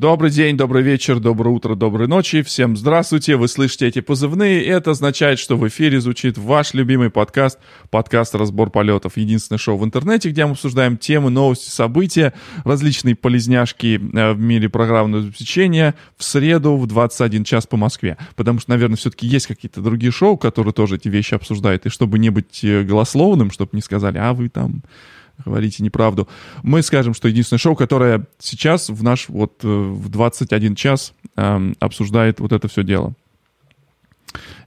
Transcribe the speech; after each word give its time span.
Добрый 0.00 0.30
день, 0.30 0.56
добрый 0.56 0.82
вечер, 0.82 1.20
доброе 1.20 1.50
утро, 1.50 1.74
доброй 1.74 2.08
ночи. 2.08 2.40
Всем 2.40 2.74
здравствуйте. 2.74 3.36
Вы 3.36 3.48
слышите 3.48 3.86
эти 3.86 4.00
позывные. 4.00 4.64
Это 4.64 4.92
означает, 4.92 5.38
что 5.38 5.58
в 5.58 5.68
эфире 5.68 6.00
звучит 6.00 6.38
ваш 6.38 6.72
любимый 6.72 7.10
подкаст, 7.10 7.58
подкаст 7.90 8.34
«Разбор 8.34 8.70
полетов». 8.70 9.18
Единственное 9.18 9.58
шоу 9.58 9.76
в 9.76 9.84
интернете, 9.84 10.30
где 10.30 10.46
мы 10.46 10.52
обсуждаем 10.52 10.96
темы, 10.96 11.28
новости, 11.28 11.68
события, 11.68 12.32
различные 12.64 13.14
полезняшки 13.14 14.00
э, 14.00 14.32
в 14.32 14.40
мире 14.40 14.70
программного 14.70 15.24
обеспечения 15.24 15.94
в 16.16 16.24
среду 16.24 16.78
в 16.78 16.86
21 16.86 17.44
час 17.44 17.66
по 17.66 17.76
Москве. 17.76 18.16
Потому 18.36 18.58
что, 18.58 18.70
наверное, 18.70 18.96
все-таки 18.96 19.26
есть 19.26 19.48
какие-то 19.48 19.82
другие 19.82 20.12
шоу, 20.12 20.38
которые 20.38 20.72
тоже 20.72 20.96
эти 20.96 21.08
вещи 21.08 21.34
обсуждают. 21.34 21.84
И 21.84 21.90
чтобы 21.90 22.18
не 22.18 22.30
быть 22.30 22.64
э, 22.64 22.84
голословным, 22.84 23.50
чтобы 23.50 23.72
не 23.74 23.82
сказали, 23.82 24.16
а 24.16 24.32
вы 24.32 24.48
там 24.48 24.82
говорите 25.44 25.82
неправду. 25.82 26.28
Мы 26.62 26.82
скажем, 26.82 27.14
что 27.14 27.28
единственное 27.28 27.58
шоу, 27.58 27.76
которое 27.76 28.26
сейчас 28.38 28.88
в 28.88 29.02
наш 29.02 29.28
вот 29.28 29.64
э, 29.64 29.68
в 29.68 30.08
21 30.08 30.74
час 30.74 31.12
э, 31.36 31.72
обсуждает 31.78 32.40
вот 32.40 32.52
это 32.52 32.68
все 32.68 32.82
дело. 32.82 33.14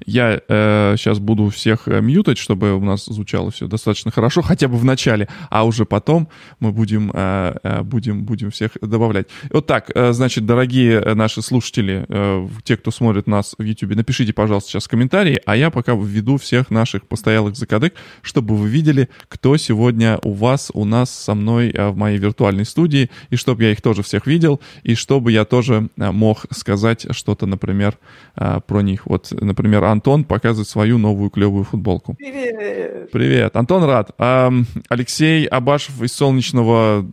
Я 0.06 0.42
э, 0.48 0.96
сейчас 0.98 1.20
буду 1.20 1.50
всех 1.50 1.88
э, 1.88 2.02
мьютать, 2.02 2.38
чтобы 2.38 2.74
у 2.74 2.84
нас 2.84 3.06
звучало 3.06 3.52
все 3.52 3.68
достаточно 3.68 4.12
хорошо, 4.12 4.42
хотя 4.42 4.68
бы 4.68 4.78
в 4.78 4.86
начале, 4.86 5.28
а 5.50 5.66
уже 5.66 5.86
потом 5.86 6.28
мы 6.60 6.72
будем, 6.72 7.12
э, 7.14 7.56
э 7.64 7.82
будем, 7.84 8.24
будем 8.24 8.52
всех 8.52 8.72
добавлять. 8.82 9.28
Вот 9.50 9.66
так, 9.66 9.92
э, 9.96 10.14
значит, 10.14 10.46
дорогие 10.46 11.00
наши 11.16 11.42
слушатели, 11.42 12.06
э, 12.08 12.48
те, 12.64 12.78
кто 12.78 12.92
смотрит 12.92 13.28
нас 13.28 13.56
в 13.58 13.64
YouTube, 13.64 13.96
напишите, 13.96 14.34
пожалуйста, 14.34 14.72
сейчас 14.72 14.88
комментарии, 14.88 15.40
а 15.46 15.56
я 15.56 15.70
пока 15.70 15.94
введу 15.94 16.38
всех 16.38 16.70
наших 16.70 17.08
постоялых 17.08 17.56
закадык, 17.56 17.94
чтобы 18.22 18.56
вы 18.56 18.70
видели, 18.70 19.10
кто 19.30 19.58
сегодня 19.58 20.20
у 20.24 20.34
вас, 20.34 20.72
у 20.74 20.86
нас, 20.86 21.10
со 21.10 21.34
мной 21.34 21.70
э, 21.70 21.90
в 21.90 21.98
моей 21.98 22.18
виртуальной 22.18 22.66
студии, 22.66 23.10
и 23.30 23.36
чтобы 23.36 23.64
я 23.64 23.72
их 23.72 23.82
тоже 23.82 24.04
всех 24.04 24.28
видел, 24.28 24.60
и 24.84 24.96
чтобы 24.96 25.32
я 25.32 25.46
тоже 25.46 25.90
э, 25.98 26.12
мог 26.12 26.46
сказать 26.52 27.08
что-то, 27.12 27.46
например, 27.46 27.98
э, 28.36 28.60
про 28.66 28.82
них. 28.82 29.06
Вот, 29.06 29.32
например, 29.32 29.53
Антон 29.58 30.24
показывает 30.24 30.68
свою 30.68 30.98
новую 30.98 31.30
клевую 31.30 31.64
футболку. 31.64 32.16
Привет! 32.16 33.12
Привет. 33.12 33.56
Антон 33.56 33.84
рад. 33.84 34.12
А, 34.18 34.52
Алексей 34.90 35.46
Абашев 35.46 36.02
из 36.02 36.14
солнечного... 36.14 37.06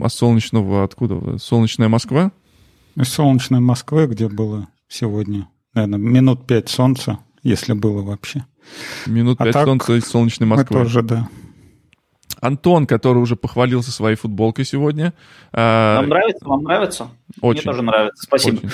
А 0.00 0.08
солнечного 0.08 0.84
откуда? 0.84 1.38
Солнечная 1.38 1.88
Москва? 1.88 2.32
Из 2.96 3.08
солнечной 3.08 3.60
Москвы, 3.60 4.06
где 4.06 4.28
было 4.28 4.68
сегодня, 4.88 5.48
наверное, 5.74 5.98
минут 5.98 6.46
пять 6.46 6.68
солнца, 6.68 7.18
если 7.42 7.72
было 7.72 8.02
вообще. 8.02 8.44
Минут 9.06 9.40
а 9.40 9.44
пять 9.44 9.56
а 9.56 9.64
солнца 9.64 9.94
из 9.94 10.04
солнечной 10.04 10.48
Москвы. 10.48 10.78
Мы 10.78 10.84
тоже, 10.84 11.02
да. 11.02 11.28
Антон, 12.40 12.86
который 12.86 13.18
уже 13.18 13.36
похвалился 13.36 13.90
своей 13.90 14.16
футболкой 14.16 14.64
сегодня. 14.64 15.14
А, 15.52 15.96
Вам 15.96 16.08
нравится? 16.08 16.44
Вам 16.46 16.62
нравится? 16.62 17.08
Очень. 17.40 17.62
Мне 17.62 17.72
тоже 17.72 17.82
нравится. 17.82 18.22
Спасибо. 18.22 18.56
Очень. 18.58 18.70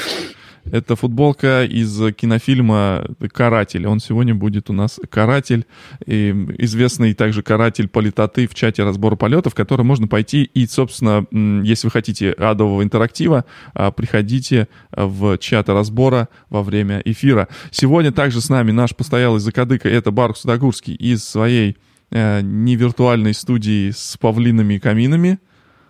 Это 0.65 0.97
футболка 0.97 1.65
из 1.65 1.99
кинофильма 2.15 3.07
«Каратель». 3.33 3.87
Он 3.87 4.01
сегодня 4.01 4.35
будет 4.35 4.71
у 4.71 4.73
нас 4.73 5.01
«Каратель», 5.09 5.67
и 6.07 6.31
известный 6.59 7.15
также 7.15 7.43
«Каратель 7.43 7.89
политоты» 7.89 8.47
в 8.47 8.55
чате 8.55 8.85
разбора 8.85 9.17
полетов, 9.17 9.53
в 9.53 9.57
который 9.57 9.85
можно 9.85 10.07
пойти. 10.07 10.45
И, 10.45 10.67
собственно, 10.67 11.27
если 11.65 11.87
вы 11.87 11.91
хотите 11.91 12.33
адового 12.33 12.83
интерактива, 12.83 13.45
а, 13.75 13.91
приходите 13.91 14.69
в 14.93 15.39
чат 15.39 15.69
разбора 15.69 16.29
во 16.49 16.63
время 16.63 17.01
эфира. 17.05 17.49
Сегодня 17.71 18.13
также 18.13 18.41
с 18.41 18.49
нами 18.49 18.71
наш 18.71 18.95
постоялый 18.95 19.41
закадыка, 19.41 19.89
это 19.89 20.11
Барх 20.11 20.37
Судогурский 20.37 20.95
из 20.95 21.25
своей 21.25 21.77
э, 22.11 22.41
невиртуальной 22.43 23.35
студии 23.35 23.91
с 23.91 24.17
павлинами 24.19 24.75
и 24.75 24.79
каминами. 24.79 25.39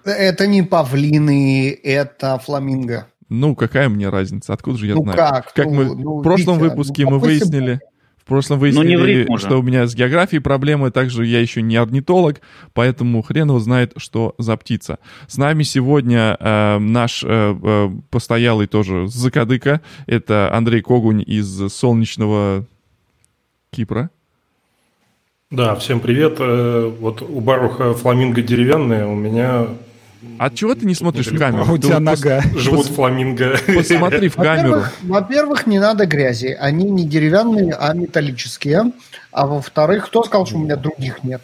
Это 0.04 0.46
не 0.46 0.62
павлины, 0.62 1.70
это 1.82 2.38
фламинго. 2.38 3.09
Ну, 3.30 3.54
какая 3.54 3.88
мне 3.88 4.08
разница? 4.08 4.52
Откуда 4.52 4.76
же 4.76 4.86
я 4.88 4.94
ну 4.96 5.02
знаю? 5.04 5.16
Как? 5.16 5.52
Как 5.54 5.66
ну, 5.66 5.72
мы 5.72 5.84
ну, 5.84 6.18
в 6.18 6.22
прошлом 6.22 6.58
Витя, 6.58 6.68
выпуске 6.68 7.04
ну, 7.04 7.12
мы 7.12 7.18
выяснили. 7.20 7.80
В 8.16 8.24
прошлом 8.26 8.58
выяснили, 8.58 9.24
ну, 9.28 9.38
что 9.38 9.58
у 9.58 9.62
меня 9.62 9.86
с 9.86 9.94
географией 9.94 10.40
проблемы, 10.40 10.90
также 10.90 11.26
я 11.26 11.40
еще 11.40 11.62
не 11.62 11.76
орнитолог, 11.76 12.40
поэтому 12.74 13.22
хрен 13.22 13.48
его 13.48 13.58
знает, 13.58 13.92
что 13.96 14.34
за 14.38 14.56
птица. 14.56 14.98
С 15.26 15.36
нами 15.36 15.62
сегодня 15.62 16.36
э, 16.38 16.78
наш 16.78 17.24
э, 17.24 17.56
э, 17.60 17.90
постоялый 18.10 18.66
тоже 18.66 19.08
закадыка, 19.08 19.80
это 20.06 20.52
Андрей 20.52 20.82
Когунь 20.82 21.24
из 21.26 21.72
солнечного 21.72 22.66
Кипра. 23.70 24.10
Да, 25.50 25.74
всем 25.74 25.98
привет. 25.98 26.36
Э, 26.38 26.92
вот 27.00 27.22
у 27.22 27.40
Баруха 27.40 27.94
фламинго 27.94 28.42
деревянные, 28.42 29.06
у 29.06 29.16
меня 29.16 29.66
а 30.38 30.50
чего 30.50 30.74
ты 30.74 30.84
не 30.84 30.94
смотришь 30.94 31.28
в 31.28 31.38
камеру? 31.38 31.64
А 31.66 31.72
у 31.72 31.78
тебя 31.78 32.00
нога. 32.00 32.42
Живут 32.54 32.86
фламинго. 32.86 33.56
Посмотри 33.66 34.28
в 34.28 34.36
камеру. 34.36 34.84
Во-первых, 35.02 35.66
не 35.66 35.78
надо 35.78 36.06
грязи. 36.06 36.56
Они 36.58 36.90
не 36.90 37.06
деревянные, 37.06 37.72
а 37.72 37.92
металлические. 37.94 38.92
А 39.32 39.46
во-вторых, 39.46 40.06
кто 40.06 40.22
сказал, 40.24 40.46
что 40.46 40.56
у 40.56 40.60
меня 40.60 40.76
других 40.76 41.22
нет? 41.24 41.42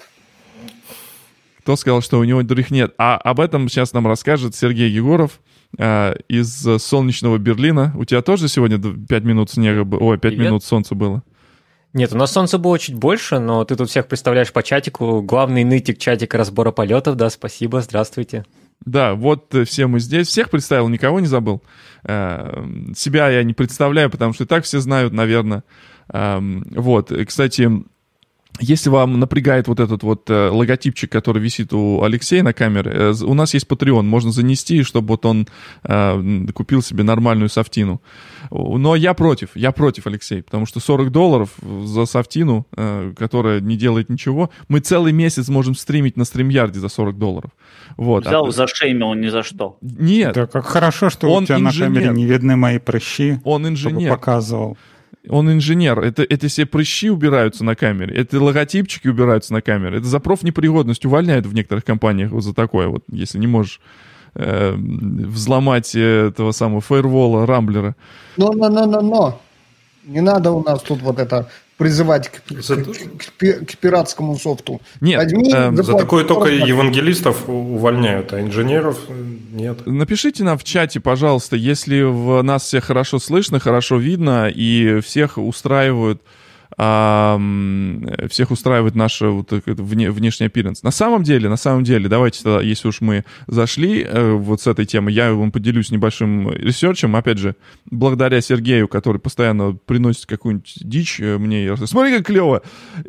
Кто 1.61 1.77
сказал, 1.77 2.01
что 2.03 2.19
у 2.19 2.25
него 2.25 2.43
других 2.43 2.71
нет? 2.71 2.95
А 2.99 3.17
об 3.17 3.41
этом 3.41 3.69
сейчас 3.69 3.93
нам 3.93 4.07
расскажет 4.07 4.55
Сергей 4.55 4.91
Егоров 4.91 5.41
э, 5.79 6.15
из 6.29 6.67
солнечного 6.83 7.39
Берлина. 7.39 7.93
У 7.97 8.05
тебя 8.05 8.23
тоже 8.23 8.49
сегодня 8.49 8.79
5 8.79 9.25
минут 9.25 9.51
снега 9.51 9.85
было? 9.85 10.01
Ой, 10.01 10.19
5 10.19 10.37
минут 10.37 10.65
солнца 10.65 10.95
было. 10.95 11.23
Нет, 11.93 12.13
у 12.13 12.17
нас 12.19 12.31
солнца 12.31 12.59
было 12.59 12.79
чуть 12.79 12.95
больше, 12.95 13.39
но 13.39 13.65
ты 13.65 13.75
тут 13.75 13.89
всех 13.89 14.07
представляешь 14.07 14.53
по 14.53 14.63
чатику. 14.63 15.23
Главный 15.23 15.65
нытик 15.65 15.99
чатика 15.99 16.37
разбора 16.37 16.71
полетов, 16.71 17.17
да, 17.17 17.31
спасибо, 17.31 17.81
здравствуйте. 17.81 18.45
Да, 18.85 19.15
вот 19.15 19.55
э, 19.55 19.65
все 19.65 19.87
мы 19.87 20.01
здесь. 20.01 20.29
Всех 20.29 20.51
представил, 20.51 20.89
никого 20.89 21.21
не 21.21 21.27
забыл. 21.27 21.63
Э, 22.05 22.65
себя 22.95 23.29
я 23.31 23.43
не 23.43 23.55
представляю, 23.55 24.11
потому 24.11 24.33
что 24.33 24.45
и 24.45 24.47
так 24.47 24.65
все 24.65 24.81
знают, 24.81 25.13
наверное. 25.13 25.65
Эм, 26.13 26.65
вот, 26.71 27.13
кстати, 27.27 27.69
если 28.61 28.89
вам 28.89 29.19
напрягает 29.19 29.69
вот 29.69 29.81
этот 29.81 30.03
вот 30.03 30.31
э, 30.31 30.49
логотипчик, 30.49 31.11
который 31.11 31.43
висит 31.43 31.73
у 31.73 32.03
Алексея 32.03 32.43
на 32.43 32.53
камере, 32.53 32.91
э, 32.93 33.15
у 33.23 33.35
нас 33.35 33.55
есть 33.55 33.67
Patreon, 33.67 34.03
можно 34.03 34.33
занести, 34.33 34.83
чтобы 34.83 35.09
вот 35.09 35.27
он 35.27 35.47
э, 35.85 36.47
купил 36.55 36.83
себе 36.83 37.03
нормальную 37.05 37.49
софтину. 37.49 38.01
Но 38.51 38.95
я 38.95 39.15
против, 39.15 39.51
я 39.55 39.73
против, 39.73 40.07
Алексей, 40.07 40.43
потому 40.43 40.67
что 40.67 40.79
40 40.79 41.11
долларов 41.11 41.51
за 41.85 42.07
софтину, 42.07 42.65
которая 43.17 43.61
не 43.61 43.77
делает 43.77 44.09
ничего, 44.09 44.51
мы 44.69 44.79
целый 44.79 45.13
месяц 45.13 45.49
можем 45.49 45.75
стримить 45.75 46.17
на 46.17 46.25
стримярде 46.25 46.79
за 46.79 46.89
40 46.89 47.19
долларов. 47.19 47.51
Вот. 47.97 48.25
Взял, 48.25 48.47
а... 48.47 48.53
зашеймил 48.53 49.15
ни 49.15 49.29
за 49.29 49.43
что. 49.43 49.79
Нет. 49.81 50.35
Да 50.35 50.47
как 50.47 50.65
хорошо, 50.65 51.11
что 51.11 51.29
он 51.29 51.43
у 51.43 51.47
тебя 51.47 51.59
инженер. 51.59 51.89
на 51.89 51.95
камере 51.95 52.15
не 52.15 52.25
видны 52.25 52.55
мои 52.55 52.79
прыщи. 52.79 53.41
Он 53.43 53.67
инженер. 53.67 54.11
показывал. 54.11 54.79
Он 55.29 55.51
инженер. 55.51 56.01
Это, 56.01 56.23
это 56.23 56.49
все 56.49 56.67
прыщи 56.67 57.11
убираются 57.11 57.65
на 57.65 57.75
камере. 57.75 58.15
Это 58.15 58.43
логотипчики 58.43 59.09
убираются 59.09 59.53
на 59.53 59.63
камере. 59.63 59.99
Это 59.99 60.07
за 60.07 60.21
профнепригодность 60.21 61.05
увольняют 61.05 61.47
в 61.47 61.55
некоторых 61.55 61.85
компаниях 61.85 62.31
вот 62.31 62.43
за 62.43 62.55
такое 62.55 62.89
вот, 62.89 63.05
если 63.11 63.39
не 63.39 63.47
можешь 63.47 63.81
э, 64.35 64.75
взломать 64.77 65.95
этого 65.95 66.53
самого 66.53 66.81
фаервола, 66.81 67.47
рамблера. 67.47 67.97
Но-но-но-но-но. 68.37 69.41
Не 70.05 70.21
надо 70.21 70.53
у 70.53 70.63
нас 70.63 70.83
тут 70.83 71.03
вот 71.03 71.19
это 71.19 71.49
призывать 71.77 72.31
к, 72.31 72.63
за... 72.63 72.77
к, 72.77 72.87
к, 73.39 73.67
к 73.67 73.77
пиратскому 73.77 74.39
софту. 74.39 74.81
Нет, 75.01 75.23
Возьми, 75.23 75.53
э, 75.55 75.73
за 75.73 75.95
такое 75.95 76.25
только 76.25 76.49
евангелистов 76.49 77.49
увольняют, 77.49 78.33
а 78.33 78.41
инженеров 78.41 78.99
э, 79.09 79.25
нет. 79.53 79.87
Напишите 79.87 80.45
нам 80.45 80.59
в 80.59 80.65
чате, 80.65 81.01
пожалуйста, 81.01 81.57
если 81.57 82.03
в 82.03 82.43
нас 82.43 82.65
всех 82.65 82.85
хорошо 82.85 83.19
слышно, 83.19 83.61
хорошо 83.61 83.97
видно 83.99 84.49
и 84.49 85.01
всех 85.01 85.39
устраивают 85.39 86.23
а, 86.79 87.41
всех 88.29 88.51
устраивает 88.51 88.95
наш 88.95 89.21
вот, 89.21 89.51
вне, 89.51 90.11
внешний 90.11 90.47
аппиранс. 90.47 90.83
На 90.83 90.91
самом 90.91 91.23
деле, 91.23 91.49
на 91.49 91.57
самом 91.57 91.85
деле, 91.85 92.09
давайте 92.09 92.43
тогда, 92.43 92.61
если 92.61 92.89
уж 92.89 93.01
мы 93.01 93.25
зашли 93.47 94.03
э, 94.03 94.33
вот 94.33 94.61
с 94.61 94.67
этой 94.67 94.85
темы, 94.85 95.11
я 95.11 95.33
вам 95.33 95.53
поделюсь 95.53 95.91
небольшим 95.91 96.51
ресерчем, 96.51 97.17
опять 97.17 97.39
же, 97.39 97.57
благодаря 97.91 98.41
Сергею, 98.41 98.89
который 98.89 99.19
постоянно 99.19 99.73
приносит 99.87 100.27
какую-нибудь 100.27 100.75
дичь 100.81 101.19
э, 101.21 101.39
мне, 101.39 101.65
я 101.65 101.77
смотри, 101.77 102.17
как 102.17 102.27
клево! 102.27 102.63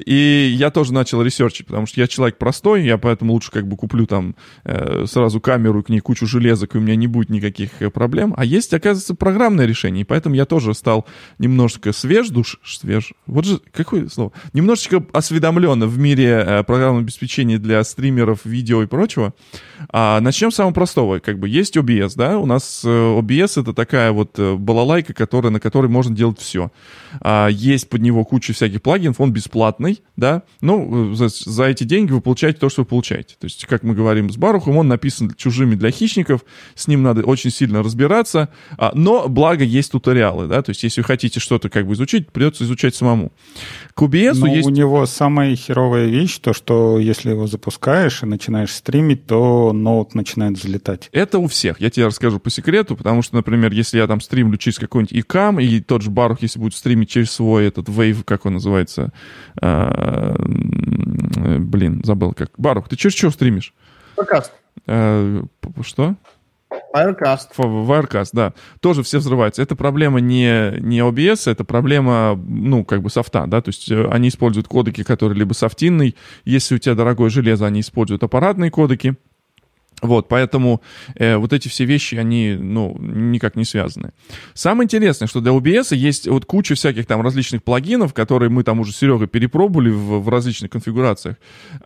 И 0.05 0.53
я 0.55 0.71
тоже 0.71 0.93
начал 0.93 1.21
ресерчить, 1.21 1.67
потому 1.67 1.87
что 1.87 1.99
я 1.99 2.07
человек 2.07 2.37
простой, 2.37 2.85
я 2.85 2.97
поэтому 2.97 3.33
лучше 3.33 3.51
как 3.51 3.67
бы 3.67 3.75
куплю 3.75 4.05
там 4.05 4.35
э, 4.63 5.05
сразу 5.07 5.41
камеру, 5.41 5.83
к 5.83 5.89
ней 5.89 5.99
кучу 5.99 6.25
железок, 6.25 6.75
и 6.75 6.77
у 6.77 6.81
меня 6.81 6.95
не 6.95 7.07
будет 7.07 7.29
никаких 7.29 7.81
э, 7.81 7.89
проблем. 7.89 8.33
А 8.37 8.45
есть, 8.45 8.73
оказывается, 8.73 9.15
программное 9.15 9.65
решение, 9.65 10.01
и 10.01 10.05
поэтому 10.05 10.35
я 10.35 10.45
тоже 10.45 10.73
стал 10.73 11.05
немножко 11.37 11.91
свеж 11.91 12.29
душ, 12.29 12.59
свеж, 12.63 13.13
вот 13.25 13.45
же 13.45 13.56
какое 13.71 14.07
слово? 14.09 14.31
Немножечко 14.53 15.05
осведомлен 15.13 15.83
в 15.87 15.97
мире 15.97 16.43
э, 16.45 16.63
программного 16.63 17.01
обеспечения 17.01 17.57
для 17.57 17.83
стримеров, 17.83 18.45
видео 18.45 18.83
и 18.83 18.87
прочего. 18.87 19.33
А, 19.89 20.19
начнем 20.21 20.51
с 20.51 20.55
самого 20.55 20.73
простого. 20.73 21.19
Как 21.19 21.39
бы 21.39 21.49
есть 21.49 21.77
OBS, 21.77 22.13
да? 22.15 22.37
У 22.37 22.45
нас 22.45 22.81
э, 22.83 22.87
OBS 22.87 23.61
это 23.61 23.73
такая 23.73 24.11
вот 24.11 24.37
э, 24.37 24.55
балалайка, 24.55 25.13
которая, 25.13 25.51
на 25.51 25.59
которой 25.59 25.87
можно 25.87 26.15
делать 26.15 26.39
все. 26.39 26.71
А, 27.21 27.47
есть 27.47 27.89
под 27.89 28.01
него 28.01 28.25
куча 28.25 28.53
всяких 28.53 28.81
плагинов, 28.81 29.19
он 29.19 29.31
бесплатный, 29.31 30.01
да? 30.15 30.43
Ну, 30.61 31.13
за, 31.13 31.29
за 31.29 31.65
эти 31.65 31.83
деньги 31.83 32.11
вы 32.11 32.21
получаете 32.21 32.59
то, 32.59 32.69
что 32.69 32.81
вы 32.81 32.85
получаете. 32.85 33.35
То 33.39 33.45
есть, 33.45 33.65
как 33.65 33.83
мы 33.83 33.93
говорим 33.93 34.29
с 34.29 34.37
Барухом, 34.37 34.77
он 34.77 34.87
написан 34.87 35.33
чужими 35.35 35.75
для 35.75 35.91
хищников, 35.91 36.43
с 36.75 36.87
ним 36.87 37.03
надо 37.03 37.23
очень 37.23 37.51
сильно 37.51 37.83
разбираться, 37.83 38.49
а, 38.77 38.91
но 38.93 39.27
благо 39.27 39.63
есть 39.63 39.91
туториалы, 39.91 40.47
да? 40.47 40.61
То 40.61 40.71
есть, 40.71 40.83
если 40.83 41.01
вы 41.01 41.05
хотите 41.05 41.39
что-то 41.39 41.69
как 41.69 41.87
бы 41.87 41.93
изучить, 41.93 42.31
придется 42.31 42.63
изучать 42.63 42.95
самому. 42.95 43.31
К 43.97 44.03
OBS 44.03 44.35
Но 44.35 44.45
есть... 44.45 44.67
у 44.67 44.69
него 44.69 45.05
самая 45.07 45.55
херовая 45.55 46.05
вещь, 46.05 46.37
то, 46.37 46.53
что 46.53 46.99
если 46.99 47.31
его 47.31 47.47
запускаешь 47.47 48.21
и 48.21 48.27
начинаешь 48.27 48.71
стримить, 48.71 49.25
то 49.25 49.73
ноут 49.73 50.13
начинает 50.13 50.59
взлетать. 50.59 51.09
Это 51.11 51.39
у 51.39 51.47
всех. 51.47 51.81
Я 51.81 51.89
тебе 51.89 52.05
расскажу 52.05 52.39
по 52.39 52.51
секрету, 52.51 52.95
потому 52.95 53.23
что, 53.23 53.35
например, 53.35 53.71
если 53.71 53.97
я 53.97 54.05
там 54.05 54.21
стримлю 54.21 54.57
через 54.57 54.77
какой-нибудь 54.77 55.13
икам, 55.13 55.59
и 55.59 55.79
тот 55.79 56.03
же 56.03 56.11
Барух, 56.11 56.43
если 56.43 56.59
будет 56.59 56.75
стримить 56.75 57.09
через 57.09 57.31
свой 57.31 57.65
этот 57.65 57.89
Wave, 57.89 58.23
как 58.23 58.45
он 58.45 58.53
называется, 58.53 59.11
а, 59.59 60.35
блин, 60.37 62.01
забыл 62.03 62.33
как. 62.33 62.51
Барух, 62.57 62.89
ты 62.89 62.97
через 62.97 63.15
что 63.15 63.31
стримишь? 63.31 63.73
Подкаст. 64.15 64.51
А, 64.85 65.43
что? 65.81 66.15
Wirecast. 66.93 67.49
Wirecast, 67.57 68.29
да. 68.33 68.53
Тоже 68.79 69.03
все 69.03 69.19
взрываются. 69.19 69.61
Это 69.61 69.75
проблема 69.75 70.19
не, 70.19 70.79
не 70.79 70.99
OBS, 70.99 71.49
это 71.49 71.63
проблема, 71.63 72.35
ну, 72.35 72.83
как 72.85 73.01
бы 73.01 73.09
софта, 73.09 73.45
да, 73.47 73.61
то 73.61 73.69
есть 73.69 73.91
э, 73.91 74.07
они 74.09 74.29
используют 74.29 74.67
кодеки, 74.67 75.03
которые 75.03 75.39
либо 75.39 75.53
софтинный, 75.53 76.15
если 76.45 76.75
у 76.75 76.77
тебя 76.77 76.95
дорогое 76.95 77.29
железо, 77.29 77.65
они 77.65 77.81
используют 77.81 78.23
аппаратные 78.23 78.71
кодеки, 78.71 79.15
вот, 80.01 80.27
поэтому 80.27 80.81
э, 81.15 81.37
вот 81.37 81.53
эти 81.53 81.69
все 81.69 81.85
вещи, 81.85 82.15
они, 82.15 82.55
ну, 82.59 82.95
никак 82.99 83.55
не 83.55 83.65
связаны. 83.65 84.11
Самое 84.53 84.85
интересное, 84.85 85.27
что 85.27 85.41
для 85.41 85.51
OBS 85.51 85.95
есть 85.95 86.27
вот 86.27 86.45
куча 86.45 86.75
всяких 86.75 87.07
там 87.07 87.21
различных 87.21 87.63
плагинов, 87.63 88.13
которые 88.13 88.49
мы 88.49 88.63
там 88.63 88.79
уже 88.79 88.91
с 88.91 88.97
Серегой 88.97 89.27
перепробовали 89.27 89.89
в, 89.89 90.19
в 90.19 90.29
различных 90.29 90.71
конфигурациях. 90.71 91.37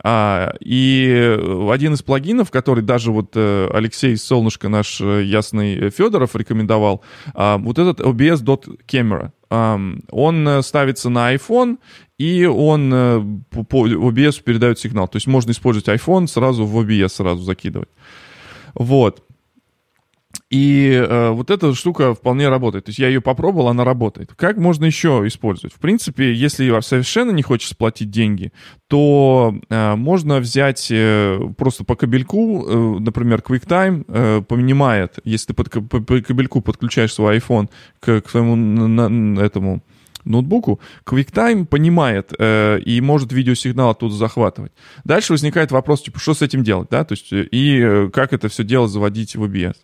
А, 0.04 0.54
и 0.60 1.40
один 1.72 1.94
из 1.94 2.02
плагинов, 2.02 2.52
который 2.52 2.84
даже 2.84 3.12
вот 3.12 3.32
э, 3.36 3.70
Алексей 3.74 4.18
Солнышко, 4.18 4.68
наш 4.68 5.00
э, 5.00 5.24
ясный 5.24 5.90
Федоров 5.90 6.36
рекомендовал, 6.36 7.04
а, 7.34 7.58
вот 7.58 7.80
этот 7.80 8.02
OBS.camera. 8.02 9.32
Он 9.52 10.48
э, 10.48 10.62
ставится 10.62 11.10
на 11.10 11.36
iPhone, 11.36 11.78
и 12.18 12.46
он 12.46 12.94
э, 12.94 13.22
по 13.50 13.88
OBS 13.88 14.42
передает 14.42 14.80
сигнал. 14.80 15.10
То 15.10 15.18
есть 15.18 15.28
можно 15.28 15.52
использовать 15.52 15.90
iPhone 15.90 16.28
сразу 16.28 16.66
в 16.66 16.80
OBS 16.80 17.10
сразу 17.10 17.44
закидывать. 17.44 17.90
Вот. 18.74 19.24
И 20.50 20.92
э, 20.92 21.30
вот 21.30 21.50
эта 21.50 21.74
штука 21.74 22.14
вполне 22.14 22.50
работает. 22.50 22.86
То 22.86 22.90
есть 22.90 23.00
я 23.00 23.08
ее 23.08 23.22
попробовал, 23.22 23.70
она 23.70 23.86
работает. 23.86 24.34
Как 24.36 24.58
можно 24.58 24.84
еще 24.84 25.24
использовать? 25.26 25.74
В 25.74 25.80
принципе, 25.80 26.34
если 26.34 26.78
совершенно 26.82 27.32
не 27.32 27.42
хочешь 27.42 27.76
платить 27.78 28.12
деньги, 28.12 28.52
то 28.88 29.56
э, 29.70 29.96
можно 29.96 30.40
взять 30.40 30.90
э, 30.92 31.40
просто 31.58 31.86
по 31.86 31.96
кабельку, 31.96 32.66
э, 32.68 33.00
например, 33.00 33.40
QuickTime 33.40 34.06
э, 34.08 34.42
понимает, 34.42 35.20
если 35.24 35.48
ты 35.48 35.54
под, 35.54 35.72
по, 35.90 36.02
по 36.02 36.22
кабельку 36.22 36.62
подключаешь 36.62 37.14
свой 37.14 37.38
iPhone 37.38 37.70
к, 38.02 38.20
к 38.20 38.30
своему 38.30 38.58
на, 38.58 39.08
на, 39.08 39.40
этому 39.40 39.82
ноутбуку, 40.26 40.80
QuickTime 41.06 41.66
понимает 41.66 42.34
э, 42.38 42.80
и 42.80 43.00
может 43.02 43.32
видеосигнал 43.32 43.92
оттуда 43.92 44.16
захватывать. 44.16 44.72
Дальше 45.04 45.34
возникает 45.34 45.72
вопрос, 45.72 46.02
типа, 46.02 46.20
что 46.20 46.34
с 46.34 46.42
этим 46.42 46.64
делать, 46.64 46.90
да, 46.92 47.04
то 47.04 47.14
есть 47.14 47.32
и 47.32 47.80
э, 47.80 48.10
как 48.12 48.34
это 48.34 48.50
все 48.50 48.64
дело 48.64 48.88
заводить 48.88 49.36
в 49.36 49.44
OBS. 49.44 49.76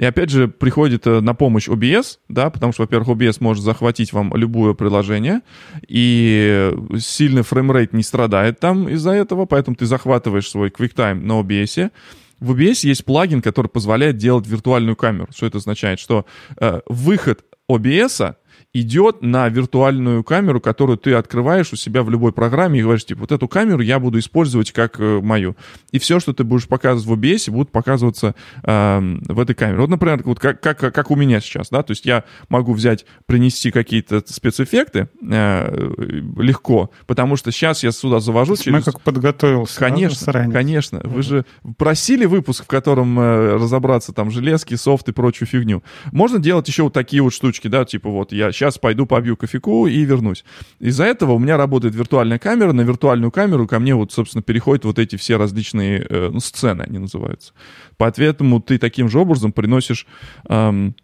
И 0.00 0.04
опять 0.04 0.30
же 0.30 0.48
приходит 0.48 1.06
э, 1.06 1.20
на 1.20 1.34
помощь 1.34 1.68
OBS, 1.68 2.20
да, 2.30 2.48
потому 2.48 2.72
что, 2.72 2.84
во-первых, 2.84 3.10
OBS 3.10 3.36
может 3.40 3.62
захватить 3.62 4.14
вам 4.14 4.34
любое 4.34 4.72
приложение, 4.72 5.42
и 5.86 6.72
сильный 6.98 7.42
фреймрейт 7.42 7.92
не 7.92 8.02
страдает 8.02 8.58
там 8.60 8.88
из-за 8.88 9.10
этого, 9.10 9.44
поэтому 9.44 9.76
ты 9.76 9.84
захватываешь 9.84 10.48
свой 10.48 10.70
QuickTime 10.70 11.20
на 11.20 11.40
OBS, 11.40 11.90
в 12.38 12.52
OBS 12.52 12.86
есть 12.86 13.04
плагин, 13.04 13.42
который 13.42 13.66
позволяет 13.66 14.16
делать 14.16 14.46
виртуальную 14.46 14.96
камеру. 14.96 15.28
Что 15.36 15.44
это 15.44 15.58
означает? 15.58 16.00
Что 16.00 16.24
э, 16.56 16.80
выход 16.86 17.44
OBS 17.70 18.36
идет 18.72 19.22
на 19.22 19.48
виртуальную 19.48 20.22
камеру, 20.22 20.60
которую 20.60 20.96
ты 20.96 21.14
открываешь 21.14 21.72
у 21.72 21.76
себя 21.76 22.02
в 22.02 22.10
любой 22.10 22.32
программе 22.32 22.78
и 22.78 22.82
говоришь, 22.82 23.04
типа, 23.04 23.22
вот 23.22 23.32
эту 23.32 23.48
камеру 23.48 23.82
я 23.82 23.98
буду 23.98 24.18
использовать 24.20 24.70
как 24.70 25.00
э, 25.00 25.20
мою. 25.20 25.56
И 25.90 25.98
все, 25.98 26.20
что 26.20 26.32
ты 26.32 26.44
будешь 26.44 26.68
показывать 26.68 27.06
в 27.06 27.12
OBS, 27.20 27.50
будет 27.50 27.70
показываться 27.72 28.36
э, 28.62 29.00
в 29.26 29.40
этой 29.40 29.54
камере. 29.54 29.80
Вот, 29.80 29.90
например, 29.90 30.22
вот 30.24 30.38
как, 30.38 30.60
как, 30.60 30.78
как 30.78 31.10
у 31.10 31.16
меня 31.16 31.40
сейчас, 31.40 31.70
да, 31.70 31.82
то 31.82 31.90
есть 31.90 32.06
я 32.06 32.24
могу 32.48 32.72
взять, 32.72 33.06
принести 33.26 33.72
какие-то 33.72 34.22
спецэффекты 34.24 35.08
э, 35.28 35.92
легко, 36.36 36.90
потому 37.06 37.34
что 37.34 37.50
сейчас 37.50 37.82
я 37.82 37.90
сюда 37.90 38.20
завожу 38.20 38.56
через... 38.56 38.72
Мы 38.72 38.82
как 38.82 39.00
подготовился. 39.00 39.80
Конечно, 39.80 40.48
конечно. 40.52 40.98
Mm-hmm. 40.98 41.08
Вы 41.08 41.22
же 41.22 41.44
просили 41.76 42.24
выпуск, 42.24 42.64
в 42.64 42.68
котором 42.68 43.18
э, 43.18 43.54
разобраться 43.54 44.12
там 44.12 44.30
железки, 44.30 44.76
софт 44.76 45.08
и 45.08 45.12
прочую 45.12 45.48
фигню. 45.48 45.82
Можно 46.12 46.38
делать 46.38 46.68
еще 46.68 46.84
вот 46.84 46.92
такие 46.92 47.20
вот 47.20 47.32
штучки, 47.32 47.66
да, 47.66 47.84
типа 47.84 48.10
вот 48.10 48.30
я 48.30 48.52
сейчас 48.60 48.76
пойду 48.78 49.06
побью 49.06 49.36
кофейку 49.36 49.86
и 49.86 50.04
вернусь. 50.04 50.44
Из-за 50.80 51.04
этого 51.04 51.32
у 51.32 51.38
меня 51.38 51.56
работает 51.56 51.94
виртуальная 51.94 52.38
камера, 52.38 52.72
на 52.72 52.82
виртуальную 52.82 53.30
камеру 53.30 53.66
ко 53.66 53.78
мне 53.78 53.94
вот, 53.94 54.12
собственно, 54.12 54.42
переходят 54.42 54.84
вот 54.84 54.98
эти 54.98 55.16
все 55.16 55.36
различные, 55.36 56.06
э, 56.08 56.28
ну, 56.30 56.40
сцены 56.40 56.82
они 56.82 56.98
называются. 56.98 57.54
Поэтому 57.96 58.60
ты 58.60 58.78
таким 58.78 59.08
же 59.08 59.18
образом 59.18 59.52
приносишь... 59.52 60.06
Эм, 60.48 60.94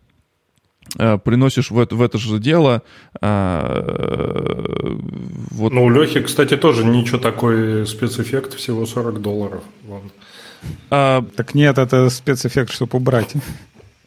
приносишь 1.24 1.72
в 1.72 1.80
это, 1.80 1.96
в 1.96 2.02
это 2.02 2.16
же 2.16 2.38
дело. 2.38 2.82
Э, 3.20 4.96
вот. 5.50 5.72
Ну, 5.72 5.84
у 5.84 5.90
Лехи, 5.90 6.20
кстати, 6.20 6.56
тоже 6.56 6.84
ничего 6.84 7.18
такой 7.18 7.86
спецэффект, 7.86 8.54
всего 8.54 8.86
40 8.86 9.20
долларов. 9.20 9.62
Вон. 9.82 10.02
А, 10.90 11.24
так 11.34 11.54
нет, 11.54 11.78
это 11.78 12.08
спецэффект, 12.08 12.70
чтобы 12.70 12.98
убрать. 12.98 13.34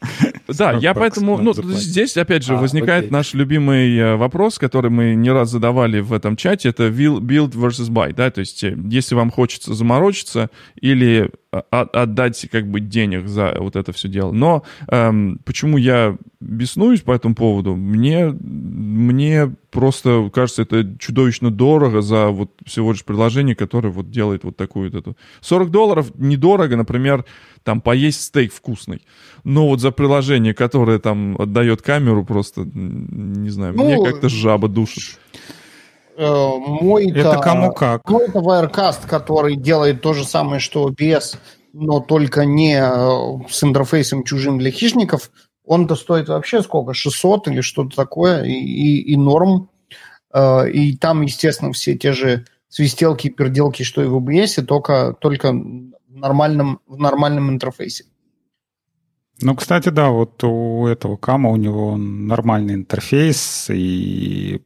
Да, 0.48 0.74
я 0.74 0.94
поэтому, 0.94 1.38
ну, 1.38 1.54
здесь, 1.54 2.18
опять 2.18 2.44
же, 2.44 2.56
а, 2.56 2.58
возникает 2.58 3.12
наш 3.12 3.34
любимый 3.34 3.96
э, 3.96 4.16
вопрос, 4.16 4.58
который 4.58 4.90
мы 4.90 5.14
не 5.14 5.30
раз 5.30 5.52
задавали 5.52 6.00
в 6.00 6.12
этом 6.12 6.36
чате, 6.36 6.70
это 6.70 6.88
build 6.88 7.52
versus 7.52 7.90
buy, 7.90 8.14
да, 8.14 8.32
то 8.32 8.40
есть, 8.40 8.64
э, 8.64 8.76
если 8.90 9.16
вам 9.16 9.30
хочется 9.30 9.74
заморочиться 9.74 10.50
или 10.82 11.30
отдать 11.52 12.48
как 12.52 12.68
бы 12.68 12.80
денег 12.80 13.28
за 13.28 13.56
вот 13.60 13.76
это 13.76 13.92
все 13.92 14.08
дело. 14.08 14.32
Но 14.32 14.64
эм, 14.88 15.40
почему 15.46 15.78
я 15.78 16.16
беснуюсь 16.40 17.02
по 17.02 17.12
этому 17.12 17.34
поводу? 17.34 17.76
Мне, 17.76 18.28
мне 18.30 19.52
просто 19.72 20.30
кажется, 20.32 20.62
это 20.62 20.96
чудовищно 21.00 21.50
дорого 21.50 22.02
за 22.02 22.28
вот 22.28 22.52
всего 22.66 22.92
лишь 22.92 23.04
приложение, 23.04 23.56
которое 23.56 23.90
вот 23.90 24.12
делает 24.12 24.44
вот 24.44 24.58
такую 24.58 24.92
вот 24.92 25.00
эту... 25.00 25.18
40 25.42 25.72
долларов 25.72 26.12
недорого, 26.16 26.78
например, 26.78 27.26
там 27.64 27.82
поесть 27.82 28.22
стейк 28.22 28.54
вкусный. 28.54 29.02
Но 29.44 29.68
вот 29.68 29.82
за 29.82 29.90
приложение, 29.90 30.54
которое 30.54 31.00
там 31.00 31.36
отдает 31.40 31.82
камеру, 31.82 32.26
просто, 32.26 32.62
не 32.64 33.50
знаю, 33.50 33.74
ну, 33.76 33.86
мне 33.86 34.04
как-то 34.04 34.30
жаба 34.30 34.68
душит. 34.68 35.20
Э, 36.20 36.58
мой 36.58 37.10
это 37.12 37.40
кому 37.40 37.72
как. 37.72 38.08
Мой 38.10 38.26
это 38.26 38.40
Wirecast, 38.40 39.08
который 39.08 39.56
делает 39.56 40.02
то 40.02 40.14
же 40.14 40.26
самое, 40.26 40.60
что 40.60 40.90
OBS, 40.90 41.38
но 41.72 42.02
только 42.02 42.44
не 42.44 42.78
э, 42.78 43.50
с 43.50 43.64
интерфейсом 43.64 44.26
чужим 44.26 44.60
для 44.60 44.70
хищников. 44.70 45.32
Он-то 45.64 45.96
стоит 45.96 46.28
вообще 46.28 46.62
сколько? 46.62 46.94
600 46.94 47.48
или 47.48 47.62
что-то 47.62 47.96
такое, 47.96 48.44
и, 48.44 48.52
и, 48.52 49.14
и 49.14 49.16
норм. 49.16 49.70
Э, 50.34 50.70
и 50.70 50.98
там, 50.98 51.22
естественно, 51.22 51.72
все 51.72 51.98
те 51.98 52.12
же 52.12 52.46
свистелки 52.68 53.28
и 53.28 53.32
перделки, 53.32 53.84
что 53.84 54.04
и 54.04 54.08
в 54.08 54.18
OBS, 54.18 54.62
только, 54.64 55.16
только 55.22 55.54
в 55.54 56.16
нормальном, 56.16 56.82
в 56.86 56.98
нормальном 56.98 57.50
интерфейсе. 57.50 58.04
Ну, 59.42 59.56
кстати, 59.56 59.88
да, 59.88 60.10
вот 60.10 60.44
у 60.44 60.86
этого 60.86 61.16
Кама 61.16 61.50
у 61.50 61.56
него 61.56 61.96
нормальный 61.96 62.74
интерфейс, 62.74 63.70
и 63.70 64.62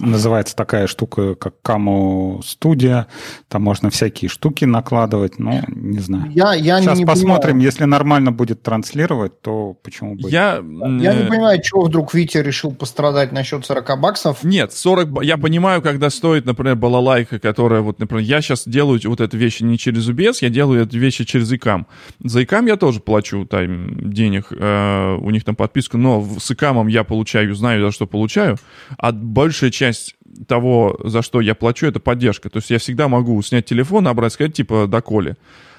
называется 0.00 0.54
такая 0.56 0.86
штука, 0.86 1.34
как 1.34 1.54
Camo 1.64 2.40
Studio. 2.40 3.06
Там 3.48 3.62
можно 3.62 3.90
всякие 3.90 4.28
штуки 4.28 4.64
накладывать, 4.64 5.38
ну, 5.38 5.62
не 5.68 5.98
знаю. 5.98 6.30
Я, 6.32 6.54
я 6.54 6.80
Сейчас 6.80 6.98
не 6.98 7.04
посмотрим, 7.04 7.52
понимаю. 7.54 7.64
если 7.64 7.84
нормально 7.84 8.32
будет 8.32 8.62
транслировать, 8.62 9.40
то 9.40 9.76
почему 9.82 10.14
бы... 10.14 10.30
Я, 10.30 10.56
я 10.56 11.14
не 11.14 11.28
понимаю, 11.28 11.60
чего 11.62 11.84
вдруг 11.84 12.14
Витя 12.14 12.38
решил 12.38 12.72
пострадать 12.72 13.32
насчет 13.32 13.64
40 13.64 14.00
баксов. 14.00 14.44
Нет, 14.44 14.72
40... 14.72 15.22
Я 15.24 15.36
понимаю, 15.38 15.82
когда 15.82 16.10
стоит, 16.10 16.46
например, 16.46 16.76
балалайка, 16.76 17.38
которая, 17.38 17.80
вот, 17.80 17.98
например, 17.98 18.24
я 18.24 18.40
сейчас 18.40 18.66
делаю 18.66 19.00
вот 19.04 19.20
эту 19.20 19.36
вещи 19.36 19.62
не 19.62 19.78
через 19.78 20.08
UBS, 20.08 20.38
я 20.40 20.50
делаю 20.50 20.84
эти 20.84 20.96
вещи 20.96 21.24
через 21.24 21.52
ИКАМ. 21.52 21.86
За 22.24 22.42
ИКАМ 22.42 22.66
я 22.66 22.76
тоже 22.76 23.00
плачу 23.00 23.46
там 23.46 24.10
денег, 24.10 24.48
э, 24.50 25.16
у 25.20 25.30
них 25.30 25.44
там 25.44 25.56
подписка, 25.56 25.98
но 25.98 26.26
с 26.38 26.50
ИКАМом 26.50 26.88
я 26.88 27.04
получаю, 27.04 27.54
знаю, 27.54 27.84
за 27.84 27.92
что 27.92 28.06
получаю, 28.06 28.56
а 28.96 29.12
большая 29.12 29.70
часть 29.70 29.87
часть 29.88 30.16
того, 30.46 30.98
за 31.04 31.22
что 31.22 31.40
я 31.40 31.54
плачу, 31.54 31.86
это 31.86 32.00
поддержка. 32.00 32.50
То 32.50 32.58
есть 32.58 32.70
я 32.70 32.78
всегда 32.78 33.08
могу 33.08 33.40
снять 33.42 33.66
телефон, 33.66 34.04
набрать, 34.04 34.32
сказать, 34.32 34.54
типа, 34.54 34.86
доколе. 34.86 35.36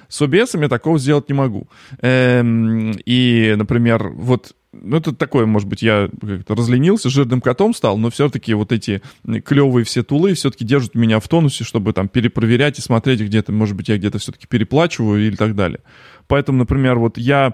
С 0.07 0.21
OBS 0.21 0.59
я 0.59 0.69
такого 0.69 0.97
сделать 0.97 1.29
не 1.29 1.35
могу. 1.35 1.67
Эм, 2.01 2.93
и, 3.05 3.53
например, 3.55 4.09
вот 4.09 4.55
ну, 4.71 4.97
это 4.97 5.15
такое, 5.15 5.45
может 5.45 5.67
быть, 5.67 5.81
я 5.81 6.09
как-то 6.21 6.55
разленился, 6.55 7.09
жирным 7.09 7.41
котом 7.41 7.73
стал, 7.73 7.97
но 7.97 8.09
все-таки 8.09 8.53
вот 8.53 8.71
эти 8.71 9.01
клевые 9.45 9.83
все 9.83 10.03
тулы 10.03 10.33
все-таки 10.33 10.63
держат 10.63 10.95
меня 10.95 11.19
в 11.19 11.27
тонусе, 11.27 11.63
чтобы 11.63 11.93
там 11.93 12.07
перепроверять 12.07 12.77
и 12.77 12.81
смотреть 12.81 13.21
где-то, 13.21 13.51
может 13.51 13.75
быть, 13.75 13.89
я 13.89 13.97
где-то 13.97 14.19
все-таки 14.19 14.47
переплачиваю 14.47 15.25
или 15.25 15.35
так 15.35 15.55
далее. 15.55 15.79
Поэтому, 16.27 16.59
например, 16.59 16.99
вот 16.99 17.17
я 17.17 17.53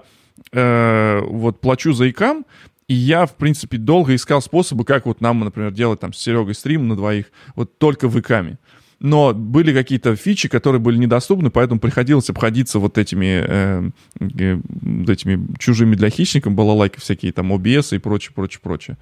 э, 0.52 1.20
вот 1.22 1.60
плачу 1.60 1.92
за 1.94 2.10
икам, 2.10 2.44
и 2.88 2.94
я, 2.94 3.26
в 3.26 3.36
принципе, 3.36 3.78
долго 3.78 4.14
искал 4.14 4.40
способы, 4.40 4.84
как 4.84 5.06
вот 5.06 5.20
нам, 5.20 5.40
например, 5.40 5.72
делать 5.72 6.00
там 6.00 6.12
с 6.12 6.18
Серегой 6.18 6.54
стрим 6.54 6.88
на 6.88 6.96
двоих, 6.96 7.26
вот 7.54 7.78
только 7.78 8.08
в 8.08 8.18
иками 8.18 8.58
но 8.98 9.34
были 9.34 9.74
какие-то 9.74 10.16
фичи, 10.16 10.48
которые 10.48 10.80
были 10.80 10.96
недоступны, 10.96 11.50
поэтому 11.50 11.80
приходилось 11.80 12.30
обходиться 12.30 12.78
вот 12.78 12.96
этими, 12.98 13.44
э, 13.46 13.90
э, 14.20 14.58
этими 15.08 15.46
чужими 15.58 15.94
для 15.94 16.08
хищников, 16.08 16.54
балалайки 16.54 16.98
всякие, 16.98 17.32
там, 17.32 17.52
OBS 17.52 17.94
и 17.96 17.98
прочее, 17.98 18.32
прочее, 18.34 18.60
прочее. 18.62 18.96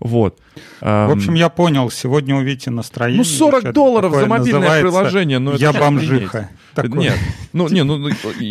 Вот. 0.00 0.38
В 0.80 1.12
общем, 1.12 1.34
я 1.34 1.48
понял, 1.48 1.90
сегодня 1.90 2.36
увидите 2.36 2.70
настроение. 2.70 3.18
Ну, 3.18 3.24
40 3.24 3.72
долларов 3.72 4.14
за 4.14 4.26
мобильное 4.26 4.80
приложение. 4.80 5.38
Ну, 5.38 5.56
я 5.56 5.72
бомжиха. 5.72 6.50
Нет, 6.86 7.14
ну, 7.52 7.68
не, 7.68 7.82
ну, 7.82 7.96
ну 7.96 8.10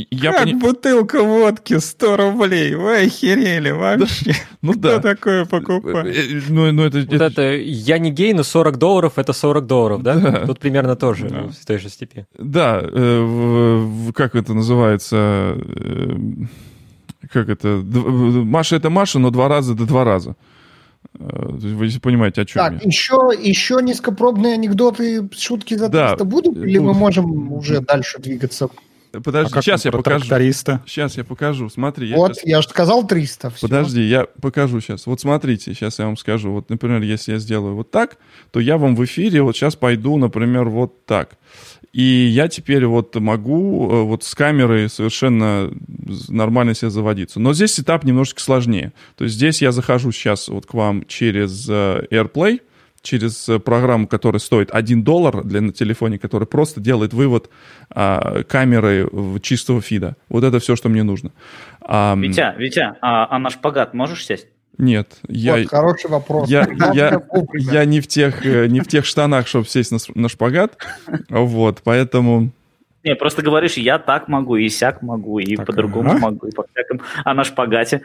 я 0.10 0.32
Как 0.32 0.44
пони... 0.44 0.54
бутылка 0.54 1.24
водки 1.24 1.80
100 1.80 2.18
рублей, 2.18 2.76
вы 2.76 3.06
охерели 3.06 3.72
вообще. 3.72 4.34
Ну 4.62 4.74
Кто 4.74 4.98
да. 4.98 5.00
такое 5.00 5.46
покупает? 5.46 6.16
Э, 6.16 6.38
э, 6.38 6.42
ну, 6.50 6.72
ну, 6.72 6.84
это, 6.84 7.00
вот 7.00 7.14
это... 7.14 7.24
это, 7.24 7.56
я 7.56 8.00
не 8.00 8.12
гей, 8.12 8.34
но 8.34 8.44
40 8.44 8.78
долларов 8.78 9.14
это 9.16 9.34
40 9.34 9.66
долларов, 9.66 10.04
да? 10.04 10.16
да. 10.16 10.46
Тут 10.46 10.60
примерно 10.60 10.96
тоже, 10.96 11.30
да. 11.30 11.48
в 11.48 11.66
той 11.66 11.78
же 11.78 11.90
степи. 11.90 12.26
Да, 12.38 12.82
э, 12.82 13.22
в, 13.22 14.12
как 14.14 14.36
это 14.36 14.54
называется, 14.54 15.56
э, 15.58 16.16
как 17.32 17.50
это, 17.50 17.82
Маша 17.86 18.76
это 18.76 18.90
Маша, 18.90 19.20
но 19.20 19.30
два 19.30 19.48
раза 19.48 19.74
до 19.74 19.86
два 19.86 20.04
раза. 20.04 20.36
Э, 21.20 21.48
вы 21.50 21.90
понимаете, 22.02 22.42
о 22.42 22.46
чем 22.46 22.62
так, 22.62 22.74
я. 22.74 22.80
Еще, 22.88 23.32
еще 23.40 23.80
низкопробные 23.82 24.54
анекдоты, 24.54 25.30
шутки 25.32 25.76
за 25.76 25.90
300 25.90 26.16
да, 26.18 26.24
будут? 26.24 26.58
Или 26.58 26.78
мы 26.78 26.94
можем 26.94 27.54
уже 27.54 27.82
дальше 27.82 28.20
двигаться? 28.20 28.70
Подожди, 29.24 29.54
а 29.56 29.62
сейчас 29.62 29.86
я 29.86 29.92
покажу. 29.92 30.20
Тракториста? 30.20 30.82
Сейчас 30.86 31.18
я 31.18 31.24
покажу. 31.24 31.70
Смотри. 31.70 32.14
Вот, 32.14 32.30
я, 32.30 32.34
сейчас... 32.34 32.46
я 32.46 32.62
же 32.62 32.70
сказал 32.70 33.08
300. 33.08 33.50
Все. 33.52 33.68
Подожди, 33.68 34.02
я 34.02 34.26
покажу 34.42 34.82
сейчас. 34.82 35.08
Вот 35.08 35.22
смотрите, 35.22 35.74
сейчас 35.74 36.00
я 36.00 36.06
вам 36.06 36.18
скажу. 36.18 36.52
Вот, 36.52 36.70
например, 36.70 37.02
если 37.02 37.34
я 37.34 37.40
сделаю 37.40 37.76
вот 37.76 37.92
так, 37.92 38.18
то 38.52 38.60
я 38.60 38.78
вам 38.78 38.96
в 38.96 39.04
эфире 39.06 39.42
вот 39.42 39.56
сейчас 39.56 39.76
пойду, 39.76 40.18
например, 40.18 40.70
вот 40.70 41.06
так. 41.06 41.38
И 41.98 42.28
я 42.28 42.48
теперь 42.48 42.86
вот 42.86 43.16
могу 43.16 43.92
э, 43.92 44.04
вот 44.04 44.24
с 44.24 44.36
камерой 44.36 44.88
совершенно 44.88 45.72
нормально 46.30 46.76
себе 46.76 46.92
заводиться. 46.92 47.40
Но 47.40 47.54
здесь 47.54 47.74
сетап 47.74 48.04
немножечко 48.04 48.40
сложнее. 48.40 48.94
То 49.16 49.24
есть 49.24 49.36
здесь 49.36 49.64
я 49.64 49.72
захожу 49.72 50.12
сейчас 50.12 50.48
вот 50.48 50.68
к 50.68 50.76
вам 50.76 51.08
через 51.08 51.68
э, 51.68 52.06
AirPlay, 52.12 52.62
через 53.02 53.50
э, 53.50 53.58
программу, 53.58 54.06
которая 54.06 54.40
стоит 54.40 54.70
1 54.72 55.02
доллар 55.02 55.44
для 55.44 55.60
на 55.60 55.74
телефоне, 55.74 56.20
которая 56.20 56.46
просто 56.46 56.80
делает 56.82 57.16
вывод 57.16 57.50
а, 57.90 58.44
камеры 58.44 59.10
чистого 59.42 59.82
фида. 59.82 60.18
Вот 60.30 60.44
это 60.44 60.60
все, 60.60 60.76
что 60.76 60.90
мне 60.90 61.02
нужно. 61.02 61.32
А, 61.82 62.16
Витя, 62.16 62.54
Витя, 62.60 62.94
а, 63.02 63.28
а 63.36 63.40
на 63.40 63.50
шпагат 63.50 63.96
можешь 63.96 64.24
сесть? 64.24 64.46
Нет, 64.78 65.18
я... 65.28 65.58
Вот 65.58 65.70
хороший 65.70 66.10
вопрос. 66.10 66.50
Я, 66.50 66.68
я, 66.94 67.22
я 67.54 67.86
не, 67.86 68.00
в 68.00 68.08
тех, 68.08 68.46
э, 68.46 68.68
не 68.68 68.80
в 68.80 68.88
тех 68.88 69.06
штанах, 69.06 69.48
чтобы 69.48 69.66
сесть 69.66 69.92
на, 69.92 69.98
на 70.14 70.30
шпагат, 70.30 70.78
вот, 71.30 71.82
поэтому... 71.84 72.52
Не, 73.04 73.16
просто 73.16 73.42
говоришь, 73.42 73.78
я 73.78 73.98
так 74.00 74.28
могу, 74.28 74.56
и 74.56 74.70
сяк 74.70 75.02
могу, 75.02 75.40
и 75.40 75.56
по-другому 75.56 76.12
а? 76.12 76.18
могу, 76.18 76.48
и 76.48 76.52
по 76.52 76.66
всякому, 76.72 77.02
а 77.24 77.34
на 77.34 77.44
шпагате? 77.44 78.02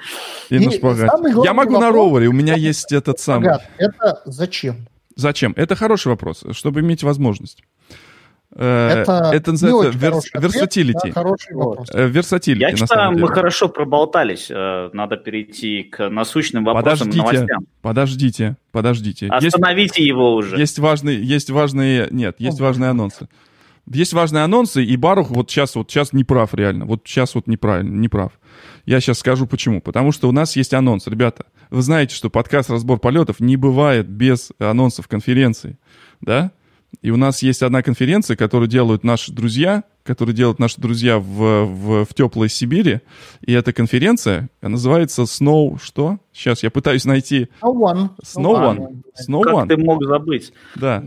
И, 0.48 0.56
и 0.56 0.64
на 0.64 0.70
шпагате. 0.70 1.12
Я 1.44 1.52
могу 1.52 1.74
вопрос, 1.74 1.80
на 1.80 1.90
ровере, 1.90 2.28
у 2.28 2.32
меня 2.32 2.54
есть 2.54 2.92
этот 2.92 3.18
самый... 3.18 3.50
Это 3.76 4.22
зачем? 4.24 4.76
Зачем? 5.14 5.52
Это 5.56 5.74
хороший 5.74 6.08
вопрос, 6.08 6.44
чтобы 6.52 6.80
иметь 6.80 7.02
возможность. 7.02 7.62
Э, 8.54 9.02
это, 9.02 9.30
это 9.32 9.52
называется 9.52 9.98
vers, 9.98 10.26
versatility. 10.34 11.10
хороший 11.10 11.54
вопрос. 11.54 11.88
Versatility, 11.94 12.60
Я 12.60 12.76
считаю, 12.76 13.12
мы 13.12 13.28
хорошо 13.28 13.68
проболтались. 13.68 14.50
Э, 14.50 14.90
надо 14.92 15.16
перейти 15.16 15.84
к 15.84 16.10
насущным 16.10 16.64
вопросам 16.64 17.08
подождите, 17.08 17.18
новостям. 17.18 17.66
Подождите, 17.80 18.56
подождите. 18.70 19.28
Остановите 19.28 20.02
есть, 20.02 20.08
его 20.08 20.34
уже. 20.34 20.58
Есть 20.58 20.78
важные, 20.78 21.22
есть 21.22 21.50
важные, 21.50 22.08
нет, 22.10 22.36
есть 22.38 22.60
О, 22.60 22.64
важные 22.64 22.90
анонсы. 22.90 23.28
Есть 23.86 24.12
важные 24.12 24.44
анонсы, 24.44 24.84
и 24.84 24.96
Барух 24.96 25.30
вот 25.30 25.50
сейчас, 25.50 25.74
вот 25.74 25.90
сейчас 25.90 26.12
не 26.12 26.22
прав 26.22 26.54
реально. 26.54 26.84
Вот 26.84 27.02
сейчас 27.04 27.34
вот 27.34 27.46
неправильно, 27.48 27.96
не 27.96 28.08
прав. 28.08 28.32
Я 28.86 29.00
сейчас 29.00 29.18
скажу 29.18 29.46
почему. 29.46 29.80
Потому 29.80 30.12
что 30.12 30.28
у 30.28 30.32
нас 30.32 30.54
есть 30.56 30.72
анонс, 30.72 31.06
ребята. 31.06 31.46
Вы 31.70 31.82
знаете, 31.82 32.14
что 32.14 32.30
подкаст 32.30 32.70
«Разбор 32.70 33.00
полетов» 33.00 33.40
не 33.40 33.56
бывает 33.56 34.08
без 34.08 34.52
анонсов 34.58 35.08
конференции, 35.08 35.78
да? 36.20 36.52
И 37.00 37.10
у 37.10 37.16
нас 37.16 37.42
есть 37.42 37.62
одна 37.62 37.82
конференция, 37.82 38.36
которую 38.36 38.68
делают 38.68 39.02
наши 39.02 39.32
друзья, 39.32 39.84
которые 40.04 40.34
делают 40.36 40.58
наши 40.58 40.80
друзья 40.80 41.18
в, 41.18 41.64
в, 41.64 42.04
в 42.04 42.14
теплой 42.14 42.48
Сибири. 42.48 43.00
И 43.40 43.52
эта 43.52 43.72
конференция 43.72 44.50
называется 44.60 45.22
Snow... 45.22 45.78
Что? 45.82 46.18
Сейчас 46.32 46.62
я 46.62 46.70
пытаюсь 46.70 47.04
найти... 47.04 47.48
Snow 47.62 47.74
One. 47.74 48.10
Snow 48.24 48.54
One. 48.54 49.02
Snow 49.28 49.42
как 49.42 49.54
One. 49.54 49.68
ты 49.68 49.76
мог 49.76 50.02
забыть? 50.04 50.52
Да. 50.74 51.04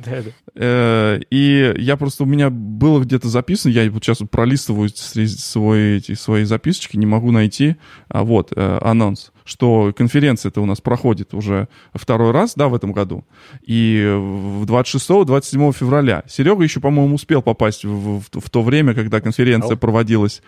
Э, 0.56 1.20
и 1.30 1.74
я 1.78 1.98
просто... 1.98 2.24
У 2.24 2.28
меня 2.28 2.50
было 2.50 3.02
где-то 3.02 3.28
записано, 3.28 3.72
я 3.72 3.90
вот 3.90 4.04
сейчас 4.04 4.20
пролистываю 4.30 4.90
свои, 4.90 5.98
эти, 5.98 6.14
свои 6.14 6.44
записочки, 6.44 6.98
не 6.98 7.06
могу 7.06 7.32
найти. 7.32 7.76
А 8.08 8.24
вот, 8.24 8.54
э, 8.56 8.78
анонс 8.82 9.32
что 9.46 9.94
конференция-то 9.96 10.60
у 10.60 10.66
нас 10.66 10.82
проходит 10.82 11.34
уже 11.34 11.70
второй 11.94 12.32
раз, 12.32 12.56
да, 12.56 12.68
в 12.68 12.74
этом 12.74 12.92
году. 12.92 13.24
И 13.62 14.04
в 14.04 14.66
26-27 14.66 15.72
февраля. 15.72 16.24
Серега 16.28 16.64
еще, 16.64 16.80
по-моему, 16.80 17.16
успел 17.16 17.44
попасть 17.44 17.86
в, 17.86 18.22
в, 18.22 18.24
в 18.32 18.50
то 18.50 18.64
время, 18.64 18.96
когда 18.96 19.22
конференция 19.22 19.78
проводилась 19.78 20.42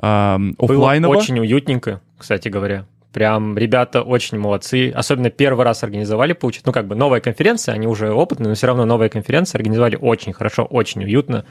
э, 0.00 0.38
офлайново. 0.58 1.12
Было 1.12 1.20
очень 1.20 1.38
уютненько, 1.40 2.00
кстати 2.16 2.48
говоря. 2.48 2.86
Прям 3.14 3.56
ребята 3.56 4.02
очень 4.02 4.40
молодцы. 4.40 4.90
Особенно 4.90 5.30
первый 5.30 5.64
раз 5.64 5.84
организовали, 5.84 6.32
получить, 6.32 6.66
ну 6.66 6.72
как 6.72 6.88
бы 6.88 6.96
новая 6.96 7.20
конференция, 7.20 7.76
они 7.76 7.86
уже 7.86 8.12
опытные, 8.12 8.48
но 8.48 8.54
все 8.56 8.66
равно 8.66 8.84
новая 8.86 9.08
конференция 9.08 9.60
организовали 9.60 9.94
очень 9.94 10.32
хорошо, 10.32 10.64
очень 10.64 11.04
уютно. 11.04 11.44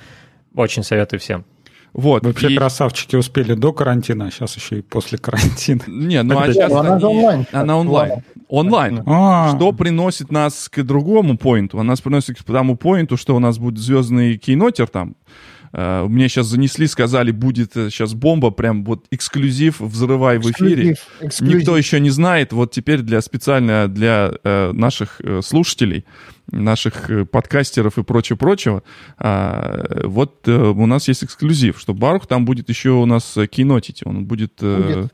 Очень 0.54 0.84
советую 0.84 1.22
всем. 1.22 1.46
Вот. 1.94 2.26
Вообще 2.26 2.52
и... 2.52 2.58
красавчики 2.58 3.16
успели 3.16 3.54
до 3.54 3.72
карантина, 3.72 4.28
а 4.28 4.32
сейчас 4.32 4.58
еще 4.58 4.80
и 4.80 4.82
после 4.82 5.18
карантина. 5.18 5.84
Не, 5.88 6.22
ну 6.24 6.38
а 6.38 6.52
сейчас 6.52 6.70
она, 6.70 6.96
она 6.96 7.08
онлайн. 7.08 7.46
Она 7.54 7.78
онлайн. 7.78 8.24
Онлайн. 8.50 9.00
А-а-а. 9.06 9.56
Что 9.56 9.72
приносит 9.72 10.34
нас 10.34 10.68
к 10.68 10.84
другому 10.84 11.38
поинту? 11.38 11.80
Она 11.80 11.92
нас 11.92 12.02
приносит 12.02 12.40
к 12.40 12.44
тому 12.44 12.76
поинту, 12.76 13.16
что 13.16 13.38
у 13.38 13.40
нас 13.40 13.58
будет 13.58 13.78
звездный 13.80 14.38
кинотер 14.38 14.88
там, 14.88 15.16
Uh, 15.74 16.08
мне 16.08 16.30
сейчас 16.30 16.48
занесли, 16.48 16.86
сказали, 16.86 17.32
будет 17.32 17.74
сейчас 17.74 18.14
бомба, 18.14 18.52
прям 18.52 18.86
вот 18.86 19.06
эксклюзив, 19.10 19.80
взрывай 19.80 20.38
эксклюзив, 20.38 20.60
в 20.60 20.82
эфире. 20.82 20.96
Эксклюзив. 21.22 21.60
Никто 21.60 21.76
еще 21.78 22.00
не 22.00 22.12
знает. 22.12 22.54
Вот 22.54 22.72
теперь 22.72 23.02
для 23.02 23.22
специально 23.22 23.88
для 23.88 24.34
uh, 24.44 24.72
наших 24.72 25.20
uh, 25.22 25.42
слушателей 25.42 26.06
наших 26.52 27.10
э, 27.10 27.26
подкастеров 27.26 27.98
и 27.98 28.04
прочего-прочего, 28.04 28.84
а, 29.18 30.04
вот 30.04 30.48
э, 30.48 30.56
у 30.56 30.86
нас 30.86 31.08
есть 31.08 31.24
эксклюзив, 31.24 31.80
что 31.80 31.94
Барух 31.94 32.28
там 32.28 32.46
будет 32.46 32.70
еще 32.70 32.92
у 32.92 33.06
нас 33.06 33.38
кинотить, 33.50 34.02
он 34.06 34.26
будет, 34.26 34.60
э, 34.62 35.08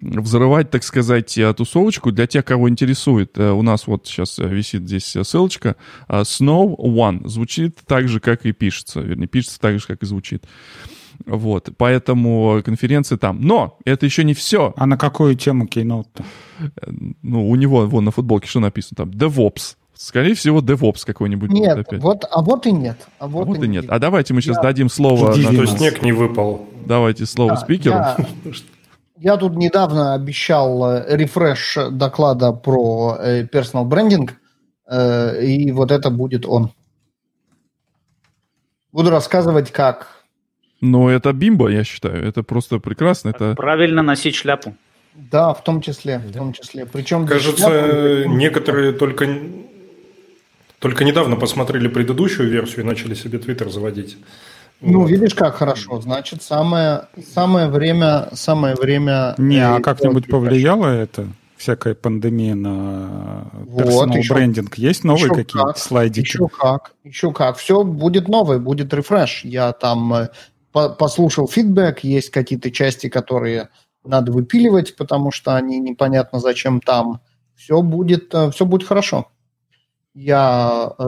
будет. 0.00 0.26
взрывать, 0.26 0.70
так 0.70 0.82
сказать, 0.82 1.38
тусовочку 1.56 2.10
для 2.10 2.26
тех, 2.26 2.44
кого 2.44 2.68
интересует. 2.68 3.38
У 3.38 3.62
нас 3.62 3.86
вот 3.86 4.06
сейчас 4.06 4.38
висит 4.38 4.82
здесь 4.82 5.16
ссылочка. 5.22 5.76
Snow 6.08 6.76
One 6.76 7.28
звучит 7.28 7.78
так 7.86 8.08
же, 8.08 8.20
как 8.20 8.44
и 8.46 8.52
пишется, 8.52 9.00
вернее, 9.00 9.28
пишется 9.28 9.60
так 9.60 9.78
же, 9.78 9.86
как 9.86 10.02
и 10.02 10.06
звучит. 10.06 10.44
Вот, 11.26 11.70
поэтому 11.76 12.62
конференция 12.64 13.18
там. 13.18 13.40
Но 13.40 13.78
это 13.84 14.06
еще 14.06 14.24
не 14.24 14.34
все. 14.34 14.72
А 14.76 14.86
на 14.86 14.96
какую 14.96 15.36
тему 15.36 15.66
кейноут-то? 15.66 16.24
Ну, 17.22 17.48
у 17.48 17.56
него 17.56 17.86
вон 17.86 18.04
на 18.04 18.10
футболке 18.10 18.48
что 18.48 18.60
написано 18.60 18.96
там? 18.96 19.10
DevOps. 19.10 19.76
Скорее 20.02 20.34
всего, 20.34 20.60
DevOps 20.60 21.06
какой-нибудь. 21.06 21.48
Нет, 21.52 21.78
опять. 21.78 22.02
Вот, 22.02 22.24
а 22.28 22.42
вот 22.42 22.66
и 22.66 22.72
нет. 22.72 22.96
А 23.20 23.28
вот, 23.28 23.42
а 23.42 23.44
вот 23.44 23.58
и, 23.58 23.68
нет. 23.68 23.82
нет. 23.82 23.84
А 23.88 24.00
давайте 24.00 24.34
мы 24.34 24.42
сейчас 24.42 24.56
я... 24.56 24.62
дадим 24.64 24.88
слово... 24.88 25.28
На... 25.28 25.56
То 25.56 25.66
снег 25.66 26.02
не 26.02 26.10
выпал. 26.10 26.66
Давайте 26.84 27.24
слово 27.24 27.52
да, 27.52 27.56
спикеру. 27.58 27.94
Я... 27.94 28.16
Я 29.20 29.36
тут 29.36 29.54
недавно 29.54 30.14
обещал 30.14 30.84
э, 30.90 31.16
рефреш 31.16 31.78
доклада 31.92 32.50
про 32.50 33.16
э, 33.20 33.44
personal 33.44 33.84
брендинг, 33.84 34.34
э, 34.90 35.44
и 35.44 35.70
вот 35.70 35.92
это 35.92 36.10
будет 36.10 36.46
он. 36.46 36.72
Буду 38.90 39.10
рассказывать, 39.10 39.70
как. 39.70 40.08
Ну, 40.80 41.10
это 41.10 41.32
бимба, 41.32 41.68
я 41.68 41.84
считаю. 41.84 42.26
Это 42.26 42.42
просто 42.42 42.80
прекрасно. 42.80 43.28
Это... 43.28 43.54
Правильно 43.54 44.02
носить 44.02 44.34
шляпу. 44.34 44.74
Да, 45.14 45.54
в 45.54 45.62
том 45.62 45.80
числе, 45.80 46.18
в 46.18 46.32
том 46.32 46.52
числе. 46.52 46.86
Причем 46.86 47.24
кажется, 47.24 47.68
шляпы... 47.68 48.24
некоторые 48.30 48.92
только 48.92 49.28
только 50.82 51.04
недавно 51.04 51.36
посмотрели 51.36 51.86
предыдущую 51.86 52.50
версию 52.50 52.80
и 52.80 52.88
начали 52.88 53.14
себе 53.14 53.38
Твиттер 53.38 53.70
заводить. 53.70 54.18
Ну, 54.80 55.02
вот. 55.02 55.10
видишь, 55.10 55.32
как 55.32 55.54
хорошо. 55.54 56.00
Значит, 56.00 56.42
самое, 56.42 57.06
самое 57.32 57.68
время, 57.68 58.28
самое 58.32 58.74
время... 58.74 59.36
Не, 59.38 59.64
а 59.64 59.78
как-нибудь 59.80 60.26
повлияло 60.26 60.88
это? 60.88 61.28
Всякая 61.56 61.94
пандемия 61.94 62.56
на 62.56 63.48
вот, 63.52 64.12
еще, 64.12 64.34
брендинг. 64.34 64.74
Есть 64.74 65.04
новые 65.04 65.28
какие-то 65.28 65.66
как, 65.66 65.78
слайдики? 65.78 66.26
Еще 66.26 66.48
как, 66.48 66.94
еще 67.04 67.32
как. 67.32 67.58
Все 67.58 67.84
будет 67.84 68.26
новое, 68.26 68.58
будет 68.58 68.92
рефреш. 68.92 69.42
Я 69.44 69.70
там 69.70 70.12
э, 70.12 70.28
по 70.72 70.88
послушал 70.88 71.46
фидбэк, 71.46 72.00
есть 72.02 72.30
какие-то 72.30 72.72
части, 72.72 73.08
которые 73.08 73.68
надо 74.04 74.32
выпиливать, 74.32 74.96
потому 74.96 75.30
что 75.30 75.54
они 75.54 75.78
непонятно 75.78 76.40
зачем 76.40 76.80
там. 76.80 77.20
Все 77.54 77.80
будет, 77.82 78.34
э, 78.34 78.50
все 78.50 78.66
будет 78.66 78.88
хорошо. 78.88 79.28
Я 80.14 80.92
э, 80.98 81.04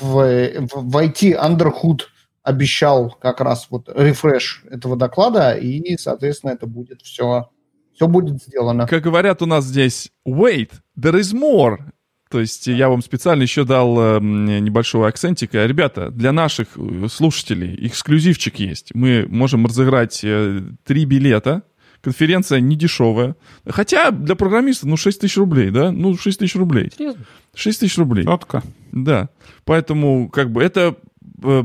в, 0.00 0.68
в, 0.72 0.96
IT 0.96 1.36
Underhood 1.38 2.02
обещал 2.42 3.10
как 3.20 3.40
раз 3.40 3.66
вот 3.70 3.88
рефреш 3.94 4.62
этого 4.70 4.96
доклада, 4.96 5.52
и, 5.52 5.96
соответственно, 5.96 6.52
это 6.52 6.66
будет 6.66 7.02
все, 7.02 7.50
все 7.94 8.06
будет 8.06 8.42
сделано. 8.42 8.86
Как 8.86 9.02
говорят 9.02 9.42
у 9.42 9.46
нас 9.46 9.64
здесь, 9.64 10.10
wait, 10.26 10.70
there 10.98 11.18
is 11.18 11.34
more. 11.34 11.78
То 12.30 12.40
есть 12.40 12.66
я 12.66 12.88
вам 12.88 13.02
специально 13.02 13.42
еще 13.42 13.64
дал 13.64 13.98
э, 13.98 14.20
небольшого 14.20 15.08
акцентика. 15.08 15.64
Ребята, 15.64 16.10
для 16.10 16.32
наших 16.32 16.68
э, 16.76 17.06
слушателей 17.10 17.86
эксклюзивчик 17.86 18.58
есть. 18.58 18.90
Мы 18.94 19.26
можем 19.28 19.64
разыграть 19.64 20.20
э, 20.22 20.60
три 20.84 21.06
билета. 21.06 21.62
Конференция 22.08 22.60
не 22.60 22.74
дешевая. 22.74 23.36
Хотя 23.68 24.10
для 24.10 24.34
программиста, 24.34 24.88
ну, 24.88 24.96
6 24.96 25.20
тысяч 25.20 25.36
рублей, 25.36 25.70
да? 25.70 25.92
Ну, 25.92 26.16
6 26.16 26.38
тысяч 26.38 26.56
рублей. 26.56 26.90
Серьезно? 26.96 27.24
6 27.54 27.80
тысяч 27.80 27.98
рублей. 27.98 28.24
Четко. 28.24 28.62
Да. 28.92 29.28
Поэтому, 29.66 30.30
как 30.30 30.50
бы, 30.50 30.62
это 30.62 30.96
э, 31.42 31.64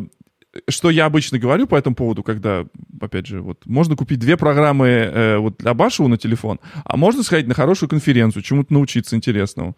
что 0.67 0.89
я 0.89 1.05
обычно 1.05 1.39
говорю 1.39 1.65
по 1.65 1.75
этому 1.75 1.95
поводу, 1.95 2.23
когда, 2.23 2.65
опять 2.99 3.25
же, 3.25 3.41
вот 3.41 3.65
можно 3.65 3.95
купить 3.95 4.19
две 4.19 4.35
программы 4.35 4.87
э, 4.87 5.37
вот 5.37 5.59
для 5.59 5.73
Башева 5.73 6.09
на 6.09 6.17
телефон, 6.17 6.59
а 6.83 6.97
можно 6.97 7.23
сходить 7.23 7.47
на 7.47 7.53
хорошую 7.53 7.87
конференцию, 7.87 8.43
чему-то 8.43 8.73
научиться 8.73 9.15
интересному. 9.15 9.77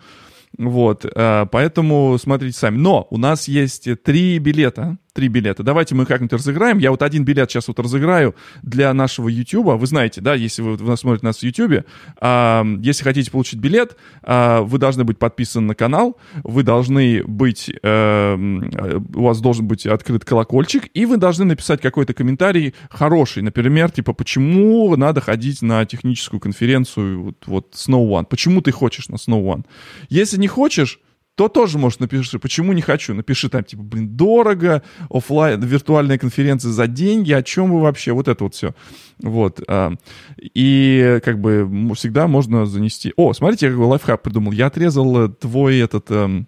Вот, 0.57 1.05
э, 1.05 1.45
поэтому 1.51 2.17
смотрите 2.17 2.57
сами. 2.57 2.77
Но 2.77 3.05
у 3.12 3.19
нас 3.19 3.48
есть 3.48 3.88
три 4.01 4.39
билета 4.39 4.98
три 5.15 5.29
билета. 5.29 5.63
Давайте 5.63 5.95
мы 5.95 6.05
как-нибудь 6.05 6.34
разыграем. 6.34 6.77
Я 6.77 6.91
вот 6.91 7.01
один 7.01 7.24
билет 7.24 7.50
сейчас 7.50 7.69
вот 7.69 7.79
разыграю 7.79 8.36
для 8.62 8.93
нашего 8.93 9.29
YouTube. 9.29 9.79
Вы 9.79 9.88
знаете, 9.88 10.19
да, 10.19 10.36
если 10.36 10.62
вы, 10.62 10.75
вы 10.75 10.98
смотрите 10.98 11.25
нас 11.25 11.38
в 11.38 11.43
YouTube, 11.43 11.86
а, 12.19 12.65
если 12.81 13.03
хотите 13.05 13.31
получить 13.31 13.60
билет, 13.60 13.95
а, 14.22 14.62
вы 14.62 14.77
должны 14.77 15.05
быть 15.05 15.17
подписаны 15.17 15.67
на 15.67 15.75
канал, 15.75 16.19
вы 16.43 16.63
должны 16.63 17.24
быть, 17.24 17.72
а, 17.81 18.36
у 18.36 19.24
вас 19.24 19.39
должен 19.39 19.65
быть 19.65 19.86
открыт 19.86 20.25
колокольчик, 20.25 20.89
и 20.93 21.05
вы 21.05 21.15
должны 21.15 21.45
написать 21.45 21.81
какой-то 21.81 22.13
комментарий 22.13 22.75
хороший, 22.89 23.41
например, 23.41 23.91
типа, 23.91 24.12
почему 24.12 24.93
надо 24.98 25.22
ходить 25.22 25.62
на 25.62 25.86
техническую 25.86 26.41
конференцию 26.41 27.24
вот, 27.24 27.38
вот 27.45 27.74
Snow 27.74 28.05
One, 28.05 28.25
почему 28.25 28.62
ты 28.62 28.74
хочешь 28.74 29.07
на 29.07 29.15
Snow 29.15 29.41
One. 29.41 29.63
Если 30.10 30.38
не 30.38 30.50
хочешь, 30.50 31.00
то 31.36 31.50
тоже 31.50 31.77
может 31.77 32.00
напиши, 32.00 32.39
почему 32.39 32.74
не 32.74 32.82
хочу. 32.82 33.13
Напиши 33.13 33.50
там, 33.50 33.63
типа, 33.63 33.84
блин, 33.84 34.15
дорого, 34.15 34.84
офлайн, 35.10 35.62
виртуальная 35.62 36.18
конференция 36.18 36.72
за 36.72 36.88
деньги, 36.88 37.34
о 37.34 37.44
чем 37.44 37.74
вы 37.74 37.82
вообще, 37.82 38.13
вот 38.13 38.27
это 38.27 38.44
вот 38.46 38.56
все. 38.56 38.74
Вот. 39.22 39.62
А, 39.68 39.94
и 40.39 41.20
как 41.24 41.39
бы 41.39 41.70
всегда 41.96 42.27
можно 42.27 42.65
занести... 42.65 43.13
О, 43.18 43.34
смотрите, 43.34 43.68
я 43.68 43.72
какой 43.72 43.88
лайфхак 43.88 44.22
придумал. 44.22 44.54
Я 44.54 44.68
отрезал 44.68 45.30
твой 45.30 45.80
этот 45.80 46.10
эм, 46.10 46.48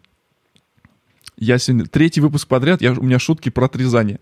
я 1.38 1.60
сегодня 1.60 1.86
третий 1.86 2.20
выпуск 2.20 2.48
подряд, 2.48 2.82
я, 2.82 2.94
у 2.94 3.04
меня 3.04 3.20
шутки 3.20 3.50
про 3.50 3.66
отрезание. 3.66 4.20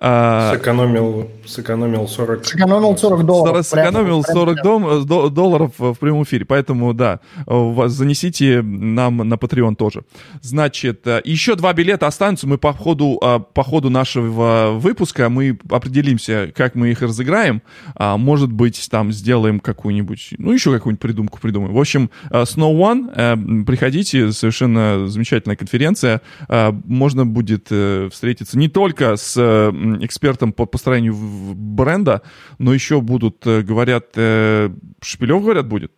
А, 0.00 0.54
сэкономил, 0.54 1.28
сэкономил 1.44 2.06
40... 2.06 2.44
Сэкономил 2.44 2.96
40 2.96 3.26
долларов. 3.26 3.66
Сэкономил 3.66 4.22
40 4.22 4.62
дом, 4.62 5.06
долларов 5.34 5.72
в 5.76 5.94
прямом 5.94 6.22
эфире. 6.22 6.44
Поэтому, 6.44 6.94
да, 6.94 7.20
занесите 7.46 8.62
нам 8.62 9.16
на 9.16 9.34
Patreon 9.34 9.74
тоже. 9.74 10.04
Значит, 10.40 11.06
э, 11.06 11.20
еще 11.24 11.56
два 11.56 11.72
билета 11.72 12.06
останутся. 12.06 12.46
Мы 12.46 12.58
по 12.58 12.72
ходу, 12.72 13.20
по 13.54 13.62
ходу 13.64 13.90
нашего 13.90 14.70
выпуска 14.78 15.28
мы 15.28 15.58
определимся, 15.68 16.52
как 16.54 16.74
мы 16.74 16.90
их 16.90 17.02
разыграем. 17.02 17.62
А, 17.94 18.16
может 18.16 18.52
быть, 18.52 18.88
там 18.90 19.12
сделаем 19.12 19.58
какую-нибудь, 19.58 20.34
ну, 20.38 20.52
еще 20.52 20.72
какую-нибудь 20.72 21.00
придумку 21.00 21.38
придумаем. 21.40 21.74
В 21.74 21.80
общем, 21.80 22.10
э, 22.30 22.42
Snow 22.42 22.72
One, 22.72 23.10
э, 23.14 23.64
приходите, 23.64 24.32
совершенно 24.32 25.08
замечательная 25.08 25.56
конференция. 25.56 26.20
Можно 26.48 27.26
будет 27.26 27.68
э, 27.70 28.08
встретиться 28.12 28.58
не 28.58 28.68
только 28.68 29.16
с 29.16 29.34
э, 29.36 29.72
экспертом 30.04 30.52
по 30.52 30.66
построению 30.66 31.14
бренда, 31.14 32.22
но 32.58 32.74
еще 32.74 33.00
будут, 33.00 33.46
э, 33.46 33.62
говорят, 33.62 34.10
Шпилев, 34.12 35.42
говорят, 35.42 35.66
будет. 35.66 35.92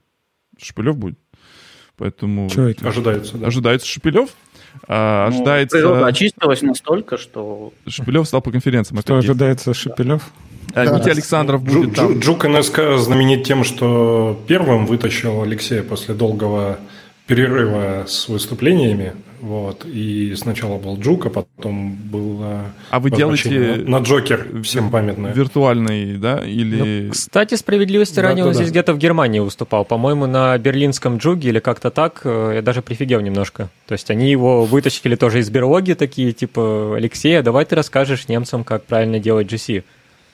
Шпилев 0.59 0.97
будет. 0.97 1.19
Поэтому... 1.97 2.49
Что 2.49 2.69
это? 2.69 2.89
Ожидается, 2.89 3.37
да. 3.37 3.49
Ожидается 3.49 3.87
Шпилев. 3.87 4.31
А, 4.89 5.29
ну, 5.29 5.37
ожидается... 5.37 5.77
Природа 5.77 6.07
очистилась 6.07 6.63
настолько, 6.63 7.19
что... 7.19 7.75
Шпилев 7.87 8.27
стал 8.27 8.41
по 8.41 8.51
конференциям. 8.51 9.01
Что 9.03 9.17
ожидается 9.17 9.75
Шпилев? 9.75 10.23
А, 10.75 10.87
да. 10.87 10.99
Митя 10.99 11.11
Александров 11.11 11.63
будет 11.63 11.91
Джу, 11.91 11.95
там. 11.95 12.19
Джук 12.19 12.45
НСК 12.47 12.81
знаменит 12.97 13.45
тем, 13.45 13.65
что 13.65 14.41
первым 14.47 14.87
вытащил 14.87 15.43
Алексея 15.43 15.83
после 15.83 16.15
долгого 16.15 16.79
перерыва 17.27 18.07
с 18.09 18.29
выступлениями. 18.29 19.13
Вот. 19.41 19.87
И 19.87 20.35
сначала 20.37 20.79
был 20.79 20.99
Джук, 20.99 21.27
а 21.27 21.31
потом 21.31 21.95
был 21.95 22.43
А 22.91 23.01
вы 23.01 23.11
делаете... 23.11 23.83
На 23.87 23.99
Джокер, 23.99 24.63
всем 24.63 24.91
памятный. 24.91 25.33
Виртуальный, 25.33 26.19
да? 26.19 26.45
Или... 26.45 27.07
Ну, 27.07 27.13
кстати, 27.13 27.55
справедливости 27.55 28.17
да, 28.17 28.23
ранее 28.23 28.45
да, 28.45 28.49
он 28.49 28.53
да. 28.53 28.59
здесь 28.59 28.71
где-то 28.71 28.93
в 28.93 28.99
Германии 28.99 29.41
выступал. 29.41 29.85
По-моему, 29.85 30.27
на 30.27 30.57
берлинском 30.59 31.17
Джуге 31.17 31.49
или 31.49 31.59
как-то 31.59 31.91
так. 31.91 32.21
Э, 32.25 32.53
я 32.57 32.63
даже 32.63 32.83
прифигел 32.83 33.21
немножко. 33.21 33.71
То 33.87 33.93
есть 33.93 34.11
они 34.11 34.31
его 34.31 34.65
вытащили 34.65 35.17
тоже 35.17 35.41
из 35.41 35.49
берлоги 35.49 35.95
такие, 35.95 36.33
типа, 36.33 36.97
Алексей, 36.97 37.39
а 37.39 37.43
давай 37.43 37.65
ты 37.65 37.77
расскажешь 37.77 38.29
немцам, 38.29 38.63
как 38.63 38.85
правильно 38.85 39.19
делать 39.19 39.51
GC. 39.51 39.85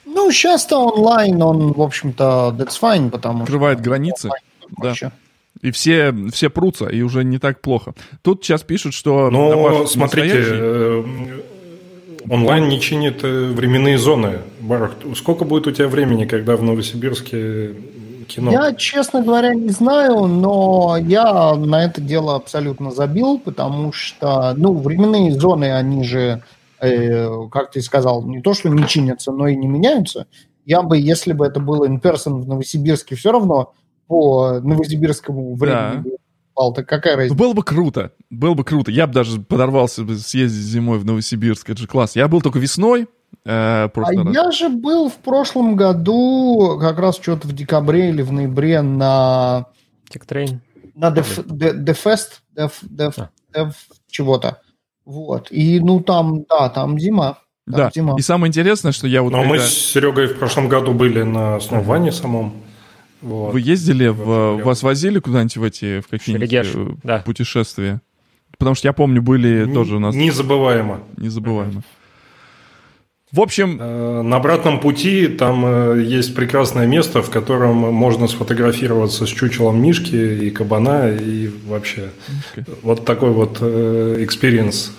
Ну, 0.04 0.30
сейчас-то 0.32 0.78
онлайн, 0.78 1.40
он, 1.42 1.72
в 1.72 1.82
общем-то, 1.82 2.54
that's 2.58 2.80
fine, 2.80 3.10
потому 3.10 3.44
Открывает 3.44 3.78
что... 3.78 3.88
границы. 3.88 4.30
Да. 4.82 4.90
Еще. 4.90 5.12
И 5.66 5.72
все, 5.72 6.14
все 6.32 6.48
прутся, 6.48 6.86
и 6.86 7.02
уже 7.02 7.24
не 7.24 7.38
так 7.38 7.60
плохо. 7.60 7.94
Тут 8.22 8.44
сейчас 8.44 8.62
пишут, 8.62 8.94
что... 8.94 9.30
Но 9.30 9.84
смотрите, 9.86 10.44
э, 10.44 11.04
онлайн 12.30 12.68
не 12.68 12.80
чинит 12.80 13.24
э, 13.24 13.46
временные 13.48 13.98
зоны. 13.98 14.38
Барах, 14.60 14.92
сколько 15.16 15.44
будет 15.44 15.66
у 15.66 15.72
тебя 15.72 15.88
времени, 15.88 16.24
когда 16.24 16.54
в 16.54 16.62
Новосибирске 16.62 17.74
кино? 18.28 18.52
Я, 18.52 18.74
честно 18.74 19.22
говоря, 19.22 19.56
не 19.56 19.70
знаю, 19.70 20.28
но 20.28 20.96
я 21.00 21.56
на 21.56 21.82
это 21.82 22.00
дело 22.00 22.36
абсолютно 22.36 22.92
забил, 22.92 23.40
потому 23.40 23.92
что, 23.92 24.54
ну, 24.56 24.72
временные 24.72 25.32
зоны, 25.32 25.76
они 25.76 26.04
же, 26.04 26.44
э, 26.80 27.28
как 27.50 27.72
ты 27.72 27.80
сказал, 27.80 28.24
не 28.24 28.40
то, 28.40 28.54
что 28.54 28.68
не 28.68 28.86
чинятся, 28.86 29.32
но 29.32 29.48
и 29.48 29.56
не 29.56 29.66
меняются. 29.66 30.28
Я 30.64 30.82
бы, 30.82 30.96
если 30.96 31.32
бы 31.32 31.44
это 31.44 31.58
было 31.58 31.88
in-person 31.88 32.42
в 32.42 32.46
Новосибирске, 32.46 33.16
все 33.16 33.32
равно 33.32 33.72
по 34.06 34.60
новосибирскому 34.60 35.54
времени. 35.54 36.04
Да. 36.04 36.10
Пал, 36.54 36.72
так 36.72 36.88
какая 36.88 37.16
разница? 37.16 37.36
Было 37.36 37.52
бы 37.52 37.62
круто, 37.62 38.12
было 38.30 38.54
бы 38.54 38.64
круто. 38.64 38.90
Я 38.90 39.06
бы 39.06 39.12
даже 39.12 39.40
подорвался 39.40 40.04
бы 40.04 40.16
съездить 40.16 40.62
зимой 40.62 40.98
в 40.98 41.04
Новосибирск, 41.04 41.68
это 41.68 41.80
же 41.80 41.86
класс. 41.86 42.16
Я 42.16 42.28
был 42.28 42.40
только 42.40 42.58
весной, 42.58 43.02
э, 43.02 43.06
а 43.44 43.90
раз. 43.94 44.34
я 44.34 44.50
же 44.52 44.70
был 44.70 45.10
в 45.10 45.16
прошлом 45.16 45.76
году, 45.76 46.78
как 46.80 46.98
раз 46.98 47.16
что-то 47.16 47.46
в 47.46 47.52
декабре 47.52 48.08
или 48.08 48.22
в 48.22 48.32
ноябре 48.32 48.80
на... 48.80 49.66
TechTrain. 50.08 50.62
На 50.94 51.10
DevFest, 51.10 52.40
Dev, 52.56 52.72
Dev, 52.82 53.14
а. 53.18 53.30
Dev 53.52 53.74
чего-то. 54.08 54.62
Вот. 55.04 55.48
И, 55.50 55.78
ну, 55.80 56.00
там, 56.00 56.44
да, 56.48 56.70
там 56.70 56.98
зима. 56.98 57.38
Там 57.70 57.76
да, 57.76 57.90
зима. 57.94 58.14
и 58.16 58.22
самое 58.22 58.48
интересное, 58.48 58.92
что 58.92 59.06
я 59.06 59.22
вот... 59.22 59.30
Но 59.30 59.42
когда... 59.42 59.54
мы 59.54 59.58
с 59.58 59.68
Серегой 59.68 60.26
в 60.28 60.38
прошлом 60.38 60.68
году 60.68 60.94
были 60.94 61.22
на 61.22 61.56
основании 61.56 62.10
самом. 62.10 62.54
Вот. 63.26 63.52
Вы 63.52 63.60
ездили, 63.60 64.06
в, 64.06 64.62
вас 64.62 64.84
возили 64.84 65.18
куда-нибудь 65.18 65.56
в 65.56 65.64
эти 65.64 66.00
в 66.00 66.06
какие-нибудь 66.06 66.52
э, 66.52 66.96
да. 67.02 67.18
путешествия? 67.26 68.00
Потому 68.56 68.76
что 68.76 68.86
я 68.86 68.92
помню, 68.92 69.20
были 69.20 69.66
не, 69.66 69.74
тоже 69.74 69.96
у 69.96 69.98
нас... 69.98 70.14
Незабываемо. 70.14 71.00
Незабываемо. 71.16 71.82
В 73.32 73.40
общем... 73.40 73.78
Э, 73.80 74.22
на 74.22 74.36
обратном 74.36 74.78
пути 74.78 75.26
там 75.26 75.66
э, 75.66 76.04
есть 76.04 76.36
прекрасное 76.36 76.86
место, 76.86 77.20
в 77.20 77.30
котором 77.30 77.78
можно 77.92 78.28
сфотографироваться 78.28 79.26
с 79.26 79.28
чучелом 79.28 79.82
Мишки 79.82 80.14
и 80.14 80.50
кабана, 80.50 81.10
и 81.10 81.50
вообще 81.66 82.10
okay. 82.54 82.78
вот 82.82 83.04
такой 83.04 83.32
вот 83.32 83.60
experience 83.60 84.92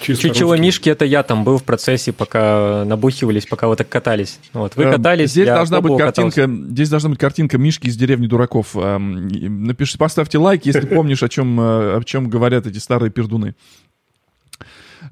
Чисто 0.00 0.28
Чучело 0.28 0.52
русский. 0.52 0.66
Мишки 0.66 0.90
это 0.90 1.04
я 1.04 1.22
там 1.22 1.44
был 1.44 1.58
в 1.58 1.64
процессе, 1.64 2.12
пока 2.12 2.84
набухивались, 2.84 3.46
пока 3.46 3.68
вы 3.68 3.76
так 3.76 3.88
катались. 3.88 4.38
Вот, 4.52 4.76
вы 4.76 4.84
эм, 4.84 4.92
катались, 4.92 5.30
здесь 5.30 5.46
должна 5.46 5.80
быть 5.80 5.96
картинка, 5.96 6.42
катался. 6.42 6.70
Здесь 6.70 6.88
должна 6.88 7.10
быть 7.10 7.18
картинка 7.18 7.58
Мишки 7.58 7.86
из 7.86 7.96
деревни 7.96 8.26
дураков. 8.26 8.76
Эм, 8.76 9.28
напишите, 9.28 9.98
поставьте 9.98 10.38
лайк, 10.38 10.66
если 10.66 10.86
помнишь, 10.86 11.22
о 11.22 11.28
чем, 11.28 11.60
э, 11.60 11.96
о 11.96 12.02
чем 12.04 12.28
говорят 12.28 12.66
эти 12.66 12.78
старые 12.78 13.10
пердуны. 13.10 13.54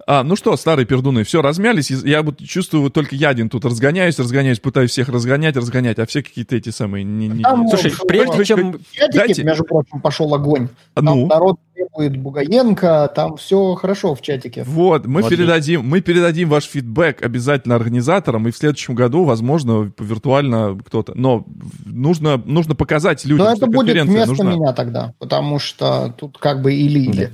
А, 0.07 0.23
ну 0.23 0.37
что, 0.37 0.55
старые 0.57 0.85
пердуны, 0.87 1.25
все, 1.25 1.41
размялись. 1.41 1.91
Я 1.91 2.23
вот 2.23 2.39
чувствую, 2.39 2.83
вот 2.83 2.93
только 2.93 3.15
я 3.15 3.31
один 3.31 3.49
тут 3.49 3.65
разгоняюсь, 3.65 4.19
разгоняюсь, 4.19 4.61
пытаюсь 4.61 4.91
всех 4.91 5.09
разгонять, 5.09 5.57
разгонять, 5.57 5.99
а 5.99 6.07
все 6.07 6.23
какие-то 6.23 6.57
эти 6.57 6.69
самые... 6.69 7.05
Не, 7.05 7.29
не... 7.29 7.43
Там, 7.43 7.67
Слушай, 7.69 7.91
вот, 7.99 8.07
прежде 8.07 8.43
в 8.43 8.47
чем... 8.47 8.73
чатике, 8.93 9.19
Дайте- 9.19 9.45
между 9.45 9.65
прочим, 9.65 10.01
пошел 10.01 10.35
огонь. 10.35 10.69
Там 10.93 11.05
Ну? 11.07 11.27
народ 11.27 11.57
требует 11.75 12.17
Бугаенко, 12.19 13.13
там 13.15 13.37
все 13.37 13.75
хорошо 13.75 14.15
в 14.15 14.21
чатике. 14.21 14.63
Вот, 14.65 15.07
мы 15.07 15.23
Вот 15.23 15.31
передадим, 15.31 15.87
мы 15.89 16.01
передадим 16.03 16.49
ваш 16.51 16.65
фидбэк 16.65 17.23
обязательно 17.23 17.75
организаторам, 17.75 18.47
и 18.47 18.51
в 18.51 18.57
следующем 18.57 18.95
году, 18.95 19.25
возможно, 19.25 19.91
виртуально 19.99 20.79
кто-то. 20.85 21.15
Но 21.17 21.47
нужно, 21.87 22.37
нужно 22.45 22.75
показать 22.75 23.25
людям, 23.25 23.47
Но 23.47 23.57
что 23.57 23.67
это 23.67 23.75
будет 23.75 24.03
вместо 24.05 24.29
нужна. 24.29 24.53
меня 24.53 24.73
тогда, 24.75 25.15
потому 25.19 25.59
что 25.59 26.15
тут 26.19 26.37
как 26.39 26.61
бы 26.63 26.75
или-или. 26.75 27.33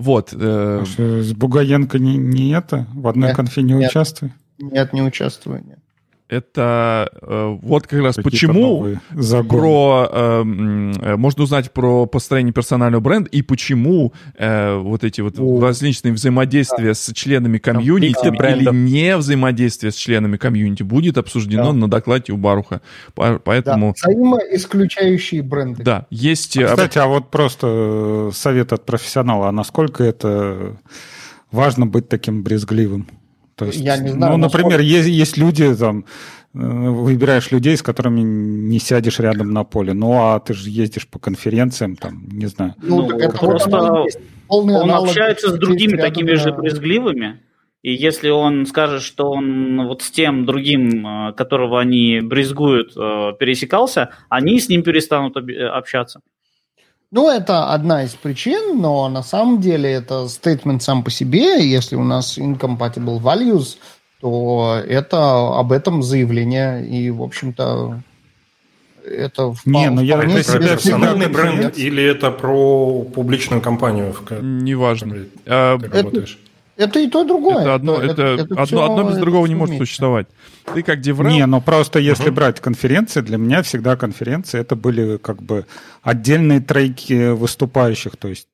Вот. 0.00 0.30
э, 0.32 0.84
Что, 0.86 1.22
С 1.22 1.34
Бугаенко 1.34 1.98
не, 1.98 2.16
не 2.16 2.52
это? 2.54 2.86
В 2.94 3.06
одной 3.06 3.28
Нет, 3.28 3.36
конфе 3.36 3.60
не 3.60 3.74
нет. 3.74 3.90
участвуй? 3.90 4.32
Нет, 4.58 4.94
не 4.94 5.02
участвую. 5.02 5.62
нет. 5.62 5.78
Это 6.30 7.10
э, 7.22 7.56
вот 7.60 7.86
как 7.86 8.00
раз 8.02 8.16
почему 8.16 8.96
про 9.48 10.08
э, 10.10 10.40
м, 10.42 10.92
э, 10.92 11.16
можно 11.16 11.42
узнать 11.42 11.72
про 11.72 12.06
построение 12.06 12.52
персонального 12.52 13.00
бренда 13.00 13.28
и 13.30 13.42
почему 13.42 14.12
э, 14.38 14.76
вот 14.76 15.02
эти 15.04 15.20
вот 15.20 15.34
О. 15.38 15.60
различные 15.60 16.12
взаимодействия 16.14 16.94
с 16.94 17.12
членами 17.12 17.58
комьюнити 17.58 18.26
или 18.28 18.74
не 18.74 19.16
взаимодействие 19.16 19.90
с 19.90 19.96
членами 19.96 20.36
комьюнити 20.36 20.82
будет 20.84 21.18
обсуждено 21.18 21.66
Да. 21.66 21.72
на 21.72 21.88
докладе 21.88 22.32
у 22.32 22.36
Баруха. 22.36 22.80
По- 23.14 23.30
Да, 23.30 23.40
Поэтому 23.44 23.94
взаимоисключающие 23.96 25.42
бренды. 25.42 25.82
да, 25.82 26.06
есть 26.10 26.56
э, 26.56 26.66
Кстати, 26.66 26.98
а 26.98 27.06
вот 27.06 27.30
просто 27.30 27.66
э, 27.66 28.30
совет 28.34 28.72
от 28.72 28.86
профессионала, 28.86 29.48
а 29.48 29.52
насколько 29.52 30.04
это 30.04 30.76
важно 31.50 31.86
быть 31.86 32.08
таким 32.08 32.42
брезгливым? 32.42 33.08
То 33.60 33.66
есть, 33.66 33.80
Я 33.80 33.98
не 33.98 34.08
знаю, 34.08 34.32
ну, 34.32 34.38
например, 34.38 34.70
насколько- 34.78 34.82
есть, 34.82 35.08
есть 35.08 35.36
люди, 35.36 35.74
там, 35.76 36.04
э, 36.54 36.58
выбираешь 36.58 37.50
людей, 37.52 37.76
с 37.76 37.82
которыми 37.82 38.20
не 38.22 38.78
сядешь 38.78 39.20
рядом 39.20 39.52
на 39.52 39.64
поле. 39.64 39.92
Ну, 39.92 40.12
а 40.14 40.40
ты 40.40 40.54
же 40.54 40.70
ездишь 40.70 41.06
по 41.06 41.18
конференциям, 41.18 41.94
там, 41.96 42.26
не 42.32 42.46
знаю. 42.46 42.74
Ну, 42.82 43.02
Ну, 43.02 43.08
так 43.08 43.18
это 43.20 43.38
просто 43.38 44.04
Он 44.48 44.70
аналог 44.70 45.08
общается 45.10 45.50
с 45.50 45.58
другими 45.58 45.96
такими 45.98 46.32
же 46.34 46.52
брезгливыми, 46.52 47.40
и 47.82 47.92
если 47.92 48.30
он 48.30 48.64
скажет, 48.66 49.02
что 49.02 49.30
он 49.30 49.86
вот 49.86 50.00
с 50.02 50.10
тем 50.10 50.46
другим, 50.46 51.06
э, 51.06 51.32
которого 51.34 51.78
они 51.80 52.20
брезгуют, 52.22 52.96
э, 52.96 53.32
пересекался, 53.38 54.08
они 54.30 54.58
с 54.58 54.70
ним 54.70 54.82
перестанут 54.82 55.36
об- 55.36 55.50
общаться. 55.76 56.20
Ну, 57.12 57.28
это 57.28 57.72
одна 57.72 58.04
из 58.04 58.14
причин, 58.14 58.80
но 58.80 59.08
на 59.08 59.22
самом 59.22 59.60
деле 59.60 59.90
это 59.90 60.28
стейтмент 60.28 60.82
сам 60.82 61.02
по 61.02 61.10
себе. 61.10 61.68
Если 61.68 61.96
у 61.96 62.04
нас 62.04 62.38
incompatible 62.38 63.20
values, 63.20 63.78
то 64.20 64.80
это 64.86 65.58
об 65.58 65.72
этом 65.72 66.04
заявление. 66.04 66.86
И, 66.86 67.10
в 67.10 67.22
общем-то, 67.22 68.00
это 69.04 69.54
Не, 69.64 69.90
ну 69.90 70.02
я 70.02 70.16
вполне 70.16 70.34
для 70.34 70.44
Про 70.44 70.52
себя 70.52 70.62
себе 70.62 70.76
персональный 70.76 71.26
всегда 71.26 71.42
бренд 71.42 71.78
или 71.78 72.04
это 72.04 72.30
про 72.30 73.02
публичную 73.02 73.60
компанию, 73.60 74.12
в 74.12 74.42
неважно. 74.42 75.26
Э, 75.46 75.78
ты 75.80 75.88
работаешь? 75.88 76.38
Это 76.80 76.98
и 76.98 77.08
то, 77.08 77.24
и 77.24 77.26
другое. 77.28 77.60
Это 77.60 77.74
одно, 77.74 77.96
это, 77.96 78.34
одно, 78.34 78.64
всё- 78.64 78.82
одно 78.82 79.02
без 79.04 79.12
это 79.12 79.20
другого 79.20 79.46
не 79.46 79.54
может 79.54 79.76
существовать. 79.76 80.26
Ты 80.74 80.82
как 80.82 81.00
деврел, 81.00 81.30
Не, 81.30 81.46
ну 81.46 81.60
просто 81.60 81.98
если 81.98 82.30
брать 82.30 82.60
конференции, 82.60 83.20
для 83.20 83.36
меня 83.36 83.62
всегда 83.62 83.96
конференции 83.96 84.60
это 84.60 84.76
были 84.76 85.18
как 85.18 85.42
бы 85.42 85.66
отдельные 86.02 86.60
треки 86.60 87.32
выступающих. 87.32 88.16
То 88.16 88.28
есть 88.28 88.48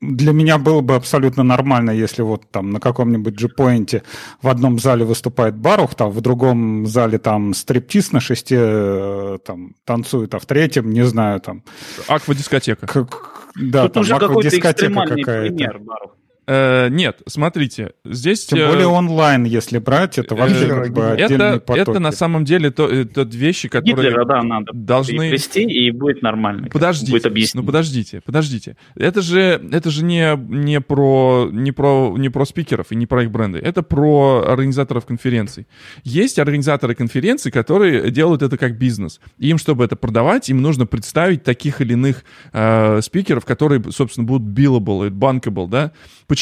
для 0.00 0.32
меня 0.32 0.58
было 0.58 0.80
бы 0.80 0.94
абсолютно 0.94 1.42
нормально, 1.42 1.90
если 1.90 2.22
вот 2.22 2.48
там 2.50 2.70
на 2.70 2.78
каком-нибудь 2.78 3.34
G-Point 3.34 4.02
в 4.42 4.48
одном 4.48 4.78
зале 4.78 5.04
выступает 5.04 5.56
Барух, 5.56 5.94
там 5.96 6.10
в 6.10 6.20
другом 6.20 6.86
зале 6.86 7.18
там 7.18 7.52
стриптиз 7.52 8.12
на 8.12 8.20
шесте 8.20 8.58
э, 8.60 9.38
там 9.44 9.74
танцует, 9.84 10.34
а 10.34 10.38
в 10.38 10.46
третьем, 10.46 10.90
не 10.90 11.04
знаю, 11.04 11.40
там... 11.40 11.64
аквадискотека. 12.06 12.86
Как, 12.86 13.50
да, 13.56 13.84
Тут 13.84 13.94
там 13.94 14.00
уже 14.02 14.12
какой-то 14.12 14.30
аквадискотека 14.32 14.70
экстремальный 14.70 15.22
какая-то. 15.22 15.54
пример, 15.54 15.78
Барух. 15.80 16.17
Э, 16.50 16.88
нет, 16.88 17.20
смотрите, 17.26 17.92
здесь... 18.06 18.46
Тем 18.46 18.58
э, 18.58 18.68
более 18.68 18.86
онлайн, 18.86 19.44
если 19.44 19.76
брать, 19.76 20.16
это 20.16 20.34
вообще 20.34 20.64
э, 20.64 20.68
как 20.68 20.92
бы 20.94 21.02
это, 21.02 21.62
это 21.68 21.98
на 22.00 22.10
самом 22.10 22.46
деле 22.46 22.70
то, 22.70 22.88
э, 22.88 23.04
то 23.04 23.24
вещи, 23.24 23.68
которые... 23.68 24.08
Гитлера, 24.08 24.24
да, 24.24 24.42
надо 24.42 24.72
должны- 24.72 25.18
привести, 25.18 25.64
и 25.64 25.90
будет 25.90 26.22
нормально. 26.22 26.68
Подождите, 26.72 27.12
Будет 27.12 27.54
ну 27.54 27.62
подождите, 27.62 28.22
подождите. 28.24 28.78
Это 28.96 29.20
же, 29.20 29.60
это 29.70 29.90
же 29.90 30.02
не, 30.02 30.38
не, 30.48 30.80
про, 30.80 31.50
не, 31.52 31.70
про, 31.72 32.14
не 32.16 32.30
про 32.30 32.46
спикеров 32.46 32.92
и 32.92 32.96
не 32.96 33.06
про 33.06 33.24
их 33.24 33.30
бренды. 33.30 33.58
Это 33.58 33.82
про 33.82 34.46
организаторов 34.48 35.04
конференций. 35.04 35.66
Есть 36.02 36.38
организаторы 36.38 36.94
конференций, 36.94 37.52
которые 37.52 38.10
делают 38.10 38.40
это 38.40 38.56
как 38.56 38.78
бизнес. 38.78 39.20
Им, 39.36 39.58
чтобы 39.58 39.84
это 39.84 39.96
продавать, 39.96 40.48
им 40.48 40.62
нужно 40.62 40.86
представить 40.86 41.44
таких 41.44 41.82
или 41.82 41.92
иных 41.92 42.24
э, 42.54 43.02
спикеров, 43.02 43.44
которые, 43.44 43.82
собственно, 43.90 44.26
будут 44.26 44.48
billable, 44.58 45.10
bankable, 45.10 45.68
да? 45.68 45.92
Почему? 46.26 46.37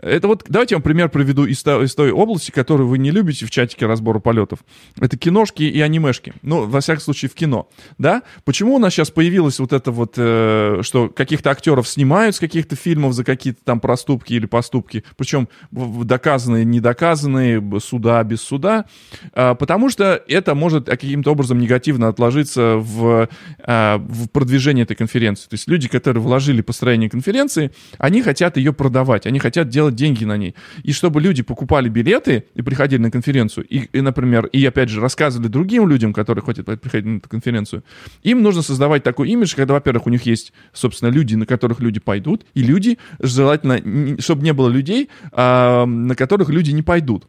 Это 0.00 0.28
вот, 0.28 0.44
давайте 0.48 0.74
я 0.74 0.78
вам 0.78 0.82
пример 0.82 1.08
приведу 1.08 1.44
из, 1.44 1.64
из 1.66 1.94
той 1.94 2.10
области, 2.10 2.50
которую 2.50 2.88
вы 2.88 2.98
не 2.98 3.10
любите 3.10 3.46
в 3.46 3.50
чатике 3.50 3.86
разбора 3.86 4.18
полетов. 4.18 4.60
Это 4.98 5.16
киношки 5.16 5.62
и 5.62 5.80
анимешки. 5.80 6.34
Ну, 6.42 6.66
во 6.66 6.80
всяком 6.80 7.02
случае, 7.02 7.30
в 7.30 7.34
кино. 7.34 7.68
Да? 7.98 8.22
Почему 8.44 8.74
у 8.74 8.78
нас 8.78 8.92
сейчас 8.92 9.10
появилось 9.10 9.58
вот 9.58 9.72
это 9.72 9.90
вот, 9.90 10.14
э, 10.16 10.80
что 10.82 11.08
каких-то 11.08 11.50
актеров 11.50 11.88
снимают 11.88 12.36
с 12.36 12.40
каких-то 12.40 12.76
фильмов 12.76 13.14
за 13.14 13.24
какие-то 13.24 13.60
там 13.64 13.80
проступки 13.80 14.34
или 14.34 14.46
поступки, 14.46 15.04
причем 15.16 15.48
доказанные, 15.70 16.64
недоказанные, 16.64 17.62
суда, 17.80 18.22
без 18.24 18.40
суда, 18.40 18.84
А, 19.32 19.54
потому 19.54 19.90
что 19.90 20.22
это 20.28 20.54
может 20.54 20.86
каким-то 20.86 21.32
образом 21.32 21.58
негативно 21.58 22.08
отложиться 22.08 22.76
в, 22.76 23.28
а, 23.62 23.98
в 23.98 24.28
продвижении 24.28 24.82
этой 24.82 24.96
конференции. 24.96 25.48
То 25.48 25.54
есть 25.54 25.68
люди, 25.68 25.88
которые 25.88 26.22
вложили 26.22 26.62
построение 26.62 27.10
конференции, 27.10 27.70
они 27.98 28.22
хотят 28.22 28.56
ее 28.56 28.72
продавать, 28.72 29.23
они 29.26 29.38
хотят 29.38 29.68
делать 29.68 29.94
деньги 29.94 30.24
на 30.24 30.36
ней. 30.36 30.54
И 30.82 30.92
чтобы 30.92 31.20
люди 31.20 31.42
покупали 31.42 31.88
билеты 31.88 32.44
и 32.54 32.62
приходили 32.62 33.00
на 33.00 33.10
конференцию, 33.10 33.66
и, 33.66 33.88
и, 33.92 34.00
например, 34.00 34.46
и 34.46 34.64
опять 34.64 34.88
же 34.88 35.00
рассказывали 35.00 35.48
другим 35.48 35.88
людям, 35.88 36.12
которые 36.12 36.44
хотят 36.44 36.66
приходить 36.80 37.06
на 37.06 37.16
эту 37.18 37.28
конференцию, 37.28 37.84
им 38.22 38.42
нужно 38.42 38.62
создавать 38.62 39.02
такой 39.02 39.30
имидж, 39.30 39.54
когда, 39.54 39.74
во-первых, 39.74 40.06
у 40.06 40.10
них 40.10 40.22
есть, 40.22 40.52
собственно, 40.72 41.10
люди, 41.10 41.34
на 41.34 41.46
которых 41.46 41.80
люди 41.80 42.00
пойдут, 42.00 42.44
и 42.54 42.62
люди, 42.62 42.98
желательно, 43.20 44.20
чтобы 44.20 44.42
не 44.42 44.52
было 44.52 44.68
людей, 44.68 45.08
а, 45.32 45.86
на 45.86 46.14
которых 46.14 46.48
люди 46.48 46.70
не 46.70 46.82
пойдут 46.82 47.26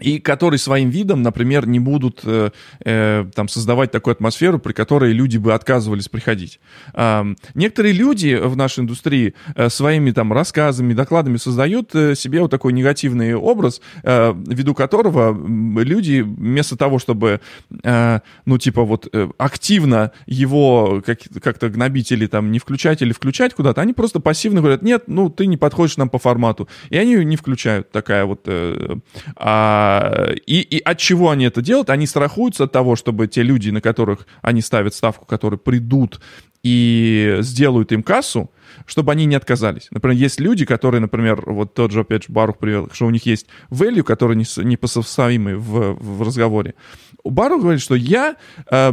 и 0.00 0.18
которые 0.18 0.58
своим 0.58 0.90
видом, 0.90 1.22
например, 1.22 1.66
не 1.66 1.80
будут 1.80 2.20
э, 2.24 2.50
э, 2.84 3.26
там 3.34 3.48
создавать 3.48 3.90
такую 3.90 4.12
атмосферу, 4.12 4.58
при 4.58 4.72
которой 4.72 5.12
люди 5.12 5.38
бы 5.38 5.54
отказывались 5.54 6.08
приходить. 6.08 6.60
А, 6.94 7.26
некоторые 7.54 7.92
люди 7.92 8.34
в 8.34 8.56
нашей 8.56 8.80
индустрии 8.80 9.34
э, 9.54 9.68
своими 9.68 10.10
там 10.10 10.32
рассказами, 10.32 10.94
докладами 10.94 11.36
создают 11.36 11.94
э, 11.94 12.14
себе 12.14 12.40
вот 12.40 12.50
такой 12.50 12.72
негативный 12.72 13.34
образ, 13.34 13.80
э, 14.02 14.34
ввиду 14.46 14.74
которого 14.74 15.36
люди 15.82 16.20
вместо 16.20 16.76
того, 16.76 16.98
чтобы, 16.98 17.40
э, 17.82 18.20
ну 18.44 18.58
типа 18.58 18.84
вот 18.84 19.08
э, 19.12 19.28
активно 19.38 20.12
его 20.26 21.02
как- 21.04 21.42
как-то 21.42 21.68
гнобить 21.68 22.12
или 22.12 22.26
там 22.26 22.52
не 22.52 22.58
включать 22.58 23.02
или 23.02 23.12
включать 23.12 23.54
куда-то, 23.54 23.80
они 23.80 23.92
просто 23.92 24.20
пассивно 24.20 24.60
говорят, 24.60 24.82
нет, 24.82 25.04
ну 25.06 25.30
ты 25.30 25.46
не 25.46 25.56
подходишь 25.56 25.96
нам 25.96 26.08
по 26.08 26.18
формату, 26.18 26.68
и 26.90 26.96
они 26.96 27.24
не 27.24 27.36
включают 27.36 27.90
такая 27.90 28.24
вот 28.24 28.42
э, 28.46 28.96
а, 29.36 29.87
и, 30.46 30.60
и 30.60 30.80
от 30.80 30.98
чего 30.98 31.30
они 31.30 31.44
это 31.44 31.62
делают? 31.62 31.90
Они 31.90 32.06
страхуются 32.06 32.64
от 32.64 32.72
того, 32.72 32.96
чтобы 32.96 33.26
те 33.26 33.42
люди, 33.42 33.70
на 33.70 33.80
которых 33.80 34.26
они 34.42 34.60
ставят 34.60 34.94
ставку, 34.94 35.24
которые 35.24 35.58
придут 35.58 36.20
и 36.62 37.38
сделают 37.40 37.92
им 37.92 38.02
кассу, 38.02 38.50
чтобы 38.86 39.12
они 39.12 39.26
не 39.26 39.36
отказались. 39.36 39.88
Например, 39.90 40.16
есть 40.16 40.40
люди, 40.40 40.64
которые, 40.64 41.00
например, 41.00 41.42
вот 41.46 41.74
тот 41.74 41.92
же, 41.92 42.00
опять 42.00 42.24
же, 42.24 42.32
Барух 42.32 42.58
привел, 42.58 42.88
что 42.92 43.06
у 43.06 43.10
них 43.10 43.26
есть 43.26 43.46
value, 43.70 44.02
который 44.02 44.36
не, 44.36 44.44
не 44.64 44.76
посовсавимый 44.76 45.54
в, 45.54 45.94
в 45.94 46.22
разговоре. 46.22 46.74
Барух 47.24 47.62
говорит, 47.62 47.80
что 47.80 47.94
я, 47.94 48.36
э, 48.70 48.92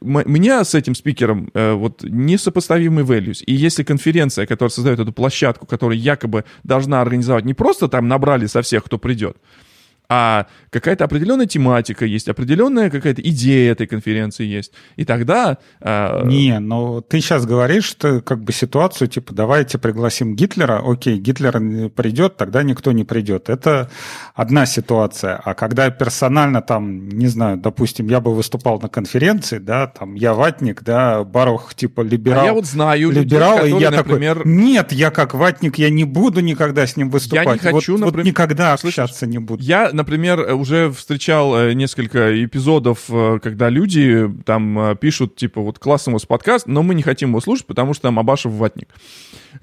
меня 0.00 0.64
с 0.64 0.74
этим 0.74 0.94
спикером 0.94 1.50
э, 1.54 1.72
вот 1.72 2.02
несопоставимый 2.02 3.04
values. 3.04 3.42
И 3.44 3.52
если 3.52 3.82
конференция, 3.82 4.46
которая 4.46 4.70
создает 4.70 4.98
эту 4.98 5.12
площадку, 5.12 5.66
которая 5.66 5.98
якобы 5.98 6.44
должна 6.64 7.00
организовать, 7.00 7.44
не 7.44 7.54
просто 7.54 7.88
там 7.88 8.08
набрали 8.08 8.46
со 8.46 8.62
всех, 8.62 8.84
кто 8.84 8.98
придет, 8.98 9.36
а 10.08 10.46
какая-то 10.70 11.04
определенная 11.04 11.46
тематика 11.46 12.04
есть, 12.04 12.28
определенная 12.28 12.90
какая-то 12.90 13.22
идея 13.22 13.72
этой 13.72 13.86
конференции 13.86 14.44
есть. 14.44 14.72
И 14.96 15.04
тогда... 15.04 15.58
Э... 15.80 16.26
Не, 16.26 16.58
но 16.58 17.00
ты 17.00 17.20
сейчас 17.20 17.46
говоришь, 17.46 17.84
что 17.84 18.20
как 18.20 18.42
бы 18.42 18.52
ситуацию, 18.52 19.08
типа, 19.08 19.32
давайте 19.34 19.78
пригласим 19.78 20.36
Гитлера, 20.36 20.82
окей, 20.84 21.18
Гитлер 21.18 21.88
придет, 21.90 22.36
тогда 22.36 22.62
никто 22.62 22.92
не 22.92 23.04
придет. 23.04 23.48
Это 23.48 23.90
одна 24.34 24.66
ситуация. 24.66 25.36
А 25.36 25.54
когда 25.54 25.88
персонально 25.90 26.60
там, 26.60 27.08
не 27.08 27.28
знаю, 27.28 27.56
допустим, 27.56 28.08
я 28.08 28.20
бы 28.20 28.34
выступал 28.34 28.80
на 28.80 28.88
конференции, 28.88 29.58
да, 29.58 29.86
там, 29.86 30.14
я 30.14 30.34
ватник, 30.34 30.82
да, 30.82 31.24
Барух, 31.24 31.74
типа, 31.74 32.02
либерал. 32.02 32.42
А 32.42 32.46
я 32.46 32.52
вот 32.52 32.66
знаю 32.66 33.10
либерал, 33.10 33.64
людей, 33.64 33.70
которые, 33.70 33.78
и 33.78 33.82
я 33.82 33.90
например... 33.90 34.36
такой, 34.38 34.52
нет, 34.52 34.92
я 34.92 35.10
как 35.10 35.34
ватник, 35.34 35.78
я 35.78 35.88
не 35.88 36.04
буду 36.04 36.40
никогда 36.40 36.86
с 36.86 36.96
ним 36.96 37.08
выступать. 37.08 37.46
Я 37.46 37.52
не 37.54 37.58
хочу, 37.58 37.92
вот, 37.92 38.00
например... 38.00 38.24
вот 38.24 38.26
никогда 38.26 38.72
общаться 38.74 39.26
не 39.26 39.38
буду. 39.38 39.62
Я, 39.62 39.90
например, 40.02 40.54
уже 40.54 40.90
встречал 40.90 41.56
э, 41.56 41.72
несколько 41.74 42.44
эпизодов, 42.44 43.04
э, 43.08 43.38
когда 43.42 43.68
люди 43.68 44.28
там 44.44 44.78
э, 44.78 44.96
пишут, 44.96 45.36
типа, 45.36 45.60
вот 45.60 45.78
классный 45.78 46.10
у 46.10 46.14
вас 46.14 46.26
подкаст, 46.26 46.66
но 46.66 46.82
мы 46.82 46.94
не 46.94 47.02
хотим 47.02 47.30
его 47.30 47.40
слушать, 47.40 47.66
потому 47.66 47.94
что 47.94 48.02
там 48.02 48.18
Абашев 48.18 48.52
ватник. 48.52 48.88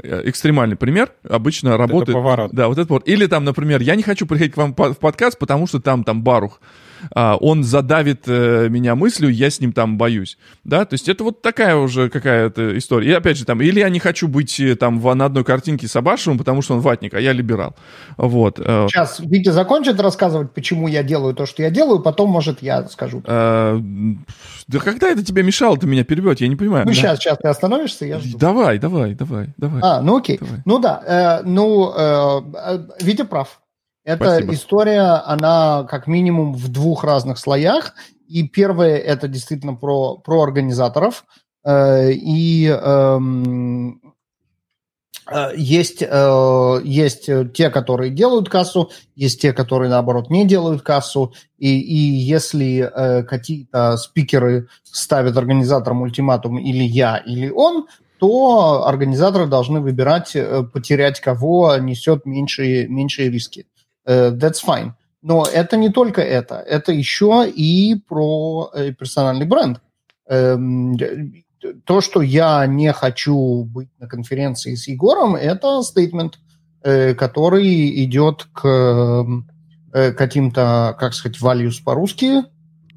Экстремальный 0.02 0.75
пример. 0.75 1.12
Обычно 1.28 1.78
работает... 1.78 2.10
Это 2.10 2.17
поворот. 2.17 2.52
Да, 2.54 2.67
вот 2.67 2.78
это 2.78 2.91
вот. 2.93 3.08
Или 3.08 3.25
там, 3.25 3.43
например, 3.43 3.82
я 3.82 3.95
не 3.95 4.04
хочу 4.04 4.25
приходить 4.25 4.54
к 4.54 4.58
вам 4.58 4.73
в 4.73 4.95
подкаст, 4.95 5.38
потому 5.38 5.67
что 5.67 5.80
там, 5.82 6.04
там 6.04 6.23
Барух. 6.23 6.62
А, 7.14 7.38
он 7.38 7.64
задавит 7.64 8.24
э, 8.28 8.68
меня 8.70 8.96
мыслью, 8.96 9.32
я 9.32 9.50
с 9.50 9.60
ним 9.60 9.74
там 9.74 9.98
боюсь. 9.98 10.38
Да, 10.64 10.86
то 10.86 10.94
есть 10.94 11.10
это 11.10 11.24
вот 11.24 11.42
такая 11.42 11.76
уже 11.76 12.10
какая-то 12.10 12.78
история. 12.78 13.12
И 13.12 13.14
опять 13.14 13.38
же, 13.38 13.46
там, 13.46 13.62
или 13.62 13.80
я 13.80 13.90
не 13.90 14.00
хочу 14.00 14.28
быть 14.28 14.60
э, 14.60 14.76
там 14.76 15.00
в, 15.00 15.14
на 15.14 15.26
одной 15.26 15.44
картинке 15.44 15.88
с 15.88 15.96
Абашевым, 15.96 16.38
потому 16.38 16.62
что 16.62 16.76
он 16.76 16.82
ватник, 16.82 17.14
а 17.14 17.20
я 17.20 17.34
либерал. 17.34 17.76
Вот. 18.18 18.60
Э. 18.60 18.88
Сейчас 18.90 19.20
Витя 19.20 19.50
закончит 19.50 20.00
рассказывать, 20.00 20.52
почему 20.54 20.88
я 20.88 21.04
делаю 21.04 21.34
то, 21.34 21.46
что 21.46 21.64
я 21.64 21.70
делаю, 21.70 22.00
потом, 22.00 22.30
может, 22.30 22.62
я 22.62 22.88
скажу. 22.88 23.24
А, 23.26 23.80
да 24.68 24.80
когда 24.80 25.10
это 25.10 25.24
тебе 25.24 25.44
мешало, 25.44 25.78
ты 25.78 25.88
меня 25.88 26.04
перебьет, 26.04 26.42
я 26.42 26.48
не 26.48 26.56
понимаю. 26.56 26.86
Ну, 26.86 26.92
да? 26.92 26.98
сейчас, 26.98 27.20
сейчас 27.20 27.38
ты 27.38 27.48
остановишься, 27.48 28.06
я 28.06 28.20
жду. 28.20 28.38
Давай, 28.38 28.80
давай, 28.80 29.14
давай, 29.14 29.50
давай. 29.58 29.82
А, 29.84 30.02
ну 30.02 30.18
окей. 30.18 30.38
Давай. 30.40 30.62
Ну 30.66 30.80
да, 30.80 31.04
э, 31.06 31.44
ну, 31.46 31.94
э, 31.96 32.80
Витя 33.02 33.24
прав. 33.24 33.60
Эта 34.10 34.24
Спасибо. 34.24 34.54
история, 34.56 35.22
она 35.24 35.84
как 35.84 36.08
минимум 36.08 36.54
в 36.56 36.67
двух 36.69 37.04
разных 37.04 37.38
слоях. 37.38 37.93
И 38.28 38.41
первое 38.41 38.98
это 38.98 39.28
действительно 39.28 39.76
про, 39.76 40.17
про 40.17 40.41
организаторов. 40.41 41.26
Э, 41.63 42.12
и 42.12 42.65
эм, 42.65 44.02
э, 45.32 45.52
есть, 45.56 46.02
э, 46.02 46.82
есть 46.84 47.30
те, 47.54 47.69
которые 47.69 48.10
делают 48.10 48.50
кассу, 48.50 48.89
есть 49.15 49.41
те, 49.41 49.54
которые, 49.54 49.91
наоборот, 49.91 50.32
не 50.32 50.43
делают 50.43 50.82
кассу. 50.82 51.36
И, 51.60 51.80
и 51.80 51.95
если 51.95 52.91
э, 52.91 53.22
какие-то 53.22 53.95
спикеры 53.98 54.69
ставят 54.82 55.38
организаторам 55.38 56.02
ультиматум 56.02 56.58
или 56.58 56.84
я, 56.84 57.17
или 57.17 57.52
он, 57.52 57.86
то 58.19 58.88
организаторы 58.88 59.45
должны 59.45 59.82
выбирать, 59.82 60.36
э, 60.36 60.63
потерять 60.63 61.19
кого 61.19 61.78
несет 61.78 62.26
меньшие, 62.26 62.88
меньшие 62.88 63.30
риски. 63.30 63.67
Uh, 64.10 64.32
that's 64.32 64.60
fine. 64.65 64.93
Но 65.22 65.45
это 65.45 65.78
не 65.78 65.89
только 65.89 66.22
это. 66.22 66.56
Это 66.56 66.91
еще 66.91 67.48
и 67.48 67.95
про 68.08 68.72
э, 68.74 68.91
персональный 68.93 69.45
бренд. 69.45 69.82
Эм, 70.28 70.98
то, 71.84 72.02
что 72.02 72.22
я 72.22 72.65
не 72.65 72.93
хочу 72.93 73.65
быть 73.65 73.89
на 74.00 74.08
конференции 74.08 74.76
с 74.76 74.88
Егором, 74.88 75.36
это 75.36 75.84
стейтмент, 75.84 76.39
э, 76.84 77.13
который 77.15 78.04
идет 78.06 78.48
к 78.54 79.26
э, 79.93 80.12
каким-то, 80.13 80.95
как 80.98 81.13
сказать, 81.13 81.39
values 81.41 81.84
по-русски, 81.84 82.43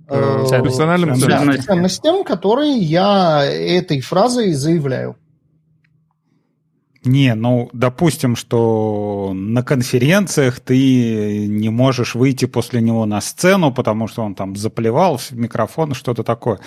персональным 0.09 1.17
ценностям. 1.17 1.65
ценностям, 1.65 2.25
которые 2.25 2.77
я 2.77 3.45
этой 3.45 4.01
фразой 4.01 4.53
заявляю. 4.53 5.17
Не, 7.05 7.35
ну, 7.35 7.69
допустим, 7.73 8.37
что 8.37 9.33
на 9.35 9.65
конференциях 9.65 10.61
ты 10.61 11.47
не 11.49 11.69
можешь 11.69 12.15
выйти 12.15 12.45
после 12.45 12.81
него 12.81 13.07
на 13.07 13.21
сцену, 13.21 13.73
потому 13.73 14.07
что 14.07 14.23
он 14.23 14.37
там 14.37 14.55
заплевал 14.55 15.17
в 15.17 15.33
микрофон, 15.33 15.95
что-то 15.95 16.23
такое. 16.23 16.61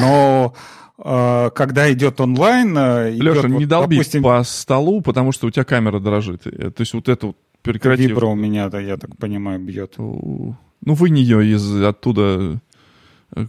Но 0.00 0.54
э, 0.98 1.50
когда 1.54 1.92
идет 1.92 2.20
онлайн... 2.20 2.76
Э, 2.76 3.10
Леша, 3.10 3.40
идет, 3.40 3.50
не 3.50 3.58
вот, 3.58 3.68
долби 3.68 3.96
допустим... 3.98 4.22
по 4.24 4.42
столу, 4.42 5.02
потому 5.02 5.30
что 5.30 5.46
у 5.46 5.50
тебя 5.50 5.64
камера 5.64 6.00
дрожит. 6.00 6.46
Э, 6.48 6.72
то 6.72 6.80
есть 6.80 6.92
вот 6.92 7.08
это 7.08 7.28
вот 7.28 7.36
прекрати. 7.62 8.08
Вибра 8.08 8.26
у 8.26 8.34
меня, 8.34 8.68
да, 8.68 8.80
я 8.80 8.96
так 8.96 9.16
понимаю, 9.16 9.60
бьет. 9.60 9.94
Ну, 9.98 10.56
вынь 10.94 11.18
ее 11.18 11.46
из 11.46 11.82
оттуда 11.82 12.60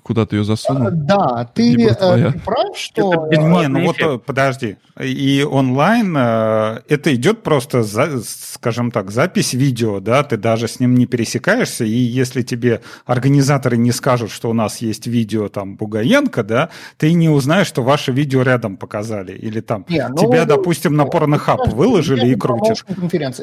куда 0.03 0.25
ты 0.25 0.37
ее 0.37 0.43
засунул? 0.43 0.89
Да, 0.91 1.49
ты, 1.53 1.73
э, 1.81 1.93
ты 1.95 2.39
прав, 2.39 2.77
что... 2.77 3.27
Не, 3.31 3.67
ну 3.67 3.85
вот 3.85 3.95
э, 3.99 4.17
подожди. 4.17 4.77
И 4.99 5.45
онлайн 5.49 6.15
э, 6.17 6.81
это 6.89 7.13
идет 7.15 7.43
просто, 7.43 7.83
за, 7.83 8.21
скажем 8.23 8.91
так, 8.91 9.11
запись 9.11 9.53
видео, 9.53 9.99
да, 9.99 10.23
ты 10.23 10.37
даже 10.37 10.67
с 10.67 10.79
ним 10.79 10.95
не 10.95 11.05
пересекаешься, 11.05 11.85
и 11.85 11.89
если 11.89 12.41
тебе 12.41 12.81
организаторы 13.05 13.77
не 13.77 13.91
скажут, 13.91 14.31
что 14.31 14.49
у 14.49 14.53
нас 14.53 14.79
есть 14.79 15.07
видео 15.07 15.47
там 15.47 15.75
Бугаенко, 15.75 16.43
да, 16.43 16.69
ты 16.97 17.13
не 17.13 17.29
узнаешь, 17.29 17.67
что 17.67 17.83
ваше 17.83 18.11
видео 18.11 18.41
рядом 18.41 18.77
показали, 18.77 19.33
или 19.33 19.61
там 19.61 19.85
не, 19.87 20.05
ну, 20.07 20.17
тебя, 20.17 20.45
допустим, 20.45 20.95
на 20.95 21.05
порнохаб 21.05 21.67
выложили 21.67 22.27
и 22.27 22.35
крутишь. 22.35 22.83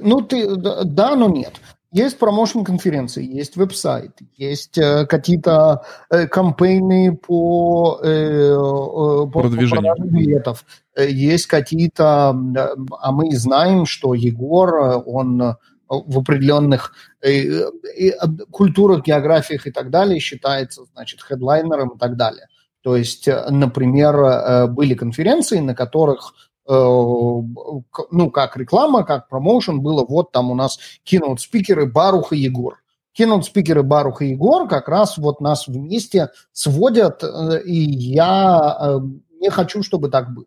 Ну, 0.03 0.21
ты, 0.21 0.57
да, 0.57 1.15
но 1.15 1.29
нет. 1.29 1.61
Есть 1.95 2.19
промоушен-конференции, 2.19 3.25
есть 3.25 3.55
веб-сайт, 3.55 4.19
есть 4.37 4.77
э, 4.79 5.07
какие-то 5.07 5.85
э, 6.11 6.27
кампейны 6.27 7.17
по, 7.17 8.01
э, 8.03 8.09
э, 8.09 8.53
по 8.53 9.41
продвижению 9.41 9.95
билетов, 9.99 10.65
э, 10.97 11.09
есть 11.09 11.47
какие-то, 11.47 12.31
а 12.31 13.13
мы 13.13 13.31
знаем, 13.37 13.87
что 13.87 14.15
Егор, 14.15 14.75
э, 14.75 14.97
он 15.07 15.55
в 15.89 16.19
определенных 16.19 16.95
э, 17.23 17.31
э, 17.31 18.11
культурах, 18.51 19.05
географиях 19.05 19.69
и 19.69 19.71
так 19.71 19.91
далее 19.91 20.19
считается, 20.19 20.87
значит, 20.95 21.23
хедлайнером 21.23 21.91
и 21.91 21.99
так 21.99 22.17
далее. 22.17 22.49
То 22.83 22.97
есть, 22.97 23.29
например, 23.49 24.67
были 24.67 24.95
конференции, 24.95 25.61
на 25.61 25.77
которых 25.77 26.35
Э, 26.35 26.54
ну, 26.67 28.31
как 28.33 28.57
реклама, 28.57 29.05
как 29.05 29.29
промоушен 29.29 29.81
было, 29.81 30.05
вот 30.05 30.33
там 30.33 30.51
у 30.51 30.55
нас 30.55 30.79
кинут 31.03 31.41
спикеры 31.41 31.87
Барух 31.87 32.33
и 32.33 32.39
Егор. 32.39 32.79
Кинут 33.13 33.45
спикеры 33.45 33.83
Барух 33.83 34.23
и 34.23 34.31
Егор 34.31 34.67
как 34.69 34.89
раз 34.89 35.19
вот 35.19 35.41
нас 35.41 35.69
вместе 35.69 36.31
сводят, 36.53 37.23
э, 37.23 37.63
и 37.65 37.77
я 37.77 38.77
э, 38.81 38.99
не 39.41 39.51
хочу, 39.51 39.83
чтобы 39.83 40.09
так 40.11 40.33
было. 40.35 40.47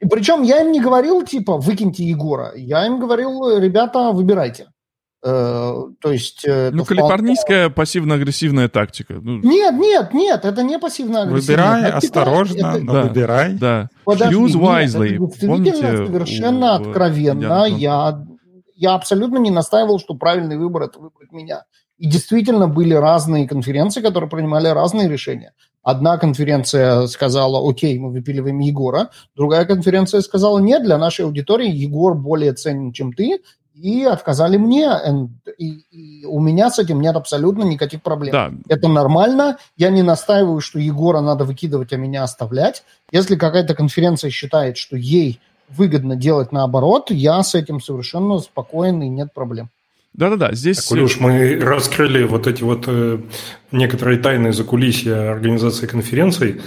И 0.00 0.08
причем 0.08 0.42
я 0.42 0.62
им 0.62 0.72
не 0.72 0.80
говорил, 0.80 1.24
типа, 1.24 1.58
выкиньте 1.58 2.02
Егора. 2.02 2.52
Я 2.56 2.84
им 2.86 2.98
говорил, 2.98 3.56
ребята, 3.56 4.10
выбирайте. 4.10 4.71
Э, 5.24 5.74
то 6.00 6.12
есть... 6.12 6.44
Э, 6.44 6.70
ну, 6.72 6.84
калифорнийская 6.84 7.68
вполне... 7.68 7.74
пассивно-агрессивная 7.74 8.68
тактика. 8.68 9.14
Ну... 9.14 9.38
Нет, 9.38 9.74
нет, 9.74 10.12
нет, 10.12 10.44
это 10.44 10.62
не 10.62 10.78
пассивно-агрессивная 10.78 11.40
Выбирай 11.40 11.92
тактика. 11.92 11.98
осторожно, 11.98 12.66
это... 12.66 12.78
но 12.80 12.92
да, 12.92 13.02
выбирай. 13.02 13.52
Да. 13.54 13.88
Подожди, 14.04 14.34
Use 14.34 14.54
wisely. 14.54 15.18
Нет, 15.18 15.36
это 15.36 15.46
Помните, 15.46 15.76
совершенно 15.76 16.72
у... 16.72 16.74
откровенно. 16.74 17.66
Я, 17.66 18.24
я 18.74 18.94
абсолютно 18.94 19.38
не 19.38 19.50
настаивал, 19.50 20.00
что 20.00 20.14
правильный 20.14 20.58
выбор– 20.58 20.82
это 20.84 20.98
выбрать 20.98 21.30
меня. 21.30 21.64
И 21.98 22.08
действительно 22.08 22.66
были 22.66 22.94
разные 22.94 23.46
конференции, 23.46 24.00
которые 24.00 24.28
принимали 24.28 24.66
разные 24.66 25.08
решения. 25.08 25.52
Одна 25.84 26.16
конференция 26.16 27.06
сказала, 27.06 27.68
окей, 27.68 27.96
мы 27.98 28.10
выпиливаем 28.10 28.58
Егора. 28.58 29.10
Другая 29.36 29.64
конференция 29.66 30.20
сказала, 30.20 30.58
нет, 30.58 30.82
для 30.82 30.98
нашей 30.98 31.24
аудитории 31.24 31.70
Егор 31.70 32.14
более 32.14 32.54
ценен, 32.54 32.92
чем 32.92 33.12
ты, 33.12 33.40
и 33.74 34.04
отказали 34.04 34.56
мне. 34.56 34.90
И, 35.58 35.84
и 35.90 36.24
у 36.26 36.40
меня 36.40 36.70
с 36.70 36.78
этим 36.78 37.00
нет 37.00 37.16
абсолютно 37.16 37.64
никаких 37.64 38.02
проблем. 38.02 38.32
Да. 38.32 38.52
Это 38.74 38.88
нормально. 38.88 39.58
Я 39.76 39.90
не 39.90 40.02
настаиваю, 40.02 40.60
что 40.60 40.78
Егора 40.78 41.20
надо 41.20 41.44
выкидывать, 41.44 41.92
а 41.92 41.96
меня 41.96 42.22
оставлять. 42.22 42.82
Если 43.10 43.36
какая-то 43.36 43.74
конференция 43.74 44.30
считает, 44.30 44.76
что 44.76 44.96
ей 44.96 45.40
выгодно 45.68 46.16
делать 46.16 46.52
наоборот, 46.52 47.10
я 47.10 47.42
с 47.42 47.54
этим 47.54 47.80
совершенно 47.80 48.38
спокоен 48.38 49.02
и 49.02 49.08
нет 49.08 49.32
проблем. 49.32 49.70
Да-да-да, 50.14 50.52
здесь... 50.52 50.84
Так, 50.84 50.98
Илюш, 50.98 51.18
мы 51.18 51.58
раскрыли 51.58 52.24
вот 52.24 52.46
эти 52.46 52.62
вот 52.62 52.84
э, 52.86 53.18
некоторые 53.70 54.18
тайны 54.18 54.52
закулисья 54.52 55.32
организации 55.32 55.86
конференций 55.86 56.60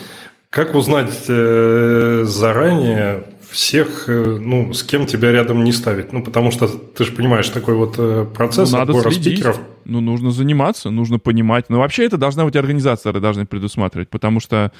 Как 0.49 0.73
узнать 0.73 1.13
э, 1.27 2.23
заранее 2.25 3.25
всех, 3.55 4.09
э, 4.09 4.37
ну, 4.41 4.73
с 4.73 4.83
кем 4.83 5.05
тебя 5.05 5.31
рядом 5.31 5.63
не 5.63 5.71
ставить? 5.71 6.11
Ну, 6.11 6.21
потому 6.21 6.51
что 6.51 6.67
ты 6.67 7.05
же 7.05 7.13
понимаешь, 7.13 7.47
такой 7.49 7.75
вот 7.75 7.95
э, 7.97 8.25
процесс 8.35 8.71
Ну, 8.71 8.79
надо 8.79 8.91
отбора 8.91 9.09
следить. 9.11 9.33
спикеров. 9.37 9.59
Ну, 9.85 10.01
нужно 10.01 10.31
заниматься, 10.31 10.89
нужно 10.89 11.19
понимать. 11.19 11.69
Но 11.69 11.77
вообще 11.79 12.05
это 12.05 12.17
должна 12.17 12.43
быть 12.43 12.55
организаторы 12.55 13.19
должны 13.21 13.45
предусматривать, 13.45 14.09
потому 14.09 14.39
что, 14.41 14.71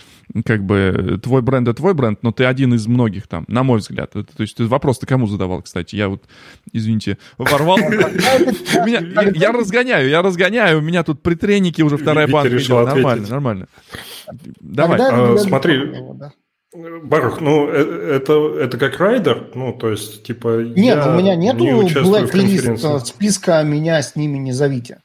как 0.46 0.64
бы, 0.66 1.20
твой 1.24 1.42
бренд— 1.42 1.68
это 1.70 1.78
твой 1.78 1.94
бренд, 1.94 2.20
но 2.22 2.32
ты 2.32 2.44
один 2.44 2.74
из 2.74 2.86
многих 2.88 3.28
там, 3.28 3.46
на 3.48 3.64
мой 3.64 3.80
взгляд. 3.80 4.16
Это- 4.16 4.36
то 4.36 4.42
есть 4.42 4.58
ты 4.58 4.66
вопрос 4.66 5.00
ты 5.00 5.06
кому 5.06 5.28
задавал, 5.28 5.62
кстати? 5.62 5.96
Я 5.96 6.10
вот, 6.10 6.24
извините, 6.74 7.18
ворвал. 7.38 7.78
Я 9.36 9.52
разгоняю, 9.52 10.10
я 10.10 10.22
разгоняю. 10.22 10.80
У 10.80 10.82
меня 10.82 11.04
тут 11.04 11.22
при 11.22 11.36
тренике 11.36 11.84
уже 11.84 11.98
вторая 11.98 12.28
банка. 12.28 12.56
Нормально, 12.70 13.28
нормально. 13.30 13.68
Давай. 14.60 15.00
А, 15.02 15.38
смотри. 15.38 15.80
Барух, 17.04 17.40
ну, 17.42 17.68
э, 17.70 18.18
это, 18.18 18.34
это 18.60 18.78
как 18.78 19.00
райдер? 19.00 19.50
Ну, 19.56 19.74
то 19.74 19.90
есть, 19.90 20.24
типа, 20.24 20.62
Нет, 20.62 20.98
я 20.98 21.10
у 21.10 21.18
меня 21.18 21.36
нету 21.36 21.64
не 21.64 21.74
участвую 21.74 22.28
в 22.28 22.32
блэк-лист 22.32 22.66
конференции. 22.66 23.06
списка 23.06 23.64
«меня 23.64 24.02
с 24.02 24.16
ними 24.16 24.38
не 24.38 24.52
зовите». 24.52 25.00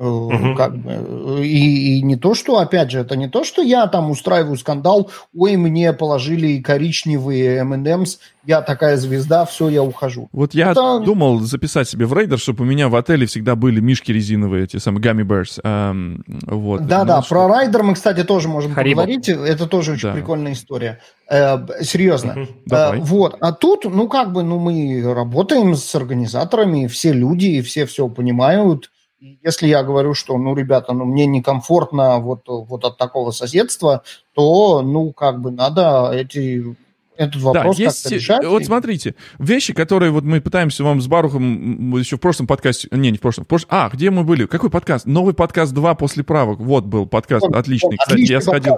Э, 0.00 0.04
Мгм. 0.04 0.54
Как 0.54 0.76
бы, 0.76 0.92
э, 0.92 1.42
и, 1.42 1.98
и 1.98 2.02
не 2.02 2.14
то, 2.14 2.34
что, 2.34 2.58
опять 2.58 2.92
же, 2.92 3.00
это 3.00 3.16
не 3.16 3.28
то, 3.28 3.42
что 3.42 3.62
я 3.62 3.86
там 3.88 4.10
устраиваю 4.10 4.56
скандал, 4.56 5.10
ой, 5.36 5.56
мне 5.56 5.92
положили 5.92 6.60
коричневые 6.62 7.58
M&M's, 7.64 8.18
я 8.46 8.62
такая 8.62 8.96
звезда, 8.96 9.44
все, 9.44 9.68
я 9.68 9.82
ухожу. 9.82 10.28
Вот 10.32 10.54
я 10.54 10.70
Это- 10.70 11.00
думал 11.00 11.40
записать 11.40 11.88
себе 11.88 12.06
в 12.06 12.14
рейдер, 12.14 12.38
чтобы 12.38 12.62
у 12.62 12.66
меня 12.66 12.88
в 12.88 12.94
отеле 12.94 13.26
всегда 13.26 13.56
были 13.56 13.80
мишки 13.80 14.12
резиновые, 14.12 14.64
эти 14.64 14.76
самые 14.76 15.02
gummy 15.02 15.24
bears. 15.26 15.58
Эм, 15.64 16.22
вот. 16.46 16.86
Да-да, 16.86 17.16
Ну, 17.16 17.22
про 17.28 17.48
райдер 17.48 17.82
мы, 17.82 17.94
кстати, 17.94 18.22
тоже 18.22 18.46
можем 18.48 18.74
Харибо. 18.74 19.02
поговорить. 19.02 19.28
Это 19.28 19.66
тоже 19.66 19.92
очень 19.92 20.08
Да. 20.10 20.14
прикольная 20.14 20.52
история. 20.52 21.00
Э, 21.28 21.58
серьезно. 21.82 22.34
Э, 22.38 22.46
Давай. 22.66 23.00
вот. 23.00 23.36
А 23.40 23.52
тут, 23.52 23.84
ну, 23.84 24.08
как 24.08 24.32
бы, 24.32 24.44
ну, 24.44 24.58
мы 24.60 25.02
работаем 25.12 25.74
с 25.74 25.92
организаторами, 25.94 26.86
все 26.86 27.12
люди, 27.12 27.60
все 27.62 27.84
все 27.84 28.08
понимают. 28.08 28.90
Если 29.20 29.66
я 29.66 29.82
говорю, 29.82 30.14
что, 30.14 30.38
ну, 30.38 30.54
ребята, 30.54 30.92
ну, 30.92 31.04
мне 31.04 31.26
некомфортно 31.26 32.18
вот, 32.20 32.42
вот 32.46 32.84
от 32.84 32.98
такого 32.98 33.32
соседства, 33.32 34.02
то, 34.32 34.80
ну, 34.82 35.12
как 35.12 35.40
бы, 35.40 35.50
надо 35.50 36.10
эти, 36.12 36.76
этот 37.18 37.42
вопрос 37.42 37.76
да, 37.76 37.82
есть, 37.82 38.02
как-то 38.02 38.14
решать. 38.14 38.44
вот 38.46 38.64
смотрите, 38.64 39.14
вещи, 39.38 39.72
которые 39.74 40.12
вот 40.12 40.22
мы 40.22 40.40
пытаемся 40.40 40.84
вам 40.84 41.00
с 41.00 41.08
Барухом 41.08 41.96
еще 41.96 42.16
в 42.16 42.20
прошлом 42.20 42.46
подкасте, 42.46 42.88
не, 42.92 43.10
не 43.10 43.18
в 43.18 43.20
прошлом, 43.20 43.44
в 43.44 43.48
прошлом, 43.48 43.68
а, 43.72 43.90
где 43.92 44.10
мы 44.10 44.22
были? 44.22 44.46
Какой 44.46 44.70
подкаст? 44.70 45.04
Новый 45.04 45.34
подкаст 45.34 45.74
2 45.74 45.94
после 45.96 46.22
правок, 46.22 46.60
вот 46.60 46.84
был 46.84 47.06
подкаст, 47.06 47.46
Вот, 47.46 47.56
отличный. 47.56 47.90
вот, 47.90 47.98
Кстати, 47.98 48.30
я 48.30 48.40
сходил, 48.40 48.76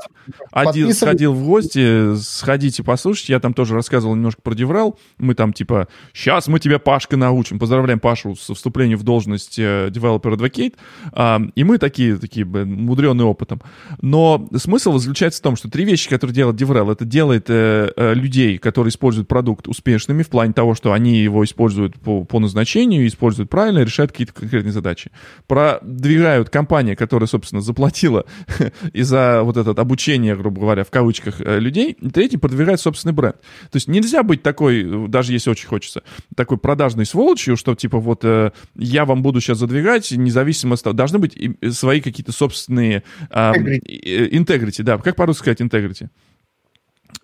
один, 0.53 0.94
сходил 0.94 1.35
в 1.35 1.44
гости, 1.44 2.16
сходите 2.16 2.83
послушайте, 2.83 3.35
я 3.35 3.40
там 3.40 3.53
тоже 3.53 3.74
рассказывал 3.74 4.14
немножко 4.14 4.40
про 4.40 4.55
Деврал, 4.55 4.98
мы 5.18 5.35
там 5.35 5.53
типа, 5.53 5.88
сейчас 6.14 6.48
мы 6.48 6.61
тебя, 6.61 6.79
Пашка, 6.79 7.18
научим, 7.18 7.59
поздравляем 7.59 8.00
Пашу 8.00 8.35
с 8.35 8.53
вступлением 8.55 8.98
в 8.98 9.03
должность 9.03 9.59
э, 9.59 9.88
Developer 9.88 10.35
Advocate, 10.35 10.74
А, 11.12 11.42
и 11.55 11.62
мы 11.62 11.76
такие, 11.76 12.16
такие, 12.16 12.46
блин, 12.46 12.87
мудренные 12.87 13.26
опытом. 13.26 13.61
Но 14.00 14.48
смысл 14.57 14.96
заключается 14.96 15.40
в 15.40 15.42
том, 15.42 15.57
что 15.57 15.68
три 15.68 15.85
вещи, 15.85 16.09
которые 16.09 16.35
делает 16.35 16.57
Деврел, 16.57 16.90
это 16.90 17.05
делает 17.05 17.50
э, 17.50 17.92
э, 17.94 18.14
людей, 18.30 18.58
которые 18.58 18.90
используют 18.90 19.26
продукт 19.26 19.66
успешными 19.66 20.22
в 20.22 20.28
плане 20.28 20.52
того, 20.52 20.76
что 20.76 20.92
они 20.92 21.18
его 21.18 21.44
используют 21.44 21.98
по, 21.98 22.24
по 22.24 22.38
назначению, 22.38 23.06
используют 23.06 23.50
правильно, 23.50 23.80
решают 23.80 24.12
какие-то 24.12 24.32
конкретные 24.32 24.72
задачи. 24.72 25.10
Продвигают 25.48 26.48
компания, 26.48 26.94
которая, 26.94 27.26
собственно, 27.26 27.60
заплатила 27.60 28.24
и 28.92 29.02
за 29.02 29.42
вот 29.42 29.56
это 29.56 29.72
обучение, 29.72 30.36
грубо 30.36 30.60
говоря, 30.60 30.84
в 30.84 30.90
кавычках, 30.90 31.40
э, 31.40 31.58
людей. 31.58 31.96
И 32.00 32.10
третий 32.10 32.36
продвигает 32.36 32.80
собственный 32.80 33.12
бренд. 33.12 33.36
То 33.70 33.76
есть 33.76 33.88
нельзя 33.88 34.22
быть 34.22 34.42
такой, 34.42 34.84
э, 34.84 35.08
даже 35.08 35.32
если 35.32 35.50
очень 35.50 35.66
хочется, 35.66 36.04
такой 36.36 36.56
продажной 36.56 37.06
сволочью, 37.06 37.56
что 37.56 37.74
типа 37.74 37.98
вот 37.98 38.20
э, 38.24 38.52
я 38.76 39.04
вам 39.06 39.22
буду 39.22 39.40
сейчас 39.40 39.58
задвигать, 39.58 40.12
независимо 40.12 40.74
от 40.74 40.82
того. 40.82 40.94
Должны 40.94 41.18
быть 41.18 41.36
и 41.36 41.70
свои 41.70 42.00
какие-то 42.00 42.30
собственные... 42.30 43.02
Integrity. 43.30 44.80
э, 44.80 44.84
да. 44.84 44.98
Как 44.98 45.16
по-русски 45.16 45.40
сказать 45.42 45.60
integrity? 45.60 46.08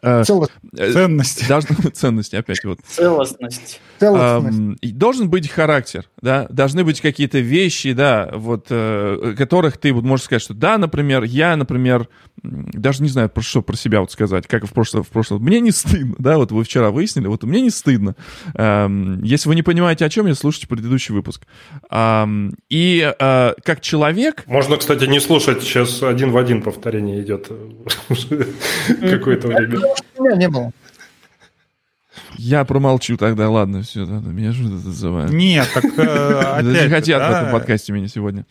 Э, 0.03 0.23
Целост- 0.25 0.53
э. 0.77 0.93
Должны 1.49 1.77
быть 1.77 1.97
ценности, 1.97 2.37
опять 2.37 2.65
вот. 2.65 2.81
Целостность. 2.87 3.81
целостность. 3.99 4.79
И 4.83 4.93
должен 4.93 5.31
быть 5.31 5.49
характер, 5.51 6.07
да, 6.21 6.47
должны 6.51 6.85
быть 6.85 7.01
какие-то 7.01 7.39
вещи, 7.39 7.93
да, 7.93 8.31
вот, 8.35 8.67
э, 8.71 9.35
которых 9.37 9.79
ты 9.79 9.93
вот 9.93 10.05
можешь 10.05 10.27
сказать, 10.27 10.43
что 10.43 10.55
да, 10.55 10.79
например, 10.79 11.25
я, 11.25 11.57
например, 11.57 12.09
даже 12.43 13.03
не 13.03 13.09
знаю, 13.09 13.29
про 13.29 13.43
что 13.43 13.63
про 13.63 13.77
себя 13.77 14.01
вот 14.01 14.13
сказать, 14.13 14.47
как 14.47 14.67
в 14.67 14.73
прошлом, 14.73 15.03
в 15.03 15.09
прошлом, 15.09 15.43
мне 15.43 15.61
не 15.61 15.71
стыдно, 15.71 16.15
да, 16.19 16.37
вот 16.37 16.53
вы 16.53 16.65
вчера 16.65 16.91
выяснили, 16.91 17.27
вот 17.27 17.43
мне 17.45 17.61
не 17.61 17.71
стыдно. 17.71 18.15
Ам, 18.55 19.23
если 19.23 19.49
вы 19.49 19.55
не 19.55 19.63
понимаете, 19.63 20.05
о 20.05 20.09
чем 20.09 20.27
я, 20.27 20.35
слушайте 20.35 20.69
предыдущий 20.69 21.15
выпуск. 21.15 21.47
Ам, 21.89 22.55
и 22.69 23.13
э, 23.19 23.53
как 23.65 23.81
человек, 23.81 24.45
Можно, 24.47 24.77
кстати, 24.77 25.05
не 25.05 25.21
слушать, 25.21 25.63
сейчас 25.63 26.03
один 26.03 26.31
в 26.31 26.37
один 26.37 26.63
повторение 26.63 27.23
идет 27.23 27.49
какое-то 29.01 29.49
время. 29.49 29.81
У 30.17 30.25
меня 30.25 30.37
не 30.37 30.49
было. 30.49 30.73
я 32.37 32.65
промолчу 32.65 33.17
тогда, 33.17 33.51
ладно, 33.51 33.83
все, 33.83 34.05
меня 34.05 34.53
же 34.53 34.69
называют. 34.69 35.33
Нет, 35.33 35.69
так 35.73 35.85
э, 35.85 36.61
Не 36.63 36.89
хотят 36.89 37.23
в 37.23 37.31
да, 37.31 37.41
этом 37.41 37.53
подкасте 37.53 37.93
меня 37.93 38.09
сегодня. 38.09 38.45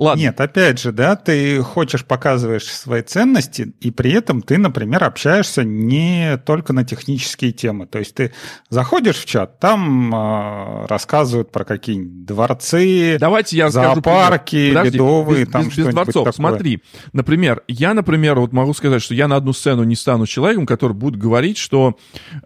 Ладно. 0.00 0.22
Нет, 0.22 0.40
опять 0.40 0.80
же, 0.80 0.92
да, 0.92 1.14
ты 1.14 1.60
хочешь, 1.60 2.06
показываешь 2.06 2.64
свои 2.64 3.02
ценности, 3.02 3.74
и 3.80 3.90
при 3.90 4.12
этом 4.12 4.40
ты, 4.40 4.56
например, 4.56 5.04
общаешься 5.04 5.62
не 5.62 6.38
только 6.38 6.72
на 6.72 6.84
технические 6.84 7.52
темы. 7.52 7.86
То 7.86 7.98
есть 7.98 8.14
ты 8.14 8.32
заходишь 8.70 9.16
в 9.16 9.26
чат, 9.26 9.60
там 9.60 10.14
э, 10.14 10.86
рассказывают 10.86 11.52
про 11.52 11.66
какие-нибудь 11.66 12.24
дворцы, 12.24 13.18
Давайте 13.20 13.58
я 13.58 13.68
зоопарки. 13.68 14.70
Подожди, 14.70 14.96
ледовые, 14.96 15.44
без, 15.44 15.52
там 15.52 15.68
без- 15.68 15.76
без 15.76 15.86
дворцов. 15.88 16.14
такое. 16.14 16.32
Смотри, 16.32 16.82
например, 17.12 17.62
я, 17.68 17.92
например, 17.92 18.40
вот 18.40 18.54
могу 18.54 18.72
сказать, 18.72 19.02
что 19.02 19.12
я 19.12 19.28
на 19.28 19.36
одну 19.36 19.52
сцену 19.52 19.84
не 19.84 19.96
стану 19.96 20.26
человеком, 20.26 20.64
который 20.64 20.94
будет 20.94 21.16
говорить, 21.16 21.58
что 21.58 21.98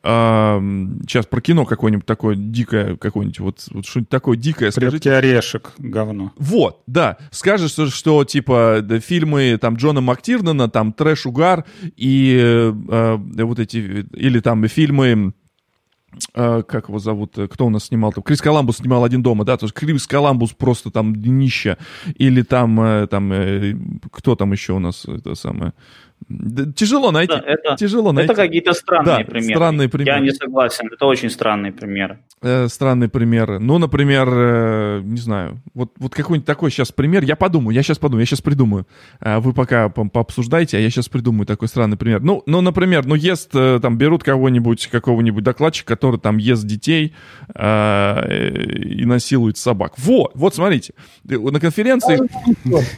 эм, 0.02 1.00
сейчас 1.02 1.26
про 1.26 1.40
кино 1.40 1.64
какое-нибудь 1.64 2.06
такое 2.06 2.34
дикое, 2.34 2.96
какое-нибудь 2.96 3.38
вот, 3.40 3.66
вот 3.70 3.86
что-нибудь 3.86 4.08
такое 4.08 4.36
дикое 4.36 4.70
скажите. 4.72 4.90
Крепкий 4.90 5.10
орешек, 5.10 5.72
говно. 5.78 6.32
Вот, 6.36 6.82
да. 6.88 7.16
Скажешь, 7.44 7.72
что, 7.72 7.90
что, 7.90 8.24
типа 8.24 8.78
да, 8.82 9.00
фильмы 9.00 9.58
там 9.60 9.74
Джона 9.74 10.00
Мактирнана, 10.00 10.70
там 10.70 10.94
трэш 10.94 11.26
угар 11.26 11.66
и 11.94 12.38
э, 12.40 12.72
э, 12.72 13.44
вот 13.44 13.58
эти 13.58 14.06
или 14.16 14.40
там 14.40 14.66
фильмы 14.66 15.34
э, 16.34 16.62
как 16.66 16.88
его 16.88 16.98
зовут, 16.98 17.36
э, 17.36 17.46
кто 17.46 17.66
у 17.66 17.68
нас 17.68 17.84
снимал 17.84 18.14
там, 18.14 18.24
Крис 18.24 18.40
Коламбус 18.40 18.78
снимал 18.78 19.04
«Один 19.04 19.22
дома», 19.22 19.44
да, 19.44 19.58
то 19.58 19.66
есть 19.66 19.74
Крис 19.74 20.06
Коламбус 20.06 20.54
просто 20.54 20.90
там 20.90 21.14
днище, 21.14 21.76
или 22.16 22.40
там, 22.40 23.06
там, 23.08 24.00
кто 24.10 24.36
там 24.36 24.52
еще 24.52 24.72
у 24.72 24.78
нас, 24.78 25.04
это 25.04 25.34
самое, 25.34 25.74
Да, 26.28 26.72
тяжело 26.72 27.10
найти, 27.10 27.34
Да, 27.34 27.42
это, 27.46 27.76
тяжело 27.76 28.12
найти. 28.12 28.32
это 28.32 28.42
какие-то 28.42 28.72
странные 28.72 29.18
Да, 29.18 29.24
примеры. 29.30 29.54
странные 29.54 29.88
примеры. 29.88 30.16
Я 30.18 30.20
не 30.22 30.30
согласен. 30.32 30.88
Это 30.92 31.06
очень 31.06 31.30
странные 31.30 31.72
примеры. 31.72 32.18
Э, 32.42 32.68
странные 32.68 33.08
примеры. 33.08 33.58
Ну, 33.58 33.78
например, 33.78 34.28
э, 34.30 35.00
не 35.04 35.18
знаю, 35.20 35.60
вот, 35.74 35.92
вот 35.98 36.14
какой-нибудь 36.14 36.46
такой 36.46 36.70
сейчас 36.70 36.92
пример. 36.92 37.24
Я 37.24 37.36
подумаю, 37.36 37.74
я 37.74 37.82
сейчас 37.82 37.98
подумаю, 37.98 38.20
я 38.22 38.26
сейчас 38.26 38.40
придумаю. 38.42 38.86
А 39.20 39.40
вы 39.40 39.52
пока 39.52 39.88
по- 39.88 40.08
пообсуждайте, 40.08 40.76
а 40.76 40.80
я 40.80 40.90
сейчас 40.90 41.08
придумаю 41.08 41.46
такой 41.46 41.68
странный 41.68 41.96
пример. 41.96 42.20
Ну, 42.22 42.42
ну, 42.46 42.60
например, 42.60 43.06
ну, 43.06 43.14
ест, 43.14 43.50
э, 43.54 43.78
там, 43.80 43.96
берут 43.98 44.22
кого-нибудь, 44.22 44.86
какого-нибудь 44.88 45.42
докладчика, 45.44 45.94
который 45.94 46.18
там 46.20 46.36
ест 46.38 46.64
детей 46.66 47.14
э, 47.54 48.50
и 48.74 49.04
насилует 49.04 49.56
собак. 49.56 49.94
Вот, 49.98 50.32
вот, 50.34 50.54
смотрите. 50.54 50.94
Э, 51.28 51.38
На 51.38 51.60
конференции... 51.60 52.20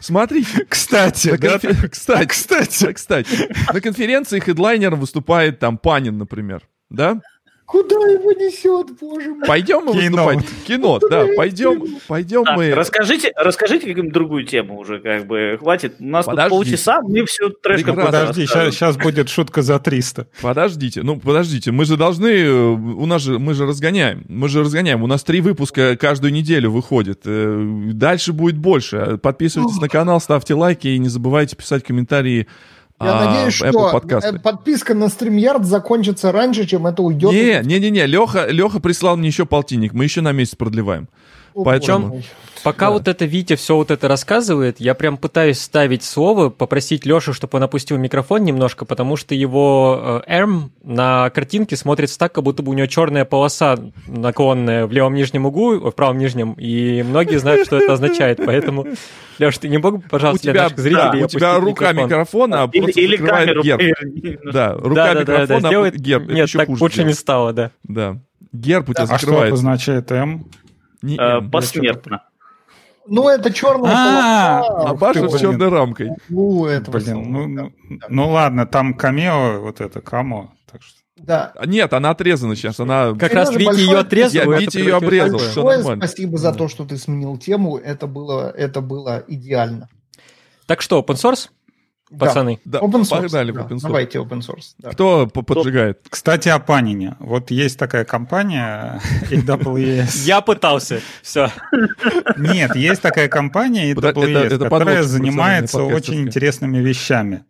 Смотрите. 0.01 0.65
Кстати, 0.69 1.37
да, 1.37 1.57
конфе- 1.57 1.89
Кстати, 1.89 2.27
кстати, 2.27 2.93
кстати, 3.25 3.49
на 3.73 3.81
конференции 3.81 4.39
хедлайнером 4.41 5.01
выступает 5.01 5.59
там 5.59 5.79
Панин, 5.79 6.19
например, 6.19 6.63
да? 6.91 7.21
Куда 7.67 7.97
его 7.97 8.31
несет, 8.31 8.97
боже 9.01 9.31
мой? 9.35 9.45
Пойдем 9.45 9.85
мы 9.87 10.01
Кино. 10.01 10.25
выступать? 10.27 10.65
Кино, 10.69 11.01
да, 11.11 11.27
пойдем, 11.37 11.83
пойдем 12.07 12.45
Так, 12.45 12.57
мы. 12.57 12.73
расскажите, 12.73 13.33
расскажите 13.35 13.89
какую-нибудь 13.89 14.13
другую 14.13 14.45
тему 14.47 14.79
уже, 14.79 15.01
как 15.01 15.27
бы, 15.27 15.57
хватит. 15.59 15.97
У 15.99 16.05
нас 16.05 16.27
Подожди. 16.27 16.49
тут 16.49 16.59
полчаса, 16.65 17.01
мы 17.03 17.27
всю 17.27 17.51
трэш 17.51 17.79
Прекрасно. 17.79 18.03
какой-то 18.03 18.07
подожди, 18.21 18.43
рассказываем. 18.43 18.73
сейчас, 18.73 18.97
будет 18.97 19.29
шутка 19.29 19.63
за 19.63 19.81
300. 19.81 20.29
Подождите, 20.41 21.03
ну 21.03 21.19
подождите, 21.19 21.73
мы 21.73 21.85
же 21.87 21.97
должны, 21.97 22.29
э, 22.29 22.49
у 22.53 23.05
нас 23.05 23.23
же, 23.23 23.41
мы 23.41 23.53
же 23.53 23.67
разгоняем, 23.67 24.25
мы 24.29 24.49
же 24.49 24.61
разгоняем, 24.61 25.03
у 25.03 25.09
нас 25.09 25.25
три 25.25 25.41
выпуска 25.41 25.97
каждую 25.97 26.33
неделю 26.33 26.71
выходит, 26.71 27.23
Э, 27.25 27.65
дальше 27.93 28.33
будет 28.33 28.59
больше. 28.59 29.19
Подписывайтесь 29.21 29.81
на 29.81 29.89
канал, 29.89 30.21
ставьте 30.21 30.55
лайки 30.55 30.87
и 30.87 30.99
не 31.01 31.09
забывайте 31.09 31.57
писать 31.57 31.83
комментарии 31.83 32.47
Я 33.01 33.19
а, 33.19 33.25
надеюсь, 33.27 33.61
Apple 33.61 33.71
что 33.71 33.93
подкасты. 33.93 34.37
э, 34.37 34.39
подписка 34.39 34.95
на 34.95 35.05
StreamYard 35.05 35.65
закончится 35.65 36.33
раньше, 36.33 36.67
чем 36.67 36.87
это 36.87 37.03
уйдет. 37.03 37.31
Не, 37.31 37.61
не, 37.63 37.79
не, 37.79 37.91
не, 37.91 38.07
Леха, 38.07 38.47
Леха 38.47 38.81
прислал 38.81 39.19
мне 39.19 39.29
еще 39.29 39.45
полтинник, 39.45 39.93
мы 39.93 40.05
еще 40.05 40.23
на 40.23 40.33
месяц 40.33 40.55
продлеваем. 40.55 41.09
Поэтому... 41.65 42.23
Пока 42.67 42.87
да. 42.87 42.93
вот 42.93 43.07
это 43.07 43.27
Витя 43.27 43.55
все 43.55 43.77
вот 43.77 43.93
это 43.93 44.09
рассказывает, 44.09 44.81
я 44.81 44.95
прям 44.95 45.19
пытаюсь 45.19 45.61
ставить 45.61 46.03
слово, 46.03 46.51
попросить 46.51 47.07
Лешу, 47.07 47.33
чтобы 47.33 47.59
он 47.59 47.63
опустил 47.63 47.97
микрофон 47.97 48.43
немножко, 48.43 48.85
потому 48.85 49.15
что 49.15 49.37
его 49.37 50.23
э, 50.27 50.33
эрм 50.33 50.73
на 50.83 51.31
картинке 51.31 51.77
смотрится 51.77 52.19
так, 52.19 52.33
как 52.33 52.43
будто 52.43 52.65
бы 52.65 52.73
у 52.73 52.75
него 52.75 52.89
черная 52.89 53.25
полоса 53.25 53.79
наклонная 54.09 54.87
в 54.87 54.91
левом 54.91 55.15
нижнем 55.15 55.47
углу, 55.47 55.79
в 55.79 55.93
правом 55.93 56.19
нижнем, 56.19 56.55
и 56.55 57.05
многие 57.05 57.37
знают, 57.37 57.69
что 57.69 57.77
это 57.77 57.93
означает, 57.93 58.41
поэтому, 58.45 58.85
Леша, 59.39 59.61
ты 59.61 59.69
не 59.69 59.79
мог 59.79 59.99
бы, 59.99 60.09
пожалуйста, 60.09 60.49
у 60.49 60.53
тебя, 60.53 60.69
для 60.69 60.83
зрителей 60.83 61.21
да, 61.21 61.25
У 61.27 61.29
тебя 61.29 61.55
рука 61.61 61.93
микрофон? 61.93 62.51
микрофона 62.51 62.63
а 62.65 62.71
или, 62.73 62.91
или 62.91 63.17
камеру 63.17 63.63
герб. 63.63 63.83
Да, 64.53 64.75
рука 64.75 65.15
да, 65.15 65.21
микрофона, 65.21 65.47
да, 65.47 65.61
да, 65.61 65.69
сделает... 65.69 65.97
герб. 66.01 66.29
Нет, 66.33 66.51
так 66.53 66.69
лучше 66.69 67.05
не 67.05 67.13
стало, 67.13 67.53
да. 67.53 67.71
Да. 67.85 68.19
Герб 68.53 68.89
у 68.89 68.95
тебя 68.95 69.05
а 69.05 69.07
закрывается. 69.07 69.27
А 69.29 69.47
что 69.47 69.49
обозначает 69.49 70.11
М? 70.11 70.47
Не, 71.07 71.17
э, 71.17 71.41
посмертно. 71.51 72.23
Ну, 73.09 73.29
это 73.29 73.53
черная 73.53 73.93
а, 73.95 74.63
полоса. 74.63 74.91
А 74.91 74.97
Паша 74.97 75.29
с 75.29 75.41
черной 75.41 75.69
рамкой. 75.69 76.11
Ну, 76.29 76.67
это 76.67 76.91
Блин, 76.91 77.31
ну, 77.31 77.47
ну, 77.47 77.73
ну 78.09 78.31
ладно, 78.31 78.67
там 78.67 78.95
камео, 78.95 79.61
вот 79.61 79.81
это 79.81 80.01
камо. 80.01 80.53
Так 80.71 80.83
что... 80.83 80.99
Да. 81.17 81.55
Нет, 81.65 81.93
она 81.93 82.11
отрезана 82.11 82.57
сейчас. 82.57 82.81
Она... 82.81 83.15
Как 83.15 83.33
раз 83.33 83.55
Витя 83.55 83.79
ее 83.79 83.99
отрезал. 83.99 84.51
Я 84.51 84.59
Витя 84.59 84.79
ее 84.79 84.97
обрезал. 84.97 85.39
Большое 85.39 85.97
спасибо 85.97 86.37
за 86.37 86.53
то, 86.53 86.69
что 86.69 86.85
ты 86.85 86.99
сменил 86.99 87.39
тему. 87.39 87.79
Это 87.79 88.07
было, 88.07 88.51
это 88.51 88.81
было 88.81 89.25
идеально. 89.27 89.89
Так 90.67 90.83
что, 90.83 91.01
open 91.01 91.15
source? 91.15 91.49
Пацаны. 92.11 92.61
Да, 92.65 92.79
open 92.79 93.03
source. 93.03 93.23
Погнали 93.23 93.53
да. 93.53 93.61
open 93.61 93.77
source. 93.77 93.83
Давайте 93.83 94.19
open 94.19 94.41
source. 94.41 94.75
Да. 94.79 94.91
Кто 94.91 95.27
поджигает? 95.27 96.01
Кстати, 96.09 96.49
о 96.49 96.59
Панине. 96.59 97.17
Вот 97.19 97.51
есть 97.51 97.79
такая 97.79 98.05
компания 98.05 99.01
AWS. 99.31 100.25
Я 100.25 100.41
пытался. 100.41 101.01
Все. 101.23 101.51
Нет, 102.37 102.77
есть 102.77 103.03
такая 103.03 103.29
компания 103.29 103.93
AWS, 103.93 104.59
которая 104.59 105.03
занимается 105.03 105.83
очень 105.83 106.23
интересными 106.23 106.79
вещами. 106.79 107.45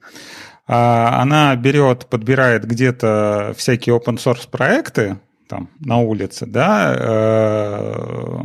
А, 0.68 1.22
она 1.22 1.54
берет, 1.54 2.06
подбирает 2.06 2.66
где-то 2.66 3.54
всякие 3.56 3.96
open 3.96 4.16
source 4.16 4.48
проекты, 4.50 5.16
там 5.48 5.70
на 5.80 5.98
улице, 5.98 6.46
да, 6.46 6.94
э, 6.98 8.42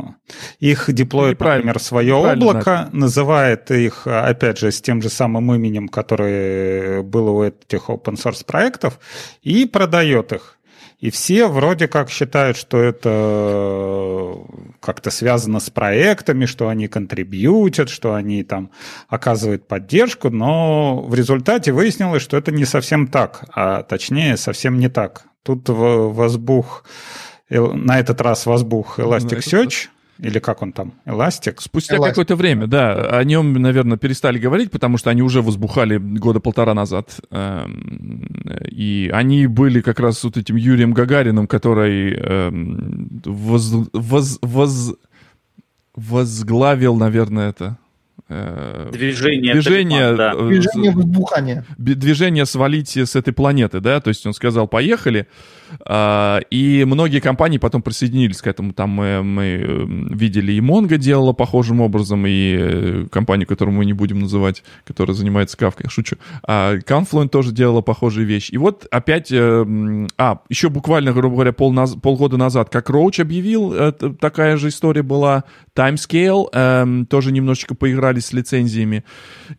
их 0.60 0.92
деплоит, 0.92 1.38
например, 1.40 1.78
свое 1.78 2.14
облако, 2.14 2.84
начал. 2.84 2.98
называет 2.98 3.70
их, 3.70 4.06
опять 4.06 4.58
же, 4.58 4.70
с 4.70 4.80
тем 4.80 5.02
же 5.02 5.08
самым 5.08 5.52
именем, 5.54 5.88
которое 5.88 7.02
было 7.02 7.30
у 7.30 7.42
этих 7.42 7.88
open 7.90 8.14
source 8.14 8.44
проектов, 8.44 8.98
и 9.42 9.66
продает 9.66 10.32
их. 10.32 10.58
И 11.02 11.10
все 11.10 11.48
вроде 11.48 11.88
как 11.88 12.10
считают, 12.10 12.56
что 12.56 12.78
это 12.78 14.36
как-то 14.78 15.10
связано 15.10 15.58
с 15.58 15.68
проектами, 15.68 16.46
что 16.46 16.68
они 16.68 16.86
контрибьютят, 16.86 17.90
что 17.90 18.14
они 18.14 18.44
там 18.44 18.70
оказывают 19.08 19.66
поддержку, 19.66 20.30
но 20.30 21.02
в 21.02 21.12
результате 21.16 21.72
выяснилось, 21.72 22.22
что 22.22 22.36
это 22.36 22.52
не 22.52 22.64
совсем 22.64 23.08
так, 23.08 23.46
а 23.52 23.82
точнее 23.82 24.36
совсем 24.36 24.78
не 24.78 24.88
так. 24.88 25.24
Тут 25.42 25.68
возбух, 25.68 26.84
на 27.50 27.98
этот 27.98 28.20
раз 28.20 28.46
возбух 28.46 28.98
Elasticsearch, 28.98 29.88
или 30.18 30.38
как 30.38 30.62
он 30.62 30.72
там, 30.72 30.92
Elastic? 31.04 31.56
Спустя 31.58 31.96
Elastic. 31.96 32.08
какое-то 32.10 32.36
время, 32.36 32.66
да. 32.68 33.18
О 33.18 33.24
нем, 33.24 33.54
наверное, 33.54 33.98
перестали 33.98 34.38
говорить, 34.38 34.70
потому 34.70 34.96
что 34.96 35.10
они 35.10 35.22
уже 35.22 35.42
возбухали 35.42 35.96
года 35.98 36.38
полтора 36.38 36.74
назад. 36.74 37.18
Эм, 37.30 38.28
и 38.70 39.10
они 39.12 39.48
были 39.48 39.80
как 39.80 39.98
раз 39.98 40.22
вот 40.22 40.36
этим 40.36 40.54
Юрием 40.54 40.92
Гагарином, 40.92 41.48
который 41.48 42.14
эм, 42.14 43.20
воз, 43.24 43.72
воз, 43.92 44.38
воз, 44.42 44.94
возглавил, 45.96 46.94
наверное, 46.94 47.50
это 47.50 47.78
Э, 47.81 47.81
движение. 48.28 49.54
Движение, 49.54 50.14
да. 50.14 50.32
Э, 50.34 50.48
движение. 50.48 51.64
Движение 51.78 52.46
свалить 52.46 52.96
с 52.96 53.16
этой 53.16 53.32
планеты, 53.32 53.80
да, 53.80 54.00
то 54.00 54.08
есть 54.08 54.24
он 54.26 54.34
сказал, 54.34 54.68
поехали, 54.68 55.26
и 55.88 56.84
многие 56.86 57.20
компании 57.20 57.58
потом 57.58 57.82
присоединились 57.82 58.40
к 58.40 58.46
этому. 58.46 58.72
Там 58.72 58.90
мы, 58.90 59.22
мы 59.22 59.44
э, 59.44 59.84
видели 60.14 60.52
и 60.52 60.60
Mongo 60.60 60.96
делала 60.96 61.32
похожим 61.32 61.80
образом, 61.80 62.24
и 62.26 63.06
компанию, 63.10 63.46
которую 63.46 63.74
мы 63.74 63.84
не 63.84 63.92
будем 63.92 64.20
называть, 64.20 64.62
которая 64.84 65.14
занимается 65.14 65.56
кавкой, 65.56 65.88
шучу. 65.88 66.16
А 66.46 66.76
Confluent 66.76 67.28
тоже 67.28 67.52
делала 67.52 67.80
похожие 67.80 68.26
вещи. 68.26 68.52
И 68.52 68.58
вот 68.58 68.86
опять, 68.90 69.32
а, 69.32 70.38
еще 70.48 70.68
буквально, 70.68 71.12
грубо 71.12 71.36
говоря, 71.36 71.52
пол, 71.52 71.74
полгода 72.02 72.36
назад, 72.36 72.70
как 72.70 72.90
Роуч 72.90 73.20
объявил, 73.20 73.92
такая 73.92 74.56
же 74.56 74.68
история 74.68 75.02
была, 75.02 75.44
Timescale, 75.74 76.48
эм, 76.52 77.06
тоже 77.06 77.32
немножечко 77.32 77.74
поиграли 77.74 78.20
с 78.20 78.32
лицензиями. 78.32 79.04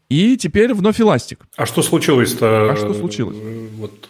И 0.10 0.38
теперь 0.38 0.74
вновь 0.74 1.00
Elastic. 1.00 1.40
А 1.56 1.66
что 1.66 1.82
случилось-то? 1.82 2.72
А 2.72 2.76
что 2.76 2.94
случилось? 2.94 3.38
Вот 3.78 4.10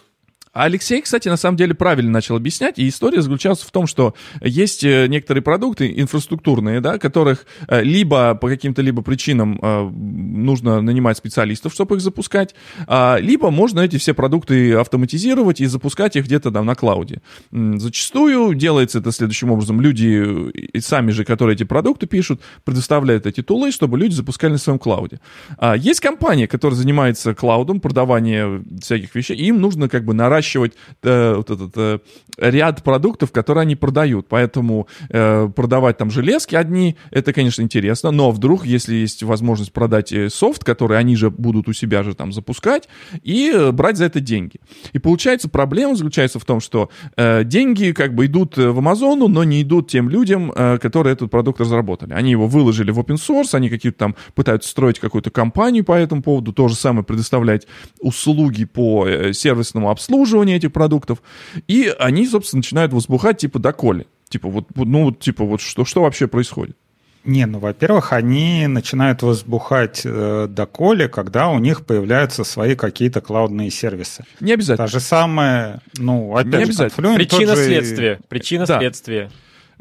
а 0.54 0.64
Алексей, 0.64 1.02
кстати, 1.02 1.28
на 1.28 1.36
самом 1.36 1.56
деле 1.56 1.74
правильно 1.74 2.12
начал 2.12 2.36
объяснять, 2.36 2.78
и 2.78 2.88
история 2.88 3.22
заключалась 3.22 3.60
в 3.62 3.70
том, 3.72 3.88
что 3.88 4.14
есть 4.40 4.84
э, 4.84 5.08
некоторые 5.08 5.42
продукты 5.42 5.92
инфраструктурные, 5.96 6.80
да, 6.80 6.98
которых 6.98 7.44
э, 7.66 7.82
либо 7.82 8.36
по 8.36 8.48
каким-то 8.48 8.80
либо 8.80 9.02
причинам 9.02 9.58
э, 9.60 9.90
нужно 9.90 10.80
нанимать 10.80 11.18
специалистов, 11.18 11.72
чтобы 11.72 11.96
их 11.96 12.02
запускать, 12.02 12.54
а, 12.86 13.18
либо 13.20 13.50
можно 13.50 13.80
эти 13.80 13.96
все 13.98 14.14
продукты 14.14 14.74
автоматизировать 14.74 15.60
и 15.60 15.66
запускать 15.66 16.14
их 16.14 16.26
где-то 16.26 16.52
там 16.52 16.66
на 16.66 16.76
клауде. 16.76 17.20
Зачастую 17.50 18.54
делается 18.54 19.00
это 19.00 19.10
следующим 19.10 19.50
образом. 19.50 19.80
Люди 19.80 20.78
сами 20.78 21.10
же, 21.10 21.24
которые 21.24 21.56
эти 21.56 21.64
продукты 21.64 22.06
пишут, 22.06 22.40
предоставляют 22.62 23.26
эти 23.26 23.42
тулы, 23.42 23.72
чтобы 23.72 23.98
люди 23.98 24.14
запускали 24.14 24.52
на 24.52 24.58
своем 24.58 24.78
клауде. 24.78 25.20
А 25.58 25.76
есть 25.76 25.98
компания, 25.98 26.46
которая 26.46 26.76
занимается 26.76 27.34
клаудом, 27.34 27.80
продаванием 27.80 28.64
всяких 28.80 29.12
вещей, 29.16 29.36
и 29.36 29.46
им 29.46 29.60
нужно 29.60 29.88
как 29.88 30.04
бы 30.04 30.14
наращивать 30.14 30.43
наращивать 30.44 30.72
э, 31.02 31.34
вот 31.36 31.50
этот 31.50 31.72
э, 31.76 31.98
ряд 32.38 32.82
продуктов, 32.82 33.32
которые 33.32 33.62
они 33.62 33.76
продают. 33.76 34.26
Поэтому 34.28 34.86
э, 35.10 35.48
продавать 35.54 35.96
там 35.96 36.10
железки 36.10 36.54
одни, 36.54 36.96
это, 37.10 37.32
конечно, 37.32 37.62
интересно, 37.62 38.10
но 38.10 38.30
вдруг, 38.30 38.66
если 38.66 38.94
есть 38.94 39.22
возможность 39.22 39.72
продать 39.72 40.12
э, 40.12 40.28
софт, 40.28 40.64
который 40.64 40.98
они 40.98 41.16
же 41.16 41.30
будут 41.30 41.68
у 41.68 41.72
себя 41.72 42.02
же 42.02 42.14
там 42.14 42.32
запускать, 42.32 42.88
и 43.22 43.50
э, 43.54 43.72
брать 43.72 43.96
за 43.96 44.04
это 44.04 44.20
деньги. 44.20 44.60
И 44.92 44.98
получается, 44.98 45.48
проблема 45.48 45.96
заключается 45.96 46.38
в 46.38 46.44
том, 46.44 46.60
что 46.60 46.90
э, 47.16 47.44
деньги 47.44 47.92
как 47.92 48.14
бы 48.14 48.26
идут 48.26 48.56
в 48.56 48.78
Амазону, 48.78 49.28
но 49.28 49.44
не 49.44 49.62
идут 49.62 49.90
тем 49.90 50.08
людям, 50.08 50.52
э, 50.54 50.78
которые 50.78 51.14
этот 51.14 51.30
продукт 51.30 51.60
разработали. 51.60 52.12
Они 52.12 52.30
его 52.30 52.46
выложили 52.46 52.90
в 52.90 52.98
open 52.98 53.16
source, 53.16 53.54
они 53.54 53.68
какие-то 53.70 53.98
там 53.98 54.16
пытаются 54.34 54.68
строить 54.68 54.98
какую-то 54.98 55.30
компанию 55.30 55.84
по 55.84 55.92
этому 55.92 56.22
поводу, 56.22 56.52
то 56.52 56.68
же 56.68 56.74
самое 56.74 57.04
предоставлять 57.04 57.66
услуги 58.00 58.64
по 58.64 59.06
э, 59.06 59.32
сервисному 59.32 59.90
обслуживанию, 59.90 60.33
обслуживания 60.34 60.56
этих 60.56 60.72
продуктов, 60.72 61.22
и 61.68 61.94
они, 61.98 62.26
собственно, 62.26 62.58
начинают 62.58 62.92
возбухать, 62.92 63.38
типа, 63.38 63.58
доколе. 63.58 64.06
Типа, 64.28 64.48
вот, 64.48 64.66
ну, 64.74 65.12
типа, 65.12 65.44
вот 65.44 65.60
что, 65.60 65.84
что 65.84 66.02
вообще 66.02 66.26
происходит? 66.26 66.76
Не, 67.24 67.46
ну, 67.46 67.58
во-первых, 67.58 68.12
они 68.12 68.66
начинают 68.66 69.22
возбухать 69.22 70.02
э, 70.04 70.46
доколе, 70.50 71.08
когда 71.08 71.48
у 71.48 71.58
них 71.58 71.86
появляются 71.86 72.44
свои 72.44 72.74
какие-то 72.74 73.22
клаудные 73.22 73.70
сервисы. 73.70 74.24
Не 74.40 74.52
обязательно. 74.52 74.86
Та 74.86 74.92
же 74.92 75.00
самая, 75.00 75.80
ну, 75.96 76.36
опять 76.36 76.54
Не 76.54 76.62
обязательно. 76.64 77.14
Причина-следствие. 77.14 78.18
Причина-следствие. 78.28 79.24
Да. 79.24 79.30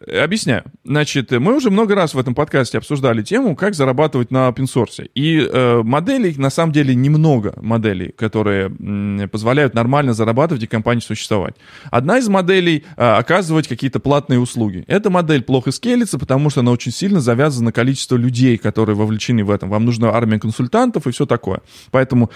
Объясняю. 0.08 0.64
Значит, 0.84 1.32
мы 1.32 1.56
уже 1.56 1.70
много 1.70 1.96
раз 1.96 2.14
в 2.14 2.20
этом 2.20 2.36
подкасте 2.36 2.78
обсуждали 2.78 3.22
тему, 3.22 3.56
как 3.56 3.74
зарабатывать 3.74 4.32
на 4.32 4.50
open 4.50 4.66
source. 4.66 5.10
И 5.16 5.40
э, 5.40 5.82
моделей, 5.84 6.36
на 6.38 6.50
самом 6.50 6.74
деле, 6.74 6.94
немного 6.94 7.54
моделей, 7.62 8.12
которые 8.12 8.66
м, 8.66 9.30
позволяют 9.30 9.74
нормально 9.74 10.14
зарабатывать 10.14 10.64
и 10.64 10.68
компании 10.68 11.02
существовать. 11.02 11.56
Одна 11.90 12.18
из 12.18 12.28
моделей 12.28 12.84
э, 12.98 13.02
оказывать 13.04 13.68
какие-то 13.68 14.00
платные 14.00 14.40
услуги. 14.40 14.84
Эта 14.88 15.10
модель 15.10 15.44
плохо 15.44 15.72
скелится, 15.72 16.20
потому 16.20 16.50
что 16.50 16.60
она 16.60 16.72
очень 16.72 16.92
сильно 16.92 17.22
завязана 17.22 17.66
на 17.66 17.72
количество 17.72 18.18
людей, 18.18 18.58
которые 18.58 18.96
вовлечены 18.96 19.44
в 19.46 19.52
этом. 19.52 19.70
Вам 19.70 19.86
нужна 19.86 20.10
армия 20.10 20.40
консультантов 20.40 21.08
и 21.08 21.12
все 21.12 21.26
такое. 21.26 21.62
Поэтому 21.92 22.30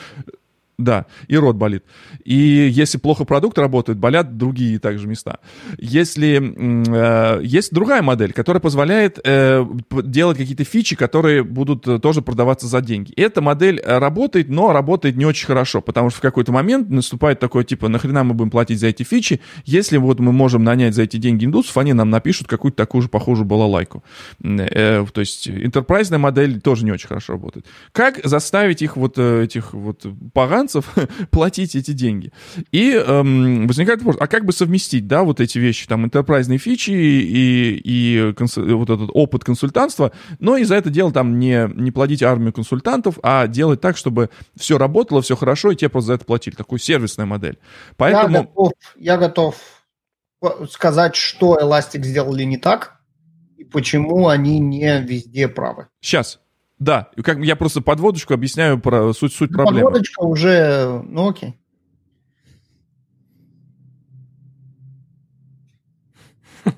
да, 0.78 1.08
и 1.28 1.36
рот 1.36 1.56
болит. 1.56 1.84
И 2.24 2.36
если 2.36 3.00
плохо 3.00 3.26
продукт 3.26 3.58
работает, 3.58 3.98
болят 3.98 4.38
другие 4.38 4.78
также 4.78 5.08
места. 5.08 5.40
Если 5.80 6.38
э, 6.38 7.42
есть 7.44 7.74
другая 7.74 8.04
модель, 8.04 8.32
которая 8.32 8.62
позволяет 8.62 9.20
э, 9.24 9.66
делать 10.04 10.38
какие-то 10.38 10.66
фичи, 10.66 10.96
которые 10.96 11.44
будут 11.44 11.88
э, 11.88 11.98
тоже 11.98 12.22
продаваться 12.22 12.68
за 12.68 12.82
деньги. 12.82 13.12
Эта 13.16 13.42
модель 13.42 13.82
э, 13.84 13.98
работает, 13.98 14.50
но 14.50 14.72
работает 14.72 15.18
не 15.18 15.26
очень 15.26 15.48
хорошо, 15.48 15.82
потому 15.82 16.12
что 16.12 16.20
в 16.20 16.22
какой-то 16.22 16.52
момент 16.52 16.92
наступает 16.92 17.40
такой 17.40 17.64
типа, 17.64 17.88
нахрена 17.88 18.24
мы 18.24 18.36
будем 18.36 18.52
платить 18.52 18.80
за 18.80 18.88
эти 18.88 19.02
фичи, 19.02 19.42
если 19.66 19.98
вот 19.98 20.20
мы 20.20 20.32
можем 20.32 20.64
нанять 20.64 20.94
за 20.94 21.04
эти 21.04 21.18
деньги 21.18 21.46
индусов, 21.46 21.76
они 21.78 21.94
нам 21.94 22.12
напишут 22.12 22.48
какую-то 22.48 22.78
такую 22.78 23.02
же 23.02 23.10
похожую 23.10 23.48
балалайку. 23.48 24.04
Э, 24.44 25.04
то 25.12 25.22
есть 25.22 25.50
интерпрайзная 25.50 26.20
модель 26.20 26.62
тоже 26.62 26.86
не 26.86 26.92
очень 26.92 27.08
хорошо 27.08 27.34
работает. 27.34 27.66
Как 27.94 28.20
заставить 28.24 28.84
их 28.84 28.96
вот 28.96 29.18
э, 29.18 29.46
этих 29.46 29.74
вот 29.74 30.06
поган 30.34 30.67
американцев 30.68 30.94
платить 31.32 31.76
эти 31.76 31.92
деньги. 31.92 32.32
И 32.72 32.92
эм, 32.92 33.68
возникает 33.68 34.02
вопрос, 34.02 34.18
а 34.20 34.28
как 34.28 34.46
бы 34.46 34.54
совместить, 34.54 35.08
да, 35.08 35.24
вот 35.24 35.40
эти 35.40 35.58
вещи, 35.58 35.88
там, 35.88 36.06
интерпрайзные 36.06 36.58
фичи 36.58 36.92
и, 36.92 37.82
и 37.84 38.34
конс... 38.34 38.58
вот 38.58 38.90
этот 38.90 39.10
опыт 39.14 39.44
консультантства, 39.44 40.12
но 40.40 40.58
и 40.58 40.64
за 40.64 40.76
это 40.76 40.90
дело 40.90 41.12
там 41.12 41.40
не, 41.40 41.70
не 41.76 41.92
плодить 41.92 42.24
армию 42.24 42.54
консультантов, 42.54 43.20
а 43.24 43.48
делать 43.48 43.82
так, 43.82 43.98
чтобы 43.98 44.30
все 44.56 44.78
работало, 44.78 45.22
все 45.22 45.36
хорошо, 45.36 45.72
и 45.72 45.76
те 45.76 45.90
просто 45.90 46.08
за 46.08 46.14
это 46.14 46.26
платили. 46.26 46.56
Такую 46.56 46.80
сервисная 46.80 47.26
модель. 47.26 47.58
Поэтому... 47.96 48.36
Я 48.36 48.42
готов, 48.42 48.74
я 48.96 49.18
готов 49.18 49.56
сказать, 50.70 51.16
что 51.16 51.58
Elastic 51.60 52.04
сделали 52.04 52.44
не 52.44 52.58
так, 52.58 53.00
и 53.58 53.64
почему 53.64 54.28
они 54.28 54.60
не 54.60 55.02
везде 55.02 55.48
правы. 55.48 55.88
Сейчас, 56.00 56.40
да, 56.80 57.10
как 57.24 57.40
я 57.40 57.56
просто 57.56 57.82
подводочку 57.82 58.34
объясняю 58.34 58.80
про 58.80 59.12
суть, 59.14 59.34
суть 59.34 59.50
ну, 59.52 59.58
проблемы. 59.58 59.86
Подводочка 59.86 60.22
уже, 60.22 61.02
ну 61.08 61.30
окей. 61.30 61.56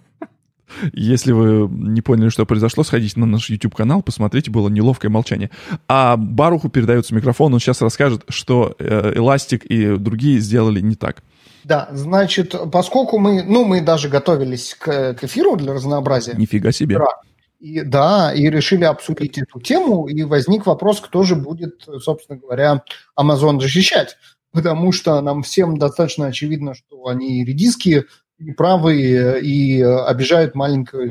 Если 0.94 1.34
вы 1.34 1.68
не 1.70 2.02
поняли, 2.02 2.30
что 2.30 2.46
произошло, 2.46 2.86
сходите 2.86 3.20
на 3.20 3.26
наш 3.26 3.50
YouTube-канал, 3.50 4.02
посмотрите, 4.02 4.50
было 4.52 4.70
неловкое 4.70 5.12
молчание. 5.12 5.50
А 5.90 6.16
Баруху 6.16 6.70
передается 6.70 7.14
микрофон, 7.14 7.54
он 7.54 7.60
сейчас 7.60 7.82
расскажет, 7.82 8.24
что 8.30 8.76
э, 8.80 9.14
Эластик 9.16 9.66
и 9.66 9.98
другие 9.98 10.40
сделали 10.40 10.80
не 10.80 10.96
так. 10.96 11.24
Да, 11.66 11.90
значит, 11.92 12.56
поскольку 12.72 13.20
мы, 13.20 13.44
ну, 13.44 13.66
мы 13.66 13.82
даже 13.82 14.08
готовились 14.08 14.78
к, 14.80 15.16
к 15.16 15.26
эфиру 15.26 15.58
для 15.58 15.74
разнообразия. 15.74 16.36
Нифига 16.36 16.72
себе. 16.72 16.98
Да, 16.98 17.18
и, 17.60 17.82
да, 17.82 18.34
и 18.34 18.50
решили 18.50 18.86
обсудить 18.86 19.38
эту 19.38 19.60
тему, 19.60 20.08
и 20.08 20.24
возник 20.24 20.66
вопрос, 20.66 21.02
кто 21.02 21.24
же 21.24 21.36
будет, 21.36 21.86
собственно 22.02 22.40
говоря, 22.40 22.84
Amazon 23.20 23.60
защищать. 23.60 24.18
Потому 24.52 24.92
что 24.92 25.22
нам 25.22 25.44
всем 25.44 25.78
достаточно 25.78 26.28
очевидно, 26.28 26.74
что 26.74 27.06
они 27.08 27.46
редиски 27.46 28.06
неправые 28.40 29.42
и 29.42 29.82
обижают 29.82 30.56
маленького, 30.56 31.10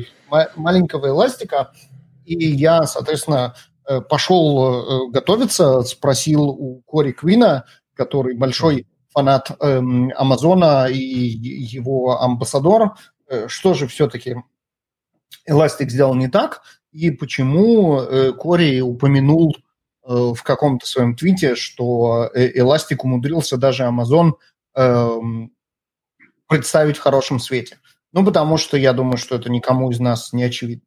маленького 0.55 1.07
эластика. 1.07 1.71
И 2.25 2.35
я, 2.35 2.83
соответственно, 2.83 3.55
э, 3.87 4.01
пошел 4.01 5.07
э, 5.07 5.11
готовиться, 5.11 5.83
спросил 5.83 6.49
у 6.49 6.81
Кори 6.85 7.11
Квина, 7.11 7.65
который 7.95 8.35
большой 8.35 8.87
фанат 9.13 9.51
эм, 9.59 10.11
Амазона 10.15 10.87
и 10.87 10.97
его 10.97 12.21
амбассадор, 12.21 12.95
э, 13.27 13.47
что 13.47 13.73
же 13.73 13.87
все-таки 13.87 14.35
Elastic 15.49 15.89
сделал 15.89 16.15
не 16.15 16.27
так, 16.27 16.61
и 16.91 17.11
почему 17.11 17.99
э, 17.99 18.33
Кори 18.33 18.81
упомянул 18.81 19.55
э, 20.05 20.13
в 20.13 20.41
каком-то 20.43 20.87
своем 20.87 21.15
твите, 21.15 21.55
что 21.55 22.29
Elastic 22.35 22.97
умудрился 23.03 23.57
даже 23.57 23.83
Amazon 23.83 24.33
э, 24.75 25.19
представить 26.47 26.97
в 26.97 27.01
хорошем 27.01 27.39
свете. 27.39 27.77
Ну, 28.11 28.25
потому 28.25 28.57
что 28.57 28.75
я 28.75 28.93
думаю, 28.93 29.17
что 29.17 29.35
это 29.35 29.51
никому 29.51 29.91
из 29.91 29.99
нас 29.99 30.33
не 30.33 30.43
очевидно. 30.43 30.83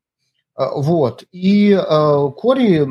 Э, 0.59 0.67
вот. 0.75 1.25
И 1.33 1.73
э, 1.73 2.29
Кори 2.37 2.85